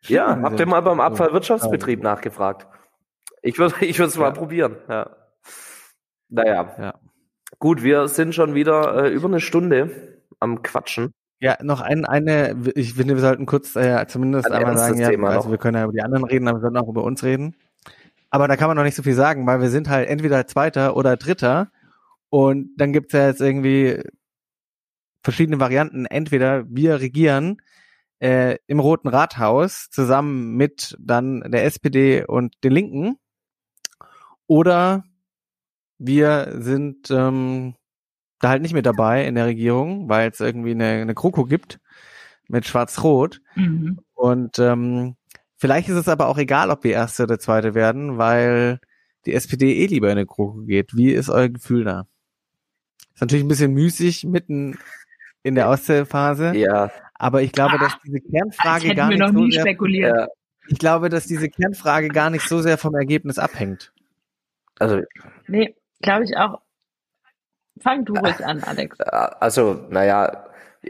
Ja, 0.08 0.40
habt 0.42 0.60
ihr 0.60 0.66
mal 0.66 0.82
beim 0.82 1.00
Abfallwirtschaftsbetrieb 1.00 2.04
nachgefragt? 2.04 2.68
Ich 3.42 3.58
würde 3.58 3.76
ich 3.86 3.98
würde 4.00 4.10
es 4.10 4.18
mal 4.18 4.26
Ja. 4.26 4.32
probieren. 4.32 4.78
Ja. 4.90 5.16
Naja, 6.30 6.76
Ja. 6.80 6.94
gut, 7.60 7.84
wir 7.84 8.08
sind 8.08 8.34
schon 8.36 8.56
wieder 8.56 9.06
äh, 9.06 9.10
über 9.10 9.28
eine 9.28 9.40
Stunde 9.40 10.22
am 10.40 10.62
Quatschen. 10.64 11.12
Ja, 11.40 11.58
noch 11.62 11.82
ein, 11.82 12.06
eine, 12.06 12.56
ich 12.76 12.94
finde, 12.94 13.14
wir 13.16 13.22
sollten 13.22 13.46
kurz 13.46 13.76
äh, 13.76 14.06
zumindest 14.08 14.48
Ein 14.48 14.54
einmal 14.54 14.78
sagen, 14.78 15.00
ja, 15.00 15.10
Thema 15.10 15.30
also 15.30 15.44
noch. 15.44 15.52
wir 15.52 15.58
können 15.58 15.78
ja 15.78 15.84
über 15.84 15.92
die 15.94 16.02
anderen 16.02 16.24
reden, 16.24 16.48
aber 16.48 16.58
wir 16.60 16.62
sollten 16.62 16.78
auch 16.78 16.88
über 16.88 17.04
uns 17.04 17.24
reden. 17.24 17.56
Aber 18.30 18.48
da 18.48 18.56
kann 18.56 18.68
man 18.68 18.78
noch 18.78 18.84
nicht 18.84 18.96
so 18.96 19.04
viel 19.04 19.14
sagen, 19.14 19.46
weil 19.46 19.60
wir 19.62 19.70
sind 19.70 19.90
halt 19.90 20.10
entweder 20.10 20.48
Zweiter 20.48 20.96
oder 20.96 21.18
Dritter 21.18 21.70
und 22.30 22.70
dann 22.78 22.94
gibt's 22.94 23.14
ja 23.14 23.28
jetzt 23.28 23.42
irgendwie 23.42 24.02
verschiedene 25.26 25.60
Varianten. 25.60 26.06
Entweder 26.06 26.64
wir 26.70 27.02
regieren 27.02 27.58
äh, 28.20 28.58
im 28.68 28.80
Roten 28.80 29.10
Rathaus 29.10 29.90
zusammen 29.90 30.56
mit 30.56 30.96
dann 31.00 31.42
der 31.42 31.66
SPD 31.66 32.24
und 32.24 32.54
den 32.64 32.72
Linken 32.72 33.18
oder 34.48 35.04
wir 35.98 36.56
sind 36.60 37.10
ähm, 37.10 37.76
da 38.40 38.50
halt 38.50 38.62
nicht 38.62 38.74
mit 38.74 38.86
dabei 38.86 39.26
in 39.26 39.36
der 39.36 39.48
Regierung, 39.48 40.08
weil 40.08 40.30
es 40.30 40.40
irgendwie 40.40 40.72
eine, 40.72 41.02
eine 41.02 41.14
GroKo 41.16 41.46
gibt 41.46 41.80
mit 42.48 42.68
Schwarz-Rot. 42.68 43.42
Mhm. 43.56 44.00
Und 44.14 44.60
ähm, 44.60 45.16
vielleicht 45.56 45.90
ist 45.90 45.96
es 45.96 46.08
aber 46.08 46.28
auch 46.28 46.38
egal, 46.38 46.70
ob 46.70 46.84
wir 46.84 46.92
Erste 46.92 47.24
oder 47.24 47.40
Zweite 47.40 47.74
werden, 47.74 48.18
weil 48.18 48.80
die 49.26 49.34
SPD 49.34 49.74
eh 49.78 49.88
lieber 49.88 50.08
in 50.08 50.18
eine 50.18 50.28
GroKo 50.28 50.66
geht. 50.66 50.96
Wie 50.96 51.12
ist 51.12 51.30
euer 51.30 51.50
Gefühl 51.50 51.86
da? 51.86 52.06
Ist 53.16 53.22
natürlich 53.22 53.46
ein 53.46 53.50
bisschen 53.50 53.74
müßig 53.74 54.26
mitten 54.26 54.78
in 55.46 55.56
der 55.56 55.70
Auszählphase, 55.70 56.54
Ja, 56.56 56.92
aber 57.14 57.42
ich 57.44 57.52
glaube, 57.52 57.78
dass 57.78 57.94
diese 58.04 58.20
Kernfrage 58.20 58.96
gar 58.96 59.08
nicht 59.10 59.20
noch 59.20 59.28
so 59.32 59.34
nie 59.40 59.52
sehr, 59.52 59.62
spekuliert. 59.62 60.16
ja, 60.16 60.28
ich 60.68 60.80
glaube, 60.80 61.10
dass 61.10 61.28
diese 61.28 61.50
Kernfrage 61.50 62.08
gar 62.10 62.30
nicht 62.32 62.48
so 62.48 62.62
sehr 62.62 62.78
vom 62.78 62.96
Ergebnis 62.96 63.38
abhängt. 63.38 63.94
also 64.80 65.02
Nee, 65.48 65.76
glaube 66.02 66.24
ich 66.26 66.36
auch. 66.36 66.60
Fang 67.80 68.06
du 68.06 68.16
ruhig 68.16 68.44
an, 68.46 68.64
Alex. 68.64 68.98
Äh, 69.00 69.06
Also, 69.40 69.86
naja, 69.90 70.46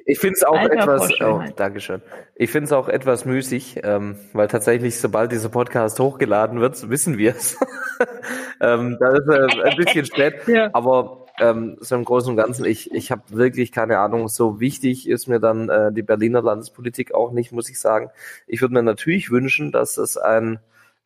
ich 0.06 0.20
finde 0.20 0.36
es 0.36 0.44
auch 0.44 0.58
Alter 0.58 0.74
etwas, 0.74 1.02
oh, 1.02 1.06
Vorschönheit. 1.08 1.60
Dankeschön. 1.60 2.02
Ich 2.36 2.52
finde 2.52 2.66
es 2.66 2.72
auch 2.74 2.88
etwas 2.90 3.26
müßig, 3.26 3.82
ähm, 3.84 4.18
weil 4.34 4.48
tatsächlich, 4.48 5.00
sobald 5.00 5.32
dieser 5.32 5.50
Podcast 5.50 6.00
hochgeladen 6.00 6.60
wird, 6.62 6.90
wissen 6.90 7.18
wir 7.18 7.32
es. 7.36 7.58
ähm, 8.62 8.98
da 9.00 9.10
ist 9.16 9.28
äh, 9.28 9.64
ein 9.70 9.78
bisschen 9.78 10.06
spät, 10.06 10.36
Ja. 10.48 10.70
aber 10.74 11.25
ähm, 11.40 11.78
so 11.80 11.96
im 11.96 12.06
Großen 12.06 12.30
und 12.30 12.38
Ganzen, 12.38 12.66
ich, 12.66 12.92
ich 12.92 13.12
habe 13.12 13.24
wirklich 13.30 13.72
keine 13.72 14.00
Ahnung, 14.00 14.28
so 14.28 14.60
wichtig 14.60 15.08
ist 15.10 15.28
mir 15.28 15.40
dann 15.40 15.70
äh, 15.70 15.92
die 15.92 16.04
Berliner 16.04 16.42
Landespolitik 16.42 17.14
auch 17.14 17.32
nicht, 17.32 17.52
muss 17.52 17.70
ich 17.70 17.80
sagen. 17.80 18.10
Ich 18.48 18.62
würde 18.62 18.74
mir 18.74 18.84
natürlich 18.84 19.32
wünschen, 19.32 19.72
dass 19.72 19.98
es 19.98 20.18
ein 20.18 20.60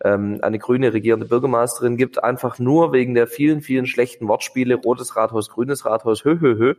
ähm, 0.03 0.39
eine 0.41 0.59
grüne 0.59 0.93
regierende 0.93 1.25
Bürgermeisterin 1.25 1.97
gibt, 1.97 2.23
einfach 2.23 2.59
nur 2.59 2.93
wegen 2.93 3.13
der 3.15 3.27
vielen, 3.27 3.61
vielen 3.61 3.85
schlechten 3.85 4.27
Wortspiele, 4.27 4.75
rotes 4.75 5.15
Rathaus, 5.15 5.49
grünes 5.49 5.85
Rathaus, 5.85 6.23
hö, 6.23 6.39
hö, 6.39 6.57
hö. 6.57 6.73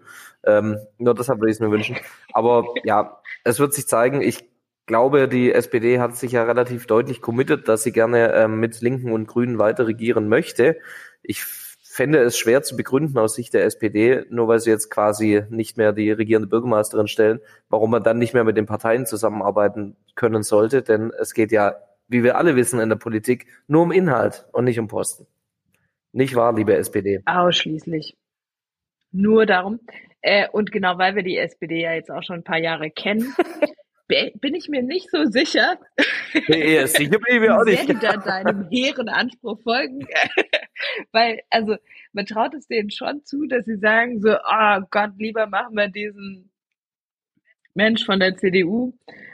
Ähm, 0.45 0.79
nur 0.99 1.15
deshalb 1.15 1.41
würde 1.41 1.51
ich 1.51 1.57
es 1.57 1.61
mir 1.61 1.71
wünschen. 1.71 1.97
Aber 2.33 2.65
ja, 2.85 3.21
es 3.45 3.59
wird 3.59 3.75
sich 3.75 3.87
zeigen. 3.87 4.23
Ich 4.23 4.49
glaube, 4.87 5.29
die 5.29 5.53
SPD 5.53 6.01
hat 6.01 6.17
sich 6.17 6.33
ja 6.33 6.45
relativ 6.45 6.87
deutlich 6.87 7.21
committed, 7.21 7.69
dass 7.69 7.83
sie 7.83 7.93
gerne 7.93 8.33
ähm, 8.33 8.59
mit 8.59 8.81
Linken 8.81 9.13
und 9.13 9.27
Grünen 9.27 9.59
weiter 9.59 9.87
regieren 9.87 10.29
möchte. 10.29 10.79
Ich 11.23 11.45
fände 11.91 12.19
es 12.19 12.39
schwer 12.39 12.63
zu 12.63 12.77
begründen 12.77 13.19
aus 13.19 13.35
Sicht 13.35 13.55
der 13.55 13.65
SPD, 13.65 14.25
nur 14.31 14.49
weil 14.49 14.61
sie 14.61 14.71
jetzt 14.71 14.91
quasi 14.91 15.43
nicht 15.51 15.77
mehr 15.77 15.93
die 15.93 16.11
regierende 16.11 16.49
Bürgermeisterin 16.49 17.09
stellen, 17.09 17.41
warum 17.69 17.91
man 17.91 18.03
dann 18.03 18.19
nicht 18.19 18.35
mehr 18.35 18.45
mit 18.45 18.57
den 18.57 18.67
Parteien 18.67 19.07
zusammenarbeiten 19.07 19.97
können 20.15 20.43
sollte. 20.43 20.83
Denn 20.83 21.13
es 21.19 21.35
geht 21.35 21.53
ja 21.53 21.77
wie 22.11 22.25
wir 22.25 22.37
alle 22.37 22.57
wissen 22.57 22.81
in 22.81 22.89
der 22.89 22.97
Politik, 22.97 23.47
nur 23.69 23.85
um 23.85 23.93
Inhalt 23.93 24.45
und 24.53 24.65
nicht 24.65 24.79
um 24.79 24.89
Posten. 24.89 25.27
Nicht 26.13 26.35
wahr, 26.35 26.55
liebe 26.55 26.75
SPD? 26.75 27.23
Ausschließlich. 27.25 28.17
Nur 29.13 29.47
darum. 29.47 29.79
Äh, 30.21 30.49
und 30.51 30.73
genau, 30.73 30.99
weil 30.99 31.15
wir 31.15 31.23
die 31.23 31.39
SPD 31.39 31.83
ja 31.83 31.95
jetzt 31.95 32.11
auch 32.11 32.23
schon 32.23 32.37
ein 32.37 32.45
paar 32.45 32.59
Jahre 32.59 32.91
kennen, 32.91 33.33
bin 34.41 34.55
ich 34.55 34.69
mir 34.69 34.83
nicht 34.83 35.11
so 35.11 35.25
sicher, 35.25 35.79
nee, 36.49 36.85
sicher 36.87 37.19
bin 37.19 37.35
ich 37.35 37.41
mir 37.41 37.57
auch 37.57 37.65
nicht. 37.65 37.89
die 37.89 37.95
da 37.95 38.17
deinem 38.17 38.69
hehren 38.71 39.09
Anspruch 39.09 39.61
folgen. 39.63 40.07
weil, 41.13 41.41
also, 41.51 41.77
man 42.13 42.27
traut 42.27 42.55
es 42.55 42.67
denen 42.67 42.91
schon 42.91 43.25
zu, 43.25 43.47
dass 43.47 43.65
sie 43.65 43.77
sagen 43.77 44.21
so, 44.21 44.37
oh 44.37 44.81
Gott, 44.91 45.13
lieber 45.19 45.47
machen 45.47 45.77
wir 45.77 45.89
diesen 45.89 46.51
Mensch 47.75 48.05
von 48.05 48.21
der 48.21 48.37
CDU 48.37 48.93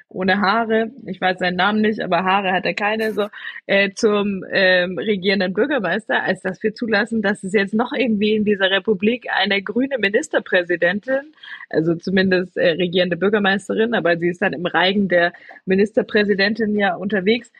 ohne 0.08 0.40
Haare, 0.40 0.92
ich 1.06 1.20
weiß 1.20 1.38
seinen 1.38 1.56
Namen 1.56 1.80
nicht, 1.80 2.00
aber 2.00 2.24
Haare 2.24 2.52
hat 2.52 2.64
er 2.64 2.74
keine, 2.74 3.12
so 3.12 3.28
äh, 3.66 3.90
zum 3.92 4.44
ähm, 4.50 4.98
regierenden 4.98 5.52
Bürgermeister, 5.52 6.22
als 6.22 6.42
dass 6.42 6.62
wir 6.62 6.74
zulassen, 6.74 7.22
dass 7.22 7.42
es 7.42 7.52
jetzt 7.52 7.74
noch 7.74 7.92
irgendwie 7.92 8.34
in 8.34 8.44
dieser 8.44 8.70
Republik 8.70 9.26
eine 9.30 9.62
grüne 9.62 9.98
Ministerpräsidentin, 9.98 11.32
also 11.68 11.96
zumindest 11.96 12.56
äh, 12.56 12.70
regierende 12.70 13.16
Bürgermeisterin, 13.16 13.94
aber 13.94 14.16
sie 14.16 14.28
ist 14.28 14.42
dann 14.42 14.52
im 14.52 14.66
Reigen 14.66 15.08
der 15.08 15.32
Ministerpräsidentin 15.64 16.76
ja 16.76 16.94
unterwegs. 16.94 17.52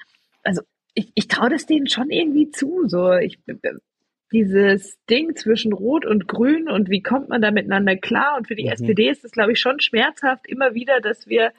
Also 0.45 0.63
ich, 0.95 1.11
ich 1.15 1.29
traue 1.29 1.51
das 1.51 1.67
denen 1.67 1.89
schon 1.89 2.11
irgendwie 2.11 2.51
zu. 2.51 2.85
So, 2.87 3.13
ich 3.13 3.39
dieses 4.33 4.99
Ding 5.09 5.37
zwischen 5.37 5.73
Rot 5.73 6.05
und 6.05 6.27
Grün 6.27 6.69
und 6.69 6.91
wie 6.91 7.03
kommt 7.03 7.29
man 7.29 7.43
da 7.43 7.51
miteinander 7.51 7.97
klar? 7.97 8.37
Und 8.37 8.49
für 8.49 8.57
die 8.57 8.65
mhm. 8.65 8.73
SPD 8.73 9.09
ist 9.09 9.25
es, 9.25 9.33
glaube 9.33 9.53
ich, 9.53 9.61
schon 9.61 9.81
schmerzhaft 9.81 10.47
immer 10.49 10.75
wieder, 10.75 11.01
dass 11.01 11.29
wir 11.29 11.53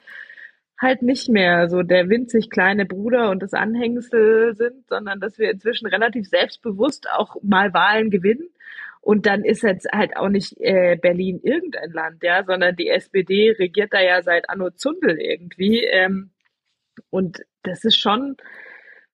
halt 0.80 1.02
nicht 1.02 1.28
mehr 1.28 1.68
so 1.68 1.82
der 1.82 2.08
winzig 2.08 2.50
kleine 2.50 2.86
Bruder 2.86 3.30
und 3.30 3.42
das 3.42 3.52
Anhängsel 3.52 4.54
sind, 4.54 4.86
sondern 4.88 5.20
dass 5.20 5.38
wir 5.38 5.50
inzwischen 5.50 5.86
relativ 5.86 6.28
selbstbewusst 6.28 7.08
auch 7.10 7.36
mal 7.42 7.74
Wahlen 7.74 8.10
gewinnen. 8.10 8.48
Und 9.00 9.26
dann 9.26 9.44
ist 9.44 9.62
jetzt 9.62 9.88
halt 9.92 10.16
auch 10.16 10.28
nicht 10.28 10.54
äh, 10.58 10.96
Berlin 11.00 11.40
irgendein 11.42 11.90
Land, 11.90 12.22
ja, 12.22 12.44
sondern 12.44 12.76
die 12.76 12.88
SPD 12.88 13.52
regiert 13.58 13.92
da 13.92 14.00
ja 14.00 14.22
seit 14.22 14.50
Anno 14.50 14.70
Zundel 14.70 15.18
irgendwie. 15.18 15.84
Ähm, 15.84 16.30
und 17.10 17.42
das 17.62 17.84
ist 17.84 17.96
schon, 17.96 18.36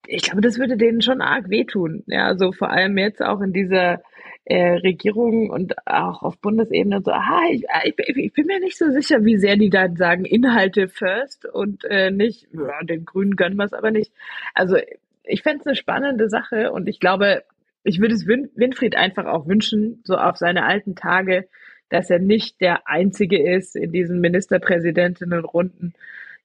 ich 0.06 0.22
glaube, 0.22 0.40
das 0.40 0.58
würde 0.58 0.76
denen 0.76 1.00
schon 1.00 1.20
arg 1.20 1.48
wehtun. 1.48 2.02
Ja, 2.06 2.26
so 2.36 2.46
also 2.46 2.52
vor 2.52 2.70
allem 2.70 2.98
jetzt 2.98 3.22
auch 3.22 3.40
in 3.40 3.52
dieser 3.52 4.02
äh, 4.46 4.76
Regierung 4.76 5.50
und 5.50 5.74
auch 5.86 6.22
auf 6.22 6.38
Bundesebene 6.38 7.00
so, 7.02 7.10
ah, 7.12 7.40
ich, 7.50 7.64
ich, 7.84 8.16
ich, 8.16 8.32
bin 8.32 8.46
mir 8.46 8.60
nicht 8.60 8.76
so 8.76 8.90
sicher, 8.90 9.24
wie 9.24 9.38
sehr 9.38 9.56
die 9.56 9.70
dann 9.70 9.96
sagen, 9.96 10.24
Inhalte 10.24 10.88
first 10.88 11.46
und 11.46 11.84
äh, 11.84 12.10
nicht, 12.10 12.48
ja, 12.52 12.82
den 12.82 13.04
Grünen 13.04 13.36
gönnen 13.36 13.56
wir 13.56 13.64
es 13.64 13.72
aber 13.72 13.90
nicht. 13.90 14.12
Also 14.52 14.76
ich 15.24 15.42
fände 15.42 15.60
es 15.60 15.66
eine 15.66 15.76
spannende 15.76 16.28
Sache 16.28 16.72
und 16.72 16.88
ich 16.88 17.00
glaube, 17.00 17.42
ich 17.84 18.00
würde 18.00 18.14
es 18.14 18.26
Win 18.26 18.50
Winfried 18.54 18.96
einfach 18.96 19.26
auch 19.26 19.46
wünschen, 19.46 20.00
so 20.04 20.16
auf 20.16 20.36
seine 20.36 20.64
alten 20.64 20.94
Tage, 20.94 21.48
dass 21.88 22.10
er 22.10 22.18
nicht 22.18 22.60
der 22.60 22.88
Einzige 22.88 23.42
ist 23.56 23.76
in 23.76 23.92
diesen 23.92 24.20
Ministerpräsidentinnenrunden, 24.20 25.94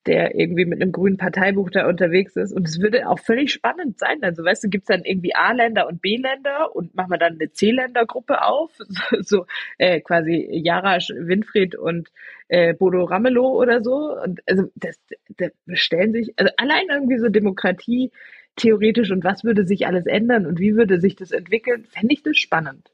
der 0.05 0.35
irgendwie 0.35 0.65
mit 0.65 0.81
einem 0.81 0.91
grünen 0.91 1.17
Parteibuch 1.17 1.69
da 1.69 1.87
unterwegs 1.87 2.35
ist. 2.35 2.53
Und 2.53 2.67
es 2.67 2.79
würde 2.79 3.09
auch 3.09 3.19
völlig 3.19 3.51
spannend 3.51 3.99
sein. 3.99 4.23
Also, 4.23 4.43
weißt 4.43 4.63
du, 4.63 4.69
gibt's 4.69 4.87
dann 4.87 5.03
irgendwie 5.03 5.35
A-Länder 5.35 5.87
und 5.87 6.01
B-Länder 6.01 6.75
und 6.75 6.95
machen 6.95 7.11
wir 7.11 7.17
dann 7.17 7.33
eine 7.33 7.51
C-Länder-Gruppe 7.51 8.43
auf, 8.43 8.71
so 9.21 9.45
äh, 9.77 9.99
quasi 9.99 10.47
Jarasch, 10.51 11.09
Winfried 11.09 11.75
und 11.75 12.09
äh, 12.47 12.73
Bodo 12.73 13.03
Ramelow 13.03 13.59
oder 13.59 13.81
so. 13.81 14.17
Und 14.23 14.41
also 14.47 14.69
das, 14.75 14.97
das 15.37 15.51
stellen 15.73 16.13
sich, 16.13 16.33
also 16.37 16.51
allein 16.57 16.87
irgendwie 16.89 17.19
so 17.19 17.29
Demokratie 17.29 18.11
theoretisch 18.55 19.11
und 19.11 19.23
was 19.23 19.43
würde 19.43 19.65
sich 19.65 19.85
alles 19.85 20.05
ändern 20.05 20.45
und 20.45 20.59
wie 20.59 20.75
würde 20.75 20.99
sich 20.99 21.15
das 21.15 21.31
entwickeln, 21.31 21.85
fände 21.85 22.13
ich 22.13 22.23
das 22.23 22.37
spannend. 22.37 22.91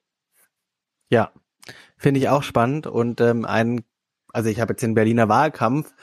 Ja, 1.10 1.32
finde 1.98 2.19
ich 2.19 2.30
auch 2.30 2.44
spannend. 2.44 2.88
Und 2.88 3.22
ähm, 3.22 3.45
ein, 3.45 3.84
also 4.34 4.49
ich 4.49 4.60
habe 4.60 4.73
jetzt 4.73 4.82
den 4.82 4.95
Berliner 4.95 5.30
Wahlkampf 5.30 5.94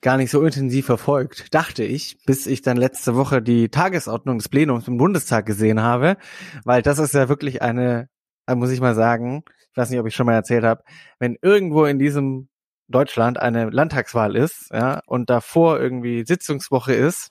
gar 0.00 0.16
nicht 0.16 0.30
so 0.30 0.42
intensiv 0.42 0.86
verfolgt, 0.86 1.54
dachte 1.54 1.84
ich, 1.84 2.18
bis 2.24 2.46
ich 2.46 2.62
dann 2.62 2.76
letzte 2.76 3.16
Woche 3.16 3.42
die 3.42 3.68
Tagesordnung 3.68 4.38
des 4.38 4.48
Plenums 4.48 4.88
im 4.88 4.96
Bundestag 4.96 5.46
gesehen 5.46 5.82
habe, 5.82 6.16
weil 6.64 6.82
das 6.82 6.98
ist 6.98 7.14
ja 7.14 7.28
wirklich 7.28 7.62
eine, 7.62 8.08
muss 8.48 8.70
ich 8.70 8.80
mal 8.80 8.94
sagen, 8.94 9.42
ich 9.70 9.76
weiß 9.76 9.90
nicht, 9.90 10.00
ob 10.00 10.06
ich 10.06 10.14
schon 10.14 10.26
mal 10.26 10.34
erzählt 10.34 10.64
habe, 10.64 10.82
wenn 11.18 11.36
irgendwo 11.42 11.84
in 11.84 11.98
diesem 11.98 12.48
Deutschland 12.88 13.38
eine 13.38 13.70
Landtagswahl 13.70 14.34
ist, 14.34 14.70
ja, 14.72 15.00
und 15.06 15.30
davor 15.30 15.78
irgendwie 15.78 16.24
Sitzungswoche 16.24 16.94
ist, 16.94 17.30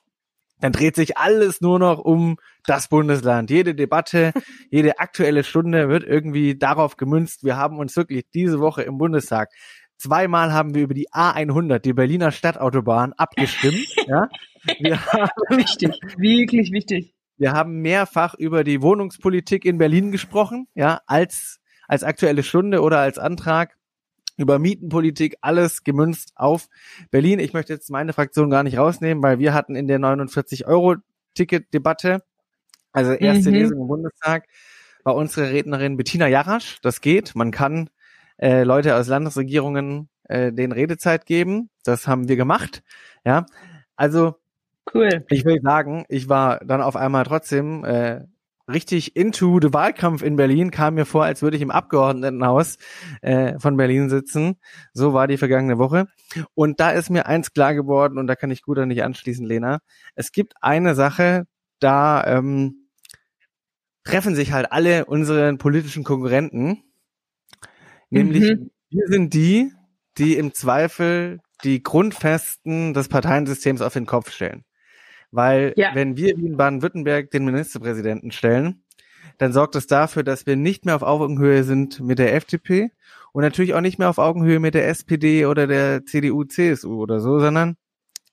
dann 0.60 0.72
dreht 0.72 0.96
sich 0.96 1.18
alles 1.18 1.62
nur 1.62 1.80
noch 1.80 2.00
um 2.00 2.38
das 2.66 2.88
Bundesland. 2.88 3.50
Jede 3.50 3.76
Debatte, 3.76 4.34
jede 4.72 5.00
aktuelle 5.00 5.44
Stunde 5.44 5.90
wird 5.90 6.04
irgendwie 6.04 6.58
darauf 6.58 6.98
gemünzt. 6.98 7.44
Wir 7.44 7.58
haben 7.58 7.78
uns 7.78 7.96
wirklich 7.96 8.26
diese 8.34 8.60
Woche 8.60 8.84
im 8.84 8.98
Bundestag 8.98 9.50
Zweimal 9.98 10.54
haben 10.54 10.76
wir 10.76 10.84
über 10.84 10.94
die 10.94 11.10
A100, 11.10 11.80
die 11.80 11.94
Berliner 11.94 12.32
Stadtautobahn, 12.32 13.14
abgestimmt. 13.14 13.88
ja. 14.08 14.30
Wir 14.80 15.04
haben, 15.06 15.32
wichtig, 15.50 15.92
wirklich 16.18 16.72
wichtig. 16.72 17.14
Wir 17.38 17.54
haben 17.54 17.82
mehrfach 17.82 18.36
über 18.36 18.64
die 18.64 18.82
Wohnungspolitik 18.82 19.66
in 19.66 19.78
Berlin 19.78 20.12
gesprochen, 20.12 20.68
ja, 20.76 21.02
als, 21.06 21.60
als 21.88 22.04
aktuelle 22.04 22.44
Stunde 22.44 22.82
oder 22.82 23.00
als 23.00 23.18
Antrag 23.18 23.78
über 24.38 24.60
Mietenpolitik, 24.60 25.38
alles 25.42 25.84
gemünzt 25.84 26.32
auf 26.36 26.70
Berlin. 27.10 27.40
Ich 27.40 27.54
möchte 27.54 27.74
jetzt 27.74 27.90
meine 27.90 28.14
Fraktion 28.14 28.52
gar 28.52 28.64
nicht 28.64 28.78
rausnehmen, 28.78 29.24
weil 29.24 29.40
wir 29.40 29.54
hatten 29.54 29.76
in 29.76 29.88
der 29.88 30.00
49-Euro-Ticket-Debatte, 30.00 32.22
also 32.92 33.14
erste 33.14 33.50
mhm. 33.50 33.56
Lesung 33.56 33.82
im 33.82 33.88
Bundestag, 33.88 34.46
war 35.04 35.16
unsere 35.16 35.52
Rednerin 35.52 35.98
Bettina 35.98 36.28
Jarasch. 36.28 36.78
Das 36.82 37.02
geht. 37.02 37.36
Man 37.36 37.52
kann 37.52 37.90
äh, 38.38 38.64
Leute 38.64 38.96
aus 38.96 39.08
Landesregierungen 39.08 40.10
äh, 40.24 40.52
den 40.52 40.72
Redezeit 40.72 41.26
geben. 41.26 41.70
Das 41.84 42.08
haben 42.08 42.28
wir 42.28 42.36
gemacht. 42.36 42.84
Ja, 43.26 43.46
also 43.96 44.36
cool. 44.94 45.26
Ich 45.30 45.46
will 45.46 45.62
sagen, 45.62 46.06
ich 46.10 46.30
war 46.30 46.60
dann 46.60 46.82
auf 46.82 46.96
einmal 46.96 47.24
trotzdem 47.24 47.84
äh, 47.84 48.22
richtig 48.70 49.16
into 49.16 49.60
the 49.62 49.74
Wahlkampf 49.74 50.22
in 50.22 50.36
Berlin, 50.36 50.72
kam 50.72 50.96
mir 50.96 51.06
vor, 51.06 51.24
als 51.24 51.42
würde 51.42 51.56
ich 51.56 51.64
im 51.64 51.72
Abgeordnetenhaus 51.72 52.78
äh, 53.22 53.58
von 53.60 53.78
Berlin 53.78 54.10
sitzen. 54.10 54.58
So 54.94 55.14
war 55.14 55.28
die 55.28 55.38
vergangene 55.38 55.78
Woche. 55.78 56.08
Und 56.54 56.80
da 56.80 56.92
ist 56.92 57.10
mir 57.10 57.26
eins 57.28 57.54
klar 57.54 57.74
geworden, 57.74 58.18
und 58.18 58.28
da 58.28 58.36
kann 58.36 58.52
ich 58.52 58.62
gut 58.62 58.78
an 58.80 58.90
dich 58.90 59.04
anschließen, 59.04 59.46
Lena. 59.46 59.80
Es 60.16 60.32
gibt 60.32 60.56
eine 60.62 60.96
Sache, 60.96 61.46
da 61.80 62.26
ähm, 62.26 62.88
treffen 64.04 64.36
sich 64.36 64.52
halt 64.52 64.72
alle 64.72 65.06
unsere 65.06 65.56
politischen 65.56 66.04
Konkurrenten 66.04 66.84
Nämlich, 68.10 68.44
mhm. 68.44 68.72
wir 68.90 69.08
sind 69.08 69.34
die, 69.34 69.72
die 70.18 70.38
im 70.38 70.54
Zweifel 70.54 71.40
die 71.64 71.82
Grundfesten 71.82 72.94
des 72.94 73.10
Parteiensystems 73.10 73.82
auf 73.82 73.94
den 73.94 74.06
Kopf 74.06 74.32
stellen. 74.32 74.64
Weil 75.32 75.74
ja. 75.76 75.94
wenn 75.94 76.18
wir 76.18 76.38
wie 76.38 76.46
in 76.46 76.58
Baden-Württemberg 76.58 77.32
den 77.32 77.46
Ministerpräsidenten 77.46 78.32
stellen, 78.32 78.84
dann 79.38 79.54
sorgt 79.54 79.76
es 79.76 79.88
dafür, 79.88 80.24
dass 80.24 80.46
wir 80.46 80.56
nicht 80.56 80.86
mehr 80.86 80.96
auf 80.96 81.04
Augenhöhe 81.04 81.64
sind 81.64 82.00
mit 82.00 82.20
der 82.20 82.34
FDP 82.34 82.92
und 83.34 83.44
natürlich 83.44 83.74
auch 83.74 83.82
nicht 83.82 84.00
mehr 84.00 84.10
auf 84.10 84.18
Augenhöhe 84.18 84.60
mit 84.60 84.74
der 84.74 84.88
SPD 84.88 85.46
oder 85.46 85.68
der 85.68 86.06
CDU, 86.06 86.44
CSU 86.44 87.02
oder 87.02 87.20
so, 87.20 87.40
sondern 87.40 87.76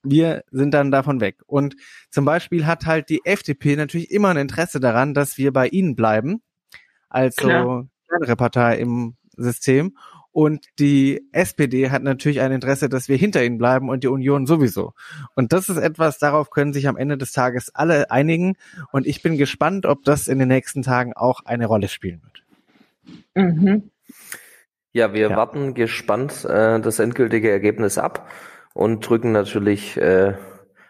wir 0.02 0.44
sind 0.51 0.72
dann 0.72 0.90
davon 0.90 1.20
weg. 1.20 1.40
Und 1.46 1.76
zum 2.10 2.24
Beispiel 2.24 2.66
hat 2.66 2.86
halt 2.86 3.09
die 3.09 3.24
FDP 3.24 3.76
natürlich 3.76 4.10
immer 4.10 4.28
ein 4.28 4.36
Interesse 4.36 4.80
daran, 4.80 5.14
dass 5.14 5.38
wir 5.38 5.52
bei 5.52 5.68
ihnen 5.68 5.96
bleiben, 5.96 6.42
als 7.09 7.36
so 7.36 7.86
kleinere 8.09 8.36
Partei 8.36 8.78
im 8.78 9.16
System. 9.36 9.97
Und 10.32 10.66
die 10.81 11.28
SPD 11.31 11.90
hat 11.90 12.02
natürlich 12.02 12.40
ein 12.40 12.51
Interesse, 12.51 12.89
dass 12.89 13.09
wir 13.09 13.16
hinter 13.16 13.44
ihnen 13.44 13.56
bleiben 13.56 13.89
und 13.89 14.02
die 14.02 14.09
Union 14.09 14.47
sowieso. 14.47 14.93
Und 15.36 15.52
das 15.52 15.69
ist 15.69 15.77
etwas, 15.77 16.19
darauf 16.19 16.51
können 16.51 16.73
sich 16.73 16.89
am 16.89 16.97
Ende 16.97 17.16
des 17.16 17.31
Tages 17.31 17.73
alle 17.73 18.11
einigen. 18.11 18.56
Und 18.90 19.06
ich 19.06 19.23
bin 19.23 19.39
gespannt, 19.39 19.86
ob 19.86 20.02
das 20.02 20.27
in 20.27 20.40
den 20.40 20.48
nächsten 20.48 20.82
Tagen 20.82 21.12
auch 21.12 21.44
eine 21.44 21.66
Rolle 21.66 21.86
spielen 21.86 22.20
wird. 22.24 22.43
Mhm. 23.35 23.90
Ja, 24.93 25.12
wir 25.12 25.31
ja. 25.31 25.36
warten 25.36 25.74
gespannt 25.74 26.44
äh, 26.44 26.81
das 26.81 26.98
endgültige 26.98 27.51
Ergebnis 27.51 27.98
ab 27.98 28.28
und 28.74 29.09
drücken 29.09 29.32
natürlich 29.32 29.97
äh, 29.97 30.35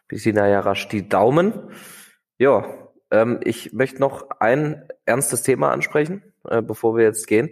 Bisina 0.08 0.48
ja 0.48 0.60
rasch 0.60 0.88
die 0.88 1.08
Daumen. 1.08 1.52
Ja, 2.38 2.64
ähm, 3.10 3.40
ich 3.44 3.72
möchte 3.72 4.00
noch 4.00 4.28
ein 4.40 4.88
ernstes 5.06 5.42
Thema 5.42 5.70
ansprechen, 5.70 6.22
äh, 6.48 6.62
bevor 6.62 6.96
wir 6.96 7.04
jetzt 7.04 7.26
gehen. 7.26 7.50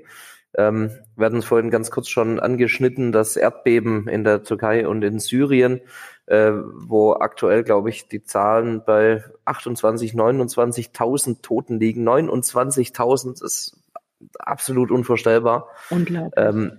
Ähm, 0.57 0.91
wir 1.17 1.27
hatten 1.27 1.39
es 1.39 1.45
vorhin 1.45 1.71
ganz 1.71 1.91
kurz 1.91 2.09
schon 2.09 2.39
angeschnitten, 2.39 3.13
das 3.13 3.37
Erdbeben 3.37 4.09
in 4.09 4.25
der 4.25 4.43
Türkei 4.43 4.87
und 4.87 5.03
in 5.03 5.19
Syrien, 5.19 5.81
äh, 6.27 6.53
wo 6.53 7.15
aktuell, 7.15 7.65
glaube 7.65 7.91
ich, 7.91 8.09
die 8.09 8.25
Zahlen 8.25 8.83
bei 8.85 9.25
28, 9.45 10.13
29.000 10.13 11.43
Toten 11.43 11.81
liegen. 11.81 12.07
29.000 12.07 13.43
ist 13.45 13.79
absolut 14.39 14.91
unvorstellbar. 14.91 15.69
Unglaublich. 15.91 16.33
Ähm, 16.37 16.79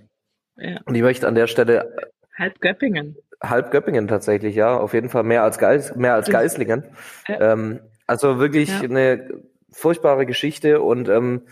ja. 0.56 0.80
Und 0.84 0.94
ich 0.94 1.02
möchte 1.02 1.26
an 1.26 1.34
der 1.34 1.46
Stelle 1.46 1.94
halb 2.34 2.60
Göppingen. 2.60 3.16
Halb 3.42 3.70
Göppingen 3.70 4.08
tatsächlich, 4.08 4.54
ja, 4.54 4.76
auf 4.76 4.94
jeden 4.94 5.08
Fall 5.08 5.24
mehr 5.24 5.42
als 5.42 5.58
Geis, 5.58 5.94
mehr 5.96 6.14
als 6.14 6.30
Geislingen. 6.30 6.84
Ja. 7.28 7.52
Ähm, 7.52 7.80
also 8.06 8.38
wirklich 8.38 8.70
ja. 8.70 8.82
eine 8.82 9.42
furchtbare 9.70 10.24
Geschichte 10.24 10.80
und 10.80 11.08
ähm, 11.08 11.42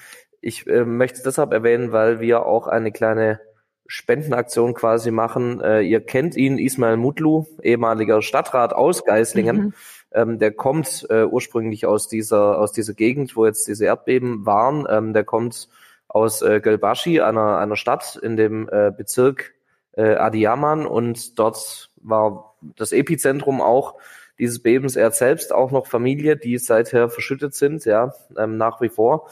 ich 0.42 0.66
äh, 0.66 0.84
möchte 0.84 1.18
es 1.18 1.22
deshalb 1.22 1.52
erwähnen, 1.52 1.92
weil 1.92 2.20
wir 2.20 2.44
auch 2.44 2.66
eine 2.66 2.92
kleine 2.92 3.40
Spendenaktion 3.86 4.74
quasi 4.74 5.10
machen. 5.10 5.60
Äh, 5.60 5.82
ihr 5.82 6.04
kennt 6.04 6.36
ihn, 6.36 6.58
Ismail 6.58 6.96
Mutlu, 6.96 7.46
ehemaliger 7.62 8.20
Stadtrat 8.20 8.74
aus 8.74 9.04
Geislingen. 9.04 9.56
Mhm. 9.56 9.74
Ähm, 10.12 10.38
der 10.38 10.52
kommt 10.52 11.06
äh, 11.08 11.24
ursprünglich 11.24 11.86
aus 11.86 12.08
dieser, 12.08 12.58
aus 12.58 12.72
dieser 12.72 12.94
Gegend, 12.94 13.36
wo 13.36 13.46
jetzt 13.46 13.66
diese 13.68 13.86
Erdbeben 13.86 14.44
waren. 14.44 14.86
Ähm, 14.90 15.12
der 15.14 15.24
kommt 15.24 15.68
aus 16.08 16.42
äh, 16.42 16.60
Gölbashi, 16.60 17.20
einer, 17.20 17.58
einer 17.58 17.76
Stadt 17.76 18.18
in 18.22 18.36
dem 18.36 18.68
äh, 18.70 18.90
Bezirk 18.94 19.54
äh, 19.92 20.14
Adiyaman 20.16 20.86
und 20.86 21.38
dort 21.38 21.90
war 21.96 22.56
das 22.76 22.92
Epizentrum 22.92 23.60
auch 23.60 23.96
dieses 24.38 24.62
Bebens. 24.62 24.96
Er 24.96 25.06
hat 25.06 25.14
selbst 25.14 25.52
auch 25.52 25.70
noch 25.70 25.86
Familie, 25.86 26.36
die 26.36 26.58
seither 26.58 27.08
verschüttet 27.08 27.54
sind, 27.54 27.84
ja, 27.84 28.12
ähm, 28.36 28.56
nach 28.56 28.80
wie 28.80 28.88
vor. 28.88 29.28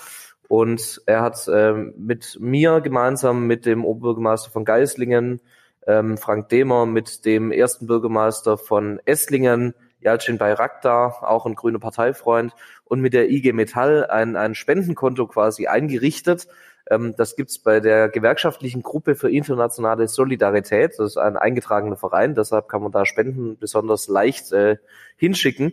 Und 0.51 1.01
er 1.07 1.21
hat 1.21 1.47
ähm, 1.47 1.95
mit 1.97 2.37
mir 2.41 2.81
gemeinsam, 2.81 3.47
mit 3.47 3.67
dem 3.67 3.85
Oberbürgermeister 3.85 4.51
von 4.51 4.65
Geislingen, 4.65 5.41
ähm, 5.87 6.19
Frank 6.19 6.49
Demer, 6.49 6.87
mit 6.87 7.25
dem 7.25 7.53
ersten 7.53 7.87
Bürgermeister 7.87 8.59
von 8.59 8.99
Esslingen, 9.05 9.75
Yalcin 10.01 10.39
Bayraktar, 10.39 11.23
auch 11.23 11.47
ein 11.47 11.55
grüner 11.55 11.79
Parteifreund, 11.79 12.53
und 12.83 13.01
mit 13.01 13.15
der 13.15 13.31
IG 13.31 13.53
Metall 13.53 14.07
ein, 14.07 14.35
ein 14.35 14.57
Spendenkonto 14.57 15.29
quasi 15.29 15.69
eingerichtet, 15.69 16.49
ähm, 16.91 17.15
das 17.17 17.37
gibt's 17.37 17.61
bei 17.61 17.79
der 17.79 18.09
gewerkschaftlichen 18.09 18.83
Gruppe 18.83 19.15
für 19.15 19.31
internationale 19.31 20.09
Solidarität. 20.09 20.99
Das 20.99 21.13
ist 21.13 21.17
ein 21.17 21.37
eingetragener 21.37 21.97
Verein, 21.97 22.35
deshalb 22.35 22.69
kann 22.69 22.83
man 22.83 22.91
da 22.91 23.07
Spenden 23.07 23.57
besonders 23.57 24.09
leicht 24.09 24.51
äh, 24.53 24.79
hinschicken. 25.17 25.73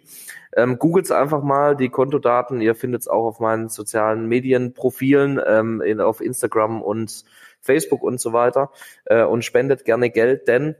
Ähm, 0.58 0.80
Googelt 0.80 1.12
einfach 1.12 1.44
mal 1.44 1.78
die 1.78 1.90
Kontodaten. 1.90 2.60
Ihr 2.60 2.74
findet 2.74 3.02
es 3.02 3.08
auch 3.08 3.26
auf 3.26 3.40
meinen 3.40 3.70
sozialen 3.70 4.28
Medienprofilen, 4.28 5.40
ähm, 5.46 5.82
in, 5.82 6.02
auf 6.02 6.20
Instagram 6.20 6.82
und 6.82 7.24
Facebook 7.62 8.02
und 8.02 8.20
so 8.20 8.34
weiter. 8.34 8.72
Äh, 9.06 9.24
und 9.24 9.46
spendet 9.46 9.86
gerne 9.86 10.10
Geld, 10.10 10.48
denn 10.48 10.76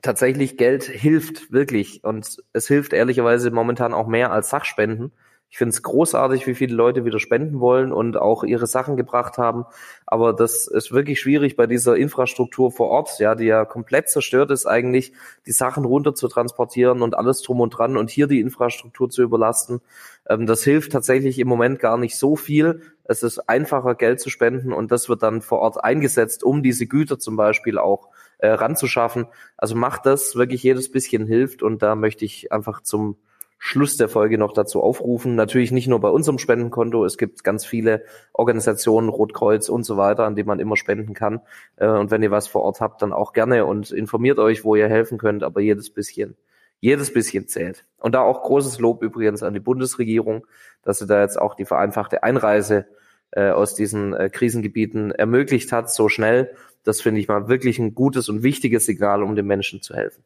tatsächlich 0.00 0.56
Geld 0.56 0.84
hilft 0.84 1.52
wirklich. 1.52 2.04
Und 2.04 2.42
es 2.54 2.66
hilft 2.66 2.94
ehrlicherweise 2.94 3.50
momentan 3.50 3.92
auch 3.92 4.06
mehr 4.06 4.32
als 4.32 4.48
Sachspenden. 4.48 5.12
Ich 5.56 5.58
finde 5.58 5.70
es 5.70 5.82
großartig, 5.82 6.46
wie 6.46 6.54
viele 6.54 6.74
Leute 6.74 7.06
wieder 7.06 7.18
spenden 7.18 7.60
wollen 7.60 7.90
und 7.90 8.18
auch 8.18 8.44
ihre 8.44 8.66
Sachen 8.66 8.98
gebracht 8.98 9.38
haben. 9.38 9.64
Aber 10.04 10.34
das 10.34 10.66
ist 10.66 10.92
wirklich 10.92 11.18
schwierig 11.18 11.56
bei 11.56 11.66
dieser 11.66 11.96
Infrastruktur 11.96 12.70
vor 12.70 12.90
Ort, 12.90 13.18
ja, 13.20 13.34
die 13.34 13.46
ja 13.46 13.64
komplett 13.64 14.10
zerstört 14.10 14.50
ist, 14.50 14.66
eigentlich 14.66 15.14
die 15.46 15.52
Sachen 15.52 15.86
runter 15.86 16.14
zu 16.14 16.28
transportieren 16.28 17.00
und 17.00 17.16
alles 17.16 17.40
drum 17.40 17.62
und 17.62 17.70
dran 17.70 17.96
und 17.96 18.10
hier 18.10 18.26
die 18.26 18.40
Infrastruktur 18.40 19.08
zu 19.08 19.22
überlasten. 19.22 19.80
Ähm, 20.28 20.44
das 20.44 20.62
hilft 20.62 20.92
tatsächlich 20.92 21.38
im 21.38 21.48
Moment 21.48 21.78
gar 21.78 21.96
nicht 21.96 22.18
so 22.18 22.36
viel. 22.36 22.82
Es 23.04 23.22
ist 23.22 23.48
einfacher, 23.48 23.94
Geld 23.94 24.20
zu 24.20 24.28
spenden 24.28 24.74
und 24.74 24.92
das 24.92 25.08
wird 25.08 25.22
dann 25.22 25.40
vor 25.40 25.60
Ort 25.60 25.82
eingesetzt, 25.82 26.44
um 26.44 26.62
diese 26.62 26.86
Güter 26.86 27.18
zum 27.18 27.36
Beispiel 27.36 27.78
auch 27.78 28.10
äh, 28.36 28.48
ranzuschaffen. 28.48 29.24
Also 29.56 29.74
macht 29.74 30.04
das, 30.04 30.36
wirklich 30.36 30.62
jedes 30.62 30.92
bisschen 30.92 31.24
hilft 31.26 31.62
und 31.62 31.80
da 31.80 31.94
möchte 31.94 32.26
ich 32.26 32.52
einfach 32.52 32.82
zum 32.82 33.16
Schluss 33.58 33.96
der 33.96 34.08
Folge 34.08 34.38
noch 34.38 34.52
dazu 34.52 34.82
aufrufen. 34.82 35.34
Natürlich 35.34 35.72
nicht 35.72 35.88
nur 35.88 36.00
bei 36.00 36.08
unserem 36.08 36.38
Spendenkonto. 36.38 37.04
Es 37.04 37.18
gibt 37.18 37.42
ganz 37.42 37.64
viele 37.64 38.04
Organisationen, 38.32 39.08
Rotkreuz 39.08 39.68
und 39.68 39.84
so 39.84 39.96
weiter, 39.96 40.24
an 40.24 40.36
denen 40.36 40.48
man 40.48 40.60
immer 40.60 40.76
spenden 40.76 41.14
kann. 41.14 41.40
Äh, 41.76 41.88
und 41.88 42.10
wenn 42.10 42.22
ihr 42.22 42.30
was 42.30 42.48
vor 42.48 42.62
Ort 42.62 42.80
habt, 42.80 43.02
dann 43.02 43.12
auch 43.12 43.32
gerne 43.32 43.64
und 43.64 43.90
informiert 43.90 44.38
euch, 44.38 44.64
wo 44.64 44.76
ihr 44.76 44.88
helfen 44.88 45.18
könnt. 45.18 45.42
Aber 45.42 45.60
jedes 45.60 45.90
bisschen, 45.90 46.36
jedes 46.80 47.12
bisschen 47.12 47.48
zählt. 47.48 47.84
Und 47.98 48.14
da 48.14 48.20
auch 48.20 48.42
großes 48.42 48.78
Lob 48.78 49.02
übrigens 49.02 49.42
an 49.42 49.54
die 49.54 49.60
Bundesregierung, 49.60 50.46
dass 50.82 50.98
sie 50.98 51.06
da 51.06 51.22
jetzt 51.22 51.40
auch 51.40 51.54
die 51.54 51.64
vereinfachte 51.64 52.22
Einreise 52.22 52.86
äh, 53.32 53.50
aus 53.50 53.74
diesen 53.74 54.14
äh, 54.14 54.30
Krisengebieten 54.30 55.10
ermöglicht 55.10 55.72
hat, 55.72 55.90
so 55.90 56.08
schnell. 56.08 56.54
Das 56.84 57.00
finde 57.00 57.20
ich 57.20 57.28
mal 57.28 57.48
wirklich 57.48 57.78
ein 57.78 57.94
gutes 57.94 58.28
und 58.28 58.42
wichtiges 58.42 58.86
Signal, 58.86 59.22
um 59.22 59.34
den 59.34 59.46
Menschen 59.46 59.82
zu 59.82 59.94
helfen. 59.94 60.22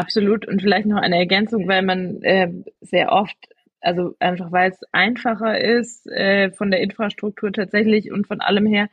Absolut. 0.00 0.48
Und 0.48 0.62
vielleicht 0.62 0.86
noch 0.86 0.96
eine 0.96 1.18
Ergänzung, 1.18 1.68
weil 1.68 1.82
man 1.82 2.22
äh, 2.22 2.48
sehr 2.80 3.12
oft, 3.12 3.36
also 3.82 4.14
einfach 4.18 4.50
weil 4.50 4.70
es 4.70 4.80
einfacher 4.92 5.60
ist 5.60 6.06
äh, 6.06 6.50
von 6.52 6.70
der 6.70 6.80
Infrastruktur 6.80 7.52
tatsächlich 7.52 8.10
und 8.10 8.26
von 8.26 8.40
allem 8.40 8.64
her, 8.64 8.88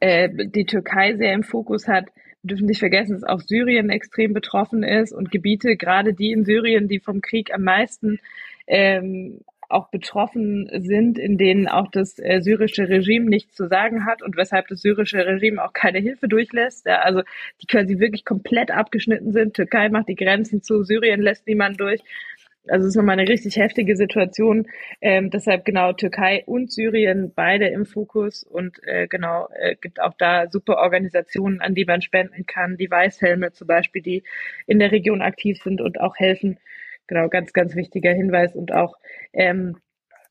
äh, 0.00 0.30
die 0.32 0.64
Türkei 0.64 1.16
sehr 1.16 1.34
im 1.34 1.42
Fokus 1.42 1.86
hat. 1.86 2.06
Wir 2.42 2.48
dürfen 2.48 2.66
nicht 2.66 2.78
vergessen, 2.78 3.12
dass 3.12 3.24
auch 3.24 3.42
Syrien 3.42 3.90
extrem 3.90 4.32
betroffen 4.32 4.84
ist 4.84 5.12
und 5.12 5.30
Gebiete, 5.30 5.76
gerade 5.76 6.14
die 6.14 6.32
in 6.32 6.46
Syrien, 6.46 6.88
die 6.88 7.00
vom 7.00 7.20
Krieg 7.20 7.52
am 7.52 7.64
meisten 7.64 8.20
ähm, 8.66 9.40
auch 9.70 9.88
betroffen 9.88 10.68
sind, 10.78 11.18
in 11.18 11.38
denen 11.38 11.68
auch 11.68 11.88
das 11.90 12.18
äh, 12.18 12.40
syrische 12.40 12.88
Regime 12.88 13.26
nichts 13.26 13.54
zu 13.54 13.68
sagen 13.68 14.04
hat 14.06 14.22
und 14.22 14.36
weshalb 14.36 14.68
das 14.68 14.80
syrische 14.80 15.24
Regime 15.24 15.64
auch 15.64 15.72
keine 15.72 15.98
Hilfe 15.98 16.28
durchlässt. 16.28 16.86
Ja, 16.86 17.00
also 17.00 17.22
die 17.62 17.66
quasi 17.66 17.98
wirklich 17.98 18.24
komplett 18.24 18.70
abgeschnitten 18.70 19.32
sind. 19.32 19.54
Türkei 19.54 19.88
macht 19.88 20.08
die 20.08 20.16
Grenzen 20.16 20.62
zu, 20.62 20.82
Syrien 20.82 21.20
lässt 21.20 21.46
niemand 21.46 21.80
durch. 21.80 22.00
Also 22.68 22.86
es 22.86 22.90
ist 22.90 22.96
nochmal 22.96 23.18
eine 23.18 23.28
richtig 23.28 23.56
heftige 23.56 23.96
Situation. 23.96 24.66
Ähm, 25.00 25.30
deshalb 25.30 25.64
genau 25.64 25.92
Türkei 25.92 26.44
und 26.46 26.70
Syrien 26.70 27.32
beide 27.34 27.66
im 27.68 27.86
Fokus 27.86 28.44
und 28.44 28.78
äh, 28.84 29.06
genau 29.08 29.48
äh, 29.54 29.76
gibt 29.80 30.00
auch 30.00 30.14
da 30.18 30.48
super 30.48 30.76
Organisationen, 30.76 31.60
an 31.60 31.74
die 31.74 31.84
man 31.84 32.02
spenden 32.02 32.46
kann. 32.46 32.76
Die 32.76 32.90
Weißhelme 32.90 33.52
zum 33.52 33.66
Beispiel, 33.66 34.02
die 34.02 34.22
in 34.66 34.78
der 34.78 34.92
Region 34.92 35.22
aktiv 35.22 35.60
sind 35.62 35.80
und 35.80 36.00
auch 36.00 36.16
helfen. 36.16 36.58
Genau, 37.10 37.28
ganz, 37.28 37.52
ganz 37.52 37.74
wichtiger 37.74 38.12
Hinweis 38.12 38.54
und 38.54 38.72
auch 38.72 38.94
ähm, 39.32 39.76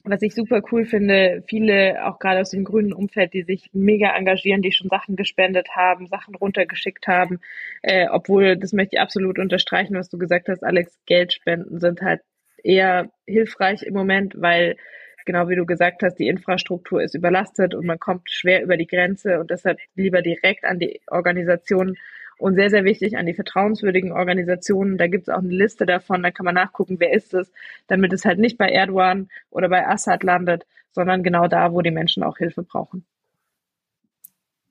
was 0.06 0.22
ich 0.22 0.34
super 0.34 0.62
cool 0.72 0.86
finde, 0.86 1.44
viele 1.46 2.06
auch 2.08 2.20
gerade 2.20 2.40
aus 2.40 2.52
dem 2.52 2.64
grünen 2.64 2.94
Umfeld, 2.94 3.34
die 3.34 3.44
sich 3.44 3.70
mega 3.74 4.16
engagieren, 4.16 4.62
die 4.62 4.72
schon 4.72 4.88
Sachen 4.88 5.18
gespendet 5.18 5.76
haben, 5.76 6.08
Sachen 6.08 6.36
runtergeschickt 6.36 7.06
haben, 7.06 7.42
äh, 7.82 8.08
obwohl, 8.08 8.56
das 8.56 8.72
möchte 8.72 8.96
ich 8.96 9.02
absolut 9.02 9.40
unterstreichen, 9.40 9.94
was 9.96 10.08
du 10.08 10.18
gesagt 10.18 10.48
hast, 10.48 10.64
Alex, 10.64 10.98
Geldspenden 11.06 11.82
sind 11.82 12.02
halt 12.02 12.22
eher 12.64 13.12
hilfreich 13.28 13.84
im 13.84 13.94
Moment, 13.94 14.36
weil 14.38 14.78
genau 15.26 15.50
wie 15.50 15.58
du 15.58 15.66
gesagt 15.66 16.02
hast, 16.02 16.16
die 16.16 16.30
Infrastruktur 16.30 17.04
ist 17.04 17.14
überlastet 17.14 17.76
und 17.76 17.86
man 17.86 18.00
kommt 18.00 18.32
schwer 18.32 18.64
über 18.64 18.78
die 18.78 18.88
Grenze 18.88 19.42
und 19.42 19.52
deshalb 19.52 19.80
lieber 19.96 20.22
direkt 20.22 20.64
an 20.64 20.80
die 20.80 21.02
Organisationen 21.08 21.98
und 22.40 22.56
sehr, 22.56 22.70
sehr 22.70 22.86
wichtig 22.86 23.18
an 23.18 23.26
die 23.26 23.34
vertrauenswürdigen 23.34 24.12
Organisationen. 24.12 24.98
Da 24.98 25.08
gibt 25.08 25.28
es 25.28 25.34
auch 25.34 25.40
eine 25.40 25.50
Liste 25.50 25.86
davon, 25.86 26.24
da 26.24 26.32
kann 26.32 26.46
man 26.46 26.56
nachgucken, 26.56 27.00
wer 27.00 27.14
ist 27.14 27.34
es, 27.34 27.52
damit 27.88 28.14
es 28.14 28.26
halt 28.26 28.40
nicht 28.40 28.58
bei 28.58 28.70
Erdogan 28.70 29.30
oder 29.50 29.70
bei 29.70 29.86
Assad 29.88 30.24
landet, 30.24 30.66
sondern 30.92 31.22
genau 31.22 31.48
da, 31.48 31.72
wo 31.74 31.82
die 31.82 31.92
Menschen 31.92 32.24
auch 32.24 32.38
Hilfe 32.38 32.64
brauchen. 32.64 33.06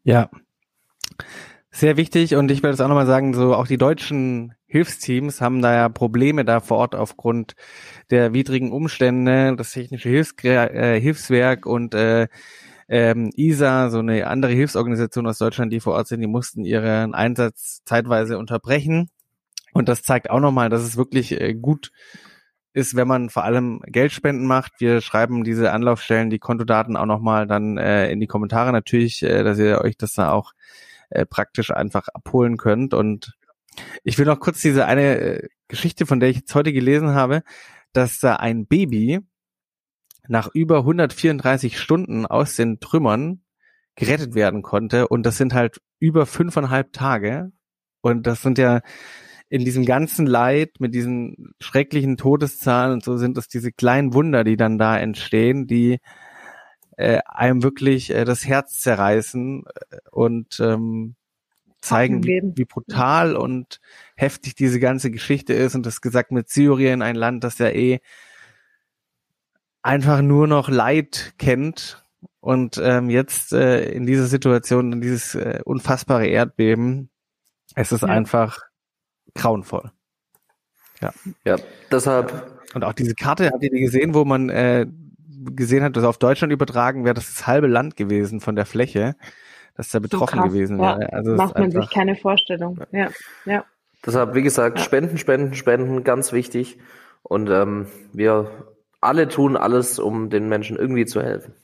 Ja, 0.03 0.31
sehr 1.70 1.97
wichtig 1.97 2.35
und 2.35 2.51
ich 2.51 2.62
werde 2.62 2.74
es 2.74 2.81
auch 2.81 2.89
nochmal 2.89 3.07
sagen, 3.07 3.35
so 3.35 3.55
auch 3.55 3.66
die 3.66 3.77
deutschen 3.77 4.55
Hilfsteams 4.66 5.40
haben 5.40 5.62
da 5.62 5.74
ja 5.74 5.89
Probleme 5.89 6.45
da 6.45 6.61
vor 6.61 6.78
Ort 6.78 6.95
aufgrund 6.95 7.55
der 8.11 8.32
widrigen 8.32 8.73
Umstände, 8.73 9.55
das 9.57 9.73
technische 9.73 10.09
Hilfs 10.09 10.35
äh, 10.43 10.99
Hilfswerk 11.01 11.66
und 11.66 11.95
äh, 11.95 12.28
ähm, 12.89 13.31
ISA, 13.36 13.90
so 13.90 13.98
eine 13.98 14.27
andere 14.27 14.52
Hilfsorganisation 14.52 15.27
aus 15.27 15.39
Deutschland, 15.39 15.73
die 15.73 15.81
vor 15.81 15.94
Ort 15.94 16.09
sind, 16.09 16.20
die 16.20 16.27
mussten 16.27 16.65
ihren 16.65 17.15
Einsatz 17.15 17.82
zeitweise 17.85 18.39
unterbrechen. 18.39 19.10
Und 19.73 19.89
das 19.89 20.02
zeigt 20.02 20.31
auch 20.31 20.40
nochmal, 20.40 20.70
dass 20.70 20.82
es 20.82 20.97
wirklich 20.97 21.39
äh, 21.39 21.55
gut 21.55 21.93
ist, 22.73 22.97
wenn 22.97 23.09
man 23.09 23.28
vor 23.28 23.44
allem 23.44 23.81
Geldspenden 23.86 24.47
macht. 24.47 24.74
Wir 24.78 25.01
schreiben 25.01 25.44
diese 25.44 25.73
Anlaufstellen, 25.73 26.31
die 26.31 26.39
Kontodaten 26.39 26.97
auch 26.97 27.06
nochmal 27.06 27.47
dann 27.47 27.77
äh, 27.77 28.10
in 28.10 28.20
die 28.20 28.27
Kommentare 28.27 28.73
natürlich, 28.73 29.23
äh, 29.23 29.43
dass 29.43 29.59
ihr 29.59 29.81
euch 29.82 29.97
das 29.98 30.15
da 30.15 30.32
auch 30.32 30.52
äh, 31.10 31.27
praktisch 31.27 31.70
einfach 31.70 32.09
abholen 32.09 32.56
könnt. 32.56 32.94
Und 32.94 33.36
ich 34.05 34.19
will 34.19 34.27
noch 34.27 34.40
kurz 34.40 34.60
diese 34.62 34.86
eine 34.86 35.19
äh, 35.19 35.48
Geschichte, 35.69 36.06
von 36.06 36.20
der 36.20 36.31
ich 36.31 36.36
jetzt 36.36 36.55
heute 36.55 36.73
gelesen 36.73 37.15
habe, 37.15 37.43
dass 37.93 38.20
da 38.20 38.36
ein 38.36 38.66
Baby 38.66 39.20
nach 40.29 40.49
über 40.53 40.79
134 40.79 41.79
Stunden 41.79 42.27
aus 42.27 42.57
den 42.57 42.81
Trümmern 42.81 43.43
gerettet 43.97 44.35
werden 44.35 44.63
konnte. 44.63 45.09
Und 45.09 45.25
das 45.25 45.37
sind 45.37 45.55
halt 45.55 45.81
über 45.99 46.27
fünfeinhalb 46.27 46.93
Tage. 46.93 47.51
Und 48.01 48.27
das 48.27 48.43
sind 48.43 48.59
ja 48.59 48.81
in 49.49 49.65
diesem 49.65 49.85
ganzen 49.85 50.27
Leid 50.27 50.73
mit 50.79 50.95
diesen 50.95 51.55
schrecklichen 51.61 52.17
Todeszahlen 52.17 52.93
und 52.93 53.03
so 53.03 53.17
sind 53.17 53.37
das 53.37 53.49
diese 53.49 53.73
kleinen 53.73 54.13
Wunder, 54.13 54.45
die 54.45 54.57
dann 54.57 54.79
da 54.79 54.99
entstehen, 54.99 55.67
die 55.67 55.99
äh, 56.99 57.21
einem 57.25 57.63
wirklich 57.63 58.11
äh, 58.11 58.25
das 58.25 58.47
Herz 58.47 58.81
zerreißen 58.81 59.65
äh, 59.91 59.97
und 60.11 60.61
ähm, 60.61 61.15
zeigen, 61.81 62.25
wie, 62.25 62.43
wie 62.57 62.65
brutal 62.65 63.37
und 63.37 63.81
heftig 64.17 64.55
diese 64.55 64.81
ganze 64.81 65.11
Geschichte 65.11 65.55
ist. 65.55 65.75
Und 65.75 65.87
das 65.87 66.01
gesagt 66.01 66.33
mit 66.33 66.51
Syrien, 66.51 67.03
ein 67.03 67.15
Land, 67.15 67.45
das 67.45 67.59
ja 67.59 67.69
eh 67.69 68.01
einfach 69.83 70.23
nur 70.23 70.47
noch 70.47 70.69
Leid 70.69 71.35
kennt 71.39 72.05
und 72.41 72.81
ähm, 72.83 73.11
jetzt 73.11 73.53
äh, 73.53 73.91
in 73.91 74.07
dieser 74.07 74.27
Situation, 74.27 74.93
in 74.93 75.01
dieses 75.01 75.35
äh, 75.35 75.61
unfassbare 75.65 76.27
Erdbeben, 76.27 77.11
es 77.75 77.93
ist 77.93 78.03
ja. 78.03 78.09
einfach 78.09 78.61
grauenvoll. 79.35 79.91
Ja. 81.01 81.13
ja, 81.45 81.57
deshalb 81.93 82.61
Und 82.75 82.85
auch 82.85 82.93
diese 82.93 83.15
Karte, 83.15 83.51
habt 83.53 83.63
ihr 83.63 83.71
die 83.71 83.81
gesehen, 83.81 84.15
wo 84.15 84.25
man 84.25 84.49
äh, 84.49 84.87
gesehen 85.45 85.85
hat, 85.85 85.97
dass 85.97 86.05
auf 86.05 86.19
Deutschland 86.19 86.53
übertragen 86.53 87.05
wäre, 87.05 87.15
das 87.15 87.29
ist 87.29 87.41
das 87.41 87.47
halbe 87.47 87.69
Land 87.69 87.97
gewesen 87.97 88.41
von 88.41 88.57
der 88.57 88.67
Fläche, 88.67 89.15
dass 89.77 89.91
da 89.91 90.01
betroffen 90.01 90.37
so 90.37 90.43
krass, 90.43 90.53
gewesen 90.53 90.81
ja. 90.81 90.99
wäre. 90.99 91.13
Also 91.13 91.35
Macht 91.37 91.55
man 91.55 91.65
einfach, 91.65 91.83
sich 91.83 91.91
keine 91.91 92.17
Vorstellung. 92.17 92.81
Ja, 92.91 93.11
ja. 93.45 93.65
Deshalb, 94.05 94.35
wie 94.35 94.43
gesagt, 94.43 94.79
Ja. 94.79 94.85
Spenden, 94.85 95.19
Spenden, 95.19 95.55
Spenden, 95.55 96.05
ganz 96.05 96.33
wichtig. 96.33 96.79
Und 97.23 97.51
ähm, 97.51 97.87
wir 98.13 98.51
alle 99.01 99.29
tun 99.29 99.57
alles, 99.57 99.99
um 99.99 100.31
den 100.31 100.49
Menschen 100.49 100.77
irgendwie 100.77 101.07
zu 101.07 101.23
helfen. 101.23 101.55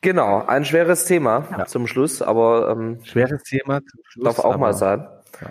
Genau, 0.00 0.44
ein 0.46 0.64
schweres 0.64 1.06
Thema 1.06 1.46
Ja. 1.56 1.66
zum 1.66 1.86
Schluss, 1.86 2.20
aber 2.20 2.68
ähm, 2.70 3.00
schweres 3.04 3.42
Thema. 3.42 3.80
Zum 3.80 4.00
Schluss, 4.04 4.24
darf 4.24 4.38
auch 4.44 4.58
mal 4.58 4.74
sein. 4.74 5.08
Ja. 5.40 5.48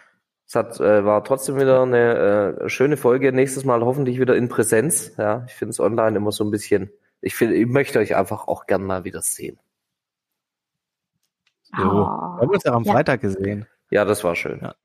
Es 0.48 0.56
hat, 0.56 0.80
äh, 0.80 1.04
war 1.04 1.24
trotzdem 1.24 1.58
wieder 1.60 1.82
eine 1.82 2.58
äh, 2.62 2.70
schöne 2.70 2.96
Folge. 2.98 3.32
Nächstes 3.32 3.66
Mal 3.66 3.82
hoffentlich 3.84 4.20
wieder 4.20 4.36
in 4.36 4.50
Präsenz. 4.50 5.14
Ja, 5.18 5.44
ich 5.48 5.54
finde 5.54 5.72
es 5.72 5.80
online 5.80 6.18
immer 6.18 6.32
so 6.32 6.44
ein 6.44 6.52
bisschen. 6.52 6.92
Ich 7.22 7.36
finde, 7.36 7.56
ich 7.56 7.66
möchte 7.66 7.98
euch 8.00 8.16
einfach 8.16 8.48
auch 8.48 8.68
gern 8.68 8.84
mal 8.84 9.06
wieder 9.06 9.22
sehen. 9.22 9.58
So. 11.76 11.82
Oh. 11.84 11.88
Wir 11.88 12.42
haben 12.42 12.50
uns 12.50 12.64
ja 12.64 12.74
am 12.74 12.84
Ja. 12.84 12.94
Freitag 12.94 13.22
gesehen. 13.22 13.66
Ja, 13.90 14.06
das 14.06 14.24
war 14.24 14.36
schön. 14.36 14.60
Ja. 14.62 14.76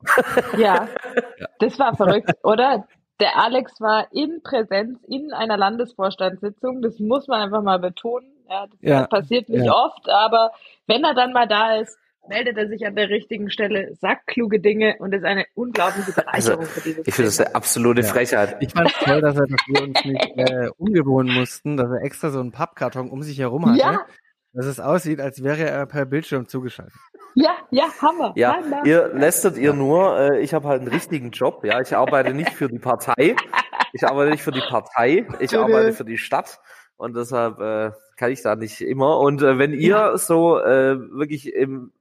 Ja, 0.57 0.89
das 1.59 1.79
war 1.79 1.95
verrückt, 1.97 2.31
oder? 2.43 2.87
Der 3.21 3.37
Alex 3.37 3.81
war 3.81 4.07
in 4.13 4.43
Präsenz 4.43 4.99
in 5.09 5.33
einer 5.33 5.57
Landesvorstandssitzung. 5.57 6.83
Das 6.83 6.99
muss 7.01 7.27
man 7.27 7.43
einfach 7.43 7.63
mal 7.63 7.79
betonen. 7.79 8.33
Ja, 8.49 8.67
das 8.67 8.79
Ja, 8.81 9.07
passiert 9.07 9.49
nicht 9.49 9.67
ja. 9.67 9.73
oft, 9.73 10.09
aber 10.09 10.53
wenn 10.87 11.05
er 11.05 11.15
dann 11.15 11.33
mal 11.33 11.47
da 11.47 11.77
ist, 11.77 11.99
meldet 12.29 12.57
er 12.59 12.69
sich 12.69 12.87
an 12.87 12.95
der 12.95 13.09
richtigen 13.09 13.51
Stelle, 13.51 13.95
sagt 13.97 14.27
kluge 14.27 14.61
Dinge 14.61 14.97
und 14.99 15.15
ist 15.15 15.25
eine 15.25 15.47
unglaubliche 15.55 16.13
Bereicherung 16.13 16.65
für 16.67 16.81
dieses 16.81 16.99
Also, 16.99 17.09
Ich 17.09 17.15
finde 17.15 17.29
das 17.31 17.41
eine 17.41 17.55
absolute 17.55 18.03
Ja. 18.03 18.07
Frechheit. 18.09 18.57
Ich 18.61 18.73
fand 18.73 18.91
es 18.91 18.99
toll, 18.99 19.21
dass, 19.21 19.37
er, 19.37 19.47
dass 19.47 19.61
wir 19.67 19.83
uns 19.83 20.05
nicht 20.05 20.25
äh, 20.37 20.69
umgewöhnen 20.79 21.35
mussten, 21.35 21.77
dass 21.77 21.91
er 21.91 22.03
extra 22.03 22.31
so 22.31 22.41
einen 22.41 22.53
Pappkarton 22.53 23.11
um 23.11 23.23
sich 23.23 23.39
herum 23.39 23.67
hatte, 23.67 23.79
Ja, 23.79 24.07
dass 24.53 24.67
es 24.67 24.79
aussieht, 24.81 25.21
als 25.21 25.43
wäre 25.43 25.65
er 25.69 25.87
per 25.87 26.05
Bildschirm 26.07 26.47
zugeschaltet. 26.49 26.95
Ja, 27.43 27.57
ja, 27.71 27.85
Hammer. 28.01 28.33
Ja, 28.37 28.57
Hammer. 28.57 28.85
ihr 28.85 29.09
lästert 29.15 29.57
ihr 29.57 29.73
nur, 29.73 30.19
äh, 30.19 30.41
ich 30.41 30.55
habe 30.55 30.69
halt 30.69 30.81
einen 30.81 30.91
richtigen 30.91 31.31
Job, 31.31 31.65
ja. 31.65 31.81
Ich 31.81 31.97
arbeite 31.97 32.35
nicht 32.35 32.51
für 32.51 32.69
die 32.69 32.79
Partei. 32.79 33.37
Ich 33.93 34.07
arbeite 34.07 34.31
nicht 34.31 34.43
für 34.43 34.53
die 34.53 34.61
Partei, 34.61 35.27
ich 35.41 35.57
arbeite 35.57 35.93
für 35.93 36.05
die 36.05 36.19
Stadt. 36.19 36.61
Und 36.97 37.17
deshalb 37.17 37.61
äh, 37.61 37.93
kann 38.17 38.33
ich 38.33 38.43
da 38.43 38.57
nicht 38.57 38.81
immer. 38.81 39.19
Und 39.21 39.41
äh, 39.41 39.57
wenn 39.59 39.73
ihr 39.73 40.19
so 40.19 40.59
äh, 40.59 40.99
wirklich 41.13 41.55
im 41.55 41.93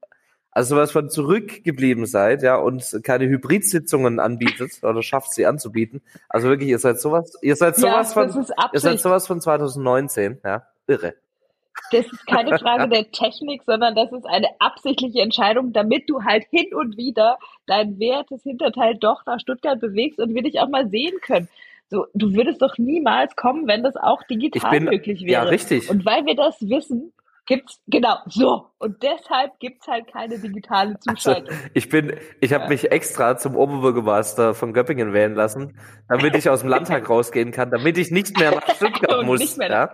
also 0.58 0.74
sowas 0.74 0.92
von 0.92 1.08
zurückgeblieben 1.08 2.08
seid, 2.08 2.42
ja, 2.42 2.56
und 2.56 3.02
keine 3.04 3.28
Hybridsitzungen 3.28 4.20
anbietet 4.20 4.80
oder 4.82 5.04
schafft 5.04 5.32
sie 5.34 5.46
anzubieten. 5.46 6.02
Also 6.30 6.50
wirklich, 6.50 6.70
ihr 6.70 6.80
seid 6.80 7.00
sowas, 7.00 7.32
ihr 7.44 7.56
seid 7.56 7.78
ja, 7.78 8.04
sowas 8.04 8.14
von, 8.14 8.28
das 8.28 8.38
ist 8.38 8.54
ihr 8.74 8.80
seid 8.80 9.00
sowas 9.00 9.28
von 9.28 9.40
2019, 9.40 10.40
ja. 10.44 10.64
Irre. 10.88 11.14
Das 11.92 12.06
ist 12.06 12.28
keine 12.28 12.58
Frage 12.60 12.88
der 12.90 13.12
Technik, 13.12 13.64
sondern 13.66 13.96
das 13.96 14.12
ist 14.12 14.26
eine 14.26 14.48
absichtliche 14.60 15.22
Entscheidung, 15.22 15.74
damit 15.74 16.10
du 16.10 16.24
halt 16.24 16.46
hin 16.50 16.74
und 16.74 16.98
wieder 16.98 17.38
dein 17.66 18.00
wertes 18.00 18.44
Hinterteil 18.44 18.96
doch 18.96 19.26
nach 19.26 19.40
Stuttgart 19.40 19.80
bewegst 19.80 20.20
und 20.20 20.34
wir 20.36 20.44
dich 20.44 20.60
auch 20.60 20.70
mal 20.70 20.88
sehen 20.90 21.20
können. 21.22 21.48
So, 21.90 22.06
du 22.14 22.34
würdest 22.34 22.62
doch 22.62 22.78
niemals 22.78 23.36
kommen, 23.38 23.68
wenn 23.68 23.84
das 23.84 23.96
auch 23.96 24.22
digital 24.24 24.62
Ich 24.74 24.80
bin- 24.80 24.90
möglich 24.90 25.22
ja, 25.22 25.42
wäre. 25.44 25.52
richtig. 25.52 25.90
Und 25.90 26.06
weil 26.06 26.26
wir 26.26 26.36
das 26.36 26.60
wissen, 26.62 27.14
gibt's 27.46 27.80
genau 27.88 28.18
so 28.26 28.66
und 28.78 29.02
deshalb 29.02 29.58
gibt's 29.60 29.88
halt 29.88 30.12
keine 30.12 30.38
digitale 30.38 30.98
Also, 31.08 31.32
Zuschaltung. 31.32 31.56
ich 31.74 31.88
bin, 31.88 32.14
ich 32.42 32.52
habe 32.52 32.66
Ja. 32.66 32.70
mich 32.72 32.92
extra 32.92 33.38
zum 33.38 33.56
Oberbürgermeister 33.56 34.54
von 34.54 34.74
Göppingen 34.74 35.14
wählen 35.14 35.34
lassen, 35.34 35.80
damit 36.10 36.36
ich 36.36 36.50
aus 36.50 36.60
dem 36.60 36.68
Landtag 36.70 37.10
rausgehen 37.10 37.52
kann, 37.54 37.72
damit 37.72 37.98
ich 37.98 38.12
nicht 38.12 38.38
mehr 38.38 38.52
nach 38.52 38.68
Stuttgart 38.76 39.26
muss. 39.26 39.40
nicht 39.40 39.58
mehr 39.58 39.70
ja? 39.70 39.90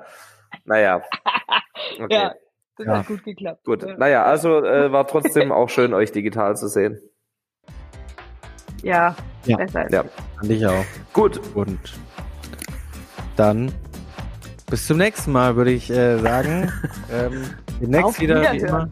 Naja. 0.66 1.02
Okay. 2.00 2.14
Ja, 2.14 2.34
das 2.78 2.88
Ja. 2.88 2.98
hat 3.00 3.08
gut 3.08 3.24
geklappt. 3.24 3.64
Gut. 3.66 3.84
Ja. 3.84 3.98
Naja, 3.98 4.24
also 4.26 4.64
äh, 4.64 4.92
war 4.92 5.08
trotzdem 5.08 5.52
auch 5.52 5.70
schön, 5.70 5.94
euch 5.94 6.12
digital 6.12 6.56
zu 6.58 6.68
sehen. 6.68 7.00
Ja, 8.82 9.16
Ja. 9.46 9.58
besser 9.58 9.90
Ja. 9.92 10.04
Fand 10.38 10.52
ich 10.52 10.66
auch. 10.66 10.86
Gut. 11.14 11.40
Und 11.56 11.80
dann 13.36 13.72
bis 14.70 14.88
zum 14.88 14.98
nächsten 14.98 15.32
Mal, 15.32 15.56
würde 15.56 15.72
ich 15.72 15.90
äh, 15.90 16.18
sagen. 16.20 16.72
ähm, 17.12 17.44
demnächst 17.82 18.06
Auf 18.06 18.20
wieder, 18.20 18.42
wie 18.42 18.56
Wiederhören. 18.58 18.68
immer. 18.70 18.90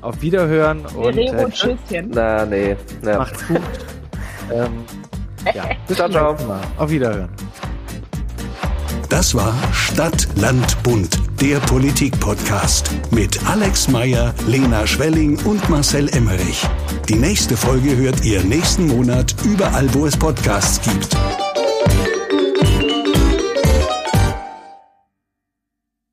Auf 0.00 0.22
Wiederhören 0.22 0.86
und 0.86 1.16
Rero 1.16 1.36
äh, 1.40 1.44
und 1.44 1.54
Tschüsschen. 1.54 2.10
Na, 2.14 2.46
nee. 2.46 2.76
Ja. 3.02 3.18
macht's 3.18 3.46
gut. 3.48 3.60
ähm, 4.52 4.84
ja, 5.54 5.64
bis 5.86 5.96
Ciao, 5.96 6.06
zum 6.08 6.12
ciao. 6.12 6.30
nächsten 6.32 6.48
Mal. 6.48 6.60
Auf 6.78 6.90
Wiederhören. 6.90 7.30
Das 9.08 9.34
war 9.34 9.54
Stadt, 9.72 10.28
Land, 10.36 10.80
Bund, 10.82 11.18
der 11.40 11.60
Politik-Podcast 11.60 12.90
mit 13.10 13.46
Alex 13.46 13.88
Meyer, 13.88 14.34
Lena 14.46 14.86
Schwelling 14.86 15.38
und 15.44 15.68
Marcel 15.68 16.08
Emmerich. 16.08 16.66
Die 17.08 17.14
nächste 17.14 17.56
Folge 17.56 17.96
hört 17.96 18.24
ihr 18.24 18.42
nächsten 18.42 18.86
Monat 18.88 19.34
überall, 19.44 19.92
wo 19.94 20.06
es 20.06 20.16
Podcasts 20.16 20.80
gibt. 20.80 21.16